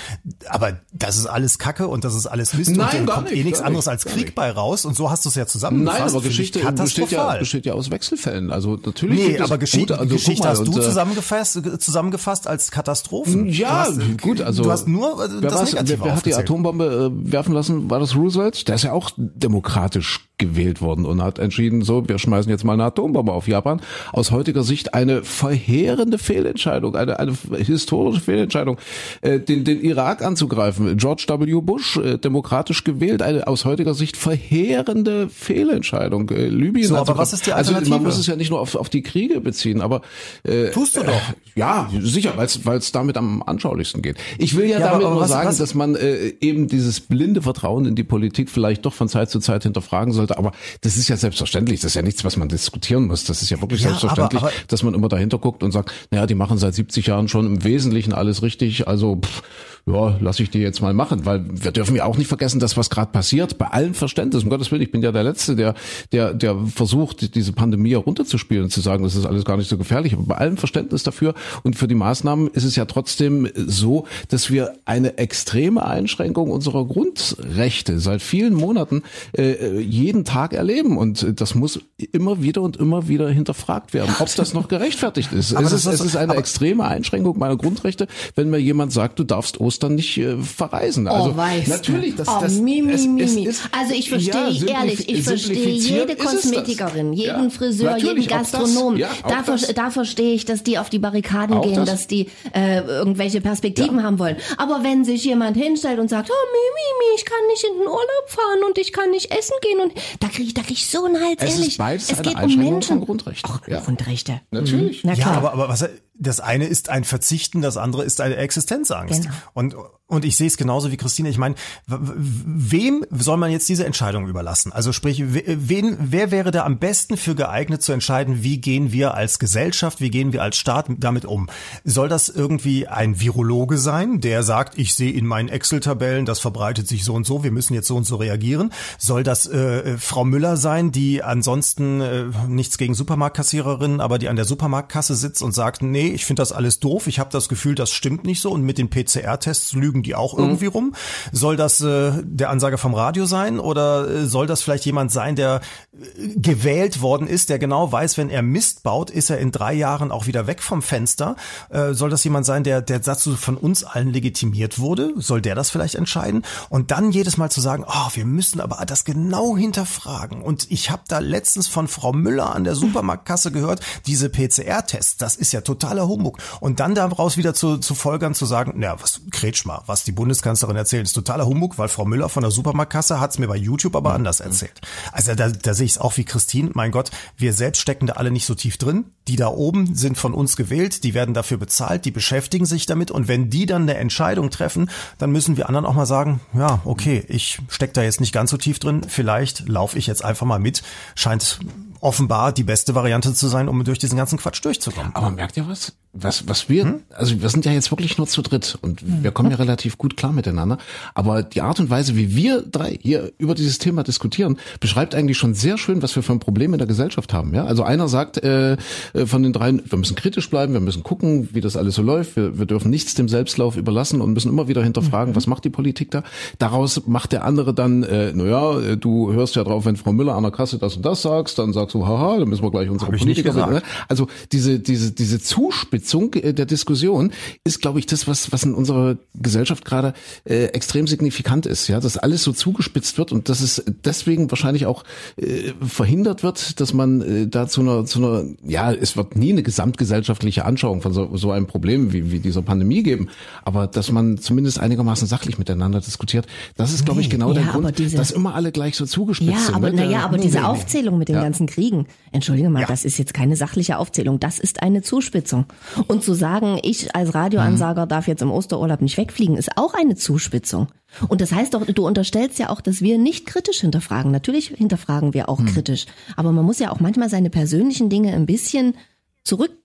aber 0.48 0.80
das 0.92 1.16
ist 1.16 1.26
alles 1.26 1.58
Kacke 1.58 1.88
und 1.88 2.04
das 2.04 2.14
ist 2.14 2.26
alles 2.26 2.52
Mist 2.54 2.76
Nein, 2.76 2.78
und 2.78 2.92
da 2.92 3.04
gar 3.06 3.14
kommt 3.16 3.30
nicht, 3.30 3.40
eh 3.40 3.44
nichts 3.44 3.60
anderes 3.60 3.88
als 3.88 4.04
Krieg 4.04 4.34
bei 4.34 4.50
raus 4.50 4.84
und 4.84 4.96
so 4.96 5.10
hast 5.10 5.24
du 5.24 5.30
es 5.30 5.34
ja 5.34 5.46
zusammengefasst. 5.46 5.98
Nein, 6.00 6.08
aber 6.10 6.20
Geschichte 6.22 6.58
besteht 6.72 7.10
ja, 7.10 7.36
besteht 7.36 7.64
ja 7.66 7.72
aus 7.72 7.90
Wechselfällen. 7.90 8.50
Also 8.52 8.78
natürlich. 8.84 9.18
Nee, 9.28 9.38
aber 9.38 9.56
Geschichte, 9.58 9.94
gute- 9.94 9.98
also 10.00 10.25
Geschichte 10.26 10.44
mal, 10.44 10.50
hast 10.50 10.66
du 10.66 10.72
und, 10.72 10.78
äh, 10.78 10.82
zusammengefasst, 10.82 11.60
zusammengefasst 11.78 12.46
als 12.46 12.70
Katastrophen. 12.70 13.48
Ja, 13.48 13.86
hast, 13.86 14.20
gut, 14.20 14.40
also 14.40 14.64
du 14.64 14.70
hast 14.70 14.88
nur 14.88 15.24
äh, 15.24 15.28
wer, 15.40 15.50
das 15.50 15.74
wer, 15.74 16.00
wer 16.04 16.16
hat 16.16 16.26
die. 16.26 16.34
Atombombe 16.34 17.12
äh, 17.12 17.32
werfen 17.32 17.54
lassen? 17.54 17.90
War 17.90 18.00
das 18.00 18.14
Roosevelt? 18.16 18.68
Der 18.68 18.74
ist 18.74 18.82
ja 18.82 18.92
auch 18.92 19.10
demokratisch 19.16 20.28
gewählt 20.38 20.82
worden 20.82 21.06
und 21.06 21.22
hat 21.22 21.38
entschieden, 21.38 21.82
so, 21.82 22.06
wir 22.08 22.18
schmeißen 22.18 22.50
jetzt 22.50 22.62
mal 22.64 22.74
eine 22.74 22.84
Atombombe 22.84 23.32
auf 23.32 23.48
Japan. 23.48 23.80
Aus 24.12 24.30
heutiger 24.32 24.62
Sicht 24.64 24.92
eine 24.92 25.24
verheerende 25.24 26.18
Fehlentscheidung, 26.18 26.94
eine, 26.94 27.18
eine 27.18 27.32
historische 27.56 28.20
Fehlentscheidung, 28.20 28.76
äh, 29.22 29.40
den, 29.40 29.64
den 29.64 29.80
Irak 29.80 30.22
anzugreifen. 30.22 30.96
George 30.98 31.24
W. 31.28 31.60
Bush, 31.62 31.96
äh, 31.96 32.18
demokratisch 32.18 32.84
gewählt, 32.84 33.22
eine 33.22 33.46
aus 33.46 33.64
heutiger 33.64 33.94
Sicht 33.94 34.16
verheerende 34.18 35.30
Fehlentscheidung. 35.30 36.28
Äh, 36.30 36.48
Libyen 36.48 36.88
So, 36.88 36.96
aber 36.96 37.16
was 37.16 37.32
ist 37.32 37.46
die 37.46 37.52
Also 37.54 37.72
man 37.72 37.78
Alternative? 37.80 38.06
muss 38.06 38.18
es 38.18 38.26
ja 38.26 38.36
nicht 38.36 38.50
nur 38.50 38.60
auf, 38.60 38.74
auf 38.74 38.90
die 38.90 39.02
Kriege 39.02 39.40
beziehen, 39.40 39.80
aber 39.80 40.02
äh, 40.42 40.70
Tust 40.70 40.96
du 40.98 41.02
doch. 41.02 41.20
ja, 41.54 41.88
sicher, 42.00 42.34
weil 42.36 42.78
es 42.78 42.92
damit 42.92 43.16
am 43.16 43.42
anschaulichsten 43.42 44.02
geht. 44.02 44.16
Ich 44.36 44.54
will 44.54 44.66
ja, 44.66 44.80
Ja, 44.80 44.86
aber- 44.86 44.86
damit 44.90 45.06
aber 45.06 45.14
nur 45.14 45.22
was- 45.22 45.30
sagen, 45.30 45.48
was- 45.48 45.56
dass 45.56 45.74
man 45.74 45.94
äh, 45.94 46.34
eben 46.42 46.66
dieses 46.68 47.00
blinde 47.00 47.40
Vertrauen 47.40 47.86
in 47.86 47.94
die 47.94 48.04
Politik 48.04 48.50
vielleicht 48.50 48.84
doch 48.84 48.92
von 48.92 49.08
Zeit 49.08 49.30
zu 49.30 49.40
Zeit 49.40 49.62
hinterfragen 49.62 50.12
sollte. 50.26 50.38
Aber 50.38 50.52
das 50.82 50.96
ist 50.96 51.08
ja 51.08 51.16
selbstverständlich. 51.16 51.80
Das 51.80 51.92
ist 51.92 51.94
ja 51.94 52.02
nichts, 52.02 52.24
was 52.24 52.36
man 52.36 52.48
diskutieren 52.48 53.06
muss. 53.06 53.24
Das 53.24 53.42
ist 53.42 53.50
ja 53.50 53.60
wirklich 53.60 53.80
Ja, 53.82 53.88
selbstverständlich, 53.88 54.40
aber- 54.42 54.50
aber- 54.52 54.56
dass 54.68 54.82
man 54.82 54.94
immer 54.94 55.08
dahinter 55.08 55.38
guckt 55.38 55.62
und 55.62 55.72
sagt, 55.72 55.92
naja, 56.10 56.26
die 56.26 56.34
machen 56.34 56.58
seit 56.58 56.74
70 56.74 57.06
Jahren 57.06 57.28
schon 57.28 57.46
im 57.46 57.64
Wesentlichen 57.64 58.12
alles 58.12 58.42
richtig. 58.42 58.88
Also 58.88 59.16
pff, 59.16 59.42
ja, 59.88 60.16
lass 60.20 60.40
ich 60.40 60.50
die 60.50 60.58
jetzt 60.58 60.80
mal 60.82 60.94
machen, 60.94 61.26
weil 61.26 61.44
wir 61.48 61.70
dürfen 61.70 61.94
ja 61.94 62.06
auch 62.06 62.18
nicht 62.18 62.26
vergessen, 62.26 62.58
dass 62.58 62.76
was 62.76 62.90
gerade 62.90 63.12
passiert, 63.12 63.56
bei 63.56 63.68
allem 63.68 63.94
Verständnis, 63.94 64.42
um 64.42 64.50
Gottes 64.50 64.72
Willen, 64.72 64.82
ich 64.82 64.90
bin 64.90 65.00
ja 65.00 65.12
der 65.12 65.22
Letzte, 65.22 65.54
der, 65.54 65.74
der, 66.10 66.34
der 66.34 66.56
versucht, 66.66 67.36
diese 67.36 67.52
Pandemie 67.52 67.90
herunterzuspielen 67.90 68.64
und 68.64 68.70
zu 68.70 68.80
sagen, 68.80 69.04
das 69.04 69.14
ist 69.14 69.26
alles 69.26 69.44
gar 69.44 69.56
nicht 69.56 69.68
so 69.68 69.78
gefährlich, 69.78 70.14
aber 70.14 70.24
bei 70.24 70.34
allem 70.34 70.56
Verständnis 70.56 71.04
dafür 71.04 71.34
und 71.62 71.76
für 71.76 71.86
die 71.86 71.94
Maßnahmen 71.94 72.48
ist 72.48 72.64
es 72.64 72.74
ja 72.74 72.84
trotzdem 72.86 73.48
so, 73.54 74.08
dass 74.28 74.50
wir 74.50 74.72
eine 74.86 75.18
extreme 75.18 75.86
Einschränkung 75.86 76.50
unserer 76.50 76.84
Grundrechte 76.84 78.00
seit 78.00 78.22
vielen 78.22 78.54
Monaten 78.54 79.04
äh, 79.38 79.78
jeden 79.78 80.24
Tag 80.24 80.52
erleben. 80.52 80.98
Und 80.98 81.40
das 81.40 81.54
muss 81.54 81.80
immer 82.10 82.42
wieder 82.42 82.62
und 82.62 82.76
immer 82.76 83.06
wieder 83.06 83.28
hinterfragt 83.28 83.94
werden, 83.94 84.14
ob 84.18 84.34
das 84.34 84.52
noch 84.52 84.66
gerechtfertigt 84.66 85.32
ist. 85.32 85.52
Es 85.52 85.62
das 85.62 85.72
ist, 85.72 85.86
es 85.86 86.00
ist 86.00 86.16
eine 86.16 86.34
extreme 86.34 86.84
Einschränkung 86.84 87.38
meiner 87.38 87.56
Grundrechte, 87.56 88.08
wenn 88.34 88.50
mir 88.50 88.58
jemand 88.58 88.92
sagt, 88.92 89.18
du 89.18 89.24
darfst 89.24 89.60
Ostern 89.60 89.75
nicht 89.82 90.16
äh, 90.18 90.36
verreisen. 90.38 91.08
Also 91.08 91.30
oh, 91.30 91.36
weißt 91.36 91.66
du. 91.66 91.70
natürlich, 91.70 92.16
das, 92.16 92.28
oh, 92.28 92.38
das 92.40 92.54
Mimi, 92.54 92.92
es, 92.92 93.02
Mimi. 93.06 93.22
es 93.22 93.36
ist, 93.58 93.68
also 93.72 93.94
ich 93.94 94.08
verstehe, 94.08 94.48
ja, 94.50 94.80
ehrlich, 94.80 95.08
ich 95.08 95.22
verstehe 95.22 95.68
jede 95.70 96.12
ist. 96.12 96.18
Kosmetikerin, 96.24 97.12
jeden 97.12 97.44
Ja, 97.44 97.50
Friseur, 97.50 97.96
jeden 97.96 98.22
auch 98.22 98.26
das, 98.28 98.52
Gastronom. 98.52 98.96
ja, 98.96 99.08
da, 99.28 99.42
ver 99.42 99.52
das. 99.52 99.74
da 99.74 99.90
verstehe 99.90 100.34
ich, 100.34 100.44
dass 100.44 100.62
die 100.62 100.78
auf 100.78 100.90
die 100.90 100.98
Barrikaden 100.98 101.56
Auch 101.56 101.62
gehen, 101.62 101.74
das. 101.76 101.88
dass 101.90 102.06
die 102.06 102.28
äh, 102.54 102.80
irgendwelche 102.80 103.40
Perspektiven 103.40 103.98
Ja. 103.98 104.04
haben 104.04 104.18
wollen. 104.18 104.36
Aber 104.58 104.82
wenn 104.82 105.04
sich 105.04 105.24
jemand 105.24 105.56
hinstellt 105.56 105.98
und 105.98 106.08
sagt, 106.08 106.30
oh 106.30 106.46
Mimi, 106.52 107.16
ich 107.16 107.24
kann 107.24 107.38
nicht 107.48 107.64
in 107.64 107.78
den 107.78 107.86
Urlaub 107.88 108.26
fahren 108.28 108.60
und 108.68 108.78
ich 108.78 108.92
kann 108.92 109.10
nicht 109.10 109.30
essen 109.36 109.54
gehen 109.62 109.80
und 109.80 109.92
da 110.20 110.28
kriege 110.28 110.44
ich, 110.48 110.54
da 110.54 110.62
krieg 110.62 110.76
ich 110.76 110.86
so 110.86 111.04
einen 111.04 111.20
Hals, 111.20 111.36
Es 111.40 111.50
ist 111.54 111.58
ehrlich. 111.58 111.78
beides 111.78 112.10
es 112.12 112.22
geht 112.22 112.34
um 112.42 112.56
Menschen. 112.56 112.82
von 112.82 113.00
Grundrechten. 113.06 113.50
Ach, 113.52 113.66
Ja. 113.68 113.80
Grundrechte. 113.80 114.40
Natürlich. 114.50 115.04
Mhm. 115.04 115.10
Na 115.10 115.16
Ja, 115.16 115.24
klar. 115.24 115.36
aber, 115.38 115.52
aber 115.52 115.68
was, 115.68 115.84
das 116.18 116.40
eine 116.40 116.66
ist 116.66 116.88
ein 116.88 117.04
Verzichten, 117.04 117.62
das 117.62 117.76
andere 117.76 118.04
ist 118.04 118.20
eine 118.20 118.36
Existenzangst. 118.36 119.22
Genau. 119.22 119.34
Und, 119.54 119.76
und 120.08 120.24
ich 120.24 120.36
sehe 120.36 120.46
es 120.46 120.56
genauso 120.56 120.92
wie 120.92 120.96
Christine. 120.96 121.28
Ich 121.28 121.38
meine, 121.38 121.56
wem 121.86 123.04
soll 123.10 123.36
man 123.36 123.50
jetzt 123.50 123.68
diese 123.68 123.84
Entscheidung 123.86 124.28
überlassen? 124.28 124.72
Also 124.72 124.92
sprich, 124.92 125.34
we- 125.34 125.42
wen, 125.46 125.96
wer 126.00 126.30
wäre 126.30 126.50
da 126.50 126.64
am 126.64 126.78
besten 126.78 127.16
für 127.16 127.34
geeignet 127.34 127.82
zu 127.82 127.92
entscheiden, 127.92 128.42
wie 128.42 128.58
gehen 128.60 128.92
wir 128.92 129.14
als 129.14 129.38
Gesellschaft, 129.38 130.00
wie 130.00 130.10
gehen 130.10 130.32
wir 130.32 130.42
als 130.42 130.56
Staat 130.58 130.86
damit 130.98 131.24
um? 131.24 131.48
Soll 131.84 132.08
das 132.08 132.28
irgendwie 132.28 132.86
ein 132.86 133.20
Virologe 133.20 133.78
sein, 133.78 134.20
der 134.20 134.42
sagt, 134.42 134.78
ich 134.78 134.94
sehe 134.94 135.12
in 135.12 135.26
meinen 135.26 135.48
Excel-Tabellen, 135.48 136.24
das 136.24 136.38
verbreitet 136.40 136.86
sich 136.86 137.04
so 137.04 137.14
und 137.14 137.26
so, 137.26 137.42
wir 137.42 137.50
müssen 137.50 137.74
jetzt 137.74 137.88
so 137.88 137.96
und 137.96 138.04
so 138.04 138.16
reagieren? 138.16 138.72
Soll 138.98 139.22
das 139.24 139.46
äh, 139.46 139.98
Frau 139.98 140.24
Müller 140.24 140.56
sein, 140.56 140.92
die 140.92 141.22
ansonsten 141.22 142.00
äh, 142.00 142.24
nichts 142.48 142.78
gegen 142.78 142.94
Supermarktkassiererinnen, 142.94 144.00
aber 144.00 144.18
die 144.18 144.28
an 144.28 144.36
der 144.36 144.44
Supermarktkasse 144.44 145.14
sitzt 145.16 145.42
und 145.42 145.52
sagt, 145.52 145.82
nee, 145.82 146.08
ich 146.08 146.24
finde 146.24 146.42
das 146.42 146.52
alles 146.52 146.78
doof, 146.80 147.06
ich 147.08 147.18
habe 147.18 147.30
das 147.32 147.48
Gefühl, 147.48 147.74
das 147.74 147.90
stimmt 147.90 148.24
nicht 148.24 148.40
so 148.40 148.52
und 148.52 148.62
mit 148.62 148.78
den 148.78 148.88
PCR-Tests 148.88 149.72
lügen 149.72 149.95
die 150.02 150.14
auch 150.14 150.36
irgendwie 150.36 150.66
rum? 150.66 150.94
Soll 151.32 151.56
das 151.56 151.80
äh, 151.80 152.12
der 152.22 152.50
Ansage 152.50 152.78
vom 152.78 152.94
Radio 152.94 153.26
sein 153.26 153.58
oder 153.58 154.08
äh, 154.08 154.26
soll 154.26 154.46
das 154.46 154.62
vielleicht 154.62 154.84
jemand 154.84 155.12
sein, 155.12 155.36
der 155.36 155.60
äh, 155.92 156.28
gewählt 156.36 157.00
worden 157.00 157.26
ist, 157.26 157.48
der 157.48 157.58
genau 157.58 157.90
weiß, 157.90 158.18
wenn 158.18 158.30
er 158.30 158.42
Mist 158.42 158.82
baut, 158.82 159.10
ist 159.10 159.30
er 159.30 159.38
in 159.38 159.50
drei 159.50 159.74
Jahren 159.74 160.10
auch 160.10 160.26
wieder 160.26 160.46
weg 160.46 160.62
vom 160.62 160.82
Fenster? 160.82 161.36
Äh, 161.70 161.94
soll 161.94 162.10
das 162.10 162.24
jemand 162.24 162.46
sein, 162.46 162.64
der, 162.64 162.82
der 162.82 163.00
dazu 163.00 163.36
von 163.36 163.56
uns 163.56 163.84
allen 163.84 164.12
legitimiert 164.12 164.78
wurde? 164.78 165.12
Soll 165.16 165.40
der 165.40 165.54
das 165.54 165.70
vielleicht 165.70 165.94
entscheiden? 165.94 166.42
Und 166.68 166.90
dann 166.90 167.10
jedes 167.10 167.36
Mal 167.36 167.50
zu 167.50 167.60
sagen, 167.60 167.84
oh, 167.86 168.08
wir 168.14 168.24
müssen 168.24 168.60
aber 168.60 168.84
das 168.86 169.04
genau 169.04 169.56
hinterfragen. 169.56 170.42
Und 170.42 170.70
ich 170.70 170.90
habe 170.90 171.02
da 171.08 171.18
letztens 171.18 171.68
von 171.68 171.88
Frau 171.88 172.12
Müller 172.12 172.54
an 172.54 172.64
der 172.64 172.74
Supermarktkasse 172.74 173.52
gehört, 173.52 173.80
diese 174.06 174.28
PCR-Tests, 174.28 175.16
das 175.16 175.36
ist 175.36 175.52
ja 175.52 175.60
totaler 175.60 176.08
Humbug. 176.08 176.38
Und 176.60 176.80
dann 176.80 176.94
daraus 176.94 177.36
wieder 177.36 177.54
zu, 177.54 177.78
zu 177.78 177.94
folgern, 177.94 178.34
zu 178.34 178.46
sagen, 178.46 178.74
na, 178.76 179.00
was, 179.00 179.20
Kretsch 179.30 179.64
mal, 179.64 179.82
was 179.86 180.04
die 180.04 180.12
Bundeskanzlerin 180.12 180.76
erzählt, 180.76 181.04
ist 181.04 181.12
totaler 181.12 181.46
Humbug, 181.46 181.78
weil 181.78 181.88
Frau 181.88 182.04
Müller 182.04 182.28
von 182.28 182.42
der 182.42 182.50
Supermarktkasse 182.50 183.20
hat 183.20 183.30
es 183.30 183.38
mir 183.38 183.48
bei 183.48 183.56
YouTube 183.56 183.96
aber 183.96 184.14
anders 184.14 184.40
erzählt. 184.40 184.80
Also 185.12 185.34
da, 185.34 185.48
da 185.48 185.74
sehe 185.74 185.86
ich 185.86 185.92
es 185.92 185.98
auch 185.98 186.16
wie 186.16 186.24
Christine. 186.24 186.70
Mein 186.74 186.90
Gott, 186.90 187.10
wir 187.36 187.52
selbst 187.52 187.80
stecken 187.80 188.06
da 188.06 188.14
alle 188.14 188.30
nicht 188.30 188.46
so 188.46 188.54
tief 188.54 188.76
drin. 188.76 189.06
Die 189.28 189.36
da 189.36 189.48
oben 189.48 189.94
sind 189.96 190.18
von 190.18 190.34
uns 190.34 190.56
gewählt, 190.56 191.02
die 191.02 191.14
werden 191.14 191.34
dafür 191.34 191.58
bezahlt, 191.58 192.04
die 192.04 192.12
beschäftigen 192.12 192.64
sich 192.64 192.86
damit 192.86 193.10
und 193.10 193.26
wenn 193.26 193.50
die 193.50 193.66
dann 193.66 193.82
eine 193.82 193.96
Entscheidung 193.96 194.50
treffen, 194.50 194.88
dann 195.18 195.32
müssen 195.32 195.56
wir 195.56 195.68
anderen 195.68 195.84
auch 195.84 195.94
mal 195.94 196.06
sagen, 196.06 196.40
ja, 196.54 196.80
okay, 196.84 197.24
ich 197.26 197.58
steck 197.68 197.92
da 197.92 198.02
jetzt 198.02 198.20
nicht 198.20 198.32
ganz 198.32 198.50
so 198.50 198.56
tief 198.56 198.78
drin, 198.78 199.02
vielleicht 199.08 199.68
laufe 199.68 199.98
ich 199.98 200.06
jetzt 200.06 200.24
einfach 200.24 200.46
mal 200.46 200.60
mit. 200.60 200.82
Scheint 201.16 201.58
offenbar 202.06 202.52
die 202.52 202.62
beste 202.62 202.94
Variante 202.94 203.34
zu 203.34 203.48
sein, 203.48 203.68
um 203.68 203.82
durch 203.82 203.98
diesen 203.98 204.16
ganzen 204.16 204.38
Quatsch 204.38 204.64
durchzukommen. 204.64 205.10
Aber 205.14 205.30
merkt 205.30 205.56
ihr 205.56 205.66
was? 205.66 205.92
Was, 206.18 206.48
was 206.48 206.70
wir, 206.70 206.84
hm? 206.84 207.00
also 207.10 207.42
wir 207.42 207.48
sind 207.50 207.66
ja 207.66 207.72
jetzt 207.72 207.90
wirklich 207.90 208.16
nur 208.16 208.26
zu 208.26 208.40
dritt 208.40 208.78
und 208.80 209.02
hm. 209.02 209.22
wir 209.22 209.32
kommen 209.32 209.50
ja 209.50 209.58
relativ 209.58 209.98
gut 209.98 210.16
klar 210.16 210.32
miteinander. 210.32 210.78
Aber 211.14 211.42
die 211.42 211.60
Art 211.60 211.78
und 211.78 211.90
Weise, 211.90 212.16
wie 212.16 212.34
wir 212.34 212.62
drei 212.62 212.96
hier 213.02 213.32
über 213.36 213.54
dieses 213.54 213.78
Thema 213.78 214.02
diskutieren, 214.02 214.56
beschreibt 214.80 215.14
eigentlich 215.14 215.36
schon 215.36 215.52
sehr 215.52 215.76
schön, 215.76 216.00
was 216.00 216.16
wir 216.16 216.22
für 216.22 216.32
ein 216.32 216.38
Problem 216.38 216.72
in 216.72 216.78
der 216.78 216.86
Gesellschaft 216.86 217.34
haben. 217.34 217.52
Ja, 217.54 217.64
also 217.64 217.82
einer 217.82 218.08
sagt 218.08 218.42
äh, 218.42 218.78
äh 219.12 219.26
von 219.26 219.42
den 219.42 219.52
dreien, 219.52 219.82
wir 219.84 219.98
müssen 219.98 220.16
kritisch 220.16 220.48
bleiben, 220.48 220.72
wir 220.72 220.80
müssen 220.80 221.02
gucken, 221.02 221.50
wie 221.52 221.60
das 221.60 221.76
alles 221.76 221.96
so 221.96 222.02
läuft. 222.02 222.36
Wir, 222.36 222.58
wir 222.58 222.66
dürfen 222.66 222.90
nichts 222.90 223.14
dem 223.14 223.28
Selbstlauf 223.28 223.76
überlassen 223.76 224.22
und 224.22 224.32
müssen 224.32 224.48
immer 224.48 224.68
wieder 224.68 224.82
hinterfragen, 224.82 225.32
mhm. 225.32 225.36
was 225.36 225.46
macht 225.46 225.64
die 225.64 225.70
Politik 225.70 226.12
da? 226.12 226.22
Daraus 226.58 227.02
macht 227.06 227.32
der 227.32 227.44
andere 227.44 227.74
dann, 227.74 228.04
äh, 228.04 228.32
naja, 228.32 228.78
äh, 228.78 228.96
du 228.96 229.32
hörst 229.32 229.56
ja 229.56 229.64
drauf, 229.64 229.84
wenn 229.84 229.96
Frau 229.96 230.12
Müller 230.12 230.34
an 230.34 230.44
der 230.44 230.52
Kasse 230.52 230.78
das 230.78 230.96
und 230.96 231.04
das 231.04 231.20
sagst, 231.20 231.58
dann 231.58 231.74
sagst 231.74 231.95
du, 231.96 232.06
haha, 232.06 232.38
dann 232.38 232.48
müssen 232.48 232.62
wir 232.62 232.70
gleich 232.70 232.88
unsere 232.88 233.10
Hab 233.10 233.18
Politiker 233.18 233.52
sagen. 233.52 233.74
Ne? 233.74 233.82
Also 234.08 234.28
diese 234.52 234.78
diese 234.78 235.12
diese 235.12 235.40
Zuspitzung 235.40 236.34
äh, 236.34 236.52
der 236.52 236.66
Diskussion 236.66 237.32
ist, 237.64 237.80
glaube 237.80 237.98
ich, 237.98 238.06
das, 238.06 238.26
was, 238.26 238.52
was 238.52 238.62
in 238.64 238.74
unserer 238.74 239.16
Gesellschaft 239.34 239.84
gerade 239.84 240.14
äh, 240.44 240.66
extrem 240.66 241.06
signifikant 241.06 241.66
ist, 241.66 241.88
ja, 241.88 242.00
dass 242.00 242.16
alles 242.16 242.42
so 242.42 242.52
zugespitzt 242.52 243.18
wird 243.18 243.32
und 243.32 243.48
dass 243.48 243.60
es 243.60 243.82
deswegen 244.04 244.50
wahrscheinlich 244.50 244.86
auch 244.86 245.04
äh, 245.36 245.72
verhindert 245.80 246.42
wird, 246.42 246.80
dass 246.80 246.92
man 246.92 247.20
äh, 247.20 247.46
da 247.46 247.66
zu 247.68 247.80
einer, 247.80 248.04
zu 248.04 248.18
einer, 248.18 248.44
ja, 248.64 248.92
es 248.92 249.16
wird 249.16 249.36
nie 249.36 249.52
eine 249.52 249.62
gesamtgesellschaftliche 249.62 250.64
Anschauung 250.64 251.02
von 251.02 251.12
so, 251.12 251.36
so 251.36 251.50
einem 251.50 251.66
Problem 251.66 252.12
wie, 252.12 252.30
wie 252.30 252.40
dieser 252.40 252.62
Pandemie 252.62 253.02
geben, 253.02 253.28
aber 253.64 253.86
dass 253.86 254.10
man 254.10 254.38
zumindest 254.38 254.78
einigermaßen 254.78 255.26
sachlich 255.26 255.58
miteinander 255.58 256.00
diskutiert, 256.00 256.46
das 256.76 256.92
ist, 256.92 257.04
glaube 257.04 257.20
ich, 257.20 257.30
genau 257.30 257.48
ja, 257.48 257.62
der 257.62 257.64
Grund, 257.72 257.98
diese, 257.98 258.16
dass 258.16 258.30
immer 258.30 258.54
alle 258.54 258.72
gleich 258.72 258.96
so 258.96 259.06
zugespitzt 259.06 259.52
ja, 259.52 259.58
sind. 259.58 259.74
Aber, 259.74 259.90
ne? 259.90 259.96
naja, 259.96 260.24
aber 260.24 260.38
diese 260.38 260.66
Aufzählung 260.66 261.18
mit 261.18 261.28
den 261.28 261.36
ja. 261.36 261.42
ganzen 261.42 261.66
Kriegen, 261.76 262.06
entschuldige 262.32 262.70
mal, 262.70 262.80
ja. 262.80 262.86
das 262.86 263.04
ist 263.04 263.18
jetzt 263.18 263.34
keine 263.34 263.54
sachliche 263.54 263.98
Aufzählung, 263.98 264.40
das 264.40 264.58
ist 264.58 264.82
eine 264.82 265.02
Zuspitzung. 265.02 265.66
Und 266.08 266.24
zu 266.24 266.32
sagen, 266.32 266.80
ich 266.82 267.14
als 267.14 267.34
Radioansager 267.34 268.06
mhm. 268.06 268.08
darf 268.08 268.28
jetzt 268.28 268.40
im 268.40 268.50
Osterurlaub 268.50 269.02
nicht 269.02 269.18
wegfliegen, 269.18 269.58
ist 269.58 269.76
auch 269.76 269.92
eine 269.92 270.14
Zuspitzung. 270.14 270.88
Und 271.28 271.42
das 271.42 271.52
heißt 271.52 271.74
doch, 271.74 271.84
du 271.84 272.06
unterstellst 272.06 272.58
ja 272.58 272.70
auch, 272.70 272.80
dass 272.80 273.02
wir 273.02 273.18
nicht 273.18 273.44
kritisch 273.44 273.80
hinterfragen. 273.80 274.32
Natürlich 274.32 274.68
hinterfragen 274.68 275.34
wir 275.34 275.50
auch 275.50 275.58
mhm. 275.58 275.66
kritisch. 275.66 276.06
Aber 276.34 276.50
man 276.50 276.64
muss 276.64 276.78
ja 276.78 276.90
auch 276.90 277.00
manchmal 277.00 277.28
seine 277.28 277.50
persönlichen 277.50 278.08
Dinge 278.08 278.32
ein 278.32 278.46
bisschen 278.46 278.94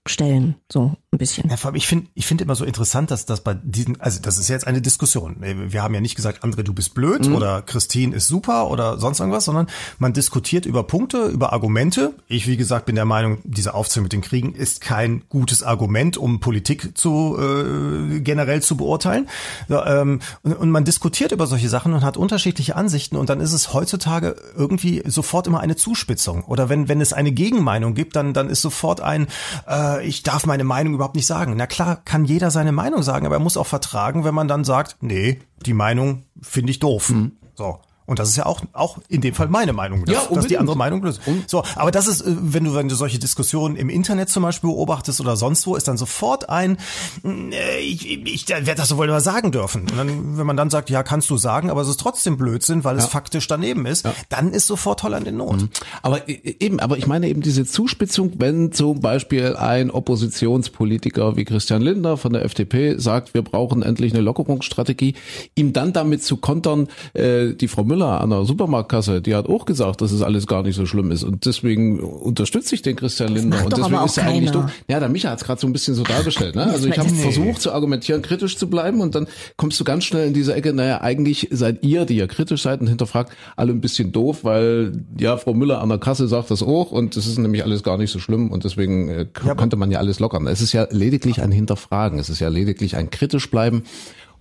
zurückstellen, 0.04 0.56
so 0.70 0.96
ein 1.12 1.18
bisschen. 1.18 1.48
Ja, 1.48 1.56
vor 1.56 1.68
allem, 1.68 1.76
ich 1.76 1.86
finde 1.86 2.08
ich 2.14 2.26
finde 2.26 2.42
immer 2.44 2.56
so 2.56 2.64
interessant, 2.64 3.10
dass 3.10 3.24
das 3.24 3.42
bei 3.42 3.54
diesen, 3.54 4.00
also 4.00 4.20
das 4.20 4.38
ist 4.38 4.48
jetzt 4.48 4.66
eine 4.66 4.82
Diskussion. 4.82 5.36
Wir 5.40 5.82
haben 5.82 5.94
ja 5.94 6.00
nicht 6.00 6.16
gesagt, 6.16 6.42
André, 6.42 6.62
du 6.62 6.72
bist 6.72 6.94
blöd 6.94 7.28
mhm. 7.28 7.36
oder 7.36 7.62
Christine 7.62 8.16
ist 8.16 8.26
super 8.26 8.68
oder 8.70 8.98
sonst 8.98 9.20
irgendwas, 9.20 9.44
sondern 9.44 9.68
man 9.98 10.12
diskutiert 10.12 10.66
über 10.66 10.82
Punkte, 10.84 11.26
über 11.26 11.52
Argumente. 11.52 12.14
Ich, 12.26 12.48
wie 12.48 12.56
gesagt, 12.56 12.86
bin 12.86 12.96
der 12.96 13.04
Meinung, 13.04 13.38
diese 13.44 13.74
Aufzählung 13.74 14.04
mit 14.04 14.12
den 14.12 14.22
Kriegen 14.22 14.54
ist 14.54 14.80
kein 14.80 15.22
gutes 15.28 15.62
Argument, 15.62 16.16
um 16.16 16.40
Politik 16.40 16.98
zu 16.98 17.38
äh, 17.38 18.20
generell 18.20 18.62
zu 18.62 18.76
beurteilen. 18.76 19.28
Ähm, 19.70 20.20
und, 20.42 20.54
und 20.54 20.70
man 20.70 20.84
diskutiert 20.84 21.30
über 21.30 21.46
solche 21.46 21.68
Sachen 21.68 21.92
und 21.92 22.02
hat 22.02 22.16
unterschiedliche 22.16 22.74
Ansichten 22.74 23.16
und 23.16 23.30
dann 23.30 23.40
ist 23.40 23.52
es 23.52 23.72
heutzutage 23.72 24.34
irgendwie 24.56 25.02
sofort 25.06 25.46
immer 25.46 25.60
eine 25.60 25.76
Zuspitzung. 25.76 26.42
Oder 26.44 26.68
wenn, 26.68 26.88
wenn 26.88 27.00
es 27.00 27.12
eine 27.12 27.30
Gegenmeinung 27.30 27.94
gibt, 27.94 28.16
dann, 28.16 28.32
dann 28.32 28.48
ist 28.48 28.62
sofort 28.62 29.00
ein, 29.00 29.28
äh, 29.68 29.91
ich 30.00 30.22
darf 30.22 30.46
meine 30.46 30.64
Meinung 30.64 30.94
überhaupt 30.94 31.16
nicht 31.16 31.26
sagen. 31.26 31.54
Na 31.56 31.66
klar, 31.66 31.96
kann 32.04 32.24
jeder 32.24 32.50
seine 32.50 32.72
Meinung 32.72 33.02
sagen, 33.02 33.26
aber 33.26 33.36
er 33.36 33.40
muss 33.40 33.56
auch 33.56 33.66
vertragen, 33.66 34.24
wenn 34.24 34.34
man 34.34 34.48
dann 34.48 34.64
sagt, 34.64 34.96
nee, 35.00 35.40
die 35.66 35.74
Meinung 35.74 36.24
finde 36.40 36.70
ich 36.70 36.78
doof. 36.78 37.10
Mhm. 37.10 37.32
So. 37.54 37.78
Und 38.12 38.18
das 38.18 38.28
ist 38.28 38.36
ja 38.36 38.44
auch, 38.44 38.60
auch 38.74 38.98
in 39.08 39.22
dem 39.22 39.32
Fall 39.32 39.48
meine 39.48 39.72
Meinung, 39.72 40.04
dass, 40.04 40.14
ja, 40.14 40.34
dass 40.34 40.46
die 40.46 40.58
andere 40.58 40.76
Meinung 40.76 41.02
löst. 41.02 41.22
So, 41.46 41.64
aber 41.76 41.90
das 41.90 42.06
ist, 42.06 42.20
äh, 42.20 42.36
wenn 42.38 42.64
du, 42.64 42.74
wenn 42.74 42.86
du 42.86 42.94
solche 42.94 43.18
Diskussionen 43.18 43.74
im 43.74 43.88
Internet 43.88 44.28
zum 44.28 44.42
Beispiel 44.42 44.68
beobachtest 44.68 45.18
oder 45.22 45.34
sonst 45.34 45.66
wo, 45.66 45.76
ist 45.76 45.88
dann 45.88 45.96
sofort 45.96 46.50
ein, 46.50 46.76
äh, 47.24 47.78
ich, 47.80 48.06
ich 48.06 48.46
werde 48.50 48.74
das 48.74 48.94
wohl 48.98 49.08
immer 49.08 49.22
sagen 49.22 49.50
dürfen. 49.50 49.82
Und 49.90 49.96
dann, 49.96 50.36
wenn 50.36 50.44
man 50.44 50.58
dann 50.58 50.68
sagt, 50.68 50.90
ja, 50.90 51.02
kannst 51.02 51.30
du 51.30 51.38
sagen, 51.38 51.70
aber 51.70 51.80
es 51.80 51.88
ist 51.88 52.00
trotzdem 52.00 52.36
Blödsinn, 52.36 52.84
weil 52.84 52.98
ja. 52.98 53.02
es 53.02 53.08
faktisch 53.08 53.46
daneben 53.46 53.86
ist, 53.86 54.04
ja. 54.04 54.12
dann 54.28 54.52
ist 54.52 54.66
sofort 54.66 55.02
Holland 55.04 55.26
in 55.26 55.38
Not. 55.38 55.62
Mhm. 55.62 55.70
Aber 56.02 56.28
e, 56.28 56.56
eben, 56.60 56.78
aber 56.80 56.98
ich 56.98 57.06
meine 57.06 57.28
eben 57.28 57.40
diese 57.40 57.64
Zuspitzung, 57.64 58.32
wenn 58.36 58.72
zum 58.72 59.00
Beispiel 59.00 59.56
ein 59.56 59.90
Oppositionspolitiker 59.90 61.34
wie 61.36 61.46
Christian 61.46 61.80
Lindner 61.80 62.18
von 62.18 62.34
der 62.34 62.44
FDP 62.44 62.98
sagt, 62.98 63.32
wir 63.32 63.40
brauchen 63.40 63.82
endlich 63.82 64.12
eine 64.12 64.20
Lockerungsstrategie, 64.20 65.14
ihm 65.54 65.72
dann 65.72 65.94
damit 65.94 66.22
zu 66.22 66.36
kontern, 66.36 66.88
äh, 67.14 67.54
die 67.54 67.68
Frau 67.68 67.84
Müller 67.84 68.01
an 68.06 68.30
der 68.30 68.44
Supermarktkasse, 68.44 69.20
die 69.22 69.34
hat 69.34 69.48
auch 69.48 69.64
gesagt, 69.64 70.00
dass 70.00 70.12
es 70.12 70.22
alles 70.22 70.46
gar 70.46 70.62
nicht 70.62 70.76
so 70.76 70.86
schlimm 70.86 71.10
ist. 71.10 71.22
Und 71.22 71.46
deswegen 71.46 72.00
unterstütze 72.00 72.74
ich 72.74 72.82
den 72.82 72.96
Christian 72.96 73.32
Lindner. 73.32 73.64
Und 73.64 73.76
deswegen 73.76 74.04
ist 74.04 74.18
er 74.18 74.26
eigentlich 74.26 74.50
dumm. 74.50 74.68
Ja, 74.88 75.00
der 75.00 75.08
Micha 75.08 75.30
hat 75.30 75.40
es 75.40 75.44
gerade 75.44 75.60
so 75.60 75.66
ein 75.66 75.72
bisschen 75.72 75.94
so 75.94 76.02
dargestellt. 76.02 76.54
Ne? 76.54 76.64
Also 76.64 76.88
ich 76.88 76.98
habe 76.98 77.08
versucht 77.08 77.60
zu 77.60 77.72
argumentieren, 77.72 78.22
kritisch 78.22 78.56
zu 78.56 78.68
bleiben 78.68 79.00
und 79.00 79.14
dann 79.14 79.26
kommst 79.56 79.78
du 79.80 79.84
ganz 79.84 80.04
schnell 80.04 80.26
in 80.26 80.34
diese 80.34 80.54
Ecke, 80.54 80.72
naja, 80.72 81.00
eigentlich 81.00 81.48
seid 81.50 81.82
ihr, 81.82 82.04
die 82.04 82.16
ja 82.16 82.26
kritisch 82.26 82.62
seid 82.62 82.80
und 82.80 82.86
hinterfragt, 82.86 83.32
alle 83.56 83.72
ein 83.72 83.80
bisschen 83.80 84.12
doof, 84.12 84.44
weil 84.44 84.92
ja, 85.18 85.36
Frau 85.36 85.54
Müller 85.54 85.80
an 85.80 85.88
der 85.88 85.98
Kasse 85.98 86.28
sagt 86.28 86.50
das 86.50 86.62
auch 86.62 86.92
und 86.92 87.16
das 87.16 87.26
ist 87.26 87.38
nämlich 87.38 87.64
alles 87.64 87.82
gar 87.82 87.98
nicht 87.98 88.10
so 88.10 88.18
schlimm 88.18 88.50
und 88.50 88.64
deswegen 88.64 89.08
äh, 89.08 89.26
ja, 89.44 89.54
könnte 89.54 89.76
man 89.76 89.90
ja 89.90 89.98
alles 89.98 90.20
lockern. 90.20 90.46
Es 90.46 90.60
ist 90.60 90.72
ja 90.72 90.86
lediglich 90.90 91.42
ein 91.42 91.52
Hinterfragen, 91.52 92.18
es 92.18 92.30
ist 92.30 92.40
ja 92.40 92.48
lediglich 92.48 92.96
ein 92.96 93.10
kritisch 93.10 93.50
bleiben 93.50 93.82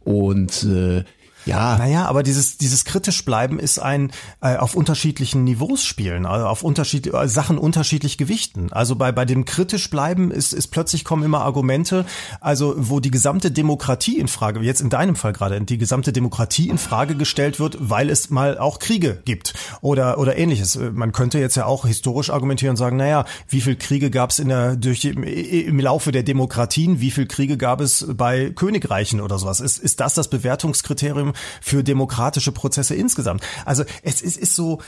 und 0.04 0.64
äh, 0.64 1.04
ja. 1.46 1.78
Naja, 1.78 2.06
aber 2.06 2.24
dieses, 2.24 2.58
dieses 2.58 2.86
kritisch 2.86 3.26
bleiben 3.26 3.60
ist 3.60 3.80
ein 3.80 4.12
äh, 4.42 4.56
auf 4.56 4.76
unterschiedlichen 4.76 5.44
Niveaus 5.44 5.84
spielen, 5.84 6.26
also 6.26 6.48
auf 6.48 6.64
unterschied, 6.64 7.14
äh, 7.14 7.28
Sachen 7.28 7.58
unterschiedlich 7.58 8.18
gewichten. 8.18 8.72
Also 8.72 8.96
bei, 8.96 9.12
bei 9.12 9.26
dem 9.26 9.46
kritisch 9.46 9.90
bleiben 9.90 10.32
ist, 10.32 10.54
ist 10.54 10.68
plötzlich 10.68 11.04
kommen 11.04 11.24
immer 11.24 11.42
Argumente, 11.42 12.06
also 12.40 12.76
wo 12.78 13.00
die 13.00 13.12
gesamte 13.12 13.52
Demokratie 13.52 14.20
in 14.20 14.28
Frage, 14.28 14.60
jetzt 14.62 14.82
in 14.82 14.90
deinem 14.90 15.16
Fall 15.16 15.34
gerade, 15.34 15.60
die 15.62 15.78
gesamte 15.78 16.14
Demokratie 16.14 16.70
in 16.70 16.78
Frage 16.78 17.16
gestellt 17.16 17.60
wird, 17.60 17.78
weil 17.80 18.10
es 18.10 18.30
mal 18.30 18.58
auch 18.58 18.80
Kriege 18.80 19.22
gibt 19.26 19.54
oder, 19.82 20.20
oder 20.20 20.38
ähnliches. 20.38 20.78
Man 20.94 21.12
könnte 21.12 21.40
jetzt 21.40 21.56
ja 21.56 21.66
auch 21.66 21.86
historisch 21.86 22.30
argumentieren 22.30 22.72
und 22.72 22.78
sagen, 22.78 22.98
naja, 22.98 23.26
wie 23.48 23.62
viel 23.62 23.76
Kriege 23.76 24.12
gab 24.12 24.30
es 24.30 24.40
in 24.40 24.50
der, 24.50 24.76
durch, 24.76 25.04
im, 25.06 25.24
im 25.24 25.80
Laufe 25.80 26.12
der 26.12 26.24
Demokratien, 26.24 27.00
wie 27.02 27.12
viel 27.12 27.26
Kriege 27.26 27.58
gab 27.58 27.82
es 27.82 28.06
bei 28.16 28.52
Königreichen 28.52 29.22
oder 29.22 29.40
sowas? 29.40 29.60
Ist, 29.60 29.80
ist 29.80 30.00
das 30.00 30.14
das 30.14 30.30
Bewertungskriterium 30.30 31.31
für 31.62 31.84
demokratische 31.84 32.52
Prozesse 32.52 32.96
insgesamt. 32.96 33.44
Also 33.66 33.84
es, 34.04 34.22
es 34.22 34.38
ist 34.38 34.56
so, 34.56 34.80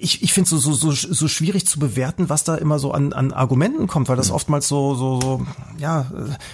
ich, 0.00 0.22
ich 0.22 0.32
finde 0.32 0.54
es 0.54 0.62
so, 0.62 0.72
so, 0.72 0.92
so, 0.92 1.14
so 1.14 1.28
schwierig 1.28 1.66
zu 1.66 1.78
bewerten, 1.78 2.28
was 2.28 2.44
da 2.44 2.54
immer 2.56 2.78
so 2.78 2.92
an, 2.92 3.12
an 3.12 3.32
Argumenten 3.32 3.86
kommt, 3.86 4.08
weil 4.08 4.16
das 4.16 4.28
mhm. 4.28 4.34
oftmals 4.34 4.68
so, 4.68 4.94
so, 4.94 5.20
so 5.20 5.46
ja, 5.78 6.10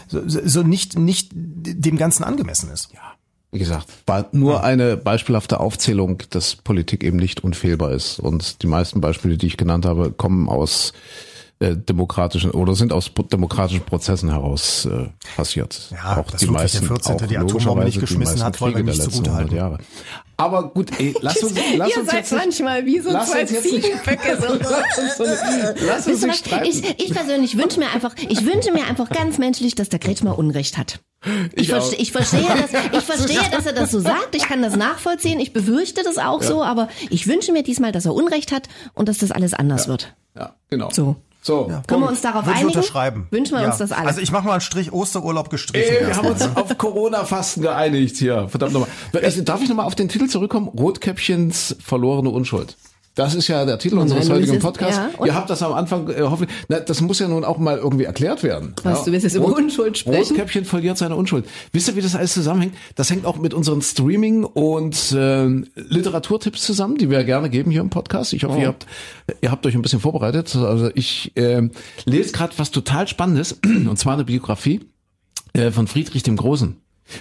so, 0.08 0.22
so 0.26 0.62
nicht, 0.62 0.98
nicht 0.98 1.30
dem 1.34 1.96
Ganzen 1.96 2.24
angemessen 2.24 2.70
ist. 2.70 2.90
Ja. 2.92 3.00
Wie 3.52 3.60
gesagt, 3.60 3.86
war 4.06 4.26
nur 4.32 4.64
eine 4.64 4.96
beispielhafte 4.96 5.60
Aufzählung, 5.60 6.22
dass 6.30 6.56
Politik 6.56 7.04
eben 7.04 7.16
nicht 7.16 7.44
unfehlbar 7.44 7.92
ist. 7.92 8.18
Und 8.18 8.62
die 8.62 8.66
meisten 8.66 9.00
Beispiele, 9.00 9.38
die 9.38 9.46
ich 9.46 9.56
genannt 9.56 9.86
habe, 9.86 10.10
kommen 10.10 10.48
aus 10.48 10.92
äh, 11.58 11.74
demokratischen 11.74 12.50
oder 12.50 12.74
sind 12.74 12.92
aus 12.92 13.10
demokratischen 13.32 13.82
Prozessen 13.82 14.30
heraus 14.30 14.84
äh, 14.84 15.08
passiert. 15.36 15.90
Ja, 15.90 16.18
auch 16.18 16.30
die 16.30 16.46
meisten, 16.48 16.80
der 16.80 16.88
14. 16.88 17.14
Auch 17.14 17.26
die 17.26 17.38
Atombombe 17.38 17.84
nicht 17.84 17.98
geschmissen 17.98 18.42
hat, 18.42 18.60
wollen 18.60 18.76
wir 18.76 18.84
nicht 18.84 19.00
so 19.00 19.10
gut 19.10 19.30
halten. 19.30 19.54
Jahre. 19.54 19.78
Aber 20.36 20.68
gut, 20.68 20.90
ey, 20.98 21.14
lass 21.22 21.42
uns, 21.42 21.54
lass 21.76 21.90
Ihr 21.90 22.00
uns 22.00 22.10
seid 22.10 22.20
jetzt 22.20 22.32
manchmal 22.32 22.84
wie 22.84 23.00
so 23.00 23.10
zwei 23.10 23.46
Ziegenböcke. 23.46 24.38
So. 24.38 24.48
lass 25.86 26.06
uns 26.06 26.22
nicht 26.22 26.46
streiten. 26.46 26.66
Ich, 26.66 26.84
ich 27.02 27.14
persönlich 27.14 27.56
wünsche 27.56 27.78
mir 27.78 27.90
einfach, 27.90 28.14
ich 28.28 28.44
wünsche 28.44 28.70
mir 28.72 28.86
einfach 28.86 29.08
ganz 29.08 29.38
menschlich, 29.38 29.74
dass 29.74 29.88
der 29.88 29.98
Kretschmer 29.98 30.38
Unrecht 30.38 30.76
hat. 30.76 31.00
Ich, 31.54 31.62
ich, 31.62 31.68
verste, 31.70 31.96
ich 31.96 32.12
verstehe, 32.12 32.46
dass, 32.46 32.92
ich 32.92 33.04
verstehe, 33.04 33.50
dass 33.50 33.64
er 33.66 33.72
das 33.72 33.90
so 33.90 34.00
sagt. 34.00 34.34
Ich 34.34 34.42
kann 34.42 34.60
das 34.60 34.76
nachvollziehen. 34.76 35.40
Ich 35.40 35.52
befürchte 35.52 36.02
das 36.04 36.18
auch 36.18 36.42
ja. 36.42 36.48
so. 36.48 36.62
Aber 36.62 36.88
ich 37.08 37.26
wünsche 37.26 37.52
mir 37.52 37.62
diesmal, 37.62 37.92
dass 37.92 38.04
er 38.04 38.14
Unrecht 38.14 38.52
hat 38.52 38.68
und 38.92 39.08
dass 39.08 39.18
das 39.18 39.30
alles 39.30 39.54
anders 39.54 39.84
ja. 39.84 39.88
wird. 39.88 40.14
Ja, 40.36 40.54
genau. 40.68 40.90
So. 40.90 41.16
So, 41.46 41.68
ja. 41.70 41.80
können 41.86 42.02
wir 42.02 42.08
uns 42.08 42.22
darauf 42.22 42.44
Würde 42.44 42.58
einigen? 42.58 42.76
unterschreiben. 42.76 43.28
Wünschen 43.30 43.54
wir 43.54 43.62
ja. 43.62 43.68
uns 43.68 43.78
das 43.78 43.92
alle. 43.92 44.08
Also 44.08 44.20
ich 44.20 44.32
mache 44.32 44.46
mal 44.46 44.54
einen 44.54 44.60
Strich 44.60 44.92
Osterurlaub 44.92 45.48
gestrichen. 45.48 45.94
Ey, 46.00 46.08
wir 46.08 46.16
haben 46.16 46.26
uns 46.26 46.42
auf 46.56 46.76
Corona-Fasten 46.76 47.62
geeinigt 47.62 48.16
hier. 48.16 48.48
Verdammt 48.48 48.72
nochmal. 48.72 48.88
Darf 49.12 49.62
ich 49.62 49.68
nochmal 49.68 49.86
auf 49.86 49.94
den 49.94 50.08
Titel 50.08 50.26
zurückkommen? 50.26 50.66
Rotkäppchens 50.66 51.76
verlorene 51.78 52.30
Unschuld. 52.30 52.76
Das 53.16 53.34
ist 53.34 53.48
ja 53.48 53.64
der 53.64 53.78
Titel 53.78 53.98
unseres 53.98 54.28
heutigen 54.30 54.58
Podcasts. 54.58 55.00
ja? 55.18 55.26
Ihr 55.26 55.34
habt 55.34 55.48
das 55.48 55.62
am 55.62 55.72
Anfang 55.72 56.08
äh, 56.10 56.20
hoffentlich. 56.20 56.54
Na, 56.68 56.80
das 56.80 57.00
muss 57.00 57.18
ja 57.18 57.26
nun 57.26 57.44
auch 57.44 57.56
mal 57.56 57.78
irgendwie 57.78 58.04
erklärt 58.04 58.42
werden. 58.42 58.74
Was, 58.82 59.04
du 59.04 59.10
willst 59.10 59.24
jetzt 59.24 59.34
über 59.34 59.46
Unschuld 59.46 59.96
sprechen? 59.96 60.36
Rotkäppchen 60.36 60.66
verliert 60.66 60.98
seine 60.98 61.16
Unschuld. 61.16 61.46
Wisst 61.72 61.88
ihr, 61.88 61.96
wie 61.96 62.02
das 62.02 62.14
alles 62.14 62.34
zusammenhängt? 62.34 62.74
Das 62.94 63.08
hängt 63.10 63.24
auch 63.24 63.38
mit 63.38 63.54
unseren 63.54 63.80
Streaming- 63.80 64.44
und 64.44 65.12
äh, 65.12 65.46
Literaturtipps 65.76 66.60
zusammen, 66.62 66.98
die 66.98 67.08
wir 67.08 67.24
gerne 67.24 67.48
geben 67.48 67.70
hier 67.70 67.80
im 67.80 67.90
Podcast. 67.90 68.34
Ich 68.34 68.44
hoffe, 68.44 68.60
ihr 68.60 68.68
habt 68.68 68.86
ihr 69.40 69.50
habt 69.50 69.64
euch 69.64 69.74
ein 69.74 69.82
bisschen 69.82 70.00
vorbereitet. 70.00 70.54
Also 70.54 70.90
ich 70.94 71.34
äh, 71.36 71.68
lese 72.04 72.32
gerade 72.32 72.52
was 72.58 72.70
total 72.70 73.08
Spannendes, 73.08 73.58
und 73.64 73.98
zwar 73.98 74.12
eine 74.12 74.24
Biografie 74.24 74.80
äh, 75.54 75.70
von 75.70 75.86
Friedrich 75.86 76.22
dem 76.22 76.36
Großen. 76.36 76.76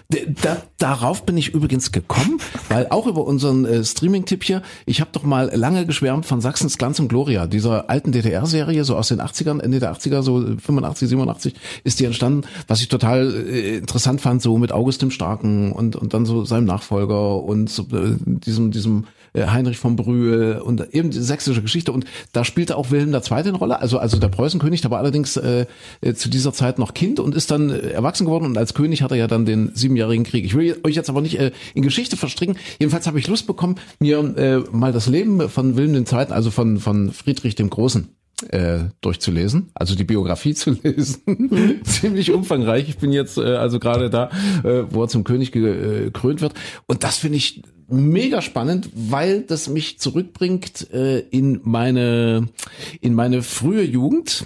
Da, 0.10 0.58
darauf 0.78 1.26
bin 1.26 1.38
ich 1.38 1.54
übrigens 1.54 1.92
gekommen, 1.92 2.40
weil 2.70 2.88
auch 2.90 3.08
über 3.08 3.26
unseren 3.26 3.66
äh, 3.66 3.84
Streaming-Tipp 3.84 4.44
hier, 4.44 4.62
ich 4.86 5.02
habe 5.02 5.12
doch 5.14 5.24
mal 5.24 5.52
lange 5.54 5.86
geschwärmt 5.86 6.26
von 6.26 6.42
Sachsens 6.42 6.78
Glanz 6.78 7.00
und 7.00 7.08
Gloria, 7.08 7.48
dieser 7.48 7.90
alten 7.90 8.12
DDR-Serie, 8.12 8.84
so 8.84 8.96
aus 8.96 9.10
den 9.10 9.22
80ern, 9.22 9.62
Ende 9.62 9.80
der 9.80 9.94
80er, 9.94 10.22
so 10.22 10.40
85, 10.58 11.10
87 11.10 11.56
ist 11.84 12.00
die 12.00 12.06
entstanden, 12.06 12.48
was 12.68 12.82
ich 12.82 12.88
total 12.88 13.34
äh, 13.48 13.78
interessant 13.78 14.22
fand, 14.22 14.42
so 14.42 14.58
mit 14.58 14.72
August 14.72 15.02
dem 15.02 15.12
Starken 15.12 15.72
und, 15.72 15.96
und 15.96 16.14
dann 16.14 16.26
so 16.26 16.46
seinem 16.46 16.66
Nachfolger 16.66 17.44
und 17.44 17.70
so, 17.70 17.84
äh, 17.84 18.16
diesem, 18.26 18.72
diesem 18.72 19.06
äh, 19.36 19.48
Heinrich 19.48 19.78
von 19.78 19.96
Brühl 19.96 20.62
und 20.64 20.94
eben 20.94 21.12
die 21.12 21.20
sächsische 21.20 21.62
Geschichte 21.62 21.92
und 21.92 22.06
da 22.32 22.44
spielte 22.46 22.78
auch 22.78 22.92
Wilhelm 22.92 23.14
II. 23.14 23.22
eine 23.32 23.54
Rolle, 23.54 23.80
also 23.80 24.00
also 24.00 24.18
der 24.18 24.30
Preußenkönig, 24.30 24.82
der 24.82 24.92
war 24.92 25.00
allerdings 25.00 25.38
äh, 25.38 25.66
äh, 26.02 26.14
zu 26.14 26.30
dieser 26.30 26.54
Zeit 26.54 26.80
noch 26.80 26.94
Kind 26.94 27.20
und 27.20 27.36
ist 27.36 27.52
dann 27.52 27.70
äh, 27.70 27.90
erwachsen 27.90 28.26
geworden 28.26 28.46
und 28.46 28.58
als 28.58 28.74
König 28.74 29.02
hat 29.02 29.12
er 29.12 29.18
ja 29.18 29.28
dann 29.28 29.46
den 29.46 29.75
siebenjährigen 29.76 30.26
Krieg. 30.26 30.46
Ich 30.46 30.56
will 30.56 30.80
euch 30.84 30.96
jetzt 30.96 31.10
aber 31.10 31.22
nicht 31.22 31.40
äh, 31.40 31.52
in 31.74 31.84
Geschichte 31.84 32.18
verstricken. 32.18 32.58
Jedenfalls 32.80 33.08
habe 33.08 33.20
ich 33.20 33.28
Lust 33.28 33.48
bekommen, 33.48 33.76
mir 34.00 34.20
äh, 34.38 34.60
mal 34.76 34.92
das 34.92 35.08
Leben 35.08 35.50
von 35.50 35.78
Wilhelm 35.78 36.06
II., 36.10 36.18
also 36.32 36.52
von 36.52 36.80
von 36.80 37.12
Friedrich 37.12 37.56
dem 37.56 37.70
Großen 37.70 38.10
äh, 38.50 38.86
durchzulesen, 39.02 39.70
also 39.74 39.96
die 39.96 40.04
Biografie 40.04 40.54
zu 40.56 40.72
lesen. 40.72 41.82
Ziemlich 41.84 42.32
umfangreich. 42.32 42.90
Ich 42.90 42.98
bin 42.98 43.12
jetzt 43.12 43.38
äh, 43.38 43.56
also 43.56 43.80
gerade 43.80 44.10
da, 44.10 44.30
äh, 44.64 44.84
wo 44.90 45.04
er 45.04 45.08
zum 45.08 45.24
König 45.24 45.56
äh, 45.56 46.06
gekrönt 46.06 46.42
wird. 46.42 46.54
Und 46.88 47.04
das 47.04 47.18
finde 47.18 47.38
ich 47.38 47.64
mega 47.88 48.42
spannend, 48.42 48.90
weil 48.94 49.42
das 49.42 49.70
mich 49.70 50.00
zurückbringt 50.00 50.92
äh, 50.92 51.20
in 51.20 51.62
meine 51.64 52.48
in 53.02 53.14
meine 53.14 53.42
frühe 53.42 53.84
Jugend 53.84 54.46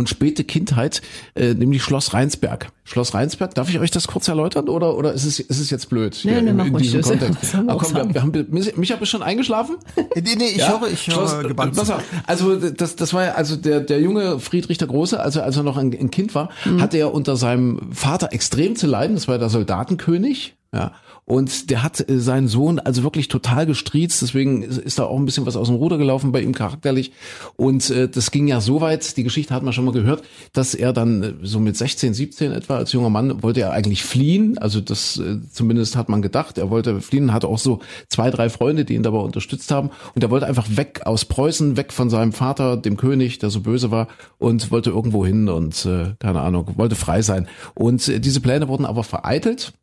und 0.00 0.08
späte 0.08 0.42
Kindheit, 0.42 1.00
äh, 1.36 1.54
nämlich 1.54 1.82
Schloss 1.84 2.12
Rheinsberg. 2.12 2.72
Schloss 2.82 3.14
Rheinsberg, 3.14 3.54
darf 3.54 3.68
ich 3.68 3.78
euch 3.78 3.92
das 3.92 4.08
kurz 4.08 4.26
erläutern 4.26 4.68
oder 4.68 4.96
oder 4.96 5.12
ist 5.12 5.24
es 5.24 5.38
ist 5.38 5.60
es 5.60 5.70
jetzt 5.70 5.88
blöd? 5.88 6.18
Nee, 6.24 6.32
hier 6.32 6.42
nee, 6.42 6.50
in, 6.50 6.56
mach 6.56 6.66
in 6.66 6.76
diesem 6.78 7.02
Kontext. 7.02 7.54
Ah, 7.54 7.76
komm, 7.78 7.94
wir, 7.94 8.14
wir 8.14 8.22
haben, 8.22 8.46
Micha, 8.50 8.96
bist 8.96 9.12
schon 9.12 9.22
eingeschlafen? 9.22 9.76
Nee, 10.16 10.34
nee, 10.36 10.44
ich 10.56 10.68
höre, 10.68 10.88
ich 10.92 11.02
Schloss- 11.02 11.34
höre 11.34 11.44
gebannt. 11.48 11.76
Pass 11.76 11.90
auf. 11.90 12.02
Also 12.26 12.56
das, 12.56 12.96
das 12.96 13.14
war 13.14 13.24
ja, 13.26 13.32
also 13.34 13.54
der, 13.54 13.80
der 13.80 14.00
junge 14.00 14.40
Friedrich 14.40 14.78
der 14.78 14.88
Große, 14.88 15.20
also 15.20 15.40
als 15.40 15.56
er 15.56 15.62
noch 15.62 15.76
ein, 15.76 15.92
ein 15.92 16.10
Kind 16.10 16.34
war, 16.34 16.48
hatte 16.80 16.98
er 16.98 17.14
unter 17.14 17.36
seinem 17.36 17.92
Vater 17.92 18.32
extrem 18.32 18.74
zu 18.74 18.88
leiden. 18.88 19.14
Das 19.14 19.28
war 19.28 19.38
der 19.38 19.50
Soldatenkönig. 19.50 20.56
Ja, 20.72 20.92
und 21.30 21.70
der 21.70 21.84
hat 21.84 22.10
äh, 22.10 22.18
seinen 22.18 22.48
Sohn 22.48 22.80
also 22.80 23.04
wirklich 23.04 23.28
total 23.28 23.64
gestriezt, 23.64 24.20
deswegen 24.20 24.64
ist, 24.64 24.98
da 24.98 25.04
auch 25.04 25.16
ein 25.16 25.26
bisschen 25.26 25.46
was 25.46 25.54
aus 25.54 25.68
dem 25.68 25.76
Ruder 25.76 25.96
gelaufen 25.96 26.32
bei 26.32 26.42
ihm 26.42 26.52
charakterlich. 26.52 27.12
Und 27.54 27.88
äh, 27.90 28.08
das 28.08 28.32
ging 28.32 28.48
ja 28.48 28.60
so 28.60 28.80
weit, 28.80 29.16
die 29.16 29.22
Geschichte 29.22 29.54
hat 29.54 29.62
man 29.62 29.72
schon 29.72 29.84
mal 29.84 29.92
gehört, 29.92 30.24
dass 30.52 30.74
er 30.74 30.92
dann 30.92 31.22
äh, 31.22 31.34
so 31.42 31.60
mit 31.60 31.76
16, 31.76 32.14
17 32.14 32.50
etwa 32.50 32.78
als 32.78 32.90
junger 32.90 33.10
Mann 33.10 33.44
wollte 33.44 33.60
er 33.60 33.70
eigentlich 33.70 34.02
fliehen. 34.02 34.58
Also 34.58 34.80
das 34.80 35.18
äh, 35.18 35.36
zumindest 35.52 35.94
hat 35.94 36.08
man 36.08 36.20
gedacht. 36.20 36.58
Er 36.58 36.68
wollte 36.68 37.00
fliehen, 37.00 37.32
hatte 37.32 37.46
auch 37.46 37.58
so 37.58 37.78
zwei, 38.08 38.30
drei 38.30 38.50
Freunde, 38.50 38.84
die 38.84 38.94
ihn 38.94 39.04
dabei 39.04 39.18
unterstützt 39.18 39.70
haben. 39.70 39.90
Und 40.16 40.24
er 40.24 40.30
wollte 40.30 40.48
einfach 40.48 40.66
weg 40.76 41.02
aus 41.04 41.26
Preußen, 41.26 41.76
weg 41.76 41.92
von 41.92 42.10
seinem 42.10 42.32
Vater, 42.32 42.76
dem 42.76 42.96
König, 42.96 43.38
der 43.38 43.50
so 43.50 43.60
böse 43.60 43.92
war, 43.92 44.08
und 44.38 44.72
wollte 44.72 44.90
irgendwo 44.90 45.24
hin 45.24 45.48
und 45.48 45.86
äh, 45.86 46.14
keine 46.18 46.40
Ahnung, 46.40 46.72
wollte 46.74 46.96
frei 46.96 47.22
sein. 47.22 47.46
Und 47.76 48.08
äh, 48.08 48.18
diese 48.18 48.40
Pläne 48.40 48.66
wurden 48.66 48.84
aber 48.84 49.04
vereitelt. 49.04 49.74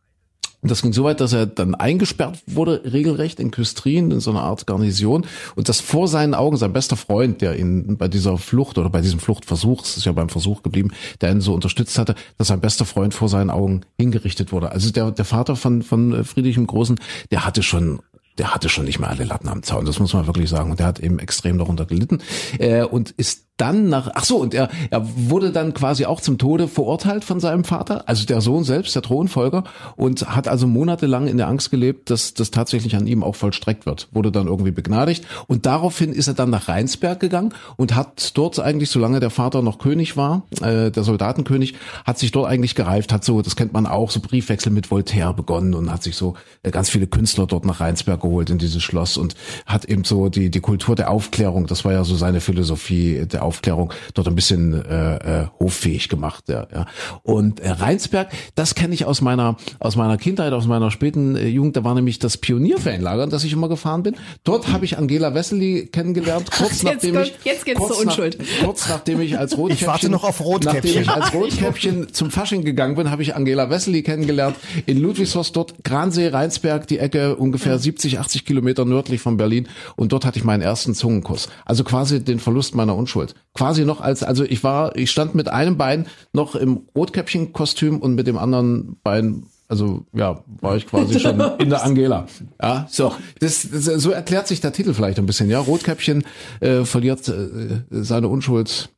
Und 0.67 0.71
das 0.71 0.81
ging 0.81 0.91
so 0.91 1.05
weit, 1.05 1.21
dass 1.21 1.31
er 1.31 1.45
dann 1.45 1.75
eingesperrt 1.75 2.39
wurde, 2.45 2.81
regelrecht 2.83 3.39
in 3.39 3.51
Küstrin, 3.51 4.11
in 4.11 4.19
so 4.19 4.31
einer 4.31 4.41
Art 4.41 4.67
Garnison. 4.67 5.25
Und 5.55 5.69
das 5.69 5.79
vor 5.79 6.09
seinen 6.09 6.33
Augen 6.33 6.57
sein 6.57 6.73
bester 6.73 6.97
Freund, 6.97 7.39
der 7.39 7.57
ihn 7.57 7.95
bei 7.95 8.09
dieser 8.09 8.37
Flucht 8.37 8.77
oder 8.77 8.89
bei 8.89 8.99
diesem 8.99 9.21
Fluchtversuch, 9.21 9.85
es 9.85 9.95
ist 9.95 10.05
ja 10.05 10.11
beim 10.11 10.27
Versuch 10.27 10.63
geblieben, 10.63 10.91
der 11.21 11.31
ihn 11.31 11.39
so 11.39 11.53
unterstützt 11.53 11.97
hatte, 11.97 12.15
dass 12.37 12.47
sein 12.47 12.59
bester 12.59 12.83
Freund 12.83 13.13
vor 13.13 13.29
seinen 13.29 13.49
Augen 13.49 13.83
hingerichtet 13.97 14.51
wurde. 14.51 14.73
Also 14.73 14.91
der, 14.91 15.11
der 15.11 15.23
Vater 15.23 15.55
von, 15.55 15.83
von 15.83 16.25
Friedrich 16.25 16.55
dem 16.55 16.67
Großen, 16.67 16.99
der 17.31 17.45
hatte 17.45 17.63
schon 17.63 18.01
der 18.37 18.53
hatte 18.53 18.69
schon 18.69 18.85
nicht 18.85 18.99
mehr 18.99 19.09
alle 19.09 19.23
Latten 19.23 19.49
am 19.49 19.63
Zaun, 19.63 19.85
das 19.85 19.99
muss 19.99 20.13
man 20.13 20.27
wirklich 20.27 20.49
sagen. 20.49 20.69
Und 20.69 20.79
der 20.79 20.85
hat 20.85 20.99
eben 20.99 21.17
extrem 21.17 21.57
darunter 21.57 21.85
gelitten 21.85 22.19
äh, 22.59 22.83
und 22.83 23.11
ist 23.11 23.46
dann 23.57 23.89
nach, 23.89 24.11
ach 24.13 24.23
so, 24.23 24.37
und 24.37 24.53
er, 24.53 24.69
er 24.91 25.05
wurde 25.15 25.51
dann 25.51 25.73
quasi 25.73 26.05
auch 26.05 26.21
zum 26.21 26.37
Tode 26.37 26.67
verurteilt 26.67 27.23
von 27.23 27.39
seinem 27.39 27.63
Vater, 27.63 28.07
also 28.07 28.25
der 28.25 28.39
Sohn 28.39 28.63
selbst, 28.63 28.95
der 28.95 29.01
Thronfolger, 29.01 29.63
und 29.95 30.35
hat 30.35 30.47
also 30.47 30.67
monatelang 30.67 31.27
in 31.27 31.37
der 31.37 31.47
Angst 31.47 31.71
gelebt, 31.71 32.11
dass 32.11 32.35
das 32.35 32.51
tatsächlich 32.51 32.95
an 32.95 33.07
ihm 33.07 33.23
auch 33.23 33.35
vollstreckt 33.35 33.85
wird. 33.85 34.07
Wurde 34.11 34.31
dann 34.31 34.47
irgendwie 34.47 34.71
begnadigt 34.71 35.25
und 35.47 35.65
daraufhin 35.65 36.13
ist 36.13 36.27
er 36.27 36.35
dann 36.35 36.51
nach 36.51 36.67
Rheinsberg 36.67 37.19
gegangen 37.19 37.53
und 37.77 37.95
hat 37.95 38.37
dort 38.37 38.59
eigentlich, 38.59 38.91
solange 38.91 39.19
der 39.19 39.31
Vater 39.31 39.61
noch 39.63 39.79
König 39.79 40.15
war, 40.17 40.43
äh, 40.61 40.91
der 40.91 41.03
Soldatenkönig, 41.03 41.73
hat 42.05 42.19
sich 42.19 42.31
dort 42.31 42.47
eigentlich 42.47 42.75
gereift, 42.75 43.11
hat 43.11 43.23
so, 43.23 43.41
das 43.41 43.55
kennt 43.55 43.73
man 43.73 43.87
auch, 43.87 44.11
so 44.11 44.19
Briefwechsel 44.19 44.71
mit 44.71 44.91
Voltaire 44.91 45.33
begonnen 45.33 45.73
und 45.73 45.91
hat 45.91 46.03
sich 46.03 46.15
so 46.15 46.35
äh, 46.61 46.69
ganz 46.69 46.89
viele 46.89 47.07
Künstler 47.07 47.47
dort 47.47 47.65
nach 47.65 47.79
Rheinsberg 47.79 48.21
geholt 48.21 48.51
in 48.51 48.59
dieses 48.59 48.83
Schloss 48.83 49.17
und 49.17 49.35
hat 49.65 49.85
eben 49.85 50.03
so 50.03 50.29
die, 50.29 50.51
die 50.51 50.59
Kultur 50.59 50.95
der 50.95 51.09
Aufklärung, 51.09 51.65
das 51.65 51.85
war 51.85 51.93
ja 51.93 52.03
so 52.03 52.15
seine 52.15 52.39
Philosophie 52.39 53.25
der 53.25 53.46
Aufklärung, 53.47 53.91
dort 54.13 54.27
ein 54.27 54.35
bisschen 54.35 54.85
äh, 54.85 55.15
äh, 55.43 55.47
hoffähig 55.59 56.09
gemacht. 56.09 56.43
Ja, 56.49 56.67
ja. 56.73 56.85
Und 57.23 57.59
äh, 57.59 57.71
Rheinsberg, 57.71 58.29
das 58.55 58.75
kenne 58.75 58.93
ich 58.93 59.05
aus 59.05 59.21
meiner, 59.21 59.57
aus 59.79 59.95
meiner 59.95 60.17
Kindheit, 60.17 60.53
aus 60.53 60.67
meiner 60.67 60.91
späten 60.91 61.35
äh, 61.35 61.47
Jugend, 61.47 61.75
da 61.77 61.83
war 61.83 61.95
nämlich 61.95 62.19
das 62.19 62.37
Pionierferienlager, 62.37 63.23
in 63.23 63.29
das 63.29 63.43
ich 63.43 63.53
immer 63.53 63.69
gefahren 63.69 64.03
bin. 64.03 64.15
Dort 64.43 64.71
habe 64.71 64.85
ich 64.85 64.97
Angela 64.97 65.33
Wessely 65.33 65.87
kennengelernt, 65.91 66.51
kurz 66.51 66.81
Jetzt 66.81 66.83
nachdem 66.83 67.15
kommt- 67.15 67.27
ich 67.27 67.33
jetzt 67.45 67.65
geht's 67.65 67.79
kurz 67.79 67.93
zur 67.97 68.05
Unschuld. 68.05 68.37
Nach, 68.39 68.65
kurz 68.65 68.89
nachdem 68.89 69.21
ich 69.21 69.37
als 69.39 69.57
Rotkäppchen, 69.57 69.81
Ich 69.81 69.87
warte 69.87 70.09
noch 70.09 70.23
auf 70.23 70.41
Rotkäppchen. 70.41 70.75
Nachdem 70.75 71.01
ich 71.01 71.09
als 71.09 71.33
Rotkäppchen 71.33 72.13
zum 72.13 72.31
Fasching 72.31 72.63
gegangen 72.63 72.95
bin, 72.95 73.09
habe 73.09 73.21
ich 73.21 73.35
Angela 73.35 73.69
Wessely 73.69 74.03
kennengelernt 74.03 74.55
in 74.85 74.97
Ludwigshorst, 74.99 75.55
dort 75.55 75.83
Gransee, 75.83 76.27
Rheinsberg, 76.27 76.87
die 76.87 76.99
Ecke 76.99 77.35
ungefähr 77.35 77.79
70, 77.79 78.19
80 78.19 78.45
Kilometer 78.45 78.85
nördlich 78.85 79.21
von 79.21 79.37
Berlin 79.37 79.67
und 79.95 80.11
dort 80.11 80.25
hatte 80.25 80.37
ich 80.39 80.43
meinen 80.45 80.61
ersten 80.61 80.93
Zungenkuss. 80.93 81.49
Also 81.65 81.83
quasi 81.83 82.23
den 82.23 82.39
Verlust 82.39 82.75
meiner 82.75 82.95
Unschuld. 82.95 83.35
Quasi 83.53 83.85
noch 83.85 84.01
als, 84.01 84.23
also 84.23 84.43
ich 84.43 84.63
war, 84.63 84.95
ich 84.95 85.09
stand 85.09 85.33
mit 85.35 85.49
einem 85.49 85.77
Bein 85.77 86.07
noch 86.31 86.55
im 86.55 86.81
Rotkäppchen-Kostüm 86.95 87.99
und 87.99 88.15
mit 88.15 88.27
dem 88.27 88.37
anderen 88.37 88.97
Bein 89.03 89.47
also 89.69 90.05
ja, 90.13 90.43
war 90.61 90.77
ich 90.77 90.87
quasi 90.87 91.19
schon 91.19 91.39
in 91.59 91.69
der 91.69 91.83
Angela. 91.83 92.27
Ja, 92.61 92.87
so 92.89 93.13
das, 93.39 93.67
das 93.69 93.85
so 93.85 94.11
erklärt 94.11 94.47
sich 94.47 94.61
der 94.61 94.71
Titel 94.71 94.93
vielleicht 94.93 95.19
ein 95.19 95.25
bisschen. 95.25 95.49
Ja, 95.49 95.59
Rotkäppchen 95.59 96.23
äh, 96.61 96.85
verliert 96.85 97.27
äh, 97.27 97.81
seine 97.89 98.29
Unschuld 98.29 98.89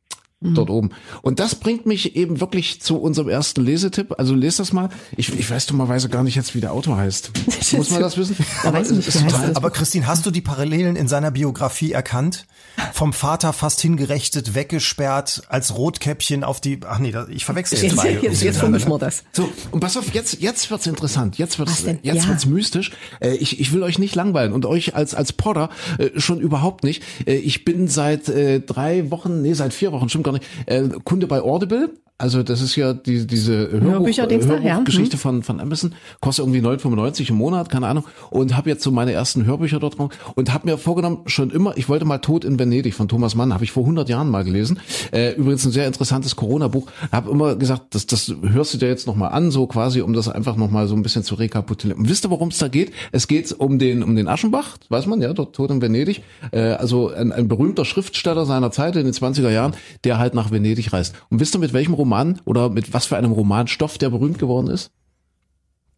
dort 0.41 0.69
oben. 0.69 0.91
Und 1.21 1.39
das 1.39 1.55
bringt 1.55 1.85
mich 1.85 2.15
eben 2.15 2.39
wirklich 2.39 2.81
zu 2.81 2.97
unserem 2.97 3.27
ersten 3.27 3.61
Lesetipp. 3.61 4.15
Also 4.17 4.35
lest 4.35 4.59
das 4.59 4.71
mal. 4.71 4.89
Ich, 5.17 5.37
ich 5.37 5.49
weiß 5.49 5.65
dummerweise 5.65 6.07
gar 6.07 6.23
nicht 6.23 6.35
jetzt, 6.35 6.55
wie 6.55 6.61
der 6.61 6.71
Autor 6.71 6.95
heißt. 6.97 7.31
Muss 7.73 7.89
man 7.91 8.01
das 8.01 8.17
wissen? 8.17 8.37
Ich 8.39 8.71
nicht, 8.71 9.07
ist 9.07 9.21
das? 9.31 9.55
Aber 9.55 9.69
Christine, 9.69 10.07
hast 10.07 10.25
du 10.25 10.31
die 10.31 10.39
Parallelen 10.41 10.95
in 10.95 11.07
seiner 11.09 11.31
Biografie 11.31 11.91
erkannt? 11.91 12.45
Vom 12.93 13.11
Vater 13.11 13.51
fast 13.51 13.81
hingerechtet, 13.81 14.55
weggesperrt, 14.55 15.43
als 15.49 15.75
Rotkäppchen 15.75 16.45
auf 16.45 16.61
die. 16.61 16.79
Ach 16.85 16.99
nee, 16.99 17.13
ich 17.29 17.43
verwechsel 17.43 17.77
jetzt 17.77 17.95
zwei. 17.95 18.11
jetzt, 18.11 18.23
jetzt, 18.23 18.43
jetzt 18.43 18.57
vermischen 18.59 18.89
wir 18.89 18.99
das. 18.99 19.23
So, 19.33 19.49
und 19.71 19.81
pass 19.81 19.97
auf, 19.97 20.13
jetzt, 20.13 20.41
jetzt 20.41 20.71
wird's 20.71 20.87
interessant. 20.87 21.37
Jetzt 21.37 21.59
wird's, 21.59 21.83
jetzt 21.83 22.03
Ja. 22.03 22.27
wird's 22.27 22.45
mystisch. 22.45 22.91
Äh, 23.19 23.35
ich, 23.35 23.59
ich 23.59 23.73
will 23.73 23.83
euch 23.83 23.99
nicht 23.99 24.15
langweilen 24.15 24.53
und 24.53 24.65
euch 24.65 24.95
als, 24.95 25.13
als 25.13 25.33
Podder 25.33 25.69
äh, 25.97 26.17
schon 26.19 26.39
überhaupt 26.39 26.85
nicht. 26.85 27.03
Äh, 27.25 27.35
ich 27.35 27.65
bin 27.65 27.87
seit 27.89 28.29
drei 28.29 29.11
Wochen, 29.11 29.41
nee, 29.41 29.53
seit 29.53 29.73
vier 29.73 29.91
Wochen, 29.91 30.07
stimmt 30.07 30.23
gar 30.31 30.39
nicht, 30.39 30.49
äh, 30.65 30.89
Kunde 31.03 31.27
bei 31.27 31.41
Audible. 31.41 31.91
Also 32.19 32.43
das 32.43 32.61
ist 32.61 32.75
ja 32.75 32.91
die, 32.91 33.25
diese 33.25 33.71
Hörbuch, 33.71 34.09
da, 34.13 34.27
ja. 34.27 34.73
Hörbuchgeschichte 34.73 35.15
von, 35.15 35.41
von 35.41 35.61
Amazon. 35.61 35.95
Kostet 36.19 36.45
irgendwie 36.45 36.59
9,95 36.59 37.29
im 37.29 37.37
Monat, 37.37 37.69
keine 37.69 37.87
Ahnung. 37.87 38.03
Und 38.29 38.57
habe 38.57 38.69
jetzt 38.69 38.83
so 38.83 38.91
meine 38.91 39.13
ersten 39.13 39.45
Hörbücher 39.45 39.79
dort 39.79 39.97
drauf. 39.97 40.11
Und 40.35 40.53
habe 40.53 40.67
mir 40.69 40.77
vorgenommen, 40.77 41.21
schon 41.27 41.49
immer, 41.49 41.77
ich 41.77 41.87
wollte 41.87 42.03
mal 42.03 42.17
Tod 42.17 42.43
in 42.43 42.59
Venedig 42.59 42.93
von 42.93 43.07
Thomas 43.07 43.35
Mann, 43.35 43.53
habe 43.53 43.63
ich 43.63 43.71
vor 43.71 43.83
100 43.83 44.09
Jahren 44.09 44.29
mal 44.29 44.43
gelesen. 44.43 44.81
Äh, 45.13 45.35
übrigens 45.35 45.63
ein 45.63 45.71
sehr 45.71 45.87
interessantes 45.87 46.35
Corona-Buch. 46.35 46.87
Habe 47.09 47.31
immer 47.31 47.55
gesagt, 47.55 47.95
das, 47.95 48.05
das 48.05 48.35
hörst 48.41 48.73
du 48.73 48.77
dir 48.79 48.89
jetzt 48.89 49.07
nochmal 49.07 49.31
an, 49.31 49.49
so 49.49 49.65
quasi, 49.67 50.01
um 50.01 50.11
das 50.11 50.27
einfach 50.27 50.57
nochmal 50.57 50.89
so 50.89 50.95
ein 50.95 51.03
bisschen 51.03 51.23
zu 51.23 51.35
rekapitulieren. 51.35 52.01
Und 52.01 52.09
wisst 52.09 52.25
ihr, 52.25 52.31
worum 52.31 52.49
es 52.49 52.57
da 52.57 52.67
geht? 52.67 52.91
Es 53.13 53.29
geht 53.29 53.49
um 53.53 53.79
den, 53.79 54.03
um 54.03 54.17
den 54.17 54.27
Aschenbach, 54.27 54.75
weiß 54.89 55.05
man, 55.05 55.21
ja, 55.21 55.31
dort 55.31 55.55
Tod 55.55 55.71
in 55.71 55.81
Venedig. 55.81 56.21
Äh, 56.51 56.71
also 56.71 57.13
ein, 57.13 57.31
ein 57.31 57.47
berühmter 57.47 57.85
Schriftsteller 57.85 58.45
seiner 58.45 58.71
Zeit 58.71 58.97
in 58.97 59.05
den 59.05 59.13
20er 59.13 59.49
Jahren, 59.49 59.73
der 60.03 60.17
halt 60.17 60.33
nach 60.33 60.51
Venedig 60.51 60.91
reist. 60.91 61.15
Und 61.29 61.39
wisst 61.39 61.55
ihr, 61.55 61.59
mit 61.59 61.71
welchem 61.71 61.93
Roman 61.93 62.08
oder 62.45 62.69
mit 62.69 62.93
was 62.93 63.05
für 63.05 63.17
einem 63.17 63.31
Romanstoff 63.31 63.97
der 63.97 64.09
berühmt 64.09 64.39
geworden 64.39 64.67
ist? 64.67 64.91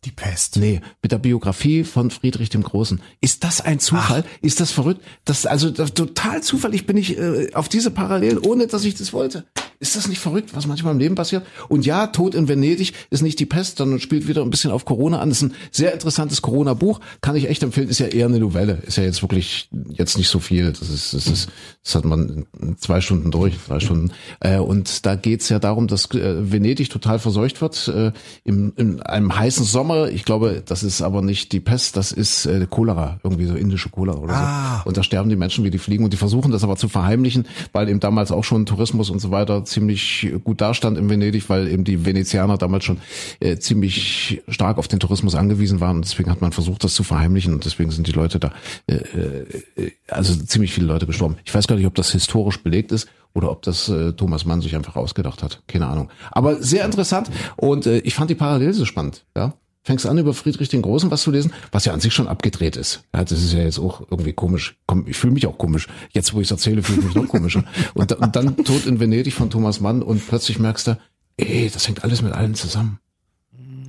Die 0.05 0.12
Pest. 0.12 0.57
Nee, 0.57 0.82
mit 1.03 1.12
der 1.12 1.20
Biografie 1.20 1.84
von 1.84 2.09
Friedrich 2.09 2.49
dem 2.49 2.64
Großen. 2.64 2.99
Ist 3.22 3.43
das 3.43 3.62
ein 3.62 3.80
Zufall? 3.80 4.24
Ach. 4.26 4.38
Ist 4.41 4.59
das 4.59 4.72
verrückt? 4.72 5.01
Das 5.26 5.45
also 5.45 5.70
das, 5.70 5.93
total 5.93 6.41
zufällig 6.41 6.88
bin 6.88 6.97
ich 6.97 7.18
äh, 7.20 7.53
auf 7.53 7.70
diese 7.70 7.91
Parallelen, 7.91 8.39
ohne 8.39 8.66
dass 8.66 8.84
ich 8.84 8.95
das 8.95 9.14
wollte. 9.14 9.45
Ist 9.82 9.95
das 9.95 10.07
nicht 10.07 10.19
verrückt, 10.19 10.55
was 10.55 10.67
manchmal 10.67 10.93
im 10.93 10.99
Leben 10.99 11.15
passiert? 11.15 11.43
Und 11.67 11.88
ja, 11.88 12.05
Tod 12.05 12.36
in 12.36 12.47
Venedig 12.47 12.93
ist 13.09 13.23
nicht 13.23 13.39
die 13.39 13.47
Pest, 13.47 13.79
sondern 13.79 13.99
spielt 13.99 14.27
wieder 14.27 14.43
ein 14.43 14.51
bisschen 14.51 14.69
auf 14.69 14.86
Corona 14.86 15.19
an. 15.19 15.29
Das 15.29 15.41
ist 15.41 15.49
ein 15.49 15.55
sehr 15.71 15.91
interessantes 15.91 16.43
Corona-Buch, 16.43 16.99
kann 17.21 17.36
ich 17.36 17.49
echt 17.49 17.63
empfehlen. 17.63 17.89
Ist 17.89 17.97
ja 17.97 18.05
eher 18.05 18.27
eine 18.27 18.39
Novelle, 18.39 18.73
ist 18.86 18.97
ja 18.97 19.03
jetzt 19.03 19.23
wirklich 19.23 19.69
jetzt 19.89 20.19
nicht 20.19 20.29
so 20.29 20.38
viel. 20.38 20.71
Das 20.71 20.88
ist, 20.88 21.15
das 21.15 21.25
ist, 21.25 21.49
das 21.84 21.95
hat 21.95 22.05
man 22.05 22.45
zwei 22.77 23.01
Stunden 23.01 23.32
durch, 23.32 23.55
drei 23.67 23.79
Stunden. 23.79 24.11
Äh, 24.39 24.59
und 24.59 25.03
da 25.07 25.15
geht's 25.15 25.49
ja 25.49 25.57
darum, 25.57 25.88
dass 25.88 26.11
äh, 26.11 26.51
Venedig 26.51 26.91
total 26.91 27.17
verseucht 27.17 27.59
wird 27.59 27.88
äh, 27.88 28.11
im, 28.43 28.73
in 28.77 29.01
einem 29.01 29.36
heißen 29.36 29.65
Sommer. 29.65 30.09
Ich 30.09 30.25
glaube, 30.25 30.61
das 30.63 30.84
ist 30.84 31.01
aber 31.01 31.23
nicht 31.23 31.53
die 31.53 31.59
Pest, 31.59 31.97
das 31.97 32.11
ist 32.11 32.45
äh, 32.45 32.67
Cholera, 32.69 33.19
irgendwie 33.23 33.47
so 33.47 33.55
indische 33.55 33.89
Cholera 33.89 34.19
oder 34.19 34.34
ah. 34.34 34.82
so. 34.84 34.89
Und 34.89 34.97
da 34.97 35.01
sterben 35.01 35.32
die 35.32 35.36
Menschen 35.36 35.63
wie 35.63 35.71
die 35.71 35.79
Fliegen 35.79 36.03
und 36.03 36.13
die 36.13 36.17
versuchen 36.17 36.51
das 36.51 36.63
aber 36.63 36.75
zu 36.75 36.88
verheimlichen, 36.88 37.47
weil 37.71 37.89
eben 37.89 37.99
damals 37.99 38.32
auch 38.32 38.43
schon 38.43 38.67
Tourismus 38.67 39.09
und 39.09 39.17
so 39.17 39.32
weiter 39.32 39.65
ziemlich 39.72 40.32
gut 40.43 40.61
dastand 40.61 40.97
in 40.97 41.09
Venedig, 41.09 41.49
weil 41.49 41.67
eben 41.67 41.84
die 41.84 42.05
Venezianer 42.05 42.57
damals 42.57 42.86
schon 42.86 42.99
äh, 43.39 43.57
ziemlich 43.57 44.41
stark 44.47 44.78
auf 44.78 44.88
den 44.88 44.99
Tourismus 44.99 45.36
angewiesen 45.36 45.80
waren 45.80 45.97
und 45.97 46.05
deswegen 46.05 46.30
hat 46.30 46.41
man 46.41 46.51
versucht, 46.51 46.84
das 46.84 46.93
zu 46.93 47.03
verheimlichen 47.03 47.53
und 47.53 47.65
deswegen 47.65 47.91
sind 47.91 48.07
die 48.07 48.11
Leute 48.11 48.39
da, 48.39 48.51
äh, 48.88 48.95
äh, 48.95 49.91
also 50.07 50.36
ziemlich 50.36 50.74
viele 50.74 50.88
Leute 50.88 51.07
gestorben. 51.07 51.38
Ich 51.45 51.53
weiß 51.53 51.67
gar 51.67 51.76
nicht, 51.76 51.88
ob 51.88 51.95
das 51.95 52.11
historisch 52.11 52.61
belegt 52.61 52.91
ist 52.91 53.07
oder 53.34 53.49
ob 53.49 53.61
das 53.63 53.89
äh, 53.89 54.13
Thomas 54.13 54.45
Mann 54.45 54.61
sich 54.61 54.76
einfach 54.76 54.95
ausgedacht 54.95 55.41
hat. 55.41 55.63
Keine 55.67 55.88
Ahnung. 55.88 56.09
Aber 56.32 56.61
sehr 56.61 56.86
interessant 56.86 57.32
und 57.55 57.86
äh, 57.86 57.99
ich 57.99 58.13
fand 58.13 58.30
die 58.30 58.36
Parallele 58.36 58.74
so 58.74 58.86
spannend. 58.86 59.26
Ja, 59.36 59.53
fängst 59.84 60.05
an, 60.05 60.17
über 60.17 60.34
Friedrich 60.34 60.69
den 60.69 60.82
Großen 60.82 61.09
was 61.11 61.23
zu 61.23 61.32
lesen, 61.32 61.53
was 61.71 61.86
ja 61.86 61.93
an 61.93 61.99
sich 61.99 62.13
schon 62.13 62.27
abgedreht 62.27 62.75
ist. 62.75 63.03
Ja, 63.15 63.23
das 63.23 63.41
ist 63.41 63.53
ja 63.53 63.59
jetzt 63.59 63.79
auch 63.79 64.01
irgendwie 64.09 64.34
komisch. 64.34 64.77
Komm, 64.86 65.07
ich 65.07 65.17
fühle 65.17 65.34
mich 65.34 65.47
auch 65.47 65.57
komisch. 65.57 65.88
Jetzt, 66.11 66.34
wo 66.34 66.39
ich 66.39 66.47
es 66.47 66.51
erzähle, 66.51 66.84
fühle 66.84 66.99
ich 66.99 67.05
mich 67.05 67.15
noch 67.15 67.27
komischer. 67.27 67.63
Und, 67.93 68.11
und 68.11 68.36
dann 68.36 68.55
Tod 68.57 68.86
in 68.86 68.99
Venedig 68.99 69.34
von 69.34 69.49
Thomas 69.49 69.79
Mann 69.79 70.03
und 70.03 70.27
plötzlich 70.27 70.59
merkst 70.59 70.88
du, 70.88 70.97
ey, 71.38 71.69
das 71.71 71.88
hängt 71.88 72.03
alles 72.03 72.21
mit 72.21 72.34
allen 72.34 72.55
zusammen. 72.55 72.99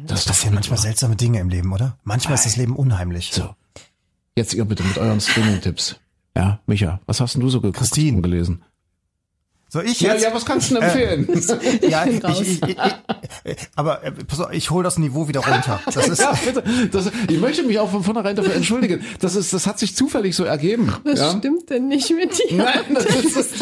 Das, 0.07 0.25
das 0.25 0.41
sind 0.41 0.55
manchmal 0.55 0.79
seltsame 0.79 1.17
Dinge 1.17 1.41
im 1.41 1.49
Leben, 1.49 1.73
oder? 1.73 1.99
Manchmal 2.03 2.35
ist 2.35 2.47
das 2.47 2.57
Leben 2.57 2.75
unheimlich. 2.75 3.31
So. 3.33 3.55
Jetzt 4.37 4.55
ihr 4.55 4.65
bitte 4.65 4.83
mit 4.83 4.99
euren 4.99 5.21
Streaming-Tipps. 5.21 5.97
Ja, 6.37 6.61
Micha, 6.67 7.01
was 7.07 7.21
hast 7.21 7.35
denn 7.35 7.43
du 7.43 7.51
so 7.51 7.61
geguckt 7.61 7.79
Christine. 7.79 8.17
und 8.17 8.23
gelesen? 8.23 8.63
Soll 9.73 9.87
ich 9.87 10.03
Ja, 10.03 10.13
jetzt? 10.13 10.23
ja, 10.23 10.35
was 10.35 10.45
kannst 10.45 10.71
du 10.71 10.75
denn 10.75 10.83
empfehlen? 10.83 11.27
ja, 11.89 12.05
bin 12.05 12.21
ich, 12.31 12.41
ich, 12.43 12.63
ich, 12.63 12.77
ich, 13.45 13.57
aber 13.75 14.05
äh, 14.05 14.13
pass 14.13 14.41
auf, 14.41 14.53
ich 14.53 14.71
hole 14.71 14.85
das 14.85 14.99
Niveau 14.99 15.29
wieder 15.29 15.41
runter. 15.41 15.81
Das 15.87 16.09
ist, 16.09 16.19
ja, 16.21 16.35
bitte. 16.45 16.63
Das, 16.93 17.11
ich 17.27 17.41
möchte 17.41 17.63
mich 17.63 17.79
auch 17.79 17.91
von 17.91 18.05
vornherein 18.05 18.37
dafür 18.37 18.55
entschuldigen. 18.55 19.03
Das 19.21 19.35
ist, 19.35 19.55
das 19.55 19.67
hat 19.67 19.79
sich 19.79 19.97
zufällig 19.97 20.37
so 20.37 20.45
ergeben. 20.45 20.93
Was 21.05 21.21
ja? 21.21 21.39
stimmt 21.39 21.71
denn 21.71 21.89
nicht 21.89 22.11
mit 22.11 22.39
dir? 22.39 22.55
Nein, 22.55 22.81
das 22.93 23.07
ist, 23.07 23.55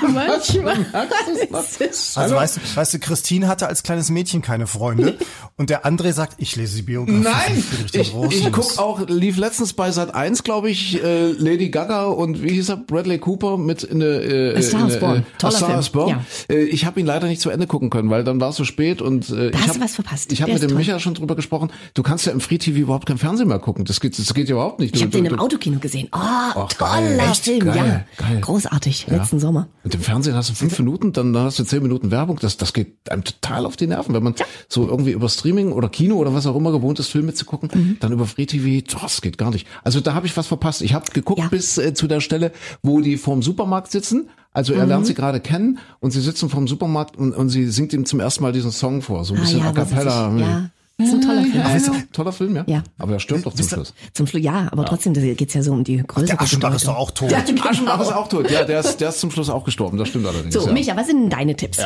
Manchmal 0.00 0.78
merkst 0.92 1.28
ist 1.28 1.80
es 1.80 2.16
also 2.16 2.34
weißt 2.34 2.56
du, 2.56 2.60
weißt 2.76 2.94
du, 2.94 2.98
Christine 2.98 3.48
hatte 3.48 3.66
als 3.66 3.82
kleines 3.82 4.10
Mädchen 4.10 4.42
keine 4.42 4.66
Freunde 4.66 5.18
und 5.56 5.70
der 5.70 5.84
André 5.84 6.12
sagt, 6.12 6.34
ich 6.38 6.56
lese 6.56 6.76
die 6.76 6.82
Biografie 6.82 7.20
Nein, 7.20 7.64
ich, 7.92 8.14
ich 8.30 8.52
guck 8.52 8.78
auch, 8.78 9.06
lief 9.06 9.36
letztens 9.36 9.74
bei 9.74 9.90
Sat 9.90 10.14
1, 10.14 10.44
glaube 10.44 10.70
ich, 10.70 11.02
äh, 11.02 11.32
Lady 11.32 11.68
Gaga 11.68 12.06
und 12.06 12.42
wie 12.42 12.52
hieß 12.52 12.70
er, 12.70 12.76
Bradley 12.78 13.18
Cooper 13.18 13.58
mit 13.58 13.82
in 13.82 14.02
eine, 14.02 14.22
äh, 14.22 14.61
A 14.66 14.68
Star 14.68 14.80
in 14.82 14.86
is 14.88 14.92
eine, 14.94 15.00
Born. 15.00 15.18
äh, 15.18 15.22
Toller 15.38 15.52
A 15.54 15.56
Star 15.56 15.68
Film. 15.68 15.80
is 15.80 15.90
Born. 15.90 16.08
Ja. 16.08 16.24
Äh, 16.54 16.62
ich 16.64 16.84
habe 16.86 17.00
ihn 17.00 17.06
leider 17.06 17.26
nicht 17.26 17.40
zu 17.40 17.50
Ende 17.50 17.66
gucken 17.66 17.90
können, 17.90 18.10
weil 18.10 18.24
dann 18.24 18.40
war 18.40 18.50
es 18.50 18.56
so 18.56 18.64
spät 18.64 19.02
und 19.02 19.30
äh, 19.30 19.50
Da 19.50 19.58
ich 19.58 19.68
habe 19.68 19.78
du 19.78 19.84
was 19.84 19.94
verpasst. 19.94 20.32
Ich 20.32 20.42
habe 20.42 20.52
mit 20.52 20.62
dem 20.62 20.68
toll. 20.70 20.78
Micha 20.78 20.98
schon 20.98 21.14
drüber 21.14 21.36
gesprochen. 21.36 21.70
Du 21.94 22.02
kannst 22.02 22.26
ja 22.26 22.32
im 22.32 22.40
Free 22.40 22.58
TV 22.58 22.78
überhaupt 22.80 23.06
kein 23.06 23.18
Fernsehen 23.18 23.48
mehr 23.48 23.58
gucken. 23.58 23.84
Das 23.84 24.00
geht, 24.00 24.18
das 24.18 24.32
geht 24.34 24.48
ja 24.48 24.54
überhaupt 24.54 24.80
nicht. 24.80 24.94
Ich 24.96 25.02
habe 25.02 25.10
den 25.12 25.24
im 25.26 25.38
Autokino 25.38 25.78
gesehen. 25.78 26.08
Oh, 26.12 26.66
geil. 26.78 27.16
toller 27.18 27.30
Echt? 27.30 27.44
Film, 27.44 27.60
Geil, 27.64 28.06
ja. 28.18 28.26
geil. 28.26 28.40
Großartig, 28.40 29.06
letzten 29.08 29.38
Sommer. 29.40 29.68
Mit 29.84 29.94
dem 29.94 30.00
Fernsehen 30.00 30.34
hast 30.34 30.50
du 30.50 30.54
fünf 30.54 30.78
Minuten, 30.78 31.12
dann 31.12 31.36
hast 31.36 31.58
du 31.58 31.64
zehn 31.64 31.82
Minuten 31.82 32.10
Werbung. 32.10 32.38
Das, 32.40 32.56
das 32.56 32.72
geht 32.72 32.94
einem 33.10 33.24
total 33.24 33.66
auf 33.66 33.76
die 33.76 33.86
Nerven. 33.86 34.14
Wenn 34.14 34.22
man 34.22 34.34
so 34.68 34.86
irgendwie 34.88 35.12
über 35.12 35.28
Streaming 35.28 35.72
oder 35.72 35.88
Kino 35.88 36.16
oder 36.16 36.34
was 36.34 36.46
auch 36.46 36.56
immer 36.56 36.72
gewohnt 36.72 36.98
ist, 36.98 37.08
Filme 37.08 37.34
zu 37.34 37.44
gucken, 37.44 37.70
Mhm. 37.72 37.96
dann 38.00 38.12
über 38.12 38.26
Free 38.26 38.46
TV, 38.46 38.84
oh, 38.96 38.98
das 39.02 39.20
geht 39.22 39.38
gar 39.38 39.50
nicht. 39.50 39.66
Also 39.84 40.00
da 40.00 40.14
habe 40.14 40.26
ich 40.26 40.36
was 40.36 40.46
verpasst. 40.46 40.82
Ich 40.82 40.94
habe 40.94 41.04
geguckt 41.12 41.40
Ja. 41.40 41.48
bis 41.48 41.78
äh, 41.78 41.94
zu 41.94 42.06
der 42.06 42.20
Stelle, 42.20 42.52
wo 42.82 43.00
die 43.00 43.16
vorm 43.16 43.42
Supermarkt 43.42 43.90
sitzen. 43.90 44.28
Also 44.52 44.74
er 44.74 44.82
Mhm. 44.82 44.88
lernt 44.88 45.06
sie 45.06 45.14
gerade 45.14 45.40
kennen 45.40 45.78
und 46.00 46.10
sie 46.10 46.20
sitzen 46.20 46.48
vorm 46.50 46.68
Supermarkt 46.68 47.16
und, 47.16 47.32
und 47.34 47.48
sie 47.48 47.66
singt 47.68 47.92
ihm 47.92 48.04
zum 48.04 48.20
ersten 48.20 48.42
Mal 48.42 48.52
diesen 48.52 48.70
Song 48.70 49.00
vor. 49.02 49.24
So 49.24 49.34
ein 49.34 49.40
Ah 49.40 49.42
bisschen 49.42 49.60
ja, 49.60 49.68
a 49.68 49.72
cappella. 49.72 50.36
Ja, 50.38 50.70
das 51.04 51.08
ist 51.08 51.14
ein 51.14 51.20
toller 51.22 51.42
Film. 51.42 51.54
Ja, 51.54 51.76
ja, 51.76 52.02
toller 52.12 52.32
Film, 52.32 52.56
ja. 52.56 52.64
Ja. 52.66 52.82
Aber 52.98 53.12
er 53.14 53.20
stirbt 53.20 53.46
doch 53.46 53.54
zum 53.54 53.68
Schluss. 53.68 53.94
Zum 54.12 54.26
Schluss, 54.26 54.42
ja, 54.42 54.68
aber 54.70 54.84
trotzdem, 54.84 55.14
da 55.14 55.20
geht's 55.20 55.54
ja 55.54 55.62
so 55.62 55.72
um 55.72 55.84
die 55.84 55.98
größere 55.98 56.36
Der 56.36 56.40
Aschenbach 56.40 56.74
ist 56.74 56.86
doch 56.86 56.96
auch 56.96 57.10
tot. 57.10 57.30
Ja, 57.30 57.40
genau. 57.40 57.64
Aschenbach 57.64 58.00
ist 58.00 58.12
auch 58.12 58.28
tot. 58.28 58.50
Ja, 58.50 58.64
der 58.64 58.80
ist, 58.80 58.98
der 59.00 59.10
ist 59.10 59.20
zum 59.20 59.30
Schluss 59.30 59.50
auch 59.50 59.64
gestorben. 59.64 59.98
Das 59.98 60.08
stimmt 60.08 60.26
allerdings. 60.26 60.54
So, 60.54 60.66
ja. 60.66 60.72
Micha, 60.72 60.96
was 60.96 61.06
sind 61.06 61.22
denn 61.22 61.30
deine 61.30 61.56
Tipps? 61.56 61.78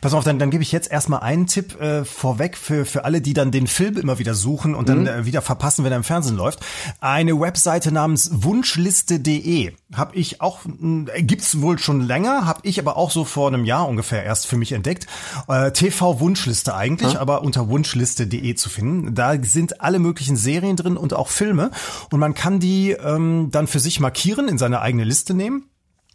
Pass 0.00 0.14
auf, 0.14 0.24
dann, 0.24 0.38
dann 0.38 0.50
gebe 0.50 0.62
ich 0.62 0.72
jetzt 0.72 0.90
erstmal 0.90 1.20
einen 1.20 1.46
Tipp 1.46 1.80
äh, 1.80 2.04
vorweg 2.04 2.56
für, 2.56 2.84
für 2.84 3.04
alle, 3.04 3.20
die 3.20 3.32
dann 3.34 3.50
den 3.50 3.66
Film 3.66 3.96
immer 3.96 4.18
wieder 4.18 4.34
suchen 4.34 4.74
und 4.74 4.88
dann 4.88 5.06
äh, 5.06 5.26
wieder 5.26 5.42
verpassen, 5.42 5.84
wenn 5.84 5.92
er 5.92 5.96
im 5.98 6.04
Fernsehen 6.04 6.36
läuft. 6.36 6.60
Eine 7.00 7.38
Webseite 7.40 7.92
namens 7.92 8.30
wunschliste.de 8.32 9.72
habe 9.94 10.16
ich 10.16 10.40
auch, 10.40 10.60
mh, 10.64 11.10
gibt's 11.20 11.60
wohl 11.60 11.78
schon 11.78 12.00
länger, 12.00 12.46
habe 12.46 12.60
ich 12.64 12.78
aber 12.78 12.96
auch 12.96 13.10
so 13.10 13.24
vor 13.24 13.48
einem 13.48 13.64
Jahr 13.64 13.88
ungefähr 13.88 14.24
erst 14.24 14.46
für 14.46 14.56
mich 14.56 14.72
entdeckt. 14.72 15.06
Äh, 15.48 15.70
TV-Wunschliste 15.72 16.74
eigentlich, 16.74 17.18
aber 17.18 17.42
unter 17.42 17.68
wunschliste.de 17.68 18.51
zu 18.54 18.68
finden. 18.68 19.14
Da 19.14 19.34
sind 19.42 19.80
alle 19.80 19.98
möglichen 19.98 20.36
Serien 20.36 20.76
drin 20.76 20.96
und 20.96 21.14
auch 21.14 21.28
Filme 21.28 21.70
und 22.10 22.20
man 22.20 22.34
kann 22.34 22.60
die 22.60 22.92
ähm, 22.92 23.48
dann 23.50 23.66
für 23.66 23.80
sich 23.80 24.00
markieren, 24.00 24.48
in 24.48 24.58
seine 24.58 24.80
eigene 24.80 25.04
Liste 25.04 25.34
nehmen 25.34 25.71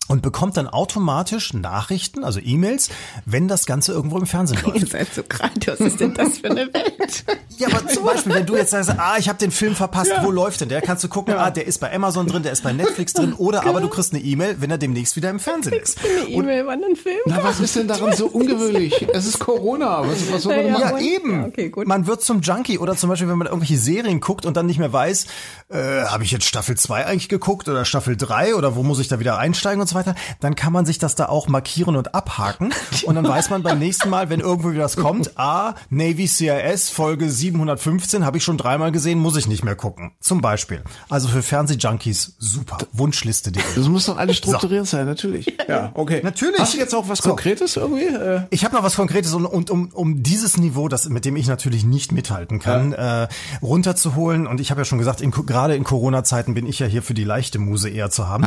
und 0.07 0.21
bekommt 0.21 0.57
dann 0.57 0.67
automatisch 0.67 1.53
Nachrichten, 1.53 2.23
also 2.23 2.39
E-Mails, 2.41 2.89
wenn 3.25 3.47
das 3.47 3.65
Ganze 3.65 3.91
irgendwo 3.91 4.17
im 4.17 4.25
Fernsehen 4.25 4.59
läuft. 4.63 4.79
Ihr 4.79 4.87
seid 4.87 5.13
so 5.13 5.23
krank, 5.23 5.53
was 5.67 5.79
ist 5.79 5.99
denn 5.99 6.13
das 6.13 6.39
für 6.39 6.49
eine 6.51 6.73
Welt? 6.73 7.25
Ja, 7.57 7.67
aber 7.69 7.87
zum 7.87 8.05
Beispiel, 8.05 8.33
wenn 8.35 8.45
du 8.45 8.55
jetzt 8.55 8.71
sagst, 8.71 8.91
ah, 8.97 9.15
ich 9.17 9.27
habe 9.29 9.39
den 9.39 9.51
Film 9.51 9.75
verpasst, 9.75 10.11
wo 10.21 10.31
läuft 10.31 10.61
denn 10.61 10.69
der? 10.69 10.81
Kannst 10.81 11.03
du 11.03 11.07
gucken, 11.07 11.33
ah, 11.33 11.49
der 11.51 11.65
ist 11.67 11.79
bei 11.79 11.93
Amazon 11.93 12.27
drin, 12.27 12.43
der 12.43 12.51
ist 12.51 12.63
bei 12.63 12.71
Netflix 12.73 13.13
drin, 13.13 13.33
oder 13.33 13.65
aber 13.65 13.81
du 13.81 13.89
kriegst 13.89 14.13
eine 14.13 14.23
E-Mail, 14.23 14.57
wenn 14.59 14.69
er 14.71 14.77
demnächst 14.77 15.15
wieder 15.15 15.29
im 15.29 15.39
Fernsehen 15.39 15.73
ist. 15.81 15.97
Eine 16.03 16.29
E-Mail, 16.29 16.67
wann 16.67 16.83
ein 16.83 16.95
Film 16.95 17.19
Na, 17.25 17.43
was 17.43 17.59
ist 17.59 17.75
denn 17.75 17.87
daran 17.87 18.13
so 18.15 18.27
ungewöhnlich? 18.27 19.07
Es 19.13 19.25
ist 19.25 19.39
Corona. 19.39 20.07
Was, 20.07 20.31
was 20.31 20.43
soll 20.43 20.55
man 20.55 20.65
Ja, 20.67 20.71
machen? 20.73 20.97
Ja, 20.97 20.99
eben. 20.99 21.45
Okay, 21.45 21.69
gut. 21.69 21.87
Man 21.87 22.05
wird 22.07 22.21
zum 22.21 22.41
Junkie 22.41 22.77
oder 22.77 22.95
zum 22.95 23.09
Beispiel, 23.09 23.27
wenn 23.27 23.37
man 23.37 23.47
irgendwelche 23.47 23.77
Serien 23.77 24.19
guckt 24.19 24.45
und 24.45 24.55
dann 24.55 24.65
nicht 24.67 24.79
mehr 24.79 24.93
weiß, 24.93 25.27
äh, 25.70 26.05
habe 26.05 26.24
ich 26.24 26.32
jetzt 26.32 26.45
Staffel 26.45 26.78
2 26.78 27.05
eigentlich 27.05 27.28
geguckt 27.30 27.68
oder 27.68 27.84
Staffel 27.84 28.15
3 28.15 28.55
oder 28.55 28.76
wo 28.76 28.84
muss 28.84 28.99
ich 28.99 29.07
da 29.09 29.20
wieder 29.20 29.38
einsteigen 29.38 29.82
und 29.82 29.88
so 29.88 29.95
weiter, 29.95 30.15
dann 30.39 30.55
kann 30.55 30.72
man 30.72 30.86
sich 30.86 30.97
das 30.97 31.15
da 31.15 31.28
auch 31.28 31.47
markieren 31.49 31.95
und 31.97 32.15
abhaken 32.15 32.74
und 33.05 33.15
dann 33.15 33.28
weiß 33.28 33.49
man 33.49 33.63
beim 33.63 33.80
nächsten 33.80 34.09
Mal, 34.09 34.30
wenn 34.30 34.39
irgendwo 34.39 34.72
wieder 34.72 34.86
was 34.86 34.95
kommt, 34.95 35.38
ah, 35.38 35.76
Navy 35.89 36.28
CIS 36.28 36.89
Folge 36.89 37.30
715 37.30 38.26
habe 38.26 38.38
ich 38.38 38.43
schon 38.45 38.57
dreimal 38.57 38.91
gesehen, 38.93 39.20
muss 39.20 39.36
ich 39.36 39.47
nicht 39.47 39.65
mehr 39.65 39.76
gucken. 39.76 40.13
Zum 40.22 40.39
Beispiel. 40.39 40.84
Also 41.09 41.28
für 41.28 41.41
Fernsehjunkies 41.41 42.36
super. 42.39 42.78
Wunschliste.de. 42.93 43.61
Das 43.76 43.88
muss 43.89 44.05
doch 44.05 44.18
alles 44.18 44.38
strukturiert 44.38 44.88
sein, 44.88 45.05
natürlich. 45.05 45.57
Ja, 45.68 45.91
okay. 45.95 46.22
Natürlich. 46.24 46.59
Hast 46.59 46.76
du 46.76 46.78
jetzt 46.78 46.95
auch 46.95 47.09
was 47.09 47.20
So. 47.20 47.30
Konkretes 47.30 47.76
irgendwie? 47.76 48.05
Äh, 48.05 48.41
Ich 48.51 48.63
habe 48.63 48.74
noch 48.74 48.84
was 48.84 48.95
Konkretes 48.95 49.34
und, 49.34 49.45
und 49.45 49.70
um, 49.70 49.89
um 49.93 50.24
dieses 50.24 50.57
Niveau, 50.57 50.88
das 50.88 51.09
mit 51.09 51.26
dem 51.26 51.36
ich 51.36 51.47
natürlich 51.47 51.84
nicht 51.84 52.13
mithalten 52.13 52.59
kann, 52.59 52.93
äh, 52.93 53.28
runterzuholen. 53.61 54.47
Und 54.47 54.61
ich 54.61 54.72
habe 54.72 54.82
ja 54.82 54.86
schon 54.86 54.97
gesagt, 54.97 55.20
in, 55.20 55.32
gerade 55.32 55.56
in 55.65 55.83
Corona-Zeiten 55.83 56.53
bin 56.53 56.65
ich 56.65 56.79
ja 56.79 56.87
hier 56.87 57.01
für 57.01 57.13
die 57.13 57.23
leichte 57.23 57.59
Muse 57.59 57.89
eher 57.89 58.09
zu 58.09 58.27
haben. 58.27 58.45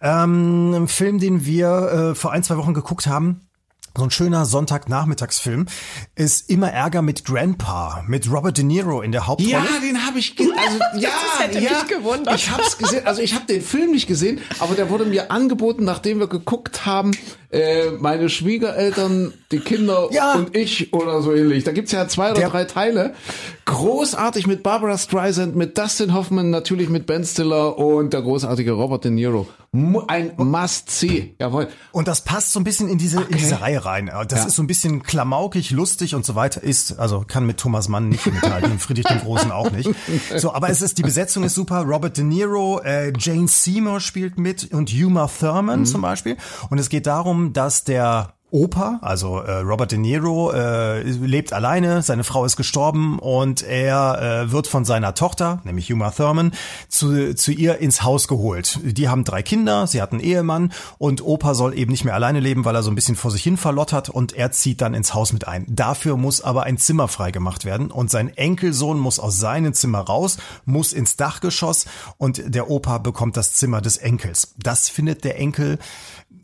Ähm, 0.00 0.74
ein 0.74 0.88
Film, 0.88 1.18
den 1.18 1.44
wir 1.44 2.10
äh, 2.12 2.14
vor 2.14 2.32
ein 2.32 2.42
zwei 2.42 2.56
Wochen 2.56 2.74
geguckt 2.74 3.06
haben. 3.06 3.42
So 3.94 4.04
ein 4.04 4.10
schöner 4.10 4.46
Sonntagnachmittagsfilm 4.46 5.66
ist 6.14 6.48
immer 6.48 6.72
Ärger 6.72 7.02
mit 7.02 7.26
Grandpa 7.26 8.02
mit 8.06 8.30
Robert 8.30 8.56
De 8.56 8.64
Niro 8.64 9.02
in 9.02 9.12
der 9.12 9.26
Hauptrolle. 9.26 9.50
ja, 9.50 9.64
den 9.82 10.06
habe 10.06 10.18
ich, 10.18 10.34
ge 10.34 10.48
also 10.56 10.78
ja, 10.98 11.10
hätte 11.38 11.58
ja, 11.58 11.70
mich 11.72 11.88
gewundert. 11.88 12.34
ich 12.34 12.50
habe 12.50 12.62
es 12.62 12.78
gesehen. 12.78 13.06
Also 13.06 13.20
ich 13.20 13.34
habe 13.34 13.44
den 13.44 13.60
Film 13.60 13.90
nicht 13.90 14.06
gesehen, 14.06 14.40
aber 14.60 14.74
der 14.76 14.88
wurde 14.88 15.04
mir 15.04 15.30
angeboten, 15.30 15.84
nachdem 15.84 16.20
wir 16.20 16.26
geguckt 16.26 16.86
haben, 16.86 17.10
äh, 17.52 17.90
meine 18.00 18.28
Schwiegereltern, 18.28 19.32
die 19.52 19.60
Kinder 19.60 20.08
Ja. 20.10 20.34
und 20.34 20.56
ich 20.56 20.92
oder 20.92 21.22
so 21.22 21.32
ähnlich. 21.32 21.64
Da 21.64 21.72
gibt's 21.72 21.92
ja 21.92 22.08
zwei 22.08 22.30
oder 22.32 22.40
Der- 22.40 22.48
drei 22.50 22.64
Teile. 22.64 23.14
Großartig 23.64 24.46
mit 24.48 24.62
Barbara 24.62 24.98
Streisand, 24.98 25.54
mit 25.54 25.78
Dustin 25.78 26.12
Hoffman, 26.14 26.50
natürlich 26.50 26.88
mit 26.88 27.06
Ben 27.06 27.24
Stiller 27.24 27.78
und 27.78 28.12
der 28.12 28.22
großartige 28.22 28.72
Robert 28.72 29.04
De 29.04 29.10
Niro. 29.10 29.46
Ein 30.08 30.32
Must-See, 30.36 31.34
jawohl. 31.38 31.68
Und 31.92 32.06
das 32.06 32.20
passt 32.24 32.52
so 32.52 32.60
ein 32.60 32.64
bisschen 32.64 32.88
in 32.90 32.98
diese, 32.98 33.22
in 33.22 33.38
diese 33.38 33.62
Reihe 33.62 33.82
rein. 33.82 34.10
Das 34.28 34.40
Ja. 34.40 34.46
ist 34.48 34.56
so 34.56 34.62
ein 34.62 34.66
bisschen 34.66 35.02
klamaukig, 35.02 35.70
lustig 35.70 36.14
und 36.14 36.26
so 36.26 36.34
weiter. 36.34 36.62
Ist, 36.62 36.98
also 36.98 37.24
kann 37.26 37.46
mit 37.46 37.56
Thomas 37.56 37.88
Mann 37.88 38.10
nicht 38.10 38.26
mithalten, 38.26 38.78
Friedrich 38.78 39.06
den 39.06 39.20
Großen 39.20 39.50
auch 39.50 39.70
nicht. 39.70 39.88
So, 40.36 40.52
aber 40.52 40.68
es 40.68 40.82
ist, 40.82 40.98
die 40.98 41.02
Besetzung 41.02 41.42
ist 41.44 41.54
super. 41.54 41.82
Robert 41.86 42.18
De 42.18 42.24
Niro, 42.24 42.80
äh, 42.84 43.14
Jane 43.18 43.48
Seymour 43.48 44.00
spielt 44.00 44.38
mit 44.38 44.72
und 44.74 44.92
Uma 44.92 45.26
Thurman 45.28 45.86
zum 45.86 46.02
Beispiel. 46.02 46.36
Und 46.68 46.78
es 46.78 46.90
geht 46.90 47.06
darum, 47.06 47.41
dass 47.50 47.84
der 47.84 48.34
Opa, 48.52 48.98
also 49.00 49.38
äh, 49.38 49.60
Robert 49.60 49.92
De 49.92 49.98
Niro, 49.98 50.52
äh, 50.52 51.00
lebt 51.02 51.54
alleine, 51.54 52.02
seine 52.02 52.22
Frau 52.22 52.44
ist 52.44 52.56
gestorben 52.56 53.18
und 53.18 53.62
er 53.62 54.44
äh, 54.44 54.52
wird 54.52 54.66
von 54.66 54.84
seiner 54.84 55.14
Tochter, 55.14 55.62
nämlich 55.64 55.90
Uma 55.90 56.10
Thurman, 56.10 56.52
zu, 56.86 57.34
zu 57.34 57.50
ihr 57.50 57.78
ins 57.78 58.02
Haus 58.02 58.28
geholt. 58.28 58.78
Die 58.82 59.08
haben 59.08 59.24
drei 59.24 59.42
Kinder, 59.42 59.86
sie 59.86 60.02
hat 60.02 60.12
einen 60.12 60.20
Ehemann 60.20 60.70
und 60.98 61.24
Opa 61.24 61.54
soll 61.54 61.76
eben 61.78 61.90
nicht 61.90 62.04
mehr 62.04 62.12
alleine 62.12 62.40
leben, 62.40 62.66
weil 62.66 62.74
er 62.74 62.82
so 62.82 62.90
ein 62.90 62.94
bisschen 62.94 63.16
vor 63.16 63.30
sich 63.30 63.42
hin 63.42 63.56
verlottert 63.56 64.10
und 64.10 64.34
er 64.34 64.52
zieht 64.52 64.82
dann 64.82 64.92
ins 64.92 65.14
Haus 65.14 65.32
mit 65.32 65.48
ein. 65.48 65.64
Dafür 65.66 66.18
muss 66.18 66.42
aber 66.42 66.64
ein 66.64 66.76
Zimmer 66.76 67.08
freigemacht 67.08 67.64
werden 67.64 67.90
und 67.90 68.10
sein 68.10 68.36
Enkelsohn 68.36 68.98
muss 68.98 69.18
aus 69.18 69.38
seinem 69.38 69.72
Zimmer 69.72 70.00
raus, 70.00 70.36
muss 70.66 70.92
ins 70.92 71.16
Dachgeschoss 71.16 71.86
und 72.18 72.54
der 72.54 72.68
Opa 72.68 72.98
bekommt 72.98 73.38
das 73.38 73.54
Zimmer 73.54 73.80
des 73.80 73.96
Enkels. 73.96 74.52
Das 74.58 74.90
findet 74.90 75.24
der 75.24 75.38
Enkel 75.38 75.78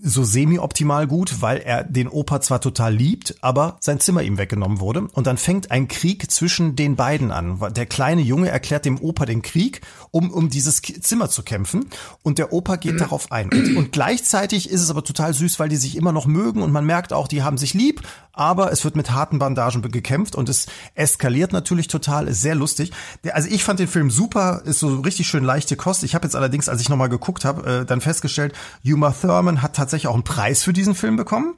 so 0.00 0.24
semi-optimal 0.24 1.06
gut, 1.06 1.40
weil 1.40 1.58
er 1.58 1.84
den 1.84 2.08
Opa 2.08 2.40
zwar 2.40 2.60
total 2.60 2.94
liebt, 2.94 3.36
aber 3.40 3.76
sein 3.80 4.00
Zimmer 4.00 4.22
ihm 4.22 4.38
weggenommen 4.38 4.80
wurde. 4.80 5.08
Und 5.12 5.26
dann 5.26 5.36
fängt 5.36 5.70
ein 5.70 5.88
Krieg 5.88 6.30
zwischen 6.30 6.76
den 6.76 6.96
beiden 6.96 7.30
an. 7.30 7.60
Der 7.74 7.86
kleine 7.86 8.22
Junge 8.22 8.48
erklärt 8.48 8.84
dem 8.84 9.00
Opa 9.00 9.26
den 9.26 9.42
Krieg, 9.42 9.80
um 10.10 10.30
um 10.30 10.48
dieses 10.48 10.80
Zimmer 10.82 11.28
zu 11.28 11.42
kämpfen. 11.42 11.86
Und 12.22 12.38
der 12.38 12.52
Opa 12.52 12.76
geht 12.76 13.00
darauf 13.00 13.32
ein. 13.32 13.50
Und, 13.50 13.76
und 13.76 13.92
gleichzeitig 13.92 14.70
ist 14.70 14.82
es 14.82 14.90
aber 14.90 15.04
total 15.04 15.34
süß, 15.34 15.58
weil 15.58 15.68
die 15.68 15.76
sich 15.76 15.96
immer 15.96 16.12
noch 16.12 16.26
mögen 16.26 16.62
und 16.62 16.72
man 16.72 16.86
merkt 16.86 17.12
auch, 17.12 17.28
die 17.28 17.42
haben 17.42 17.58
sich 17.58 17.74
lieb, 17.74 18.02
aber 18.38 18.70
es 18.72 18.84
wird 18.84 18.96
mit 18.96 19.10
harten 19.10 19.38
Bandagen 19.38 19.82
gekämpft 19.82 20.36
und 20.36 20.48
es 20.48 20.66
eskaliert 20.94 21.52
natürlich 21.52 21.88
total, 21.88 22.28
ist 22.28 22.40
sehr 22.40 22.54
lustig. 22.54 22.92
Also 23.32 23.48
ich 23.48 23.64
fand 23.64 23.80
den 23.80 23.88
Film 23.88 24.10
super, 24.10 24.62
ist 24.64 24.78
so 24.78 25.00
richtig 25.00 25.26
schön 25.26 25.44
leichte 25.44 25.76
Kost. 25.76 26.04
Ich 26.04 26.14
habe 26.14 26.26
jetzt 26.26 26.36
allerdings, 26.36 26.68
als 26.68 26.80
ich 26.80 26.88
nochmal 26.88 27.08
geguckt 27.08 27.44
habe, 27.44 27.80
äh, 27.80 27.84
dann 27.84 28.00
festgestellt, 28.00 28.54
Uma 28.84 29.10
Thurman 29.10 29.62
hat 29.62 29.74
tatsächlich 29.74 30.06
auch 30.06 30.14
einen 30.14 30.24
Preis 30.24 30.62
für 30.62 30.72
diesen 30.72 30.94
Film 30.94 31.16
bekommen. 31.16 31.56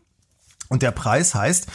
Und 0.68 0.83
der 0.83 0.93
Preis 0.93 1.35
heißt 1.35 1.66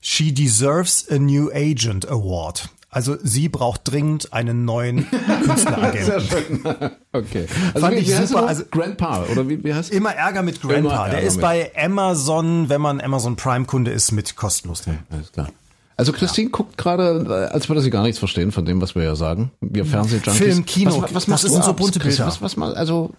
She 0.00 0.32
Deserves 0.32 1.06
a 1.10 1.18
New 1.18 1.50
Agent 1.52 2.08
Award. 2.08 2.70
Also 2.90 3.16
sie 3.22 3.48
braucht 3.48 3.82
dringend 3.84 4.32
einen 4.32 4.64
neuen 4.64 5.06
Künstleragenten. 5.44 6.04
Sehr 6.04 6.20
schön. 6.20 6.60
Okay. 7.10 7.46
Also 7.74 7.80
Fand 7.86 7.96
wie, 7.96 8.00
ich 8.00 8.08
wie 8.08 8.26
super. 8.26 8.46
Also 8.46 8.64
Grandpa 8.70 9.24
oder 9.32 9.48
wie, 9.48 9.64
wie 9.64 9.72
heißt? 9.74 9.90
Immer 9.90 10.14
Ärger 10.14 10.42
mit 10.42 10.60
Grandpa. 10.60 11.06
Ärger 11.06 11.16
Der 11.16 11.22
ist 11.22 11.36
mit. 11.36 11.42
bei 11.42 11.72
Amazon, 11.74 12.68
wenn 12.68 12.80
man 12.82 13.00
Amazon 13.00 13.34
Prime 13.34 13.64
Kunde 13.64 13.90
ist, 13.90 14.12
mit 14.12 14.36
kostenlos. 14.36 14.82
Okay, 14.82 14.98
alles 15.10 15.32
klar. 15.32 15.48
Also 15.96 16.12
Christine 16.12 16.48
ja. 16.48 16.52
guckt 16.52 16.76
gerade, 16.78 17.50
als 17.50 17.68
würde 17.68 17.80
sie 17.80 17.90
gar 17.90 18.02
nichts 18.04 18.18
verstehen 18.18 18.52
von 18.52 18.64
dem, 18.66 18.80
was 18.80 18.94
wir 18.94 19.02
ja 19.02 19.16
sagen. 19.16 19.50
Wir 19.60 19.84
Fernsehjunkies. 19.84 20.34
Film, 20.34 20.64
Kino, 20.64 21.02
was, 21.10 21.28
was 21.28 21.42
das 21.42 21.50
sind 21.50 21.64
so 21.64 21.72
bunte 21.72 21.98
Bilder. 21.98 22.26
Was, 22.26 22.40
was 22.40 22.56
mal, 22.56 22.74
also 22.74 23.10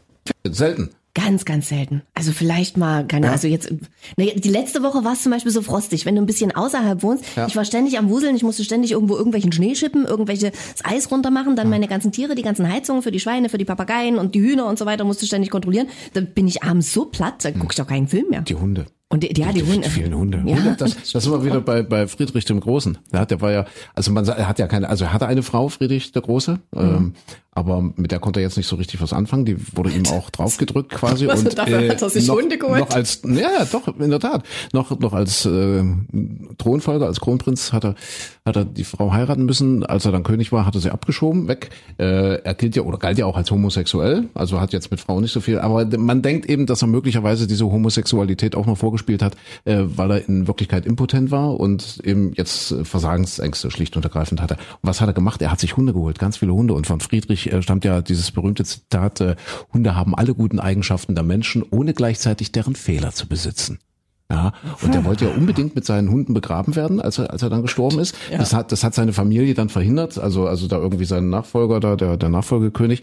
selten. 0.46 0.92
Ganz, 1.16 1.44
ganz 1.44 1.70
selten. 1.70 2.04
Also 2.14 2.32
vielleicht 2.32 2.78
mal, 2.78 3.06
keine 3.06 3.28
ja. 3.28 3.32
also 3.32 3.48
jetzt, 3.48 3.74
die 4.18 4.50
letzte 4.50 4.84
Woche 4.84 5.04
war 5.04 5.14
es 5.14 5.24
zum 5.24 5.32
Beispiel 5.32 5.52
so 5.52 5.64
frostig, 5.64 6.06
wenn 6.06 6.16
du 6.16 6.22
ein 6.22 6.28
bisschen 6.28 6.56
außerhalb 6.56 7.02
wohnst. 7.02 7.26
Ja. 7.36 7.48
Ich 7.48 7.56
war 7.56 7.66
ständig 7.66 7.98
am 7.98 8.10
Wuseln, 8.10 8.36
ich 8.36 8.44
musste 8.44 8.64
ständig 8.64 8.92
irgendwo 8.92 9.16
irgendwelchen 9.16 9.52
Schnee 9.52 9.74
schippen, 9.74 10.06
irgendwelches 10.06 10.52
Eis 10.84 11.10
runter 11.12 11.32
machen, 11.32 11.56
dann 11.56 11.68
ja. 11.68 11.72
meine 11.72 11.88
ganzen 11.88 12.12
Tiere, 12.12 12.36
die 12.36 12.44
ganzen 12.44 12.72
Heizungen 12.72 13.02
für 13.02 13.12
die 13.12 13.20
Schweine, 13.20 13.50
für 13.50 13.58
die 13.58 13.66
Papageien 13.66 14.18
und 14.18 14.36
die 14.36 14.42
Hühner 14.42 14.68
und 14.68 14.78
so 14.78 14.86
weiter 14.86 15.04
musste 15.04 15.26
ständig 15.26 15.50
kontrollieren. 15.50 15.88
Da 16.14 16.22
bin 16.22 16.48
ich 16.48 16.64
abends 16.64 16.94
so 16.94 17.06
platt, 17.06 17.44
da 17.44 17.52
gucke 17.52 17.70
ich 17.72 17.76
doch 17.76 17.88
keinen 17.88 18.08
Film 18.08 18.30
mehr. 18.30 18.42
Die 18.42 18.56
Hunde. 18.56 18.86
Und 19.12 19.24
die, 19.24 19.40
ja, 19.40 19.52
die, 19.52 19.64
die 19.64 19.72
Hunde. 19.72 19.90
Vielen 19.90 20.14
Hunde. 20.14 20.44
Ja. 20.46 20.56
Hunde 20.56 20.76
das, 20.78 21.12
das 21.12 21.24
sind 21.24 21.34
wir 21.34 21.44
wieder 21.44 21.62
bei, 21.62 21.82
bei 21.82 22.08
Friedrich 22.08 22.46
dem 22.46 22.60
Großen. 22.60 23.00
Der 23.12 23.22
hat, 23.22 23.32
der 23.32 23.42
war 23.42 23.52
ja, 23.52 23.66
also 23.96 24.12
man 24.12 24.28
er 24.28 24.48
hat 24.48 24.60
ja 24.60 24.68
keine, 24.68 24.88
also 24.88 25.06
er 25.06 25.14
hatte 25.14 25.26
eine 25.26 25.42
Frau, 25.42 25.68
Friedrich 25.68 26.12
der 26.12 26.22
Große, 26.22 26.60
mhm. 26.72 26.80
ähm, 26.80 27.14
aber 27.52 27.82
mit 27.82 28.12
der 28.12 28.20
konnte 28.20 28.40
er 28.40 28.44
jetzt 28.44 28.56
nicht 28.56 28.68
so 28.68 28.78
richtig 28.78 29.02
was 29.02 29.12
anfangen. 29.12 29.44
Die 29.44 29.58
wurde 29.76 29.90
ihm 29.90 30.06
auch 30.06 30.30
draufgedrückt 30.30 30.92
quasi. 30.92 31.28
Was 31.28 31.44
und 31.44 31.58
dafür 31.58 31.82
äh, 31.82 31.90
hat 31.90 32.02
er 32.02 32.10
sich 32.10 32.28
noch, 32.28 32.36
Hunde 32.36 32.58
geholt? 32.58 32.80
Noch 32.80 32.92
als, 32.92 33.22
ja, 33.26 33.66
doch, 33.70 33.88
in 34.00 34.12
der 34.12 34.20
Tat. 34.20 34.44
Noch, 34.72 34.98
noch 35.00 35.12
als 35.14 35.46
äh, 35.46 35.84
Thronfolger, 36.58 37.08
als 37.08 37.20
Kronprinz 37.20 37.74
hat 37.74 37.84
er, 37.84 37.96
hat 38.46 38.56
er 38.56 38.64
die 38.64 38.86
Frau 38.86 39.12
heiraten 39.12 39.44
müssen. 39.46 39.84
Als 39.84 40.06
er 40.06 40.12
dann 40.12 40.24
König 40.24 40.52
war, 40.52 40.66
hat 40.66 40.76
er 40.76 40.82
sie 40.82 40.92
abgeschoben, 40.92 41.50
weg. 41.50 41.72
Äh, 41.98 42.36
er 42.44 42.54
gilt 42.54 42.78
ja 42.78 42.84
oder 42.84 42.98
galt 42.98 43.18
ja 43.18 43.26
auch 43.26 43.36
als 43.36 43.52
homosexuell, 43.52 44.30
also 44.36 44.62
hat 44.62 44.72
jetzt 44.72 44.92
mit 44.92 45.02
Frauen 45.02 45.24
nicht 45.24 45.34
so 45.34 45.42
viel. 45.42 45.60
Aber 45.60 45.86
man 45.98 46.22
denkt 46.22 46.46
eben, 46.46 46.66
dass 46.66 46.82
er 46.82 46.88
möglicherweise 46.88 47.46
diese 47.46 47.66
Homosexualität 47.66 48.56
auch 48.56 48.68
noch 48.68 48.78
vorgespielt 49.00 49.22
hat, 49.22 49.36
äh, 49.66 49.84
weil 49.98 50.12
er 50.12 50.30
in 50.30 50.48
Wirklichkeit 50.48 50.86
impotent 50.86 51.32
war 51.32 51.60
und 51.60 52.02
eben 52.04 52.34
jetzt 52.34 52.76
Versagensängste 52.84 53.72
schlicht 53.72 53.96
und 53.96 54.04
ergreifend 54.04 54.42
hatte. 54.42 54.56
Und 54.56 54.90
was 54.90 55.02
hat 55.02 55.08
er 55.08 55.14
gemacht? 55.14 55.42
Er 55.42 55.52
hat 55.52 55.60
sich 55.60 55.78
Hunde 55.78 55.94
geholt, 55.94 56.20
ganz 56.20 56.38
viele 56.38 56.54
Hunde. 56.54 56.74
Und 56.74 56.88
von 56.88 57.00
Friedrich 57.00 57.52
äh, 57.52 57.62
stammt 57.62 57.86
ja 57.86 58.02
dieses 58.02 58.32
berühmte 58.32 58.64
Zitat, 58.64 59.22
äh, 59.22 59.36
Hunde 59.74 59.96
haben 59.96 60.16
alle 60.16 60.34
guten 60.34 60.60
Eigenschaften 60.60 61.16
der 61.16 61.24
Menschen, 61.24 61.64
ohne 61.70 61.94
gleichzeitig 61.94 62.52
deren 62.52 62.76
Fehler 62.76 63.12
zu 63.12 63.28
besitzen. 63.28 63.80
Ja, 64.32 64.54
und 64.84 64.94
der 64.94 65.06
wollte 65.06 65.26
ja 65.26 65.32
unbedingt 65.32 65.74
mit 65.74 65.86
seinen 65.86 66.12
Hunden 66.12 66.36
begraben 66.36 66.76
werden, 66.76 67.02
als 67.02 67.18
er, 67.18 67.32
als 67.32 67.42
er 67.42 67.50
dann 67.50 67.64
gestorben 67.64 67.98
ist. 67.98 68.16
Ja. 68.32 68.38
Das 68.38 68.54
hat, 68.54 68.72
das 68.72 68.84
hat 68.84 68.94
seine 68.94 69.12
Familie 69.12 69.56
dann 69.56 69.70
verhindert, 69.70 70.20
also, 70.20 70.46
also 70.46 70.68
da 70.68 70.78
irgendwie 70.78 71.06
sein 71.06 71.30
Nachfolger 71.30 71.80
da, 71.80 71.96
der, 71.96 72.16
der 72.16 72.30
Nachfolgekönig. 72.30 73.02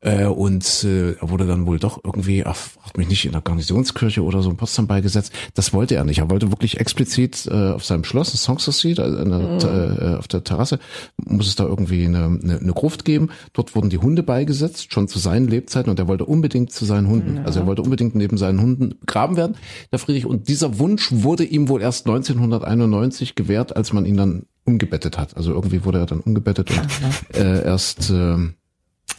Äh, 0.00 0.24
und 0.24 0.84
äh, 0.84 1.12
er 1.12 1.28
wurde 1.28 1.46
dann 1.46 1.66
wohl 1.66 1.78
doch 1.78 2.00
irgendwie, 2.02 2.46
ach, 2.46 2.56
hat 2.80 2.96
mich 2.96 3.08
nicht 3.08 3.26
in 3.26 3.32
der 3.32 3.42
Garnisonskirche 3.42 4.22
oder 4.22 4.42
so 4.42 4.48
in 4.48 4.56
Potsdam 4.56 4.86
beigesetzt. 4.86 5.34
Das 5.52 5.74
wollte 5.74 5.94
er 5.94 6.04
nicht. 6.04 6.20
Er 6.20 6.30
wollte 6.30 6.50
wirklich 6.50 6.80
explizit 6.80 7.46
äh, 7.50 7.72
auf 7.72 7.84
seinem 7.84 8.04
Schloss, 8.04 8.32
Songs 8.32 8.64
Seat, 8.64 8.98
also 8.98 9.22
mhm. 9.22 9.58
äh, 9.60 10.16
auf 10.16 10.26
der 10.28 10.42
Terrasse, 10.42 10.78
muss 11.22 11.48
es 11.48 11.56
da 11.56 11.64
irgendwie 11.64 12.06
eine, 12.06 12.24
eine, 12.24 12.58
eine 12.58 12.72
Gruft 12.72 13.04
geben. 13.04 13.28
Dort 13.52 13.74
wurden 13.74 13.90
die 13.90 13.98
Hunde 13.98 14.22
beigesetzt, 14.22 14.90
schon 14.90 15.06
zu 15.06 15.18
seinen 15.18 15.48
Lebzeiten, 15.48 15.90
und 15.90 15.98
er 15.98 16.08
wollte 16.08 16.24
unbedingt 16.24 16.72
zu 16.72 16.86
seinen 16.86 17.08
Hunden. 17.08 17.36
Ja. 17.36 17.42
Also 17.42 17.60
er 17.60 17.66
wollte 17.66 17.82
unbedingt 17.82 18.14
neben 18.14 18.38
seinen 18.38 18.62
Hunden 18.62 18.94
begraben 19.00 19.36
werden, 19.36 19.56
der 19.90 19.98
Friedrich. 19.98 20.24
Und 20.24 20.48
diese 20.48 20.61
dieser 20.62 20.78
Wunsch 20.78 21.08
wurde 21.10 21.44
ihm 21.44 21.68
wohl 21.68 21.82
erst 21.82 22.06
1991 22.06 23.34
gewährt, 23.34 23.74
als 23.74 23.92
man 23.92 24.06
ihn 24.06 24.16
dann 24.16 24.46
umgebettet 24.64 25.18
hat. 25.18 25.36
Also 25.36 25.52
irgendwie 25.52 25.84
wurde 25.84 25.98
er 25.98 26.06
dann 26.06 26.20
umgebettet 26.20 26.70
und 26.70 27.36
äh, 27.36 27.64
erst 27.64 28.10
äh, 28.10 28.36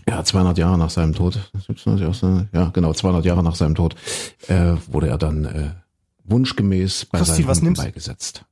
ja 0.08 0.24
200 0.24 0.58
Jahre 0.58 0.78
nach 0.78 0.90
seinem 0.90 1.14
Tod, 1.14 1.52
ja 2.54 2.70
genau 2.70 2.94
200 2.94 3.26
Jahre 3.26 3.44
nach 3.44 3.56
seinem 3.56 3.76
Tod 3.76 3.96
äh, 4.48 4.76
wurde 4.88 5.08
er 5.08 5.18
dann 5.18 5.44
äh, 5.44 5.72
wunschgemäß 6.24 7.08
bei 7.12 7.18
Christi, 7.18 7.44
seinen 7.44 7.56
Hunden 7.58 7.74
beigesetzt. 7.74 8.46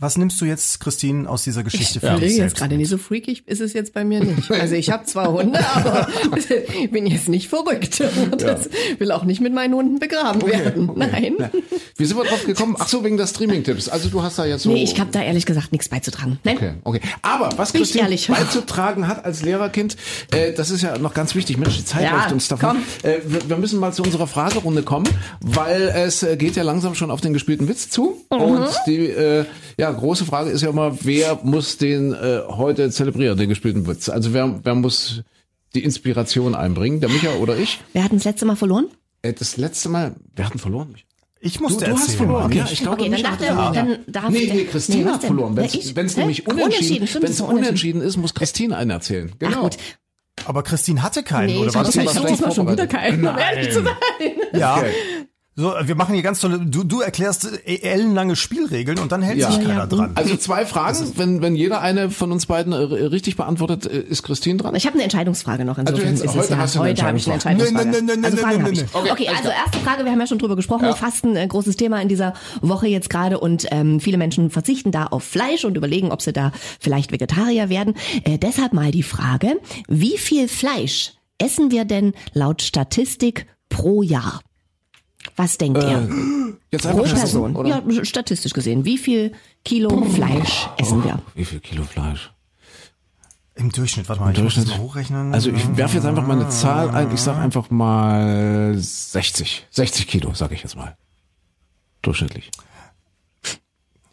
Was 0.00 0.16
nimmst 0.16 0.40
du 0.40 0.44
jetzt, 0.44 0.78
Christine, 0.78 1.28
aus 1.28 1.42
dieser 1.42 1.64
Geschichte 1.64 1.98
für 1.98 2.20
dich? 2.20 2.32
Ich 2.32 2.36
jetzt 2.36 2.54
gerade 2.54 2.76
nicht 2.76 2.88
so 2.88 2.98
freakig, 2.98 3.42
ist 3.48 3.60
es 3.60 3.72
jetzt 3.72 3.94
bei 3.94 4.04
mir 4.04 4.22
nicht. 4.22 4.48
Also 4.58 4.74
ich 4.74 4.90
habe 4.90 5.04
zwar 5.04 5.32
Hunde, 5.32 5.58
aber 5.74 6.08
bin 6.90 7.06
jetzt 7.06 7.28
nicht 7.28 7.48
verrückt. 7.48 8.00
Das 8.38 8.64
ja. 8.64 9.00
will 9.00 9.12
auch 9.12 9.24
nicht 9.24 9.40
mit 9.40 9.54
meinen 9.54 9.74
Hunden 9.74 9.98
begraben 9.98 10.42
okay, 10.42 10.52
werden. 10.52 10.90
Okay. 10.90 11.08
Nein. 11.12 11.36
Ja. 11.38 11.50
Wie 11.96 12.04
sind 12.04 12.16
wir 12.16 12.24
drauf 12.24 12.44
gekommen? 12.44 12.76
Ach 12.78 12.88
so, 12.88 13.04
wegen 13.04 13.16
der 13.16 13.26
Streaming-Tipps. 13.26 13.88
Also 13.88 14.08
du 14.08 14.22
hast 14.22 14.38
da 14.38 14.44
jetzt 14.44 14.64
so... 14.64 14.70
Nee, 14.70 14.82
ich 14.82 14.98
habe 14.98 15.10
da 15.12 15.22
ehrlich 15.22 15.46
gesagt 15.46 15.72
nichts 15.72 15.88
beizutragen. 15.88 16.38
Nein. 16.44 16.56
Okay, 16.56 16.72
okay. 16.84 17.00
Aber 17.22 17.50
was 17.56 17.72
Christine 17.72 18.16
beizutragen 18.28 19.06
hat 19.06 19.24
als 19.24 19.42
Lehrerkind, 19.42 19.96
äh, 20.32 20.52
das 20.52 20.70
ist 20.70 20.82
ja 20.82 20.98
noch 20.98 21.14
ganz 21.14 21.34
wichtig. 21.34 21.56
Mensch, 21.56 21.76
die 21.76 21.84
Zeit 21.84 22.04
ja, 22.04 22.16
läuft 22.16 22.32
uns 22.32 22.48
davon. 22.48 22.78
Äh, 23.02 23.18
wir, 23.24 23.48
wir, 23.48 23.56
müssen 23.56 23.78
mal 23.78 23.92
zu 23.92 24.02
unserer 24.02 24.26
Fragerunde 24.26 24.82
kommen, 24.82 25.08
weil 25.40 25.82
es 25.94 26.22
äh, 26.22 26.36
geht 26.36 26.56
ja 26.56 26.62
langsam 26.62 26.94
schon 26.94 27.10
auf 27.10 27.20
den 27.20 27.32
gespielten 27.32 27.68
Witz 27.68 27.90
zu. 27.90 28.24
Mhm. 28.30 28.38
Und 28.38 28.68
die... 28.86 29.06
Äh, 29.06 29.44
ja, 29.78 29.87
große 29.92 30.24
Frage 30.24 30.50
ist 30.50 30.62
ja 30.62 30.70
immer, 30.70 31.04
wer 31.04 31.40
muss 31.42 31.78
den 31.78 32.12
äh, 32.12 32.40
heute 32.48 32.90
zelebrieren, 32.90 33.38
den 33.38 33.48
gespielten 33.48 33.86
Witz? 33.86 34.08
Also 34.08 34.32
wer, 34.32 34.60
wer 34.62 34.74
muss 34.74 35.22
die 35.74 35.84
Inspiration 35.84 36.54
einbringen? 36.54 37.00
Der 37.00 37.08
Micha 37.08 37.34
oder 37.40 37.56
ich? 37.56 37.80
Wer 37.92 38.04
hat 38.04 38.12
das 38.12 38.24
letzte 38.24 38.46
Mal 38.46 38.56
verloren? 38.56 38.86
Äh, 39.22 39.32
das 39.32 39.56
letzte 39.56 39.88
Mal, 39.88 40.14
wer 40.34 40.46
hat 40.46 40.54
denn 40.54 40.60
verloren? 40.60 40.94
Ich 41.40 41.60
musste 41.60 41.84
du, 41.84 41.92
du 41.92 41.96
hast 41.96 42.14
verloren. 42.14 42.46
Okay, 42.46 42.58
ja, 42.58 42.68
ich 42.70 42.80
glaube, 42.80 43.00
okay, 43.00 43.10
dann, 43.10 43.22
dachte, 43.22 43.44
ja. 43.44 43.72
dann 43.72 43.98
darf 44.08 44.30
Nee, 44.30 44.50
nee, 44.52 44.64
Christine 44.64 45.04
nee, 45.04 45.10
hat 45.10 45.22
verloren. 45.22 45.56
Wenn 45.56 46.06
es 46.06 46.16
nämlich 46.16 46.48
unentschieden, 46.48 47.08
wenn's 47.20 47.40
unentschieden 47.40 48.02
ist, 48.02 48.16
muss 48.16 48.34
Christine 48.34 48.76
einen 48.76 48.90
erzählen. 48.90 49.32
Genau. 49.38 49.58
Ach, 49.58 49.62
gut. 49.62 49.76
Aber 50.44 50.62
Christine 50.62 51.02
hatte 51.02 51.22
keinen, 51.22 51.46
nee, 51.46 51.58
oder 51.58 51.74
was? 51.74 51.94
Ich 51.94 52.06
hatte 52.06 52.54
schon 52.54 52.70
wieder 52.70 52.86
keinen, 52.86 53.26
um 53.26 53.38
ehrlich 53.38 53.72
zu 53.72 53.82
sein. 53.82 53.94
Ja. 54.52 54.78
Okay. 54.78 54.92
So, 55.58 55.74
wir 55.82 55.96
machen 55.96 56.14
hier 56.14 56.22
ganz 56.22 56.38
tolle, 56.38 56.60
du, 56.60 56.84
du 56.84 57.00
erklärst 57.00 57.50
äh, 57.66 57.80
ellenlange 57.82 58.36
Spielregeln 58.36 59.00
und 59.00 59.10
dann 59.10 59.22
hält 59.22 59.38
ja. 59.38 59.50
sich 59.50 59.60
keiner 59.60 59.74
ja. 59.74 59.86
dran. 59.86 60.12
Also 60.14 60.36
zwei 60.36 60.64
Fragen, 60.64 61.14
wenn, 61.16 61.42
wenn 61.42 61.56
jeder 61.56 61.80
eine 61.80 62.10
von 62.10 62.30
uns 62.30 62.46
beiden 62.46 62.72
äh, 62.72 62.76
richtig 62.76 63.34
beantwortet, 63.34 63.84
äh, 63.84 63.98
ist 63.98 64.22
Christine 64.22 64.58
dran? 64.58 64.76
Ich 64.76 64.86
habe 64.86 64.94
eine 64.94 65.02
Entscheidungsfrage 65.02 65.64
noch. 65.64 65.76
Insofern 65.76 66.10
also 66.10 66.22
jetzt, 66.22 66.36
heute 66.36 66.52
ja, 66.52 66.58
hast 66.58 66.76
du 66.76 66.80
eine 66.80 66.90
heute 66.90 67.02
habe 67.02 67.18
ich 67.18 67.26
eine 67.26 67.34
Entscheidungsfrage. 67.34 67.88
Nee, 67.88 68.00
nee, 68.02 68.12
nee, 68.18 68.24
also 68.24 68.36
Fragen 68.36 68.62
habe 68.62 68.72
ich. 68.72 68.84
Okay, 68.92 69.10
okay 69.10 69.28
also 69.36 69.48
erste 69.48 69.78
Frage, 69.80 70.04
wir 70.04 70.12
haben 70.12 70.20
ja 70.20 70.28
schon 70.28 70.38
drüber 70.38 70.54
gesprochen, 70.54 70.84
ja. 70.84 70.94
Fasten, 70.94 71.36
ein 71.36 71.48
großes 71.48 71.74
Thema 71.74 72.00
in 72.00 72.08
dieser 72.08 72.34
Woche 72.60 72.86
jetzt 72.86 73.10
gerade 73.10 73.40
und 73.40 73.66
ähm, 73.72 73.98
viele 73.98 74.16
Menschen 74.16 74.50
verzichten 74.50 74.92
da 74.92 75.06
auf 75.06 75.24
Fleisch 75.24 75.64
und 75.64 75.76
überlegen, 75.76 76.12
ob 76.12 76.22
sie 76.22 76.32
da 76.32 76.52
vielleicht 76.78 77.10
Vegetarier 77.10 77.68
werden. 77.68 77.94
Äh, 78.22 78.38
deshalb 78.38 78.74
mal 78.74 78.92
die 78.92 79.02
Frage, 79.02 79.56
wie 79.88 80.18
viel 80.18 80.46
Fleisch 80.46 81.14
essen 81.38 81.72
wir 81.72 81.84
denn 81.84 82.12
laut 82.32 82.62
Statistik 82.62 83.46
pro 83.68 84.04
Jahr? 84.04 84.40
Was 85.36 85.58
denkt 85.58 85.82
äh, 85.82 85.90
ihr? 85.90 86.08
Jetzt 86.70 86.86
einfach 86.86 87.04
Pro 87.04 87.14
Person. 87.14 87.56
Oder? 87.56 87.82
Ja, 87.86 88.04
statistisch 88.04 88.52
gesehen. 88.52 88.84
Wie 88.84 88.98
viel 88.98 89.32
Kilo 89.64 90.04
Fleisch 90.04 90.68
essen 90.76 91.04
wir? 91.04 91.20
Wie 91.34 91.44
viel 91.44 91.60
Kilo 91.60 91.84
Fleisch? 91.84 92.30
Im 93.54 93.72
Durchschnitt, 93.72 94.08
warte 94.08 94.20
mal, 94.22 94.28
Im 94.28 94.34
ich 94.34 94.40
Durchschnitt. 94.40 94.66
muss 94.66 94.72
das 94.72 94.78
mal 94.78 94.84
hochrechnen. 94.84 95.34
Also 95.34 95.50
ich 95.50 95.76
werfe 95.76 95.96
jetzt 95.96 96.06
einfach 96.06 96.24
mal 96.26 96.40
eine 96.40 96.48
Zahl 96.48 96.90
ein. 96.90 97.12
Ich 97.12 97.20
sage 97.20 97.38
einfach 97.40 97.70
mal 97.70 98.74
60. 98.76 99.66
60 99.70 100.06
Kilo, 100.06 100.32
sage 100.34 100.54
ich 100.54 100.62
jetzt 100.62 100.76
mal. 100.76 100.96
Durchschnittlich. 102.02 102.50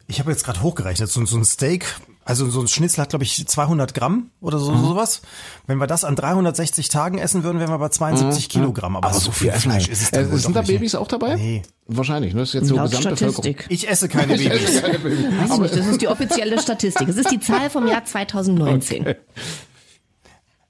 Ich 0.07 0.19
habe 0.19 0.31
jetzt 0.31 0.43
gerade 0.45 0.61
hochgerechnet, 0.61 1.09
so, 1.09 1.23
so 1.25 1.37
ein 1.37 1.45
Steak, 1.45 1.85
also 2.25 2.49
so 2.49 2.59
ein 2.59 2.67
Schnitzel 2.67 3.01
hat, 3.03 3.09
glaube 3.09 3.23
ich, 3.23 3.47
200 3.47 3.93
Gramm 3.93 4.31
oder 4.41 4.57
so 4.59 4.75
sowas. 4.75 5.21
Wenn 5.67 5.77
wir 5.77 5.87
das 5.87 6.03
an 6.03 6.15
360 6.15 6.89
Tagen 6.89 7.19
essen 7.19 7.43
würden, 7.43 7.59
wären 7.59 7.69
wir 7.69 7.77
bei 7.77 7.89
72 7.89 8.49
Kilogramm. 8.49 8.95
Aber, 8.97 9.13
so 9.13 9.31
viel 9.31 9.51
Fleisch 9.53 9.87
ist 9.87 10.01
es 10.01 10.11
dann 10.11 10.25
Äh, 10.25 10.31
wohl 10.31 10.39
sind 10.39 10.49
doch 10.49 10.53
da 10.55 10.61
nicht. 10.61 10.69
ne? 10.71 10.75
Babys 10.79 10.95
auch 10.95 11.07
dabei? 11.07 11.35
Nee. 11.35 11.61
Wahrscheinlich, 11.87 12.33
ne? 12.33 12.39
Das 12.41 12.49
ist 12.49 12.53
jetzt 12.55 12.67
so 12.67 12.75
Laut 12.75 12.89
Gesamtbevölkerung. 12.89 13.43
Statistik. 13.43 13.65
Ich 13.69 13.87
esse 13.87 14.09
keine 14.09 14.35
Babys. 14.37 14.81
Weiß 14.83 15.51
ich 15.53 15.57
nicht, 15.59 15.75
das 15.77 15.85
ist 15.87 16.01
die 16.01 16.07
offizielle 16.07 16.59
Statistik. 16.59 17.07
Es 17.07 17.15
ist 17.17 17.31
die 17.31 17.39
Zahl 17.39 17.69
vom 17.69 17.87
Jahr 17.87 18.03
2019. 18.05 19.13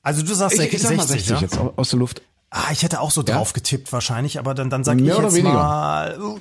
Also 0.02 0.22
du 0.24 0.34
sagst 0.34 0.60
Ich, 0.60 0.74
ich 0.74 0.82
sag 0.82 0.98
mal 0.98 1.08
60, 1.08 1.28
60 1.28 1.30
ja? 1.32 1.42
jetzt 1.42 1.58
au- 1.58 1.74
aus 1.78 1.90
der 1.90 2.00
Luft. 2.00 2.22
Ah, 2.58 2.72
ich 2.72 2.84
hätte 2.84 3.02
auch 3.02 3.12
so 3.12 3.22
drauf 3.22 3.52
getippt 3.52 3.92
wahrscheinlich, 3.92 4.40
aber 4.40 4.54
dann, 4.54 4.70
dann 4.70 4.86
sag 4.86 4.96
Mehr 4.96 5.18
ich 5.18 5.24
jetzt 5.24 5.36
weniger? 5.36 5.56
mal, 5.56 6.18
uh, 6.22 6.40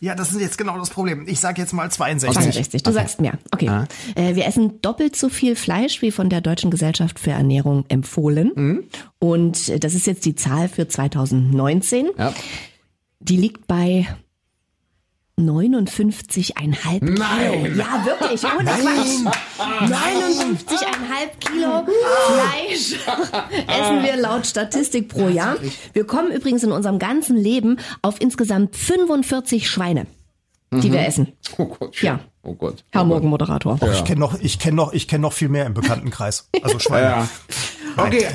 ja, 0.00 0.14
das 0.14 0.32
ist 0.32 0.40
jetzt 0.40 0.56
genau 0.56 0.78
das 0.78 0.88
Problem. 0.88 1.28
Ich 1.28 1.38
sag 1.38 1.58
jetzt 1.58 1.74
mal 1.74 1.90
62. 1.90 2.34
62, 2.34 2.82
du 2.82 2.92
sagst 2.92 3.20
mehr. 3.20 3.34
Okay. 3.50 3.84
Äh, 4.14 4.36
wir 4.36 4.46
essen 4.46 4.80
doppelt 4.80 5.16
so 5.16 5.28
viel 5.28 5.56
Fleisch 5.56 6.00
wie 6.00 6.12
von 6.12 6.30
der 6.30 6.40
Deutschen 6.40 6.70
Gesellschaft 6.70 7.20
für 7.20 7.32
Ernährung 7.32 7.84
empfohlen. 7.88 8.88
Und 9.18 9.68
äh, 9.68 9.78
das 9.78 9.92
ist 9.92 10.06
jetzt 10.06 10.24
die 10.24 10.34
Zahl 10.34 10.70
für 10.70 10.88
2019. 10.88 12.08
Ja. 12.16 12.32
Die 13.18 13.36
liegt 13.36 13.66
bei 13.66 14.08
59,5 15.48 17.00
Kilo. 17.00 17.66
Ja, 17.76 18.04
wirklich, 18.04 18.44
ohne 18.44 18.70
Quatsch. 18.70 19.24
59,5 19.58 20.68
Kilo 21.40 21.86
Fleisch 22.26 22.94
essen 23.66 24.02
wir 24.02 24.16
laut 24.16 24.46
Statistik 24.46 25.08
pro 25.08 25.28
Jahr. 25.28 25.56
Wir 25.92 26.06
kommen 26.06 26.32
übrigens 26.32 26.62
in 26.62 26.72
unserem 26.72 26.98
ganzen 26.98 27.36
Leben 27.36 27.78
auf 28.02 28.20
insgesamt 28.20 28.76
45 28.76 29.68
Schweine, 29.68 30.06
die 30.72 30.92
wir 30.92 31.06
essen. 31.06 31.32
Oh 31.58 31.66
Gott. 31.66 32.00
Ja. 32.02 32.20
Oh 32.42 32.54
Gott. 32.54 32.84
Herr 32.90 33.04
Morgenmoderator. 33.04 33.78
Ich 33.92 34.04
kenne 34.04 34.20
noch, 34.20 34.40
ich 34.40 34.58
kenne 34.58 34.76
noch, 34.76 34.92
ich 34.92 35.08
kenne 35.08 35.22
noch 35.22 35.32
viel 35.32 35.48
mehr 35.48 35.66
im 35.66 35.74
Bekanntenkreis. 35.74 36.48
Also 36.62 36.78
Schweine. 36.78 37.06
Ja. 37.06 37.28
Okay. 37.96 38.26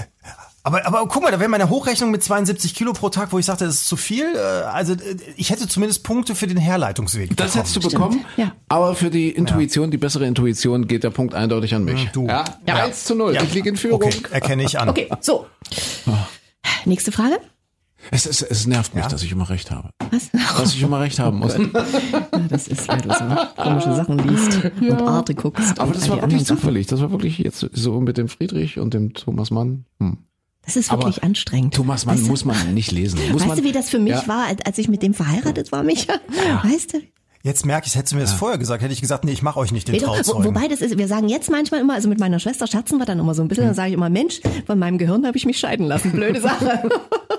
Aber, 0.68 0.84
aber 0.88 1.08
guck 1.08 1.22
mal, 1.22 1.30
da 1.32 1.40
wäre 1.40 1.48
meine 1.48 1.70
Hochrechnung 1.70 2.10
mit 2.10 2.24
72 2.24 2.74
Kilo 2.74 2.92
pro 2.94 3.10
Tag, 3.10 3.32
wo 3.32 3.38
ich 3.38 3.46
sagte, 3.46 3.66
das 3.66 3.76
ist 3.76 3.88
zu 3.88 3.98
viel. 3.98 4.26
Äh, 4.36 4.40
Also 4.40 4.94
äh, 4.94 5.16
ich 5.38 5.52
hätte 5.52 5.68
zumindest 5.68 6.04
Punkte 6.04 6.34
für 6.34 6.48
den 6.48 6.58
Herleitungsweg. 6.58 7.38
Das 7.38 7.54
bekommen. 7.54 7.60
hättest 7.60 7.76
du 7.76 7.90
bekommen, 7.90 8.26
Ja. 8.36 8.52
aber 8.68 8.96
für 8.96 9.12
die 9.12 9.30
Intuition, 9.30 9.92
die 9.92 9.98
bessere 9.98 10.26
Intuition, 10.26 10.88
geht 10.88 11.04
der 11.04 11.12
Punkt 11.12 11.36
eindeutig 11.36 11.76
an 11.76 11.84
mich. 11.84 12.10
Du. 12.14 12.26
Ja, 12.26 12.44
Ja. 12.68 12.84
1 12.84 13.04
zu 13.06 13.14
0. 13.14 13.36
Ja. 13.36 13.44
Ich 13.44 13.54
liege 13.54 13.70
in 13.70 13.78
Führung. 13.78 14.02
Okay, 14.02 14.18
erkenne 14.32 14.64
ich 14.64 14.80
an. 14.80 14.90
Okay, 14.90 15.08
so. 15.22 15.46
Nächste 16.86 17.12
Frage. 17.12 17.38
Es, 18.10 18.26
es, 18.26 18.42
es 18.42 18.66
nervt 18.66 18.96
mich, 18.96 19.06
dass 19.06 19.22
ich 19.22 19.32
immer 19.32 19.50
recht 19.50 19.70
habe. 19.70 19.90
Was? 20.12 20.32
Dass 20.58 20.74
ich 20.74 20.82
immer 20.82 21.00
recht 21.00 21.20
haben 21.20 21.40
muss. 21.40 21.56
Das 22.50 22.68
ist, 22.68 22.88
du 22.88 23.10
so 23.14 23.36
komische 23.56 23.96
Sachen 23.96 24.20
liest 24.20 24.64
und 24.82 25.02
Arte 25.02 25.34
guckst. 25.36 25.80
Aber 25.80 25.94
das 25.94 26.10
war 26.10 26.22
wirklich 26.22 26.46
zufällig. 26.46 26.88
Das 26.88 27.02
war 27.02 27.12
wirklich 27.12 27.38
jetzt 27.40 27.68
so 27.74 28.00
mit 28.02 28.18
dem 28.18 28.28
Friedrich 28.30 28.78
und 28.80 28.94
dem 28.94 29.14
Thomas 29.14 29.50
Mann. 29.52 29.86
Hm. 30.00 30.18
Das 30.66 30.76
ist 30.76 30.92
wirklich 30.92 31.24
anstrengend. 31.24 31.74
Thomas 31.76 32.06
Mann 32.06 32.16
weißt 32.16 32.26
du, 32.26 32.30
muss 32.32 32.46
man 32.46 32.74
nicht 32.74 32.92
lesen. 32.92 33.20
Muss 33.32 33.42
weißt 33.42 33.48
man, 33.50 33.58
du, 33.58 33.64
wie 33.64 33.72
das 33.72 33.90
für 33.90 34.00
mich 34.00 34.14
Ja. 34.14 34.28
war, 34.28 34.48
als- 34.48 34.66
als 34.66 34.78
ich 34.78 34.88
mit 34.88 35.02
dem 35.04 35.14
verheiratet 35.14 35.72
war, 35.72 35.84
Micha? 35.84 36.14
Weißt 36.64 36.94
du? 36.94 37.02
Jetzt 37.44 37.64
merke 37.64 37.86
ich, 37.86 37.94
hättest 37.96 38.14
du 38.14 38.16
mir 38.16 38.24
das 38.24 38.34
vorher 38.34 38.58
gesagt, 38.58 38.82
hätte 38.82 38.92
ich 38.94 39.02
gesagt, 39.02 39.24
nee, 39.24 39.32
ich 39.32 39.44
mache 39.44 39.60
euch 39.60 39.72
nicht 39.72 39.88
den 39.88 40.00
doch, 40.00 40.08
wo, 40.08 40.14
Trauzeugen. 40.16 40.46
wobei 40.46 40.68
das 40.68 40.82
ist, 40.82 40.98
wir 40.98 41.08
sagen 41.08 41.30
jetzt 41.30 41.52
manchmal 41.52 41.80
immer, 41.80 41.94
also 41.94 42.10
mit 42.10 42.20
meiner 42.20 42.40
Schwester 42.40 42.66
schatzen 42.66 42.98
wir 42.98 43.06
dann 43.06 43.20
immer 43.20 43.36
so 43.36 43.44
ein 43.44 43.48
bisschen, 43.48 43.66
dann 43.66 43.76
sage 43.76 43.90
ich 43.90 43.94
immer, 43.94 44.10
Mensch, 44.10 44.40
von 44.66 44.80
meinem 44.80 44.98
Gehirn 44.98 45.28
habe 45.28 45.38
ich 45.38 45.46
mich 45.46 45.60
scheiden 45.60 45.86
lassen. 45.86 46.12
Blöde 46.12 46.42
Sache. 46.42 46.90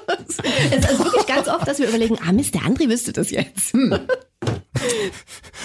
es 0.71 0.91
ist 0.91 0.99
wirklich 1.01 1.27
ganz 1.27 1.49
oft, 1.49 1.67
dass 1.67 1.81
wir 1.81 1.89
überlegen, 1.89 2.17
ah 2.25 2.31
Mist, 2.31 2.55
der 2.55 2.63
André 2.63 2.89
wüsste 2.89 3.13
das 3.13 3.31
jetzt. 3.33 3.75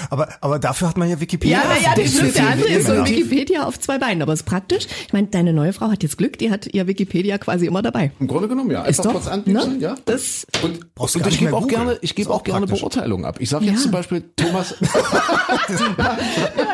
Aber, 0.09 0.29
aber 0.41 0.59
dafür 0.59 0.89
hat 0.89 0.97
man 0.97 1.09
ja 1.09 1.19
Wikipedia. 1.19 1.59
Ja, 1.61 1.67
naja, 1.67 1.93
das 1.95 2.13
stimmt. 2.13 2.35
Der 2.35 2.49
andere 2.49 2.69
ist 2.69 2.85
so 2.87 2.93
ein 2.93 2.99
Ja. 2.99 3.07
Wikipedia 3.07 3.63
auf 3.65 3.79
zwei 3.79 3.97
Beinen, 3.97 4.21
aber 4.21 4.33
ist 4.33 4.43
praktisch. 4.43 4.87
Ich 5.07 5.13
meine, 5.13 5.27
deine 5.27 5.53
neue 5.53 5.73
Frau 5.73 5.89
hat 5.91 6.03
jetzt 6.03 6.17
Glück, 6.17 6.37
die 6.39 6.49
hat 6.51 6.67
ihr 6.73 6.87
Wikipedia 6.87 7.37
quasi 7.37 7.65
immer 7.65 7.81
dabei. 7.81 8.11
Im 8.19 8.27
Grunde 8.27 8.47
genommen, 8.47 8.71
ja. 8.71 8.83
Ist 8.83 8.99
Einfach 8.99 9.03
doch, 9.13 9.21
kurz 9.21 9.27
anpieksen, 9.33 9.77
ne? 9.77 9.83
ja. 9.83 9.95
Das, 10.05 10.45
Und, 10.63 10.93
Brauchst 10.95 11.15
du 11.15 11.19
und 11.19 11.27
ich 11.27 11.39
gebe 11.39 11.55
auch 11.55 11.67
gerne, 11.67 11.97
ich 12.01 12.15
gebe 12.15 12.29
Ist 12.29 12.33
auch 12.35 12.43
gerne. 12.43 12.67
Beurteilungen 12.67 13.25
ab. 13.25 13.37
Ich 13.39 13.49
sage 13.49 13.65
jetzt 13.65 13.75
Ja. 13.77 13.81
zum 13.83 13.91
Beispiel 13.91 14.23
Thomas. 14.35 14.75
ja, 14.81 16.17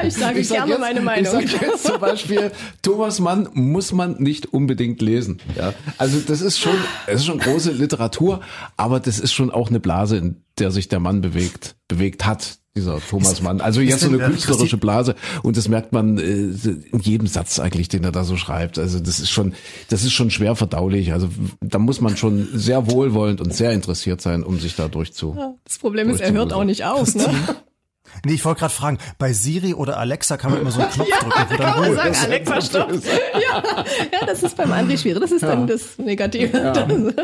ich 0.06 0.14
sage 0.14 0.40
ich 0.40 0.48
sag 0.48 0.58
gerne 0.58 0.72
jetzt, 0.72 0.80
meine 0.80 1.00
Ich 1.00 1.06
Meinung. 1.06 1.32
sage 1.32 1.46
jetzt 1.66 1.84
zum 1.86 2.00
Beispiel, 2.00 2.52
Thomas 2.82 3.20
Mann 3.20 3.50
muss 3.54 3.92
man 3.92 4.16
nicht 4.22 4.54
unbedingt 4.54 5.02
lesen. 5.02 5.40
Ja, 5.56 5.74
also 5.98 6.20
das 6.20 6.42
ist 6.42 6.60
schon, 6.60 6.76
es 7.08 7.22
ist 7.22 7.26
schon 7.26 7.40
große 7.40 7.72
Literatur, 7.72 8.42
aber 8.78 9.00
das 9.00 9.20
ist 9.20 9.34
schon 9.34 9.52
auch 9.52 9.70
eine 9.70 9.80
Blase, 9.80 10.18
in 10.18 10.44
der 10.60 10.72
sich 10.72 10.88
der 10.88 11.00
Mann 11.00 11.22
bewegt, 11.22 11.76
bewegt 11.88 12.26
hat. 12.26 12.60
Dieser 12.76 13.00
Thomas 13.00 13.42
Mann. 13.42 13.60
Also 13.60 13.82
jetzt 13.82 14.02
so 14.02 14.08
eine 14.08 14.20
künstlerische 14.20 14.78
Blase 14.78 15.16
und 15.42 15.58
das 15.58 15.68
merkt 15.68 15.94
man 15.94 16.20
äh, 16.20 16.22
in 16.22 17.00
jedem 17.02 17.26
Satz 17.26 17.58
eigentlich, 17.60 17.90
den 17.90 18.04
er 18.04 18.12
da 18.12 18.24
so 18.24 18.38
schreibt. 18.38 18.78
Also 18.78 19.00
das 19.00 19.20
ist 19.20 19.32
schon, 19.32 19.54
das 19.90 20.04
ist 20.04 20.14
schon 20.14 20.30
schwer 20.30 20.56
verdaulich. 20.56 21.12
Also 21.12 21.28
da 21.60 21.80
muss 21.80 22.02
man 22.02 22.18
schon 22.18 22.48
sehr 22.54 22.92
wohlwollend 22.92 23.42
und 23.42 23.52
sehr 23.52 23.72
interessiert 23.72 24.22
sein, 24.22 24.44
um 24.44 24.60
sich 24.60 24.76
da 24.76 24.90
durchzu. 24.90 25.56
Das 25.64 25.80
Problem 25.80 26.12
ist, 26.12 26.22
er 26.22 26.34
hört 26.34 26.54
auch 26.54 26.66
nicht 26.66 26.86
auf. 26.86 27.16
Ne? 27.16 27.26
Nee, 28.26 28.34
ich 28.34 28.46
wollte 28.46 28.60
gerade 28.60 28.74
fragen, 28.74 28.98
bei 29.18 29.34
Siri 29.34 29.74
oder 29.74 29.98
Alexa 29.98 30.38
kann 30.38 30.52
man 30.52 30.62
immer 30.62 30.72
so 30.72 30.80
einen 30.82 30.92
Knopf 30.92 31.10
drücken, 31.10 31.32
wo 31.50 31.58
dann 31.58 31.72
Kann 31.72 31.80
man 31.82 31.96
sagen, 31.96 32.12
ist. 32.12 32.24
Alexa, 32.24 32.62
stopp. 32.62 32.92
Ja, 32.92 33.64
ja, 34.12 34.26
das 34.26 34.44
ist 34.44 34.56
beim 34.56 34.72
André 34.72 34.98
schwierig. 34.98 35.22
Das 35.22 35.32
ist 35.32 35.44
dann 35.44 35.68
das 35.68 35.98
Negative. 35.98 36.58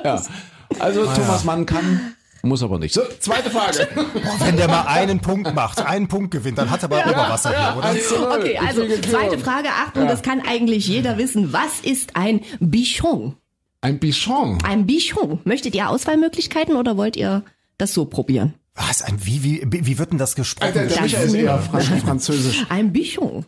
Ja. 0.03 0.21
Also 0.79 1.05
Thomas 1.05 1.43
Mann 1.43 1.67
kann, 1.67 2.15
muss 2.44 2.62
aber 2.62 2.78
nicht. 2.80 2.94
So, 2.94 3.02
zweite 3.20 3.50
Frage. 3.50 3.88
Wenn 4.39 4.58
der 4.58 4.68
mal 4.68 4.84
einen 4.88 5.20
Punkt 5.20 5.54
macht, 5.56 5.80
einen 5.82 6.08
Punkt 6.08 6.32
gewinnt, 6.32 6.58
dann 6.58 6.70
hat 6.70 6.84
er 6.84 6.91
aber 6.91 7.10
Oberwasser 7.10 7.50
hier, 7.50 7.78
oder? 7.78 7.94
Null. 7.94 8.39
Okay, 8.39 8.58
also 8.58 8.82
zweite. 9.10 9.38
Frage. 9.39 9.70
Achtung, 9.70 10.08
das 10.08 10.22
kann 10.22 10.41
eigentlich 10.41 10.88
jeder 10.88 11.18
wissen. 11.18 11.54
Was 11.54 11.80
ist 11.82 12.16
ein 12.16 12.41
Bichon? 12.60 13.36
Ein 13.82 14.00
Bichon. 14.00 14.58
Ein 14.64 14.86
Bichon. 14.86 15.39
Möchtet 15.46 15.74
ihr 15.76 15.89
Auswahlmöglichkeiten 15.89 16.76
oder 16.76 16.98
wollt 16.98 17.16
ihr 17.16 17.44
das 17.78 17.94
so 17.94 18.06
probieren? 18.06 18.54
Was, 18.76 19.02
ein, 19.04 19.24
wie, 19.24 19.44
wie, 19.44 19.62
wie 19.86 19.98
wird 20.00 20.12
denn 20.12 20.18
das 20.18 20.36
gesprochen? 20.36 20.74
Der, 20.74 20.84
der 20.88 20.91
Das- 20.98 21.02
Michael 21.02 21.28
ist 21.28 21.34
eher 21.36 21.60
Fran 21.60 21.82
französisch. 21.82 22.66
Ein 22.70 22.91
Bichon. 22.91 23.46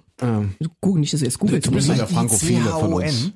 Google 0.81 0.99
nicht, 1.01 1.13
dass 1.13 1.21
ihr 1.21 1.27
es 1.27 1.39
googelt. 1.39 1.65
Du 1.65 1.71
bist 1.71 1.87
ja 1.89 1.95
der 1.95 2.07
Frankophile 2.07 2.69
von 2.69 2.93
uns. 2.93 3.31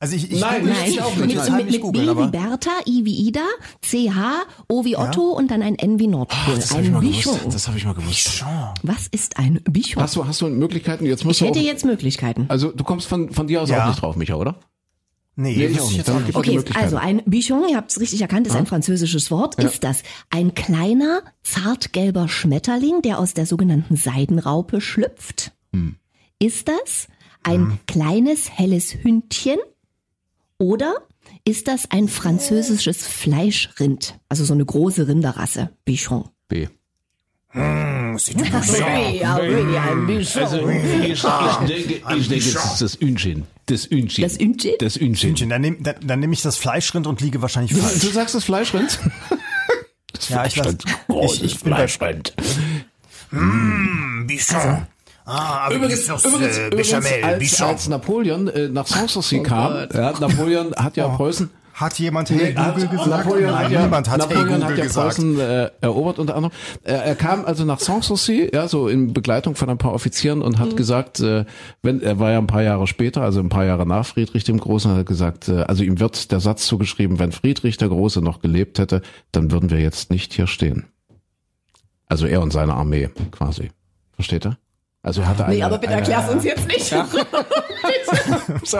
Also 0.00 0.16
ich, 0.16 0.30
ich 0.32 0.40
Nein, 0.40 0.66
nein, 0.66 0.74
ich 0.86 1.00
auch 1.00 1.16
nicht. 1.16 1.34
mit, 1.36 1.52
mit 1.56 1.68
B 1.68 1.78
googeln, 1.78 2.04
wie 2.06 2.10
aber 2.10 2.26
Bertha, 2.28 2.70
I 2.86 3.04
wie 3.04 3.26
Ida, 3.28 3.44
CH, 3.80 4.46
O 4.68 4.84
wie 4.84 4.96
Otto 4.96 5.22
und 5.30 5.50
dann 5.50 5.62
ein 5.62 5.76
N 5.76 5.98
wie 5.98 6.08
Nordpol. 6.08 6.56
Das 6.56 6.72
habe 6.72 6.82
ich 6.82 6.88
ein 6.94 7.00
Bichon. 7.00 7.38
Das 7.50 7.68
habe 7.68 7.78
ich 7.78 7.84
mal 7.84 7.94
gewusst. 7.94 8.44
Was 8.82 9.06
ist 9.08 9.38
ein 9.38 9.60
Bichon? 9.64 10.02
Hast 10.02 10.16
du, 10.16 10.26
hast 10.26 10.40
du 10.42 10.48
Möglichkeiten? 10.48 11.06
Jetzt 11.06 11.24
musst 11.24 11.40
Ich 11.40 11.46
du 11.46 11.50
hätte 11.54 11.60
auch, 11.60 11.64
jetzt 11.64 11.84
Möglichkeiten. 11.84 12.46
also 12.48 12.70
du 12.72 12.84
kommst 12.84 13.06
von, 13.06 13.30
von 13.30 13.46
dir 13.46 13.62
aus 13.62 13.70
Ja. 13.70 13.84
auch 13.84 13.88
nicht 13.88 14.02
drauf, 14.02 14.16
Micha, 14.16 14.34
oder? 14.34 14.56
Nee, 15.36 15.56
Nee, 15.56 15.66
ich 15.66 15.80
auch 15.80 15.90
ich 15.90 15.96
nicht. 15.96 16.10
auch 16.10 16.36
Okay, 16.36 16.60
also 16.74 16.96
ein 16.96 17.20
Bichon, 17.26 17.64
ihr 17.68 17.76
habt 17.76 17.90
es 17.90 17.98
richtig 17.98 18.20
erkannt, 18.22 18.46
ist 18.46 18.54
ein 18.54 18.66
französisches 18.66 19.30
Wort. 19.32 19.56
Ist 19.62 19.82
das 19.82 20.02
ein 20.30 20.54
kleiner, 20.54 21.22
zartgelber 21.42 22.28
Schmetterling, 22.28 23.02
der 23.02 23.18
aus 23.18 23.34
der 23.34 23.46
sogenannten 23.46 23.96
Seidenraupe 23.96 24.80
schlüpft? 24.80 25.52
Hm. 25.72 25.96
Ist 26.38 26.68
das 26.68 27.08
ein 27.42 27.80
kleines, 27.88 28.50
helles 28.50 28.94
Hündchen? 29.02 29.58
Oder 30.58 30.94
ist 31.44 31.68
das 31.68 31.90
ein 31.90 32.08
französisches 32.08 33.06
Fleischrind? 33.06 34.18
Also 34.28 34.44
so 34.44 34.54
eine 34.54 34.64
große 34.64 35.08
Rinderrasse, 35.08 35.70
Bichon. 35.84 36.28
B. 36.48 36.68
Ja, 37.56 39.38
wirklich 39.42 39.78
ein 39.78 40.06
Bichon. 40.06 40.42
Also 40.42 40.68
ich, 40.68 41.12
ich 41.12 41.22
denke, 41.22 42.02
ich 42.16 42.28
denke, 42.28 42.52
das 42.52 42.72
ist 42.72 42.80
das 42.82 42.94
Hühnchen. 43.00 43.44
Das 43.66 43.86
Hühnchen. 43.86 44.22
Das 44.22 44.38
Hühnchen? 44.38 44.72
Das 44.78 44.96
Hühnchen. 44.96 45.30
Hühnchen, 45.30 45.48
Dann 45.48 45.60
nehme 45.60 45.76
dann, 45.80 45.96
dann 46.02 46.20
nehm 46.20 46.32
ich 46.32 46.42
das 46.42 46.56
Fleischrind 46.56 47.06
und 47.06 47.20
liege 47.20 47.42
wahrscheinlich 47.42 47.72
Du 47.72 47.78
falsch. 47.78 48.12
sagst 48.12 48.34
das 48.34 48.44
Fleischrind? 48.44 48.98
Das 50.12 50.28
Ja, 50.28 50.46
ich 50.46 50.54
weiß- 50.54 50.76
ich- 51.24 51.42
ich 51.42 51.60
bin 51.60 51.74
Fleischrind. 51.74 52.34
Bichon. 53.30 54.86
Ah, 55.26 55.66
aber 55.66 55.76
Übrigens, 55.76 56.04
Sauce, 56.06 56.24
übrigens, 56.26 56.58
äh, 56.58 56.66
übrigens 56.66 56.90
Bechamel, 56.90 57.24
als, 57.24 57.38
Bichon. 57.38 57.66
als 57.68 57.88
Napoleon 57.88 58.48
äh, 58.48 58.68
nach 58.68 58.86
Sanssouci 58.86 59.42
kam, 59.42 59.72
ja, 59.92 60.12
Napoleon 60.20 60.74
hat 60.76 60.96
ja 60.98 61.08
Preußen 61.08 61.48
Hat 61.72 61.98
jemand 61.98 62.28
Hey 62.30 62.52
hat- 62.54 62.74
Google 62.74 62.88
gesagt? 62.90 63.08
Napoleon 63.08 63.50
Nein, 63.52 63.64
hat 63.64 63.72
ja, 63.72 63.82
niemand 63.82 64.08
hat 64.10 64.18
Napoleon 64.18 64.46
Hey 64.48 64.54
hat 64.60 64.60
Google 64.68 64.78
ja 64.78 64.84
gesagt. 64.84 65.06
Preußen 65.16 65.40
äh, 65.40 65.70
erobert 65.80 66.18
unter 66.18 66.36
anderem. 66.36 66.54
Er, 66.82 67.04
er 67.04 67.14
kam 67.16 67.44
also 67.46 67.64
nach 67.64 67.80
Sanssouci, 67.80 68.50
ja, 68.52 68.68
so 68.68 68.86
in 68.86 69.14
Begleitung 69.14 69.54
von 69.56 69.70
ein 69.70 69.78
paar 69.78 69.94
Offizieren 69.94 70.42
und 70.42 70.56
Mhm. 70.56 70.60
hat 70.60 70.76
gesagt, 70.76 71.20
äh, 71.20 71.46
wenn 71.82 72.02
er 72.02 72.18
war 72.18 72.30
ja 72.30 72.38
ein 72.38 72.46
paar 72.46 72.62
Jahre 72.62 72.86
später, 72.86 73.22
also 73.22 73.40
ein 73.40 73.48
paar 73.48 73.64
Jahre 73.64 73.86
nach 73.86 74.04
Friedrich 74.04 74.44
dem 74.44 74.58
Großen, 74.60 74.90
hat 74.90 74.98
er 74.98 75.04
gesagt, 75.04 75.48
äh, 75.48 75.62
also 75.62 75.82
ihm 75.84 76.00
wird 76.00 76.30
der 76.32 76.40
Satz 76.40 76.66
zugeschrieben, 76.66 77.18
wenn 77.18 77.32
Friedrich 77.32 77.78
der 77.78 77.88
Große 77.88 78.20
noch 78.20 78.40
gelebt 78.42 78.78
hätte, 78.78 79.00
dann 79.32 79.50
würden 79.50 79.70
wir 79.70 79.80
jetzt 79.80 80.10
nicht 80.10 80.34
hier 80.34 80.46
stehen. 80.46 80.84
Also 82.08 82.26
er 82.26 82.42
und 82.42 82.52
seine 82.52 82.74
Armee 82.74 83.08
quasi. 83.30 83.70
Versteht 84.12 84.44
er? 84.44 84.58
Also 85.04 85.20
er 85.20 85.28
hatte 85.28 85.44
eine, 85.44 85.54
Nee, 85.54 85.62
aber 85.62 85.78
bitte 85.78 85.92
erklär's 85.92 86.28
uns 86.30 86.42
jetzt 86.44 86.66
nicht. 86.66 86.92
So. 88.64 88.78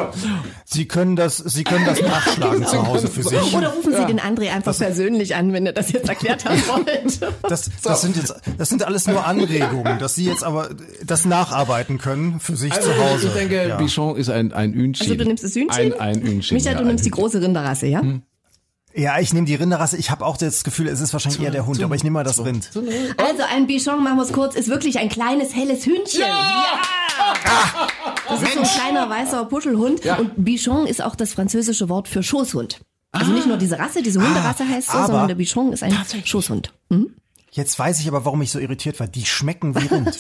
Sie 0.65 0.87
können 0.87 1.17
das, 1.17 1.37
Sie 1.37 1.65
können 1.65 1.85
das 1.85 2.01
nachschlagen 2.01 2.65
zu 2.67 2.87
Hause 2.87 3.09
für 3.09 3.23
sich. 3.23 3.55
Oder 3.55 3.69
rufen 3.69 3.93
Sie 3.95 4.05
den 4.07 4.21
André 4.21 4.51
einfach 4.51 4.77
persönlich 4.77 5.35
an, 5.35 5.53
wenn 5.53 5.67
er 5.67 5.73
das 5.73 5.93
jetzt 5.93 6.09
erklärt 6.09 6.45
haben 6.45 6.63
wollt. 6.69 7.21
Das, 7.43 7.71
das 7.83 8.01
sind 8.01 8.17
jetzt, 8.17 8.35
das 8.57 8.69
sind 8.69 8.83
alles 8.85 9.07
nur 9.07 9.27
Anregungen, 9.27 9.99
dass 9.99 10.15
Sie 10.15 10.25
jetzt 10.25 10.45
aber 10.45 10.71
das 11.05 11.25
nacharbeiten 11.25 11.99
können 11.99 12.41
für 12.41 12.57
sich 12.57 12.73
Also 12.73 12.91
zu 12.91 12.99
Hause. 12.99 13.27
ich 13.29 13.33
denke, 13.35 13.69
Ja. 13.69 13.77
Bichon 13.77 14.17
ist 14.17 14.31
ein, 14.31 14.53
ein 14.53 14.73
Hühnchen. 14.73 15.05
Also 15.07 15.17
du 15.17 15.25
nimmst 15.27 15.45
das 15.45 15.55
Hühnchen? 15.55 15.71
Ein, 15.93 16.01
ein 16.01 16.21
Hühnchen. 16.23 16.57
Michael, 16.57 16.75
ja, 16.77 16.81
du 16.81 16.87
nimmst 16.87 17.05
die 17.05 17.11
große 17.11 17.43
Rinderrasse, 17.43 17.87
ja? 17.87 18.03
Ja, 18.97 19.19
ich 19.19 19.33
nehme 19.33 19.47
die 19.47 19.57
Rinderrasse. 19.57 19.97
Ich 19.97 20.11
habe 20.11 20.25
auch 20.25 20.37
das 20.37 20.63
Gefühl, 20.63 20.87
es 20.89 21.01
ist 21.01 21.13
wahrscheinlich 21.13 21.41
eher 21.43 21.51
der 21.51 21.67
Hund, 21.67 21.83
aber 21.83 21.97
ich 21.97 22.05
nehme 22.05 22.15
mal 22.15 22.25
das 22.25 22.45
Rind. 22.45 22.71
Also 23.17 23.43
ein 23.53 23.67
Bichon, 23.67 24.03
machen 24.05 24.17
wir 24.17 24.23
es 24.23 24.33
kurz, 24.33 24.55
ist 24.55 24.69
wirklich 24.69 24.99
ein 24.99 25.09
kleines, 25.09 25.55
helles 25.55 25.85
Hühnchen. 25.85 26.21
Ja! 26.21 26.65
Das 28.29 28.43
ist 28.43 28.53
so 28.55 28.61
ein 28.61 28.67
kleiner 28.67 29.11
weißer 29.11 29.45
Puschelhund. 29.47 30.05
Ja. 30.05 30.17
Und 30.17 30.33
Bichon 30.45 30.87
ist 30.87 31.03
auch 31.03 31.17
das 31.17 31.33
französische 31.33 31.89
Wort 31.89 32.07
für 32.09 32.23
Schoßhund. 32.23 32.81
Also 33.11 33.33
nicht 33.33 33.47
nur 33.47 33.57
diese 33.57 33.79
Rasse, 33.79 34.03
diese 34.03 34.21
Hunderasse 34.25 34.69
heißt 34.69 34.89
so, 34.91 34.99
aber- 34.99 35.07
sondern 35.07 35.29
der 35.29 35.35
Bichon 35.37 35.73
ist 35.73 35.83
ein 35.83 35.97
Schoßhund. 36.25 36.73
Hm? 36.91 37.15
Jetzt 37.51 37.79
weiß 37.79 38.01
ich 38.01 38.09
aber, 38.09 38.25
warum 38.25 38.43
ich 38.43 38.51
so 38.51 38.59
irritiert 38.59 38.99
war. 38.99 39.07
Die 39.07 39.25
schmecken 39.27 39.75
wie 39.81 39.87
Rind. 39.95 40.19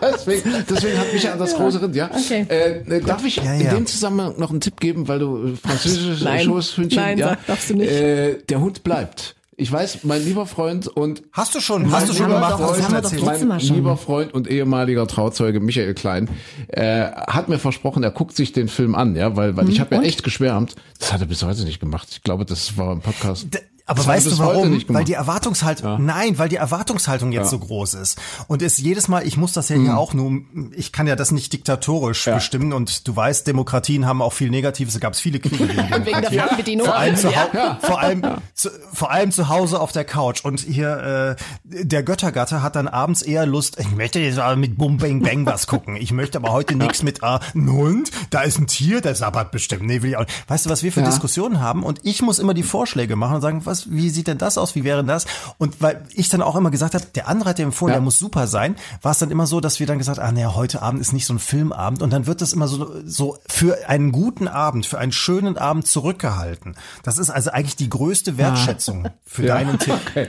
Deswegen, 0.14 0.50
deswegen 0.68 0.98
hat 0.98 1.12
mich 1.12 1.28
an 1.30 1.38
das 1.38 1.54
große 1.54 1.82
Rind, 1.82 1.96
ja. 1.96 2.10
Okay. 2.12 2.46
Äh, 2.48 2.96
äh, 2.96 3.00
darf 3.00 3.24
ich 3.24 3.36
Ja, 3.36 3.54
in 3.54 3.60
ja. 3.62 3.74
dem 3.74 3.86
Zusammenhang 3.86 4.34
noch 4.38 4.50
einen 4.50 4.60
Tipp 4.60 4.78
geben, 4.80 5.08
weil 5.08 5.18
du 5.18 5.56
französisches. 5.56 6.20
Schoßhündchen, 6.44 7.02
Nein, 7.02 7.18
ja. 7.18 7.28
sag- 7.30 7.46
darfst 7.46 7.70
du 7.70 7.74
nicht. 7.74 7.90
Äh, 7.90 8.38
der 8.48 8.60
Hund 8.60 8.82
bleibt. 8.84 9.34
Ich 9.60 9.72
weiß, 9.72 10.04
mein 10.04 10.24
lieber 10.24 10.46
Freund 10.46 10.86
und 10.86 11.22
Hast 11.32 11.52
du 11.56 11.60
schon, 11.60 11.82
mein 11.82 11.90
hast 11.90 12.08
du 12.08 12.12
schon 12.12 12.26
lieber 12.26 12.36
gemacht, 12.36 12.52
doch, 12.54 12.60
was 12.60 12.68
das 12.70 12.78
ich 12.78 12.84
haben 12.84 12.92
wir 12.92 12.96
schon 12.96 13.02
doch 13.02 13.10
erzählt 13.10 13.24
letztes 13.26 13.42
Mal 13.48 13.54
mein 13.56 13.60
schon. 13.60 13.74
lieber 13.76 13.96
Freund 13.96 14.32
und 14.34 14.48
ehemaliger 14.48 15.06
Trauzeuge 15.08 15.58
Michael 15.58 15.94
Klein 15.94 16.28
äh, 16.68 17.06
hat 17.10 17.48
mir 17.48 17.58
versprochen, 17.58 18.04
er 18.04 18.12
guckt 18.12 18.36
sich 18.36 18.52
den 18.52 18.68
Film 18.68 18.94
an, 18.94 19.16
ja, 19.16 19.34
weil, 19.34 19.56
weil 19.56 19.68
ich 19.68 19.80
habe 19.80 19.96
ja 19.96 20.02
echt 20.02 20.22
geschwärmt. 20.22 20.76
Das 21.00 21.12
hat 21.12 21.22
er 21.22 21.26
bis 21.26 21.42
heute 21.42 21.64
nicht 21.64 21.80
gemacht. 21.80 22.06
Ich 22.12 22.22
glaube, 22.22 22.44
das 22.44 22.76
war 22.76 22.92
im 22.92 23.00
Podcast. 23.00 23.52
D- 23.52 23.58
Aber 23.88 23.98
Das 23.98 24.06
weißt 24.06 24.26
du 24.26 24.38
warum? 24.38 24.82
Weil 24.88 25.04
die 25.04 25.14
Erwartungshaltung, 25.14 26.04
nein, 26.04 26.38
weil 26.38 26.48
die 26.50 26.56
Erwartungshaltung 26.56 27.32
jetzt 27.32 27.50
so 27.50 27.58
groß 27.58 27.94
ist. 27.94 28.18
Und 28.46 28.60
es 28.62 28.76
jedes 28.76 29.08
Mal, 29.08 29.26
ich 29.26 29.36
muss 29.38 29.54
das 29.54 29.70
ja 29.70 29.76
hier 29.76 29.96
auch 29.96 30.12
nur, 30.12 30.42
ich 30.72 30.92
kann 30.92 31.06
ja 31.06 31.16
das 31.16 31.30
nicht 31.30 31.52
diktatorisch 31.54 32.26
bestimmen 32.26 32.72
und 32.74 33.08
du 33.08 33.16
weißt, 33.16 33.46
Demokratien 33.46 34.04
haben 34.06 34.20
auch 34.20 34.34
viel 34.34 34.50
Negatives, 34.50 34.92
da 34.92 35.00
gab 35.00 35.14
es 35.14 35.20
viele 35.20 35.40
Kriege 35.40 35.66
gegen 35.66 35.76
Wegen 36.06 36.20
der. 36.20 36.30
Fernbedienung. 36.30 36.86
Vor 36.86 36.96
allem, 36.96 37.16
zu, 37.16 37.30
Ja. 37.30 37.78
Vor, 37.80 38.00
allem, 38.00 38.22
zu, 38.54 38.68
vor 38.92 39.10
allem 39.10 39.32
zu 39.32 39.48
Hause 39.48 39.80
auf 39.80 39.92
der 39.92 40.04
Couch. 40.04 40.44
Und 40.44 40.60
hier, 40.60 41.36
äh, 41.38 41.82
der 41.84 42.02
Göttergatte 42.02 42.62
hat 42.62 42.76
dann 42.76 42.88
abends 42.88 43.22
eher 43.22 43.46
Lust, 43.46 43.78
ich 43.80 43.90
möchte 43.90 44.20
jetzt 44.20 44.38
aber 44.38 44.56
mit 44.56 44.76
Bum 44.76 44.98
Bang 44.98 45.22
Bang 45.22 45.46
was 45.46 45.66
gucken. 45.66 45.96
Ich 45.96 46.12
möchte 46.12 46.36
aber 46.36 46.52
heute 46.52 46.74
nichts 46.76 47.02
mit, 47.02 47.22
ah, 47.22 47.40
ein 47.54 47.72
Hund, 47.72 48.10
da 48.30 48.42
ist 48.42 48.58
ein 48.58 48.66
Tier, 48.66 49.00
der 49.00 49.14
sabbert 49.14 49.50
bestimmt. 49.50 49.84
Nee, 49.84 50.02
will 50.02 50.10
ich 50.10 50.16
auch 50.16 50.26
nicht. 50.26 50.50
Weißt 50.50 50.66
du, 50.66 50.70
was 50.70 50.82
wir 50.82 50.92
für 50.92 51.02
Diskussionen 51.02 51.60
haben? 51.60 51.82
Und 51.84 52.00
ich 52.02 52.20
muss 52.20 52.38
immer 52.38 52.52
die 52.52 52.62
Vorschläge 52.62 53.16
machen 53.16 53.36
und 53.36 53.40
sagen, 53.40 53.62
was, 53.64 53.77
wie 53.90 54.10
sieht 54.10 54.26
denn 54.26 54.38
das 54.38 54.58
aus? 54.58 54.74
Wie 54.74 54.84
wäre 54.84 54.98
denn 54.98 55.06
das? 55.06 55.26
Und 55.58 55.80
weil 55.80 56.04
ich 56.14 56.28
dann 56.28 56.42
auch 56.42 56.56
immer 56.56 56.70
gesagt 56.70 56.94
habe, 56.94 57.04
der 57.14 57.28
andere 57.28 57.50
hat 57.50 57.58
dir 57.58 57.62
empfohlen, 57.64 57.90
Ja. 57.92 57.96
der 57.96 58.02
muss 58.02 58.18
super 58.18 58.46
sein, 58.46 58.76
war 59.02 59.12
es 59.12 59.18
dann 59.18 59.30
immer 59.30 59.46
so, 59.46 59.60
dass 59.60 59.78
wir 59.80 59.86
dann 59.86 59.98
gesagt, 59.98 60.18
ah, 60.18 60.32
naja, 60.32 60.54
heute 60.54 60.82
Abend 60.82 61.00
ist 61.00 61.12
nicht 61.12 61.26
so 61.26 61.34
ein 61.34 61.38
Filmabend. 61.38 62.02
Und 62.02 62.12
dann 62.12 62.26
wird 62.26 62.40
das 62.40 62.52
immer 62.52 62.68
so, 62.68 62.90
so 63.06 63.38
für 63.48 63.88
einen 63.88 64.12
guten 64.12 64.48
Abend, 64.48 64.86
für 64.86 64.98
einen 64.98 65.12
schönen 65.12 65.56
Abend 65.58 65.86
zurückgehalten. 65.86 66.76
Das 67.02 67.18
ist 67.18 67.30
also 67.30 67.50
eigentlich 67.50 67.76
die 67.76 67.88
größte 67.90 68.38
Wertschätzung 68.38 69.08
für 69.24 69.42
deinen 69.46 69.78
Tipp. 69.78 69.94
Okay. 70.08 70.28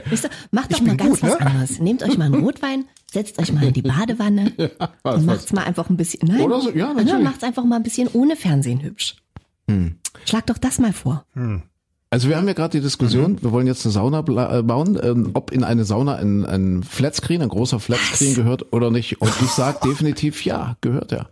Macht 0.50 0.72
doch 0.72 0.78
Ich 0.78 0.82
mal 0.86 0.96
ganz 0.96 1.20
gut, 1.20 1.22
was 1.22 1.38
ne? 1.40 1.46
anderes. 1.46 1.78
Nehmt 1.80 2.02
euch 2.02 2.16
mal 2.18 2.24
einen 2.26 2.42
Rotwein, 2.44 2.84
setzt 3.12 3.38
euch 3.38 3.52
mal 3.52 3.64
in 3.64 3.72
die 3.72 3.82
Badewanne 3.82 4.52
was, 5.02 5.16
und 5.16 5.26
macht's 5.26 5.52
mal 5.52 5.64
einfach 5.64 5.88
ein 5.90 5.96
bisschen. 5.96 6.28
Nein, 6.28 6.40
Oder 6.42 6.60
so, 6.60 6.70
ja, 6.70 6.92
natürlich. 6.92 7.24
macht's 7.24 7.42
einfach 7.44 7.64
mal 7.64 7.76
ein 7.76 7.82
bisschen 7.82 8.08
ohne 8.12 8.36
Fernsehen 8.36 8.80
hübsch. 8.82 9.16
Schlag 10.24 10.46
doch 10.46 10.58
das 10.58 10.78
mal 10.80 10.92
vor. 10.92 11.24
Also 12.12 12.28
wir 12.28 12.36
haben 12.36 12.48
ja 12.48 12.54
gerade 12.54 12.76
die 12.76 12.82
Diskussion, 12.82 13.40
wir 13.40 13.52
wollen 13.52 13.68
jetzt 13.68 13.86
eine 13.86 13.92
Sauna 13.92 14.18
äh, 14.18 14.62
bauen, 14.64 14.98
ähm, 15.00 15.30
ob 15.34 15.52
in 15.52 15.62
eine 15.62 15.84
Sauna 15.84 16.16
ein, 16.16 16.44
ein 16.44 16.82
Flatscreen, 16.82 17.40
ein 17.40 17.48
großer 17.48 17.78
Flatscreen 17.78 18.34
gehört 18.34 18.72
oder 18.72 18.90
nicht. 18.90 19.20
Und 19.20 19.32
ich 19.40 19.50
sag 19.50 19.80
definitiv 19.82 20.44
ja, 20.44 20.76
gehört 20.80 21.12
er. 21.12 21.28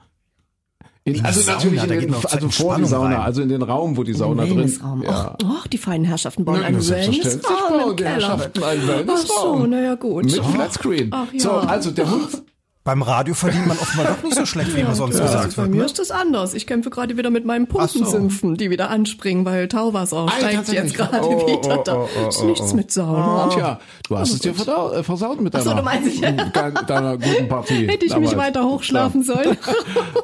In, 1.03 1.24
also 1.24 1.41
Sauna, 1.41 1.57
natürlich 1.57 1.83
in 1.83 1.89
den, 1.89 2.14
also 2.14 2.49
vor 2.51 2.76
die 2.76 2.85
Sauna, 2.85 3.16
rein. 3.16 3.24
also 3.24 3.43
in 3.43 3.49
den 3.49 3.62
Raum, 3.62 3.97
wo 3.97 4.05
die 4.05 4.12
Sauna 4.12 4.45
drin 4.45 4.57
Wellnessraum. 4.57 5.03
Ja. 5.03 5.35
Och, 5.43 5.49
och, 5.49 5.66
die 5.66 5.79
feinen 5.79 6.05
Herrschaften 6.05 6.45
bauen 6.45 6.62
einen 6.62 6.89
Wellnessraum 6.89 7.41
bauen 7.43 7.91
im 7.91 7.97
die. 7.97 8.05
Herrschaften 8.05 8.62
einen 8.62 8.83
Ach 8.83 8.89
Wellnessraum. 8.89 9.61
so, 9.61 9.66
naja 9.66 9.95
gut. 9.97 10.24
Mit 10.26 10.45
Flatscreen. 10.45 11.09
Ach 11.11 11.33
ja. 11.33 11.41
So, 11.41 11.51
also 11.51 11.91
der 11.91 12.09
Hund. 12.09 12.43
Beim 12.89 13.03
Radio 13.03 13.34
verdient 13.34 13.66
man 13.66 13.76
offenbar 13.78 14.07
doch 14.16 14.22
nicht 14.22 14.34
so 14.34 14.47
schlecht, 14.47 14.74
wie 14.74 14.80
immer 14.80 14.95
sonst 14.95 15.18
Ja, 15.18 15.26
gesagt 15.26 15.57
bei 15.57 15.62
wird. 15.64 15.72
mir 15.72 15.76
Ne? 15.80 15.84
ist 15.84 15.99
das 15.99 16.11
anders. 16.11 16.55
Ich 16.55 16.66
kämpfe 16.66 16.89
gerade 16.89 17.18
wieder 17.18 17.28
mit 17.28 17.45
meinen 17.45 17.68
Ach 17.76 17.86
so. 17.86 17.99
Pumpensümpfen, 17.99 18.57
die 18.57 18.70
wieder 18.70 18.89
anspringen, 18.89 19.45
weil 19.45 19.68
Tauwasser 19.68 20.26
steigt 20.39 20.55
tatsächlich. 20.55 20.84
jetzt 20.93 20.97
gerade 20.97 21.20
Oh, 21.22 21.47
wieder. 21.47 21.80
oh, 21.80 21.82
Da 21.84 21.95
oh, 21.97 22.09
oh, 22.24 22.28
ist 22.30 22.45
nichts 22.45 22.72
mit 22.72 22.91
Sauna. 22.91 23.49
Tja, 23.51 23.78
du 24.09 24.16
hast 24.16 24.32
es 24.32 24.39
dir 24.39 24.55
verdau- 24.55 24.93
äh, 24.95 25.03
versaut 25.03 25.39
mit 25.43 25.55
Ach 25.55 25.61
so, 25.61 25.74
deiner, 25.74 26.82
deiner 26.86 27.18
guten 27.18 27.47
Partie. 27.51 27.86
Hätte 27.89 28.07
ich 28.07 28.16
mich 28.16 28.30
damals. 28.30 28.36
weiter 28.39 28.64
hochschlafen 28.64 29.22
sollen. 29.22 29.59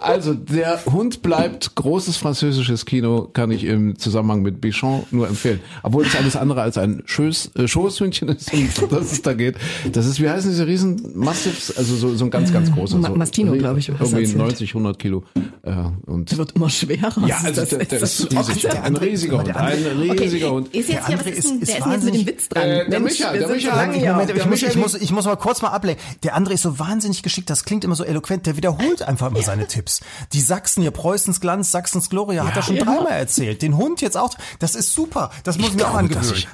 Also, 0.00 0.32
der 0.32 0.82
Hund 0.86 1.20
bleibt 1.20 1.74
großes 1.74 2.16
französisches 2.16 2.86
Kino, 2.86 3.28
kann 3.34 3.50
ich 3.50 3.64
im 3.64 3.98
Zusammenhang 3.98 4.40
mit 4.40 4.62
Bichon 4.62 5.02
nur 5.10 5.28
empfehlen. 5.28 5.60
Obwohl 5.82 6.06
es 6.06 6.16
alles 6.16 6.34
andere 6.34 6.62
als 6.62 6.78
ein 6.78 7.02
Schoß, 7.04 7.50
äh, 7.56 7.68
Schoßhündchen 7.68 8.28
ist, 8.30 8.50
um 8.54 8.88
das 8.88 9.12
es 9.12 9.20
da 9.20 9.34
geht. 9.34 9.56
Das 9.92 10.06
ist, 10.06 10.18
wie 10.22 10.30
heißen 10.30 10.48
diese 10.50 10.66
riesen 10.66 11.12
Mastiffs? 11.14 11.76
Also 11.76 11.94
so, 11.96 12.14
so 12.14 12.24
ein 12.24 12.30
ganz, 12.30 12.53
ganz 12.54 12.72
großer. 12.72 12.96
Ma- 12.98 13.08
so, 13.08 13.14
Mastino, 13.16 13.52
glaub 13.52 13.76
ich, 13.76 13.90
was 13.92 14.00
Irgendwie 14.00 14.22
erzählt. 14.22 14.38
90, 14.38 14.70
100 14.70 14.98
Kilo. 14.98 15.24
Äh, 15.62 15.72
und 16.06 16.36
wird 16.36 16.52
immer 16.52 16.70
schwerer. 16.70 17.12
ja, 17.26 17.36
also 17.44 17.60
ist 17.62 17.72
der, 17.72 17.78
das? 17.80 17.88
der 17.88 18.00
das 18.00 18.20
ist 18.20 18.32
das 18.32 18.48
riesig. 18.48 18.62
der 18.62 18.72
Ein 18.74 18.82
andere- 18.84 19.04
riesiger 19.06 19.36
Hund. 19.38 19.46
der 19.48 19.56
Ein 19.56 19.72
andere- 19.86 20.20
riesiger 20.20 20.50
Hund. 20.50 20.68
Ist 20.74 20.88
jetzt 20.88 21.06
hier, 21.06 21.16
Der 21.16 21.18
was 21.18 21.26
André 21.26 21.28
ist, 21.30 21.38
ist- 21.38 21.50
denn, 21.50 21.58
ist 21.60 21.68
ist 21.68 21.68
denn 21.68 21.74
jetzt 21.74 21.74
mit 21.74 21.84
dem 21.84 21.92
wahnsinnig- 21.92 22.26
Witz 22.26 22.48
dran? 22.48 22.62
Äh, 22.62 22.90
der 22.90 23.00
Mensch, 23.00 23.18
Micha, 23.18 23.32
der 23.32 23.48
Micha 23.48 23.76
lange 23.76 23.94
hier. 23.98 24.10
Moment, 24.12 24.28
Der 24.30 24.36
ich, 24.36 24.46
muss, 24.46 24.62
ich, 24.62 24.76
muss, 24.76 24.94
ich 24.94 25.10
muss 25.12 25.24
mal 25.26 25.36
kurz 25.36 25.62
mal 25.62 25.68
ablenken. 25.70 26.02
Der 26.22 26.36
André 26.36 26.50
ist 26.52 26.62
so 26.62 26.78
wahnsinnig 26.78 27.22
geschickt, 27.22 27.50
das 27.50 27.64
klingt 27.64 27.84
immer 27.84 27.94
so 27.96 28.04
eloquent, 28.04 28.46
der 28.46 28.56
wiederholt 28.56 29.02
einfach 29.02 29.30
immer 29.30 29.42
seine 29.42 29.66
Tipps. 29.66 30.00
Die 30.32 30.40
Sachsen 30.40 30.82
hier, 30.82 30.90
Preußens 30.90 31.40
Glanz, 31.40 31.70
Sachsens 31.70 32.08
Gloria, 32.10 32.46
hat 32.46 32.56
er 32.56 32.62
schon 32.62 32.76
Ja. 32.76 32.84
dreimal 32.84 33.12
erzählt. 33.12 33.62
Den 33.62 33.76
Hund 33.76 34.00
jetzt 34.00 34.16
auch, 34.16 34.34
das 34.58 34.74
ist 34.74 34.92
super, 34.94 35.30
das 35.42 35.58
muss 35.58 35.68
ich 35.70 35.74
mir 35.74 35.82
auch 35.86 35.98
glaube, 35.98 35.98
angewöhnen. 36.14 36.34
ich 36.34 36.48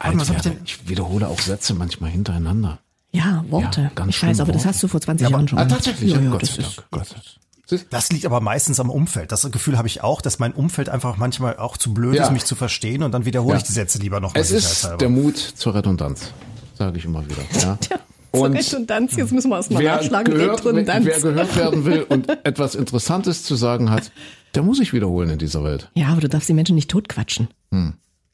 ich? 0.64 0.78
Ich 0.82 0.88
wiederhole 0.88 1.28
auch 1.28 1.38
Sätze 1.40 1.74
manchmal 1.74 2.10
hintereinander. 2.10 2.78
Ja, 3.12 3.44
Worte. 3.48 3.82
Ja, 3.82 3.90
ganz 3.94 4.14
ich 4.16 4.22
weiß, 4.22 4.40
aber 4.40 4.52
das 4.52 4.64
hast 4.66 4.82
du 4.82 4.88
vor 4.88 5.00
20 5.00 5.28
Jahren 5.30 5.48
schon 5.48 5.58
Ah, 5.58 5.64
gemacht. 5.64 5.84
tatsächlich. 5.84 6.12
Ja, 6.12 6.20
ja, 6.20 6.30
Gott 6.30 6.42
das 6.42 6.54
sei 6.54 6.62
ist, 6.62 6.76
Dank. 6.78 6.90
Gott 6.90 7.06
sei 7.08 7.14
Dank. 7.14 7.26
Siehst- 7.66 7.86
Das 7.90 8.10
liegt 8.10 8.26
aber 8.26 8.40
meistens 8.40 8.80
am 8.80 8.90
Umfeld. 8.90 9.30
Das 9.32 9.48
Gefühl 9.50 9.78
habe 9.78 9.86
ich 9.88 10.02
auch, 10.02 10.20
dass 10.20 10.38
mein 10.38 10.52
Umfeld 10.52 10.88
einfach 10.88 11.16
manchmal 11.16 11.56
auch 11.56 11.76
zu 11.76 11.94
blöd 11.94 12.14
Ja. 12.16 12.24
ist, 12.24 12.32
mich 12.32 12.44
zu 12.44 12.54
verstehen 12.56 13.02
und 13.02 13.12
dann 13.12 13.24
wiederhole 13.24 13.54
Ja. 13.54 13.58
ich 13.58 13.64
die 13.64 13.72
Sätze 13.72 13.98
lieber 13.98 14.18
noch 14.20 14.34
mal 14.34 14.40
Es 14.40 14.50
ist 14.50 14.88
der 15.00 15.08
Mut 15.08 15.36
zur 15.38 15.74
Redundanz, 15.74 16.32
sage 16.76 16.98
ich 16.98 17.04
immer 17.04 17.24
wieder. 17.28 17.42
Ja. 17.60 17.78
Zur 18.32 18.42
Und 18.42 18.56
Redundanz, 18.56 19.16
jetzt 19.16 19.32
müssen 19.32 19.50
wir 19.50 19.56
erstmal 19.56 19.82
wer 19.82 19.96
nachschlagen. 19.96 20.32
gehört, 20.34 20.64
Redundanz. 20.64 21.04
wer 21.04 21.20
gehört 21.20 21.56
werden 21.56 21.84
will 21.84 22.02
und 22.04 22.28
etwas 22.46 22.76
Interessantes 22.76 23.42
zu 23.42 23.56
sagen 23.56 23.90
hat, 23.90 24.12
der 24.54 24.62
muss 24.62 24.78
sich 24.78 24.92
wiederholen 24.92 25.30
in 25.30 25.38
dieser 25.40 25.64
Welt. 25.64 25.90
Ja, 25.94 26.10
aber 26.10 26.20
du 26.20 26.28
darfst 26.28 26.48
die 26.48 26.52
Menschen 26.54 26.76
nicht 26.76 26.88
totquatschen. 26.88 27.48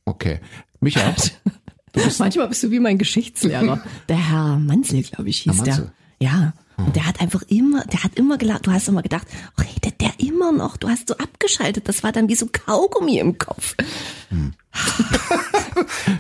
Okay. 0.05 0.41
Micha, 0.81 1.01
Manchmal 2.18 2.49
bist 2.49 2.62
du 2.62 2.70
wie 2.70 2.80
mein 2.80 2.99
Geschichtslehrer. 2.99 3.82
Der 4.09 4.28
Herr 4.30 4.59
Manzel, 4.59 5.03
glaube 5.03 5.28
ich, 5.28 5.40
hieß 5.40 5.62
der. 5.62 5.92
Ja. 6.20 6.53
Und 6.79 6.95
der 6.95 7.07
hat 7.07 7.20
einfach 7.20 7.43
immer, 7.49 7.85
der 7.85 8.05
hat 8.05 8.14
immer 8.16 8.37
gelacht. 8.39 8.66
Du 8.66 8.70
hast 8.72 8.87
immer 8.89 9.03
gedacht, 9.03 9.27
oh, 9.59 9.62
redet 9.62 10.01
der 10.01 10.12
immer 10.18 10.53
noch? 10.53 10.77
Du 10.77 10.89
hast 10.89 11.09
so 11.09 11.16
abgeschaltet. 11.16 11.89
Das 11.89 12.03
war 12.03 12.12
dann 12.12 12.29
wie 12.29 12.35
so 12.35 12.47
Kaugummi 12.53 13.18
im 13.18 13.39
Kopf. 13.39 13.74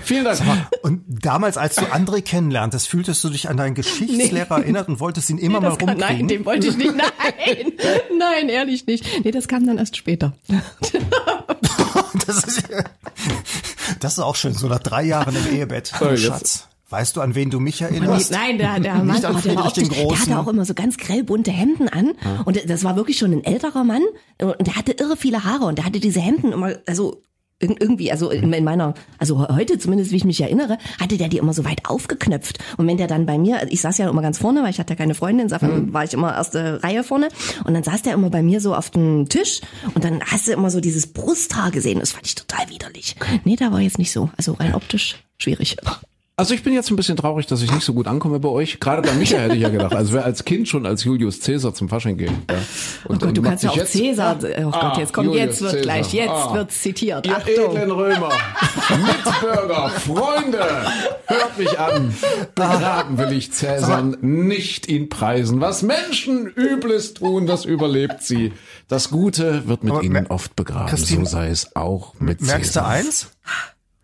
vielen 0.02 0.24
Dank. 0.24 0.40
Und 0.82 1.02
damals, 1.08 1.56
als 1.58 1.74
du 1.76 1.82
André 1.82 2.22
kennenlerntest, 2.22 2.88
fühltest 2.88 3.22
du 3.24 3.28
dich 3.30 3.48
an 3.48 3.56
deinen 3.56 3.74
Geschichtslehrer 3.74 4.58
erinnert 4.60 4.88
und 4.88 5.00
wolltest 5.00 5.28
ihn 5.30 5.38
immer 5.38 5.60
mal 5.60 5.70
Das 5.70 5.78
kann, 5.78 5.88
rumkriegen? 5.90 6.16
nein, 6.18 6.28
den 6.28 6.44
wollte 6.46 6.68
ich 6.68 6.76
nicht. 6.76 6.94
Nein, 6.94 7.72
nein, 8.18 8.48
ehrlich 8.48 8.86
nicht. 8.86 9.04
Nee, 9.24 9.30
das 9.32 9.48
kam 9.48 9.66
dann 9.66 9.78
erst 9.78 9.96
später. 9.96 10.32
Das 12.26 12.44
ist, 12.44 12.62
das 14.00 14.12
ist 14.14 14.18
auch 14.18 14.36
schön, 14.36 14.52
so 14.52 14.66
nach 14.68 14.80
drei 14.80 15.02
Jahren 15.04 15.34
im 15.36 15.54
Ehebett. 15.54 15.92
So, 15.98 16.10
jetzt- 16.10 16.22
Schatz, 16.24 16.68
weißt 16.88 17.16
du, 17.16 17.20
an 17.20 17.34
wen 17.34 17.50
du 17.50 17.58
mich 17.60 17.80
erinnerst? 17.82 18.30
nein, 18.30 18.58
der, 18.58 18.78
der 18.80 18.94
Mann, 18.96 19.06
Nicht 19.08 19.24
an 19.24 19.32
der, 19.34 19.42
Friedrich 19.42 19.72
den 19.72 19.84
optisch, 19.84 19.88
der 19.88 20.04
Großen. 20.04 20.20
hatte 20.32 20.38
auch 20.38 20.48
immer 20.48 20.64
so 20.64 20.74
ganz 20.74 20.96
grell 20.98 21.24
bunte 21.24 21.50
Hemden 21.50 21.88
an. 21.88 22.12
Und 22.44 22.60
das 22.70 22.84
war 22.84 22.96
wirklich 22.96 23.18
schon 23.18 23.32
ein 23.32 23.44
älterer 23.44 23.84
Mann. 23.84 24.02
Und 24.40 24.66
der 24.66 24.76
hatte 24.76 24.92
irre 24.92 25.16
viele 25.16 25.44
Haare 25.44 25.64
und 25.66 25.78
der 25.78 25.84
hatte 25.84 26.00
diese 26.00 26.20
Hemden 26.20 26.52
immer, 26.52 26.74
also 26.86 27.22
ir- 27.60 27.74
irgendwie, 27.80 28.12
also 28.12 28.30
in 28.30 28.52
in 28.52 28.62
meiner, 28.64 28.94
also 29.18 29.48
heute 29.48 29.78
zumindest, 29.78 30.12
wie 30.12 30.16
ich 30.16 30.24
mich 30.24 30.40
erinnere, 30.40 30.78
hatte 31.00 31.16
der 31.16 31.28
die 31.28 31.38
immer 31.38 31.52
so 31.54 31.64
weit 31.64 31.86
aufgeknöpft. 31.88 32.58
Und 32.76 32.86
wenn 32.86 32.98
der 32.98 33.06
dann 33.08 33.26
bei 33.26 33.36
mir, 33.38 33.66
ich 33.70 33.80
saß 33.80 33.98
ja 33.98 34.08
immer 34.08 34.22
ganz 34.22 34.38
vorne, 34.38 34.62
weil 34.62 34.70
ich 34.70 34.78
hatte 34.78 34.92
ja 34.92 34.96
keine 34.96 35.14
Freundin, 35.14 35.44
insofern 35.46 35.92
war 35.92 36.04
ich 36.04 36.12
immer 36.12 36.34
erste 36.36 36.82
Reihe 36.84 37.02
vorne. 37.02 37.28
Und 37.64 37.74
dann 37.74 37.82
saß 37.82 38.02
der 38.02 38.14
immer 38.14 38.30
bei 38.30 38.42
mir 38.42 38.60
so 38.60 38.74
auf 38.76 38.90
dem 38.90 39.28
Tisch 39.28 39.60
und 39.94 40.04
dann 40.04 40.20
hast 40.24 40.46
du 40.46 40.52
immer 40.52 40.70
so 40.70 40.80
dieses 40.80 41.08
Brusthaar 41.08 41.70
gesehen. 41.72 41.98
Das 42.00 42.12
fand 42.12 42.26
ich 42.26 42.34
total 42.36 42.68
widerlich. 42.70 43.16
Nee, 43.44 43.56
da 43.56 43.72
war 43.72 43.80
jetzt 43.80 43.98
nicht 43.98 44.12
so. 44.12 44.30
Also 44.36 44.52
rein 44.52 44.74
optisch 44.74 45.16
schwierig. 45.38 45.76
Also 46.38 46.52
ich 46.52 46.62
bin 46.62 46.74
jetzt 46.74 46.90
ein 46.90 46.96
bisschen 46.96 47.16
traurig, 47.16 47.46
dass 47.46 47.62
ich 47.62 47.72
nicht 47.72 47.82
so 47.82 47.94
gut 47.94 48.06
ankomme 48.06 48.38
bei 48.40 48.50
euch. 48.50 48.78
Gerade 48.78 49.00
bei 49.00 49.14
Micha 49.14 49.38
hätte 49.38 49.54
ich 49.54 49.62
ja 49.62 49.70
gedacht, 49.70 49.94
also 49.94 50.12
wer 50.12 50.26
als 50.26 50.44
Kind 50.44 50.68
schon 50.68 50.84
als 50.84 51.02
Julius 51.02 51.40
Caesar 51.40 51.72
zum 51.72 51.88
Fasching 51.88 52.18
geht. 52.18 52.28
Ja. 52.28 52.56
Oh 53.08 53.14
Gott, 53.14 53.34
du 53.34 53.40
kannst 53.40 53.64
ja 53.64 53.70
auch 53.70 53.84
Cäsar. 53.86 54.36
Oh 54.42 54.68
Ah, 54.70 54.88
Gott, 54.90 54.98
jetzt 54.98 55.14
kommt, 55.14 55.28
Julius 55.28 55.42
jetzt 55.46 55.60
wird 55.62 55.70
Caesar. 55.72 55.82
gleich, 55.82 56.12
jetzt 56.12 56.28
Ah. 56.30 56.52
wird 56.54 56.72
zitiert. 56.72 57.26
Ihr 57.26 57.36
Achtung. 57.38 57.74
edlen 57.76 57.90
Römer, 57.90 58.32
Mitbürger, 58.90 59.88
Freunde, 59.88 60.58
hört 61.26 61.58
mich 61.58 61.78
an. 61.78 62.14
Begraben 62.54 63.16
will 63.16 63.32
ich 63.32 63.52
Cäsar, 63.52 64.02
nicht 64.02 64.88
ihn 64.88 65.08
preisen. 65.08 65.62
Was 65.62 65.82
Menschen 65.82 66.48
Übles 66.48 67.14
tun, 67.14 67.46
das 67.46 67.64
überlebt 67.64 68.22
sie. 68.22 68.52
Das 68.88 69.08
Gute 69.08 69.66
wird 69.68 69.84
mit 69.84 69.92
Aber 69.94 70.02
ihnen 70.02 70.26
oft 70.26 70.54
begraben. 70.54 70.88
Christine, 70.90 71.24
so 71.24 71.30
sei 71.32 71.48
es 71.48 71.74
auch 71.74 72.12
mit 72.20 72.42
Merkst 72.42 72.76
du 72.76 72.80
Cäsar. 72.80 72.88
eins? 72.88 73.30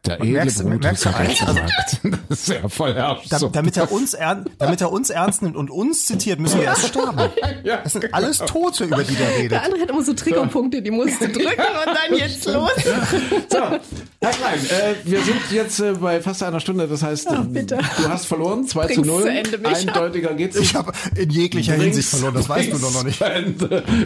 Der 0.04 0.20
edle 0.20 0.32
merkst 0.32 0.62
Brutus 0.64 1.04
merkst 1.04 1.06
hat 1.06 1.28
gesagt. 1.28 2.00
Das 2.28 2.40
ist 2.40 2.48
ja 2.48 2.68
voll 2.68 2.92
Da, 2.94 3.38
so. 3.38 3.48
damit, 3.48 3.76
er 3.76 3.92
uns 3.92 4.14
ern, 4.14 4.46
damit 4.58 4.80
er 4.80 4.90
uns 4.90 5.10
ernst 5.10 5.42
nimmt 5.42 5.54
und 5.54 5.70
uns 5.70 6.06
zitiert, 6.06 6.40
müssen 6.40 6.58
wir 6.58 6.64
erst 6.66 6.88
sterben. 6.88 7.30
Das 7.64 7.92
sind 7.92 8.12
alles 8.12 8.38
Tote, 8.38 8.84
über 8.84 9.04
die 9.04 9.14
der 9.14 9.26
Der 9.28 9.38
redet. 9.38 9.64
andere 9.64 9.82
hat 9.82 9.90
immer 9.90 10.02
so 10.02 10.12
Triggerpunkte, 10.14 10.82
die 10.82 10.90
musst 10.90 11.20
du 11.20 11.28
drücken 11.28 11.44
und 11.46 11.86
dann 11.86 12.18
jetzt 12.18 12.44
los. 12.46 12.70
So, 13.48 13.58
Herr 13.58 14.30
Klein, 14.30 14.58
äh, 14.70 14.94
wir 15.04 15.22
sind 15.22 15.40
jetzt 15.52 15.78
äh, 15.80 15.92
bei 15.92 16.20
fast 16.20 16.42
einer 16.42 16.58
Stunde, 16.60 16.88
das 16.88 17.02
heißt, 17.02 17.28
bitte. 17.52 17.78
du 17.78 18.08
hast 18.08 18.26
verloren, 18.26 18.66
2 18.66 18.86
zu 18.88 19.02
Bring's 19.02 19.06
0. 19.06 19.22
zu 19.22 19.28
Ende, 19.30 19.58
Micha. 19.58 19.76
Eindeutiger 19.76 20.34
geht's 20.34 20.56
Ich 20.56 20.74
habe 20.74 20.92
in 21.16 21.30
jeglicher 21.30 21.74
Hinsicht 21.74 22.08
verloren, 22.08 22.34
das 22.34 22.48
weißt 22.48 22.72
du 22.72 22.78
Bring's 22.78 22.82
doch 22.82 22.92
noch 22.92 23.04
nicht. 23.04 23.20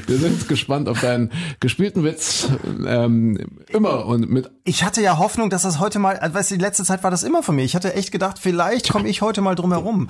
Wir 0.08 0.18
sind 0.18 0.48
gespannt 0.48 0.88
auf 0.88 1.00
deinen 1.00 1.32
gespielten 1.60 2.04
Witz. 2.04 2.48
Ähm, 2.86 3.38
immer 3.68 4.04
und 4.06 4.28
mit 4.28 4.50
Ich 4.64 4.84
hatte 4.84 5.00
ja 5.00 5.18
Hoffnung, 5.18 5.48
dass 5.50 5.62
das 5.62 5.78
heute 5.78 5.85
mal, 5.98 6.16
also 6.18 6.34
weißt 6.34 6.50
du, 6.50 6.54
die 6.56 6.60
letzte 6.60 6.84
Zeit 6.84 7.02
war 7.02 7.10
das 7.10 7.22
immer 7.22 7.42
von 7.42 7.54
mir. 7.56 7.62
Ich 7.64 7.74
hatte 7.74 7.94
echt 7.94 8.12
gedacht, 8.12 8.38
vielleicht 8.40 8.90
komme 8.90 9.08
ich 9.08 9.22
heute 9.22 9.40
mal 9.40 9.54
drum 9.54 9.72
herum. 9.72 10.08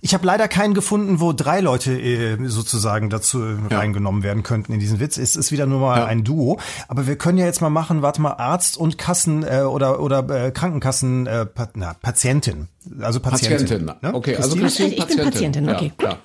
Ich 0.00 0.14
habe 0.14 0.26
leider 0.26 0.48
keinen 0.48 0.74
gefunden, 0.74 1.20
wo 1.20 1.32
drei 1.32 1.60
Leute 1.60 1.92
äh, 2.00 2.36
sozusagen 2.48 3.10
dazu 3.10 3.42
äh, 3.42 3.56
reingenommen 3.74 4.22
werden 4.22 4.42
könnten 4.42 4.72
in 4.72 4.80
diesen 4.80 5.00
Witz. 5.00 5.16
Es 5.18 5.36
ist 5.36 5.52
wieder 5.52 5.66
nur 5.66 5.80
mal 5.80 5.98
Ja. 5.98 6.04
ein 6.06 6.24
Duo. 6.24 6.58
Aber 6.88 7.06
wir 7.06 7.16
können 7.16 7.38
ja 7.38 7.44
jetzt 7.46 7.60
mal 7.60 7.70
machen, 7.70 8.02
warte 8.02 8.20
mal, 8.22 8.32
Arzt 8.32 8.76
und 8.76 8.98
Kassen 8.98 9.42
äh, 9.42 9.60
oder 9.62 10.00
oder 10.00 10.28
äh, 10.46 10.50
Krankenkassen 10.50 11.26
äh, 11.26 11.46
pa 11.46 11.68
na, 11.74 11.94
Patientin. 11.94 12.68
Also 13.00 13.20
Patientin. 13.20 13.66
Patientin. 13.66 13.84
Ne? 14.02 14.14
Okay, 14.14 14.36
also 14.36 14.56
Christine? 14.56 14.90
Christine 14.90 14.94
Ich 14.94 15.06
bin 15.16 15.24
Patientin, 15.24 15.68
okay, 15.70 15.92
Ja, 16.00 16.08
ja. 16.10 16.16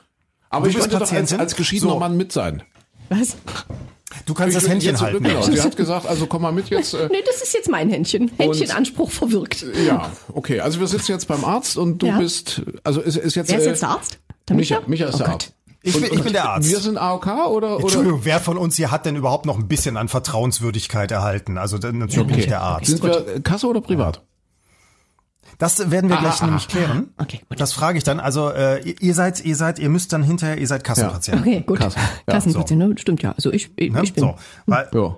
Aber 0.50 0.66
Du 0.66 0.70
ich 0.70 0.76
bist 0.76 0.86
wollte 0.86 0.96
doch 0.96 1.02
als, 1.02 1.10
Patientin? 1.10 1.40
als 1.40 1.56
geschiedener 1.56 1.94
So. 1.94 2.00
Mann 2.00 2.18
mit 2.18 2.32
sein. 2.32 2.64
Was? 3.10 3.36
Du 4.26 4.34
kannst 4.34 4.56
das 4.56 4.64
Ich 4.64 4.70
will 4.70 4.74
Händchen 4.76 4.92
jetzt, 4.92 5.02
halten. 5.02 5.24
Genau, 5.24 5.48
die 5.48 5.62
hat 5.62 5.76
gesagt, 5.76 6.06
also 6.06 6.26
komm 6.28 6.42
mal 6.44 6.52
mit 6.52 6.70
jetzt. 6.70 6.94
Äh, 6.94 7.08
Nee, 7.12 7.24
das 7.26 7.42
ist 7.42 7.54
jetzt 7.54 7.70
mein 7.70 7.90
Händchen. 7.90 8.32
Händchenanspruch 8.38 9.12
verwirkt. 9.12 9.66
ja, 9.88 10.12
okay. 10.34 10.60
Also 10.60 10.80
wir 10.80 10.88
sitzen 10.88 11.12
jetzt 11.12 11.28
beim 11.28 11.44
Arzt 11.46 11.78
und 11.78 12.00
du 12.00 12.08
Ja. 12.08 12.18
bist, 12.20 12.62
also 12.84 13.02
ist, 13.02 13.18
ist 13.18 13.36
jetzt. 13.36 13.50
Wer 13.52 13.60
ist 13.60 13.66
äh, 13.66 13.70
jetzt 13.70 13.82
der 13.82 13.90
Arzt? 13.90 14.20
Der 14.50 14.56
Micha, 14.56 14.76
Micha? 14.80 14.88
Micha 14.90 15.06
ist 15.06 15.16
Oh 15.16 15.18
der 15.20 15.28
Gott. 15.28 15.34
Arzt. 15.36 15.54
Ich 15.84 15.94
bin, 16.00 16.04
ich 16.14 16.22
bin 16.24 16.34
der 16.34 16.48
Arzt. 16.48 16.70
Wir 16.70 16.80
sind 16.80 16.98
AOK 16.98 17.26
oder? 17.26 17.50
oder? 17.50 17.80
Entschuldigung, 17.80 18.20
wer 18.24 18.40
von 18.40 18.58
uns 18.58 18.76
hier 18.76 18.92
hat 18.92 19.06
denn 19.08 19.16
überhaupt 19.16 19.48
noch 19.48 19.58
ein 19.58 19.68
bisschen 19.68 19.98
an 19.98 20.10
Vertrauenswürdigkeit 20.10 21.10
erhalten? 21.12 21.58
Also 21.58 21.78
dann 21.80 21.98
natürlich 21.98 22.36
nicht 22.36 22.50
der 22.52 22.62
Arzt. 22.62 22.88
Sind 22.88 23.02
wir 23.04 23.28
äh, 23.28 23.40
Kasse 23.42 23.66
oder 23.68 23.82
privat? 23.82 24.22
Das 25.62 25.92
werden 25.92 26.10
wir 26.10 26.18
gleich 26.18 26.42
ah, 26.42 26.46
nämlich 26.46 26.68
klären. 26.68 27.10
Okay, 27.20 27.42
gut. 27.48 27.62
Das 27.62 27.72
frage 27.72 27.96
ich 28.00 28.04
dann. 28.04 28.20
Also 28.20 28.50
äh, 28.50 28.82
ihr- 29.00 29.14
seid, 29.14 29.46
ihr 29.46 29.56
seid, 29.56 29.78
ihr 29.78 29.90
müsst 29.90 30.12
dann 30.12 30.24
hinterher, 30.24 30.58
ihr 30.58 30.66
seid 30.66 30.84
Kassenpatient. 30.84 31.40
Okay, 31.40 31.62
gut. 31.62 31.78
Kassen. 31.78 32.00
Ja, 32.28 32.34
Kassenpatient, 32.34 32.80
ne? 32.80 32.96
stimmt 32.98 33.22
ja. 33.22 33.34
Also 33.34 33.54
ich, 33.54 33.70
ich, 33.76 33.92
Ne? 33.92 34.02
ich 34.02 34.14
bin. 34.14 34.24
So, 34.24 34.36
weil, 34.66 34.90
Ja. 34.92 35.18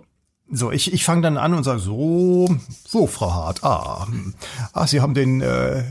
so 0.51 0.69
ich, 0.73 0.91
ich 0.91 1.05
fange 1.05 1.21
dann 1.21 1.37
an 1.37 1.53
und 1.53 1.63
sage 1.63 1.79
so, 1.79 2.53
so 2.85 3.07
Frau 3.07 3.33
Hart, 3.33 3.63
ah, 3.63 4.05
hm. 4.05 4.33
ah 4.73 4.85
Sie 4.85 4.99
haben 4.99 5.13
den 5.13 5.39
äh, 5.39 5.83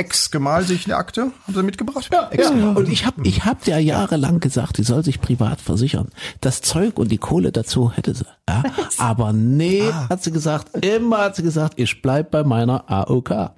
Ex-Gemahlsichtenakte, 0.00 1.22
haben 1.22 1.54
Sie 1.54 1.62
mitgebracht? 1.62 2.08
Ja, 2.12 2.30
Ja, 2.32 2.70
und 2.72 2.88
ich 2.88 3.04
habe 3.06 3.20
ich 3.24 3.44
hab 3.44 3.62
der 3.64 3.78
jahrelang 3.80 4.40
gesagt, 4.40 4.76
sie 4.78 4.82
soll 4.82 5.04
sich 5.04 5.20
privat 5.20 5.60
versichern. 5.60 6.08
Das 6.40 6.62
Zeug 6.62 6.98
und 6.98 7.12
die 7.12 7.18
Kohle 7.18 7.52
dazu 7.52 7.92
hätte 7.92 8.14
sie. 8.14 8.24
Ja? 8.48 8.62
Aber 8.98 9.32
nee, 9.32 9.82
Ah. 9.92 10.08
hat 10.08 10.22
sie 10.22 10.32
gesagt, 10.32 10.84
immer 10.84 11.18
hat 11.18 11.36
sie 11.36 11.42
gesagt, 11.42 11.74
ich 11.76 12.00
bleib 12.02 12.30
bei 12.30 12.42
meiner 12.44 12.90
AOK. 12.90 13.30
Naja, 13.30 13.52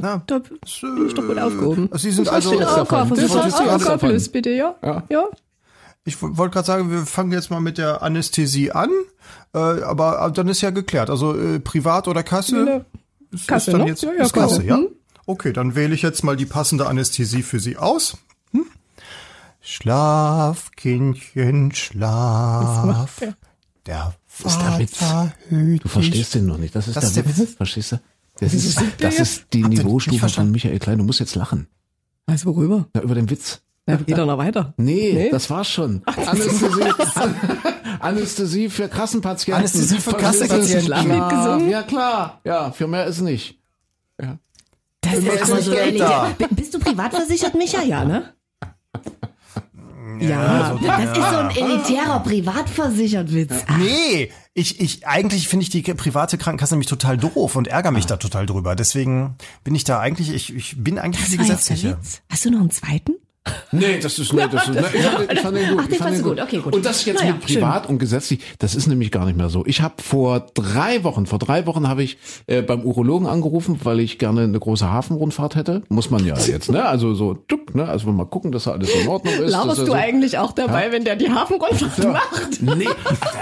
Na, 0.00 0.22
da 0.26 0.38
bin 0.38 0.58
ich 1.06 1.14
doch 1.14 1.26
gut 1.26 1.38
aufgehoben. 1.38 1.90
Sie 1.94 2.10
sind 2.12 2.28
also? 2.28 2.52
AOK, 2.52 3.14
Das 3.14 3.36
AOK. 3.36 3.98
Plus, 4.00 4.28
bitte, 4.30 4.50
ja? 4.50 4.74
Ja. 4.82 5.02
Ja. 5.10 5.24
ich 6.04 6.20
wollte 6.22 6.54
gerade 6.54 6.66
sagen, 6.66 6.90
wir 6.90 7.04
fangen 7.06 7.32
jetzt 7.32 7.50
mal 7.50 7.60
mit 7.60 7.76
der 7.78 8.02
Anästhesie 8.02 8.70
an, 8.72 8.88
äh, 9.54 9.58
aber 9.58 10.30
dann 10.34 10.48
ist 10.48 10.60
ja 10.62 10.70
geklärt. 10.70 11.10
Also 11.10 11.36
äh, 11.38 11.60
privat 11.60 12.08
oder 12.08 12.22
Kasse? 12.22 12.84
Ist, 13.32 13.48
Kasse, 13.48 13.70
ist 13.70 13.74
dann 13.74 13.82
ne? 13.82 13.88
jetzt 13.88 14.02
Ja, 14.02 14.12
ja, 14.12 14.24
ist 14.24 14.32
Kasse, 14.32 14.62
ja? 14.64 14.76
Hm. 14.76 14.88
Okay, 15.26 15.52
dann 15.52 15.74
wähle 15.74 15.94
ich 15.94 16.02
jetzt 16.02 16.24
mal 16.24 16.36
die 16.36 16.46
passende 16.46 16.86
Anästhesie 16.86 17.42
für 17.42 17.60
Sie 17.60 17.76
aus. 17.76 18.18
Hm? 18.52 18.66
Schlaf, 19.60 20.70
Kindchen, 20.76 21.72
schlaf. 21.74 23.18
der? 23.20 23.36
Der 23.86 24.14
ist 24.44 24.60
der 24.60 24.78
Witz. 24.78 24.96
Vater 24.96 25.34
hüt 25.48 25.84
Du 25.84 25.88
verstehst 25.88 26.34
den 26.34 26.46
noch 26.46 26.58
nicht. 26.58 26.74
Das 26.74 26.88
ist 26.88 26.96
Das 26.96 27.12
der 27.12 27.24
ist 27.24 27.36
der 27.36 27.46
Witz. 27.46 27.54
Verstehst 27.54 27.92
du? 27.92 28.00
Das 28.40 28.54
ist, 28.54 28.82
das 28.98 29.18
ist 29.18 29.46
die 29.52 29.62
nicht 29.62 29.84
Niveaustufe 29.84 30.28
von. 30.28 30.50
Michael 30.50 30.78
Klein. 30.78 30.98
Du 30.98 31.04
musst 31.04 31.20
jetzt 31.20 31.34
lachen. 31.34 31.68
Also 32.26 32.46
worüber? 32.46 32.88
Ja, 32.94 33.02
über 33.02 33.14
den 33.14 33.30
Witz. 33.30 33.62
Ja, 33.88 33.96
geht 33.96 34.16
doch 34.16 34.26
noch 34.26 34.38
weiter. 34.38 34.74
Nee, 34.76 35.12
Nee? 35.12 35.30
das 35.30 35.50
war's 35.50 35.68
schon. 35.68 36.02
Anästhesie, 36.06 36.82
Anästhesie 38.00 38.70
für 38.70 38.88
Kassenpatienten. 38.88 39.54
Anästhesie 39.54 39.98
für? 39.98 40.12
Kassenpatienten. 40.14 40.88
Ja, 41.10 41.28
gesungen? 41.28 41.68
Ja, 41.70 41.82
klar. 41.82 42.40
Ja, 42.44 42.70
für 42.70 42.86
mehr 42.86 43.06
ist 43.06 43.20
nicht. 43.20 43.58
Das 45.00 45.14
ist 45.14 45.22
nicht 45.24 45.64
so 45.64 45.98
da. 45.98 46.30
Bist 46.50 46.72
du 46.74 46.78
privat 46.78 47.12
versichert, 47.12 47.54
Micha? 47.56 47.82
Ja, 47.82 48.04
ne? 48.04 48.32
Ja, 50.20 50.76
so- 50.80 50.86
das 50.86 51.02
ist 51.02 51.16
so 51.16 51.36
ein 51.38 51.50
elitärer 51.56 52.20
privatversichert 52.20 53.32
Witz. 53.34 53.52
Nee, 53.78 54.30
ich, 54.54 54.80
ich, 54.80 55.06
eigentlich 55.08 55.48
finde 55.48 55.64
ich 55.64 55.70
die 55.70 55.82
private 55.82 56.38
Krankenkasse 56.38 56.74
nämlich 56.74 56.86
total 56.88 57.16
doof 57.16 57.56
und 57.56 57.66
ärgere 57.66 57.90
mich 57.90 58.06
da 58.06 58.16
total 58.16 58.46
drüber. 58.46 58.76
Deswegen 58.76 59.34
bin 59.64 59.74
ich 59.74 59.82
da 59.82 59.98
eigentlich, 59.98 60.30
ich, 60.32 60.54
ich 60.54 60.76
bin 60.82 60.98
eigentlich 61.00 61.28
die 61.30 61.36
Das 61.38 61.48
jetzt 61.48 61.68
der 61.68 61.76
gesetzliche. 61.76 62.22
Hast 62.30 62.44
du 62.44 62.50
noch 62.50 62.60
einen 62.60 62.70
zweiten? 62.70 63.12
Nee, 63.72 63.98
das 64.00 64.18
ist, 64.18 64.32
nee, 64.32 64.42
das 64.50 64.68
ist, 64.68 64.74
nee, 64.74 64.80
ich, 64.92 65.02
fand, 65.02 65.18
den- 65.18 65.30
ich 65.36 65.40
fand 65.40 65.56
den 65.56 65.68
gut. 65.70 65.78
Ach, 65.80 65.84
den 65.86 65.92
ich 65.92 65.98
fand 65.98 66.14
den 66.14 66.22
du 66.22 66.28
gut. 66.28 66.40
Okay, 66.40 66.58
gut. 66.58 66.74
Und 66.74 66.86
das 66.86 67.04
jetzt 67.04 67.20
Naja, 67.20 67.32
mit 67.32 67.42
privat 67.46 67.88
und 67.88 67.98
gesetzlich, 67.98 68.40
das 68.58 68.74
ist 68.74 68.86
nämlich 68.86 69.10
gar 69.10 69.24
nicht 69.24 69.36
mehr 69.36 69.48
so. 69.48 69.64
Ich 69.66 69.80
habe 69.80 70.00
vor 70.02 70.46
drei 70.54 71.02
Wochen, 71.04 71.26
vor 71.26 71.38
drei 71.38 71.66
Wochen 71.66 71.88
habe 71.88 72.02
ich 72.04 72.18
äh, 72.46 72.62
beim 72.62 72.82
Urologen 72.82 73.26
angerufen, 73.26 73.80
weil 73.82 73.98
ich 74.00 74.18
gerne 74.18 74.42
eine 74.42 74.60
große 74.60 74.88
Hafenrundfahrt 74.88 75.56
hätte. 75.56 75.82
Muss 75.88 76.10
man 76.10 76.24
ja 76.24 76.36
jetzt, 76.38 76.70
ne? 76.70 76.84
Also 76.84 77.14
so, 77.14 77.34
tuck, 77.34 77.74
ne? 77.74 77.88
Also 77.88 78.12
mal 78.12 78.26
gucken, 78.26 78.52
dass 78.52 78.64
da 78.64 78.72
alles 78.72 78.94
in 78.94 79.08
Ordnung 79.08 79.34
ist. 79.34 79.50
Laberst 79.50 79.78
er 79.80 79.84
du 79.86 79.90
so, 79.90 79.96
eigentlich 79.96 80.38
auch 80.38 80.52
dabei, 80.52 80.92
wenn 80.92 81.04
der 81.04 81.16
die 81.16 81.30
Hafenrundfahrt 81.30 82.12
macht? 82.12 82.60
Nee, 82.62 82.86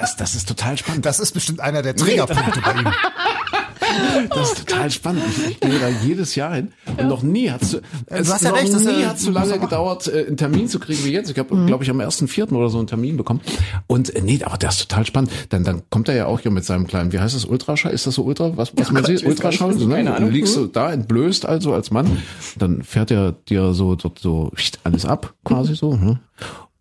das, 0.00 0.16
das 0.16 0.34
ist 0.34 0.48
total 0.48 0.78
spannend. 0.78 1.04
Das 1.04 1.20
ist 1.20 1.32
bestimmt 1.32 1.60
einer 1.60 1.82
der 1.82 1.94
Triggerpunkte 1.96 2.60
bei 2.64 2.72
ihm. 2.80 2.86
Das 4.30 4.52
ist 4.52 4.66
total 4.66 4.90
spannend. 4.90 5.22
Ich, 5.48 5.60
gehe 5.60 5.78
da 5.78 5.88
jedes 5.88 6.34
Jahr 6.34 6.54
hin 6.54 6.72
und 6.98 7.08
noch 7.08 7.22
nie 7.22 7.50
hat's 7.50 7.76
es 8.06 8.32
hast 8.32 8.44
ja 8.44 8.50
noch 8.50 8.58
recht, 8.58 8.72
nie 8.72 9.04
hat 9.04 9.18
so 9.18 9.30
lange 9.30 9.58
gedauert, 9.58 10.06
äh, 10.08 10.26
einen 10.26 10.36
Termin 10.36 10.68
zu 10.68 10.78
kriegen 10.78 11.04
wie 11.04 11.12
jetzt. 11.12 11.30
Ich 11.30 11.38
habe, 11.38 11.64
glaube 11.66 11.84
ich, 11.84 11.90
am 11.90 12.00
1.4. 12.00 12.52
oder 12.52 12.68
so 12.68 12.78
einen 12.78 12.86
Termin 12.86 13.16
bekommen. 13.16 13.40
Und 13.86 14.14
äh, 14.14 14.20
nee, 14.22 14.40
aber 14.42 14.56
das 14.56 14.76
ist 14.76 14.90
total 14.90 15.06
spannend. 15.06 15.30
Dann, 15.48 15.64
dann 15.64 15.82
kommt 15.90 16.08
er 16.08 16.14
ja 16.14 16.26
auch 16.26 16.40
hier 16.40 16.50
mit 16.50 16.64
seinem 16.64 16.86
kleinen, 16.86 17.12
wie 17.12 17.18
heißt 17.18 17.34
das, 17.34 17.44
Ultraschall? 17.44 17.92
Ist 17.92 18.06
das 18.06 18.14
so 18.14 18.22
Ultra? 18.22 18.56
Was, 18.56 18.72
was 18.76 18.90
man 18.90 19.04
sieht? 19.04 19.24
Ultraschall? 19.24 19.78
So, 19.78 19.86
ne? 19.86 19.96
keine 19.96 20.14
Ahnung. 20.14 20.30
Liegst 20.30 20.56
du 20.56 20.66
da 20.66 20.92
entblößt 20.92 21.46
also 21.46 21.72
als 21.72 21.90
Mann. 21.90 22.22
Dann 22.58 22.82
fährt 22.82 23.10
er 23.10 23.32
dir 23.32 23.74
so 23.74 23.94
dort 23.94 24.18
so 24.18 24.52
alles 24.84 25.04
ab, 25.04 25.34
quasi 25.44 25.74
so. 25.74 25.94
Ne? 25.94 26.20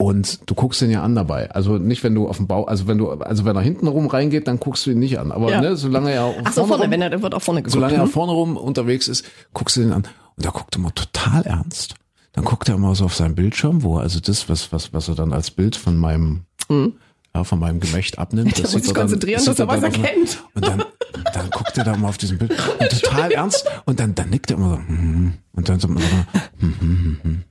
Und 0.01 0.49
du 0.49 0.55
guckst 0.55 0.81
ihn 0.81 0.91
ja 0.91 1.03
an 1.03 1.13
dabei. 1.13 1.51
Also 1.51 1.77
nicht, 1.77 2.03
wenn 2.05 2.15
du 2.15 2.29
auf 2.29 2.37
dem 2.37 2.47
Bau, 2.47 2.63
also 2.63 2.87
wenn 2.87 2.97
du, 2.97 3.09
also 3.11 3.43
wenn 3.43 3.57
er 3.57 3.61
hinten 3.61 3.85
rum 3.85 4.07
reingeht, 4.07 4.47
dann 4.47 4.57
guckst 4.57 4.85
du 4.85 4.91
ihn 4.91 4.99
nicht 4.99 5.19
an. 5.19 5.33
Aber 5.33 5.51
Ja. 5.51 5.59
ne, 5.59 5.75
solange 5.75 6.11
er 6.11 6.33
Ach 6.45 6.53
so, 6.53 6.65
vorne, 6.65 6.83
rum- 6.83 6.91
wenn 6.91 7.01
er, 7.01 7.21
wird 7.21 7.33
auch 7.35 7.41
vorne 7.41 7.61
geguckt. 7.61 7.73
Solange 7.73 7.95
er 7.95 8.03
hm? 8.03 8.09
vorne 8.09 8.31
rum 8.31 8.55
unterwegs 8.55 9.09
ist, 9.09 9.25
guckst 9.53 9.75
du 9.75 9.81
den 9.81 9.91
an. 9.91 10.03
Und 10.37 10.45
da 10.45 10.51
guckt 10.51 10.73
er 10.75 10.79
mal 10.79 10.91
total 10.91 11.43
ernst. 11.45 11.95
Dann 12.31 12.45
guckt 12.45 12.69
er 12.69 12.75
immer 12.75 12.95
so 12.95 13.03
auf 13.05 13.15
seinen 13.15 13.35
Bildschirm, 13.35 13.83
wo 13.83 13.97
er 13.97 14.03
also 14.03 14.21
das, 14.21 14.47
was, 14.47 14.71
was, 14.71 14.93
was 14.93 15.09
er 15.09 15.15
dann 15.15 15.33
als 15.33 15.51
Bild 15.51 15.75
von 15.75 15.97
meinem, 15.97 16.43
ja, 17.35 17.43
von 17.43 17.59
meinem 17.59 17.81
Gemächt 17.81 18.19
abnimmt. 18.19 18.53
Da 18.57 18.61
das 18.61 18.71
sieht 18.71 18.83
ich 18.83 18.87
er 18.91 18.93
dann- 18.93 19.01
konzentrieren, 19.01 19.39
sieht 19.41 19.49
dass 19.49 19.59
er 19.59 19.67
was 19.67 19.81
dann 19.81 19.93
erkennt. 19.93 20.43
Und 20.55 20.65
dann, 20.65 20.83
dann 21.33 21.49
guckt 21.49 21.77
er 21.77 21.83
da 21.83 21.97
mal 21.97 22.07
auf 22.07 22.17
diesem 22.17 22.37
Bild 22.37 22.51
und 22.79 22.89
total 23.01 23.31
ernst 23.31 23.65
und 23.83 23.99
dann, 23.99 24.15
dann 24.15 24.29
nickt 24.29 24.49
er 24.49 24.55
immer 24.57 24.69
so, 24.69 24.77
hm, 24.77 25.33
und 25.51 25.67
dann 25.67 25.79
so, 25.81 25.89
hm, 25.89 25.97
hm, 25.97 26.05
hm, 26.59 26.79
hm, 26.79 27.17
hm. 27.21 27.43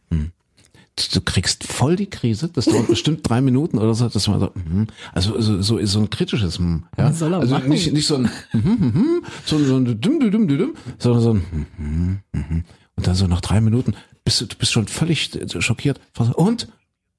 Du 1.13 1.21
kriegst 1.21 1.65
voll 1.65 1.97
die 1.97 2.11
Krise, 2.11 2.49
das 2.49 2.67
dauert 2.67 2.87
bestimmt 2.89 3.29
drei 3.29 3.41
Minuten 3.41 3.79
oder 3.79 3.95
so, 3.95 4.09
dass 4.09 4.29
man 4.29 4.41
so, 4.41 4.51
hm, 4.55 4.87
also 5.13 5.41
so, 5.41 5.63
so, 5.63 5.85
so 5.85 5.99
ein 6.01 6.11
kritisches, 6.11 6.59
hm, 6.59 6.85
ja, 6.97 7.13
soll 7.13 7.33
er 7.33 7.41
also 7.41 7.55
machen? 7.55 7.69
nicht, 7.69 7.93
nicht 7.93 8.07
so 8.07 8.17
ein, 8.17 8.31
hm, 8.51 8.65
hm, 8.65 8.81
hm, 8.81 8.95
hm, 8.95 9.25
so, 9.45 9.59
so 9.59 9.77
ein 9.77 9.85
düm, 9.85 10.21
düm, 10.21 10.31
düm, 10.31 10.49
düm, 10.49 10.75
sondern 10.99 11.23
so 11.23 11.31
ein, 11.31 11.43
hm, 11.51 11.67
hm, 11.77 12.19
hm, 12.33 12.49
hm. 12.49 12.65
und 12.97 13.07
dann 13.07 13.15
so 13.15 13.27
nach 13.27 13.41
drei 13.41 13.61
Minuten 13.61 13.95
bist 14.25 14.41
du, 14.41 14.47
du 14.47 14.57
bist 14.57 14.73
schon 14.73 14.89
völlig 14.89 15.31
schockiert 15.61 16.01
und 16.35 16.69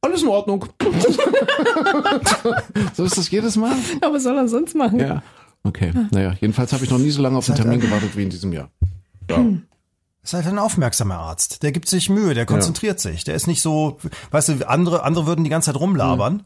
alles 0.01 0.23
in 0.23 0.29
Ordnung. 0.29 0.65
so 2.93 3.03
ist 3.03 3.17
das 3.17 3.29
jedes 3.31 3.57
Mal. 3.57 3.75
Ja, 4.01 4.13
was 4.13 4.23
soll 4.23 4.37
er 4.37 4.47
sonst 4.47 4.75
machen? 4.75 4.99
Ja. 4.99 5.21
Okay. 5.63 5.91
Naja, 6.11 6.35
jedenfalls 6.39 6.71
habe 6.71 6.85
ich 6.85 6.89
noch 6.89 6.99
nie 6.99 7.09
so 7.09 7.21
lange 7.21 7.37
auf 7.37 7.49
einen 7.49 7.57
Termin 7.57 7.81
gewartet 7.81 8.15
wie 8.15 8.23
in 8.23 8.29
diesem 8.29 8.53
Jahr. 8.53 8.69
Ja. 9.29 9.45
Ist 10.29 10.33
halt 10.33 10.47
ein 10.47 10.59
aufmerksamer 10.59 11.17
Arzt. 11.17 11.63
Der 11.63 11.71
gibt 11.71 11.87
sich 11.87 12.09
Mühe, 12.09 12.33
der 12.33 12.45
konzentriert 12.45 12.99
sich. 12.99 13.23
Der 13.23 13.35
ist 13.35 13.47
nicht 13.47 13.61
so, 13.61 13.99
weißt 14.31 14.49
du, 14.49 14.69
andere, 14.69 15.03
andere 15.03 15.25
würden 15.25 15.43
die 15.43 15.49
ganze 15.49 15.71
Zeit 15.71 15.79
rumlabern. 15.79 16.43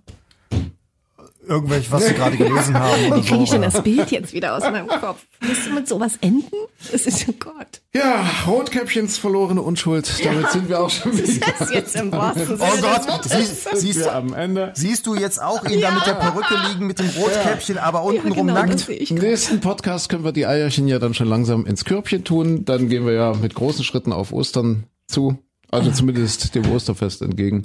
Irgendwelche, 1.45 1.91
was 1.91 2.05
sie 2.07 2.13
gerade 2.13 2.37
gelesen 2.37 2.73
haben. 2.79 3.05
Oder 3.07 3.17
Wie 3.17 3.21
kriege 3.27 3.43
ich 3.43 3.49
so. 3.49 3.55
denn 3.57 3.63
das 3.63 3.81
Bild 3.83 4.11
jetzt 4.11 4.33
wieder 4.33 4.55
aus 4.55 4.63
meinem 4.63 4.87
Kopf? 4.87 5.25
Musst 5.41 5.65
du 5.65 5.73
mit 5.73 5.87
sowas 5.87 6.13
enden? 6.21 6.55
Das 6.91 7.05
ist, 7.05 7.25
oh 7.27 7.33
Gott. 7.37 7.81
Ja, 7.93 8.25
Rotkäppchens 8.47 9.17
verlorene 9.17 9.61
Unschuld. 9.61 10.09
Damit 10.23 10.51
sind 10.51 10.69
wir 10.69 10.79
auch 10.81 10.89
schon 10.89 11.17
wieder. 11.17 11.45
Das 11.59 11.69
ist 11.69 11.73
jetzt 11.73 11.95
im 11.97 12.11
wahrsten 12.11 12.45
Sinne 12.45 12.59
Oh 12.61 12.81
Gott, 12.81 13.07
Wortes. 13.07 13.65
siehst, 13.75 14.07
am 14.07 14.33
Ende. 14.33 14.71
siehst 14.75 15.05
du 15.05 15.15
jetzt 15.15 15.41
auch 15.41 15.65
ihn 15.65 15.81
da 15.81 15.91
mit 15.91 16.05
der 16.05 16.13
Perücke 16.13 16.55
liegen, 16.69 16.87
mit 16.87 16.99
dem 16.99 17.09
Rotkäppchen, 17.09 17.77
aber 17.77 18.03
untenrum 18.03 18.47
genau, 18.47 18.65
das 18.65 18.87
nackt? 18.87 19.09
Im 19.11 19.17
nächsten 19.17 19.59
Podcast 19.59 20.09
können 20.09 20.23
wir 20.23 20.31
die 20.31 20.45
Eierchen 20.47 20.87
ja 20.87 20.99
dann 20.99 21.13
schon 21.13 21.27
langsam 21.27 21.65
ins 21.65 21.83
Körbchen 21.83 22.23
tun. 22.23 22.63
Dann 22.65 22.87
gehen 22.87 23.05
wir 23.05 23.13
ja 23.13 23.33
mit 23.33 23.53
großen 23.53 23.83
Schritten 23.83 24.13
auf 24.13 24.31
Ostern 24.31 24.85
zu. 25.07 25.37
Also 25.71 25.91
zumindest 25.91 26.55
dem 26.55 26.71
Osterfest 26.71 27.21
entgegen. 27.21 27.63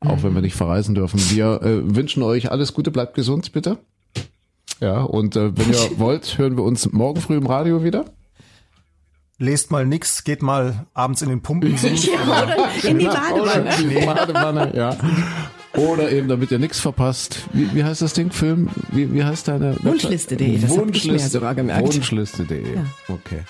Auch 0.00 0.22
wenn 0.22 0.34
wir 0.34 0.42
nicht 0.42 0.54
verreisen 0.54 0.94
dürfen. 0.94 1.18
Wir 1.30 1.62
äh, 1.62 1.94
wünschen 1.96 2.22
euch 2.22 2.50
alles 2.50 2.74
Gute, 2.74 2.90
bleibt 2.90 3.14
gesund, 3.14 3.52
bitte. 3.52 3.78
Ja, 4.80 5.02
und 5.02 5.36
äh, 5.36 5.56
wenn 5.56 5.72
ihr 5.72 5.90
wollt, 5.98 6.38
hören 6.38 6.56
wir 6.56 6.64
uns 6.64 6.92
morgen 6.92 7.20
früh 7.20 7.36
im 7.36 7.46
Radio 7.46 7.82
wieder. 7.82 8.04
Lest 9.38 9.70
mal 9.70 9.84
nix, 9.84 10.24
geht 10.24 10.42
mal 10.42 10.86
abends 10.94 11.22
in 11.22 11.28
den 11.28 11.42
Pumpen. 11.42 11.76
Ja, 11.82 12.44
oder 12.44 12.68
in 12.84 12.98
die 12.98 13.04
Badewanne. 13.06 13.62
Oder 13.62 13.78
in 13.78 13.88
die 13.90 14.06
Badewanne, 14.06 14.72
ja. 14.74 14.96
Oder 15.74 16.10
eben, 16.10 16.28
damit 16.28 16.50
ihr 16.50 16.58
nichts 16.58 16.80
verpasst. 16.80 17.40
Wie, 17.52 17.74
wie 17.74 17.84
heißt 17.84 18.00
das 18.00 18.14
Ding? 18.14 18.30
Film? 18.30 18.70
Wie, 18.92 19.12
wie 19.12 19.24
heißt 19.24 19.48
deine 19.48 19.76
Wunschliste.de, 19.82 20.58
das 20.58 21.04
mir 21.04 21.18
sogar 21.18 21.54
gemerkt. 21.54 21.82
Wunschliste.de. 21.82 22.78
Okay. 23.08 23.40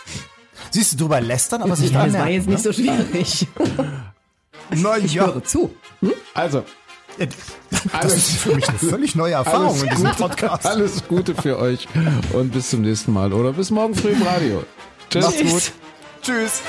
Siehst 0.70 0.94
du 0.94 0.96
drüber 0.96 1.20
lästern, 1.20 1.62
aber 1.62 1.76
sich 1.76 1.92
Ja, 1.92 2.02
nicht 2.02 2.16
das 2.16 2.22
war 2.22 2.30
jetzt 2.30 2.48
nicht 2.48 2.62
so 2.62 2.72
schwierig. 2.72 3.46
Na 4.70 4.96
ja, 4.98 5.26
Höre 5.26 5.44
zu. 5.44 5.74
Also, 6.34 6.64
das 7.18 8.14
ist 8.16 8.30
für 8.38 8.54
mich 8.54 8.68
eine 8.68 8.78
völlig 8.90 9.14
neue 9.14 9.34
Erfahrung 9.34 9.80
in 9.82 9.88
diesem 9.90 10.10
Podcast. 10.12 10.66
Alles 10.66 11.06
Gute 11.08 11.34
für 11.34 11.58
euch 11.58 11.86
und 12.32 12.52
bis 12.52 12.70
zum 12.70 12.82
nächsten 12.82 13.12
Mal 13.12 13.32
oder 13.32 13.52
bis 13.52 13.70
morgen 13.70 13.94
früh 13.94 14.10
im 14.10 14.22
Radio. 14.22 14.64
Tschüss. 15.10 15.24
Macht's 15.24 15.42
gut. 15.42 15.72
Tschüss. 16.22 16.62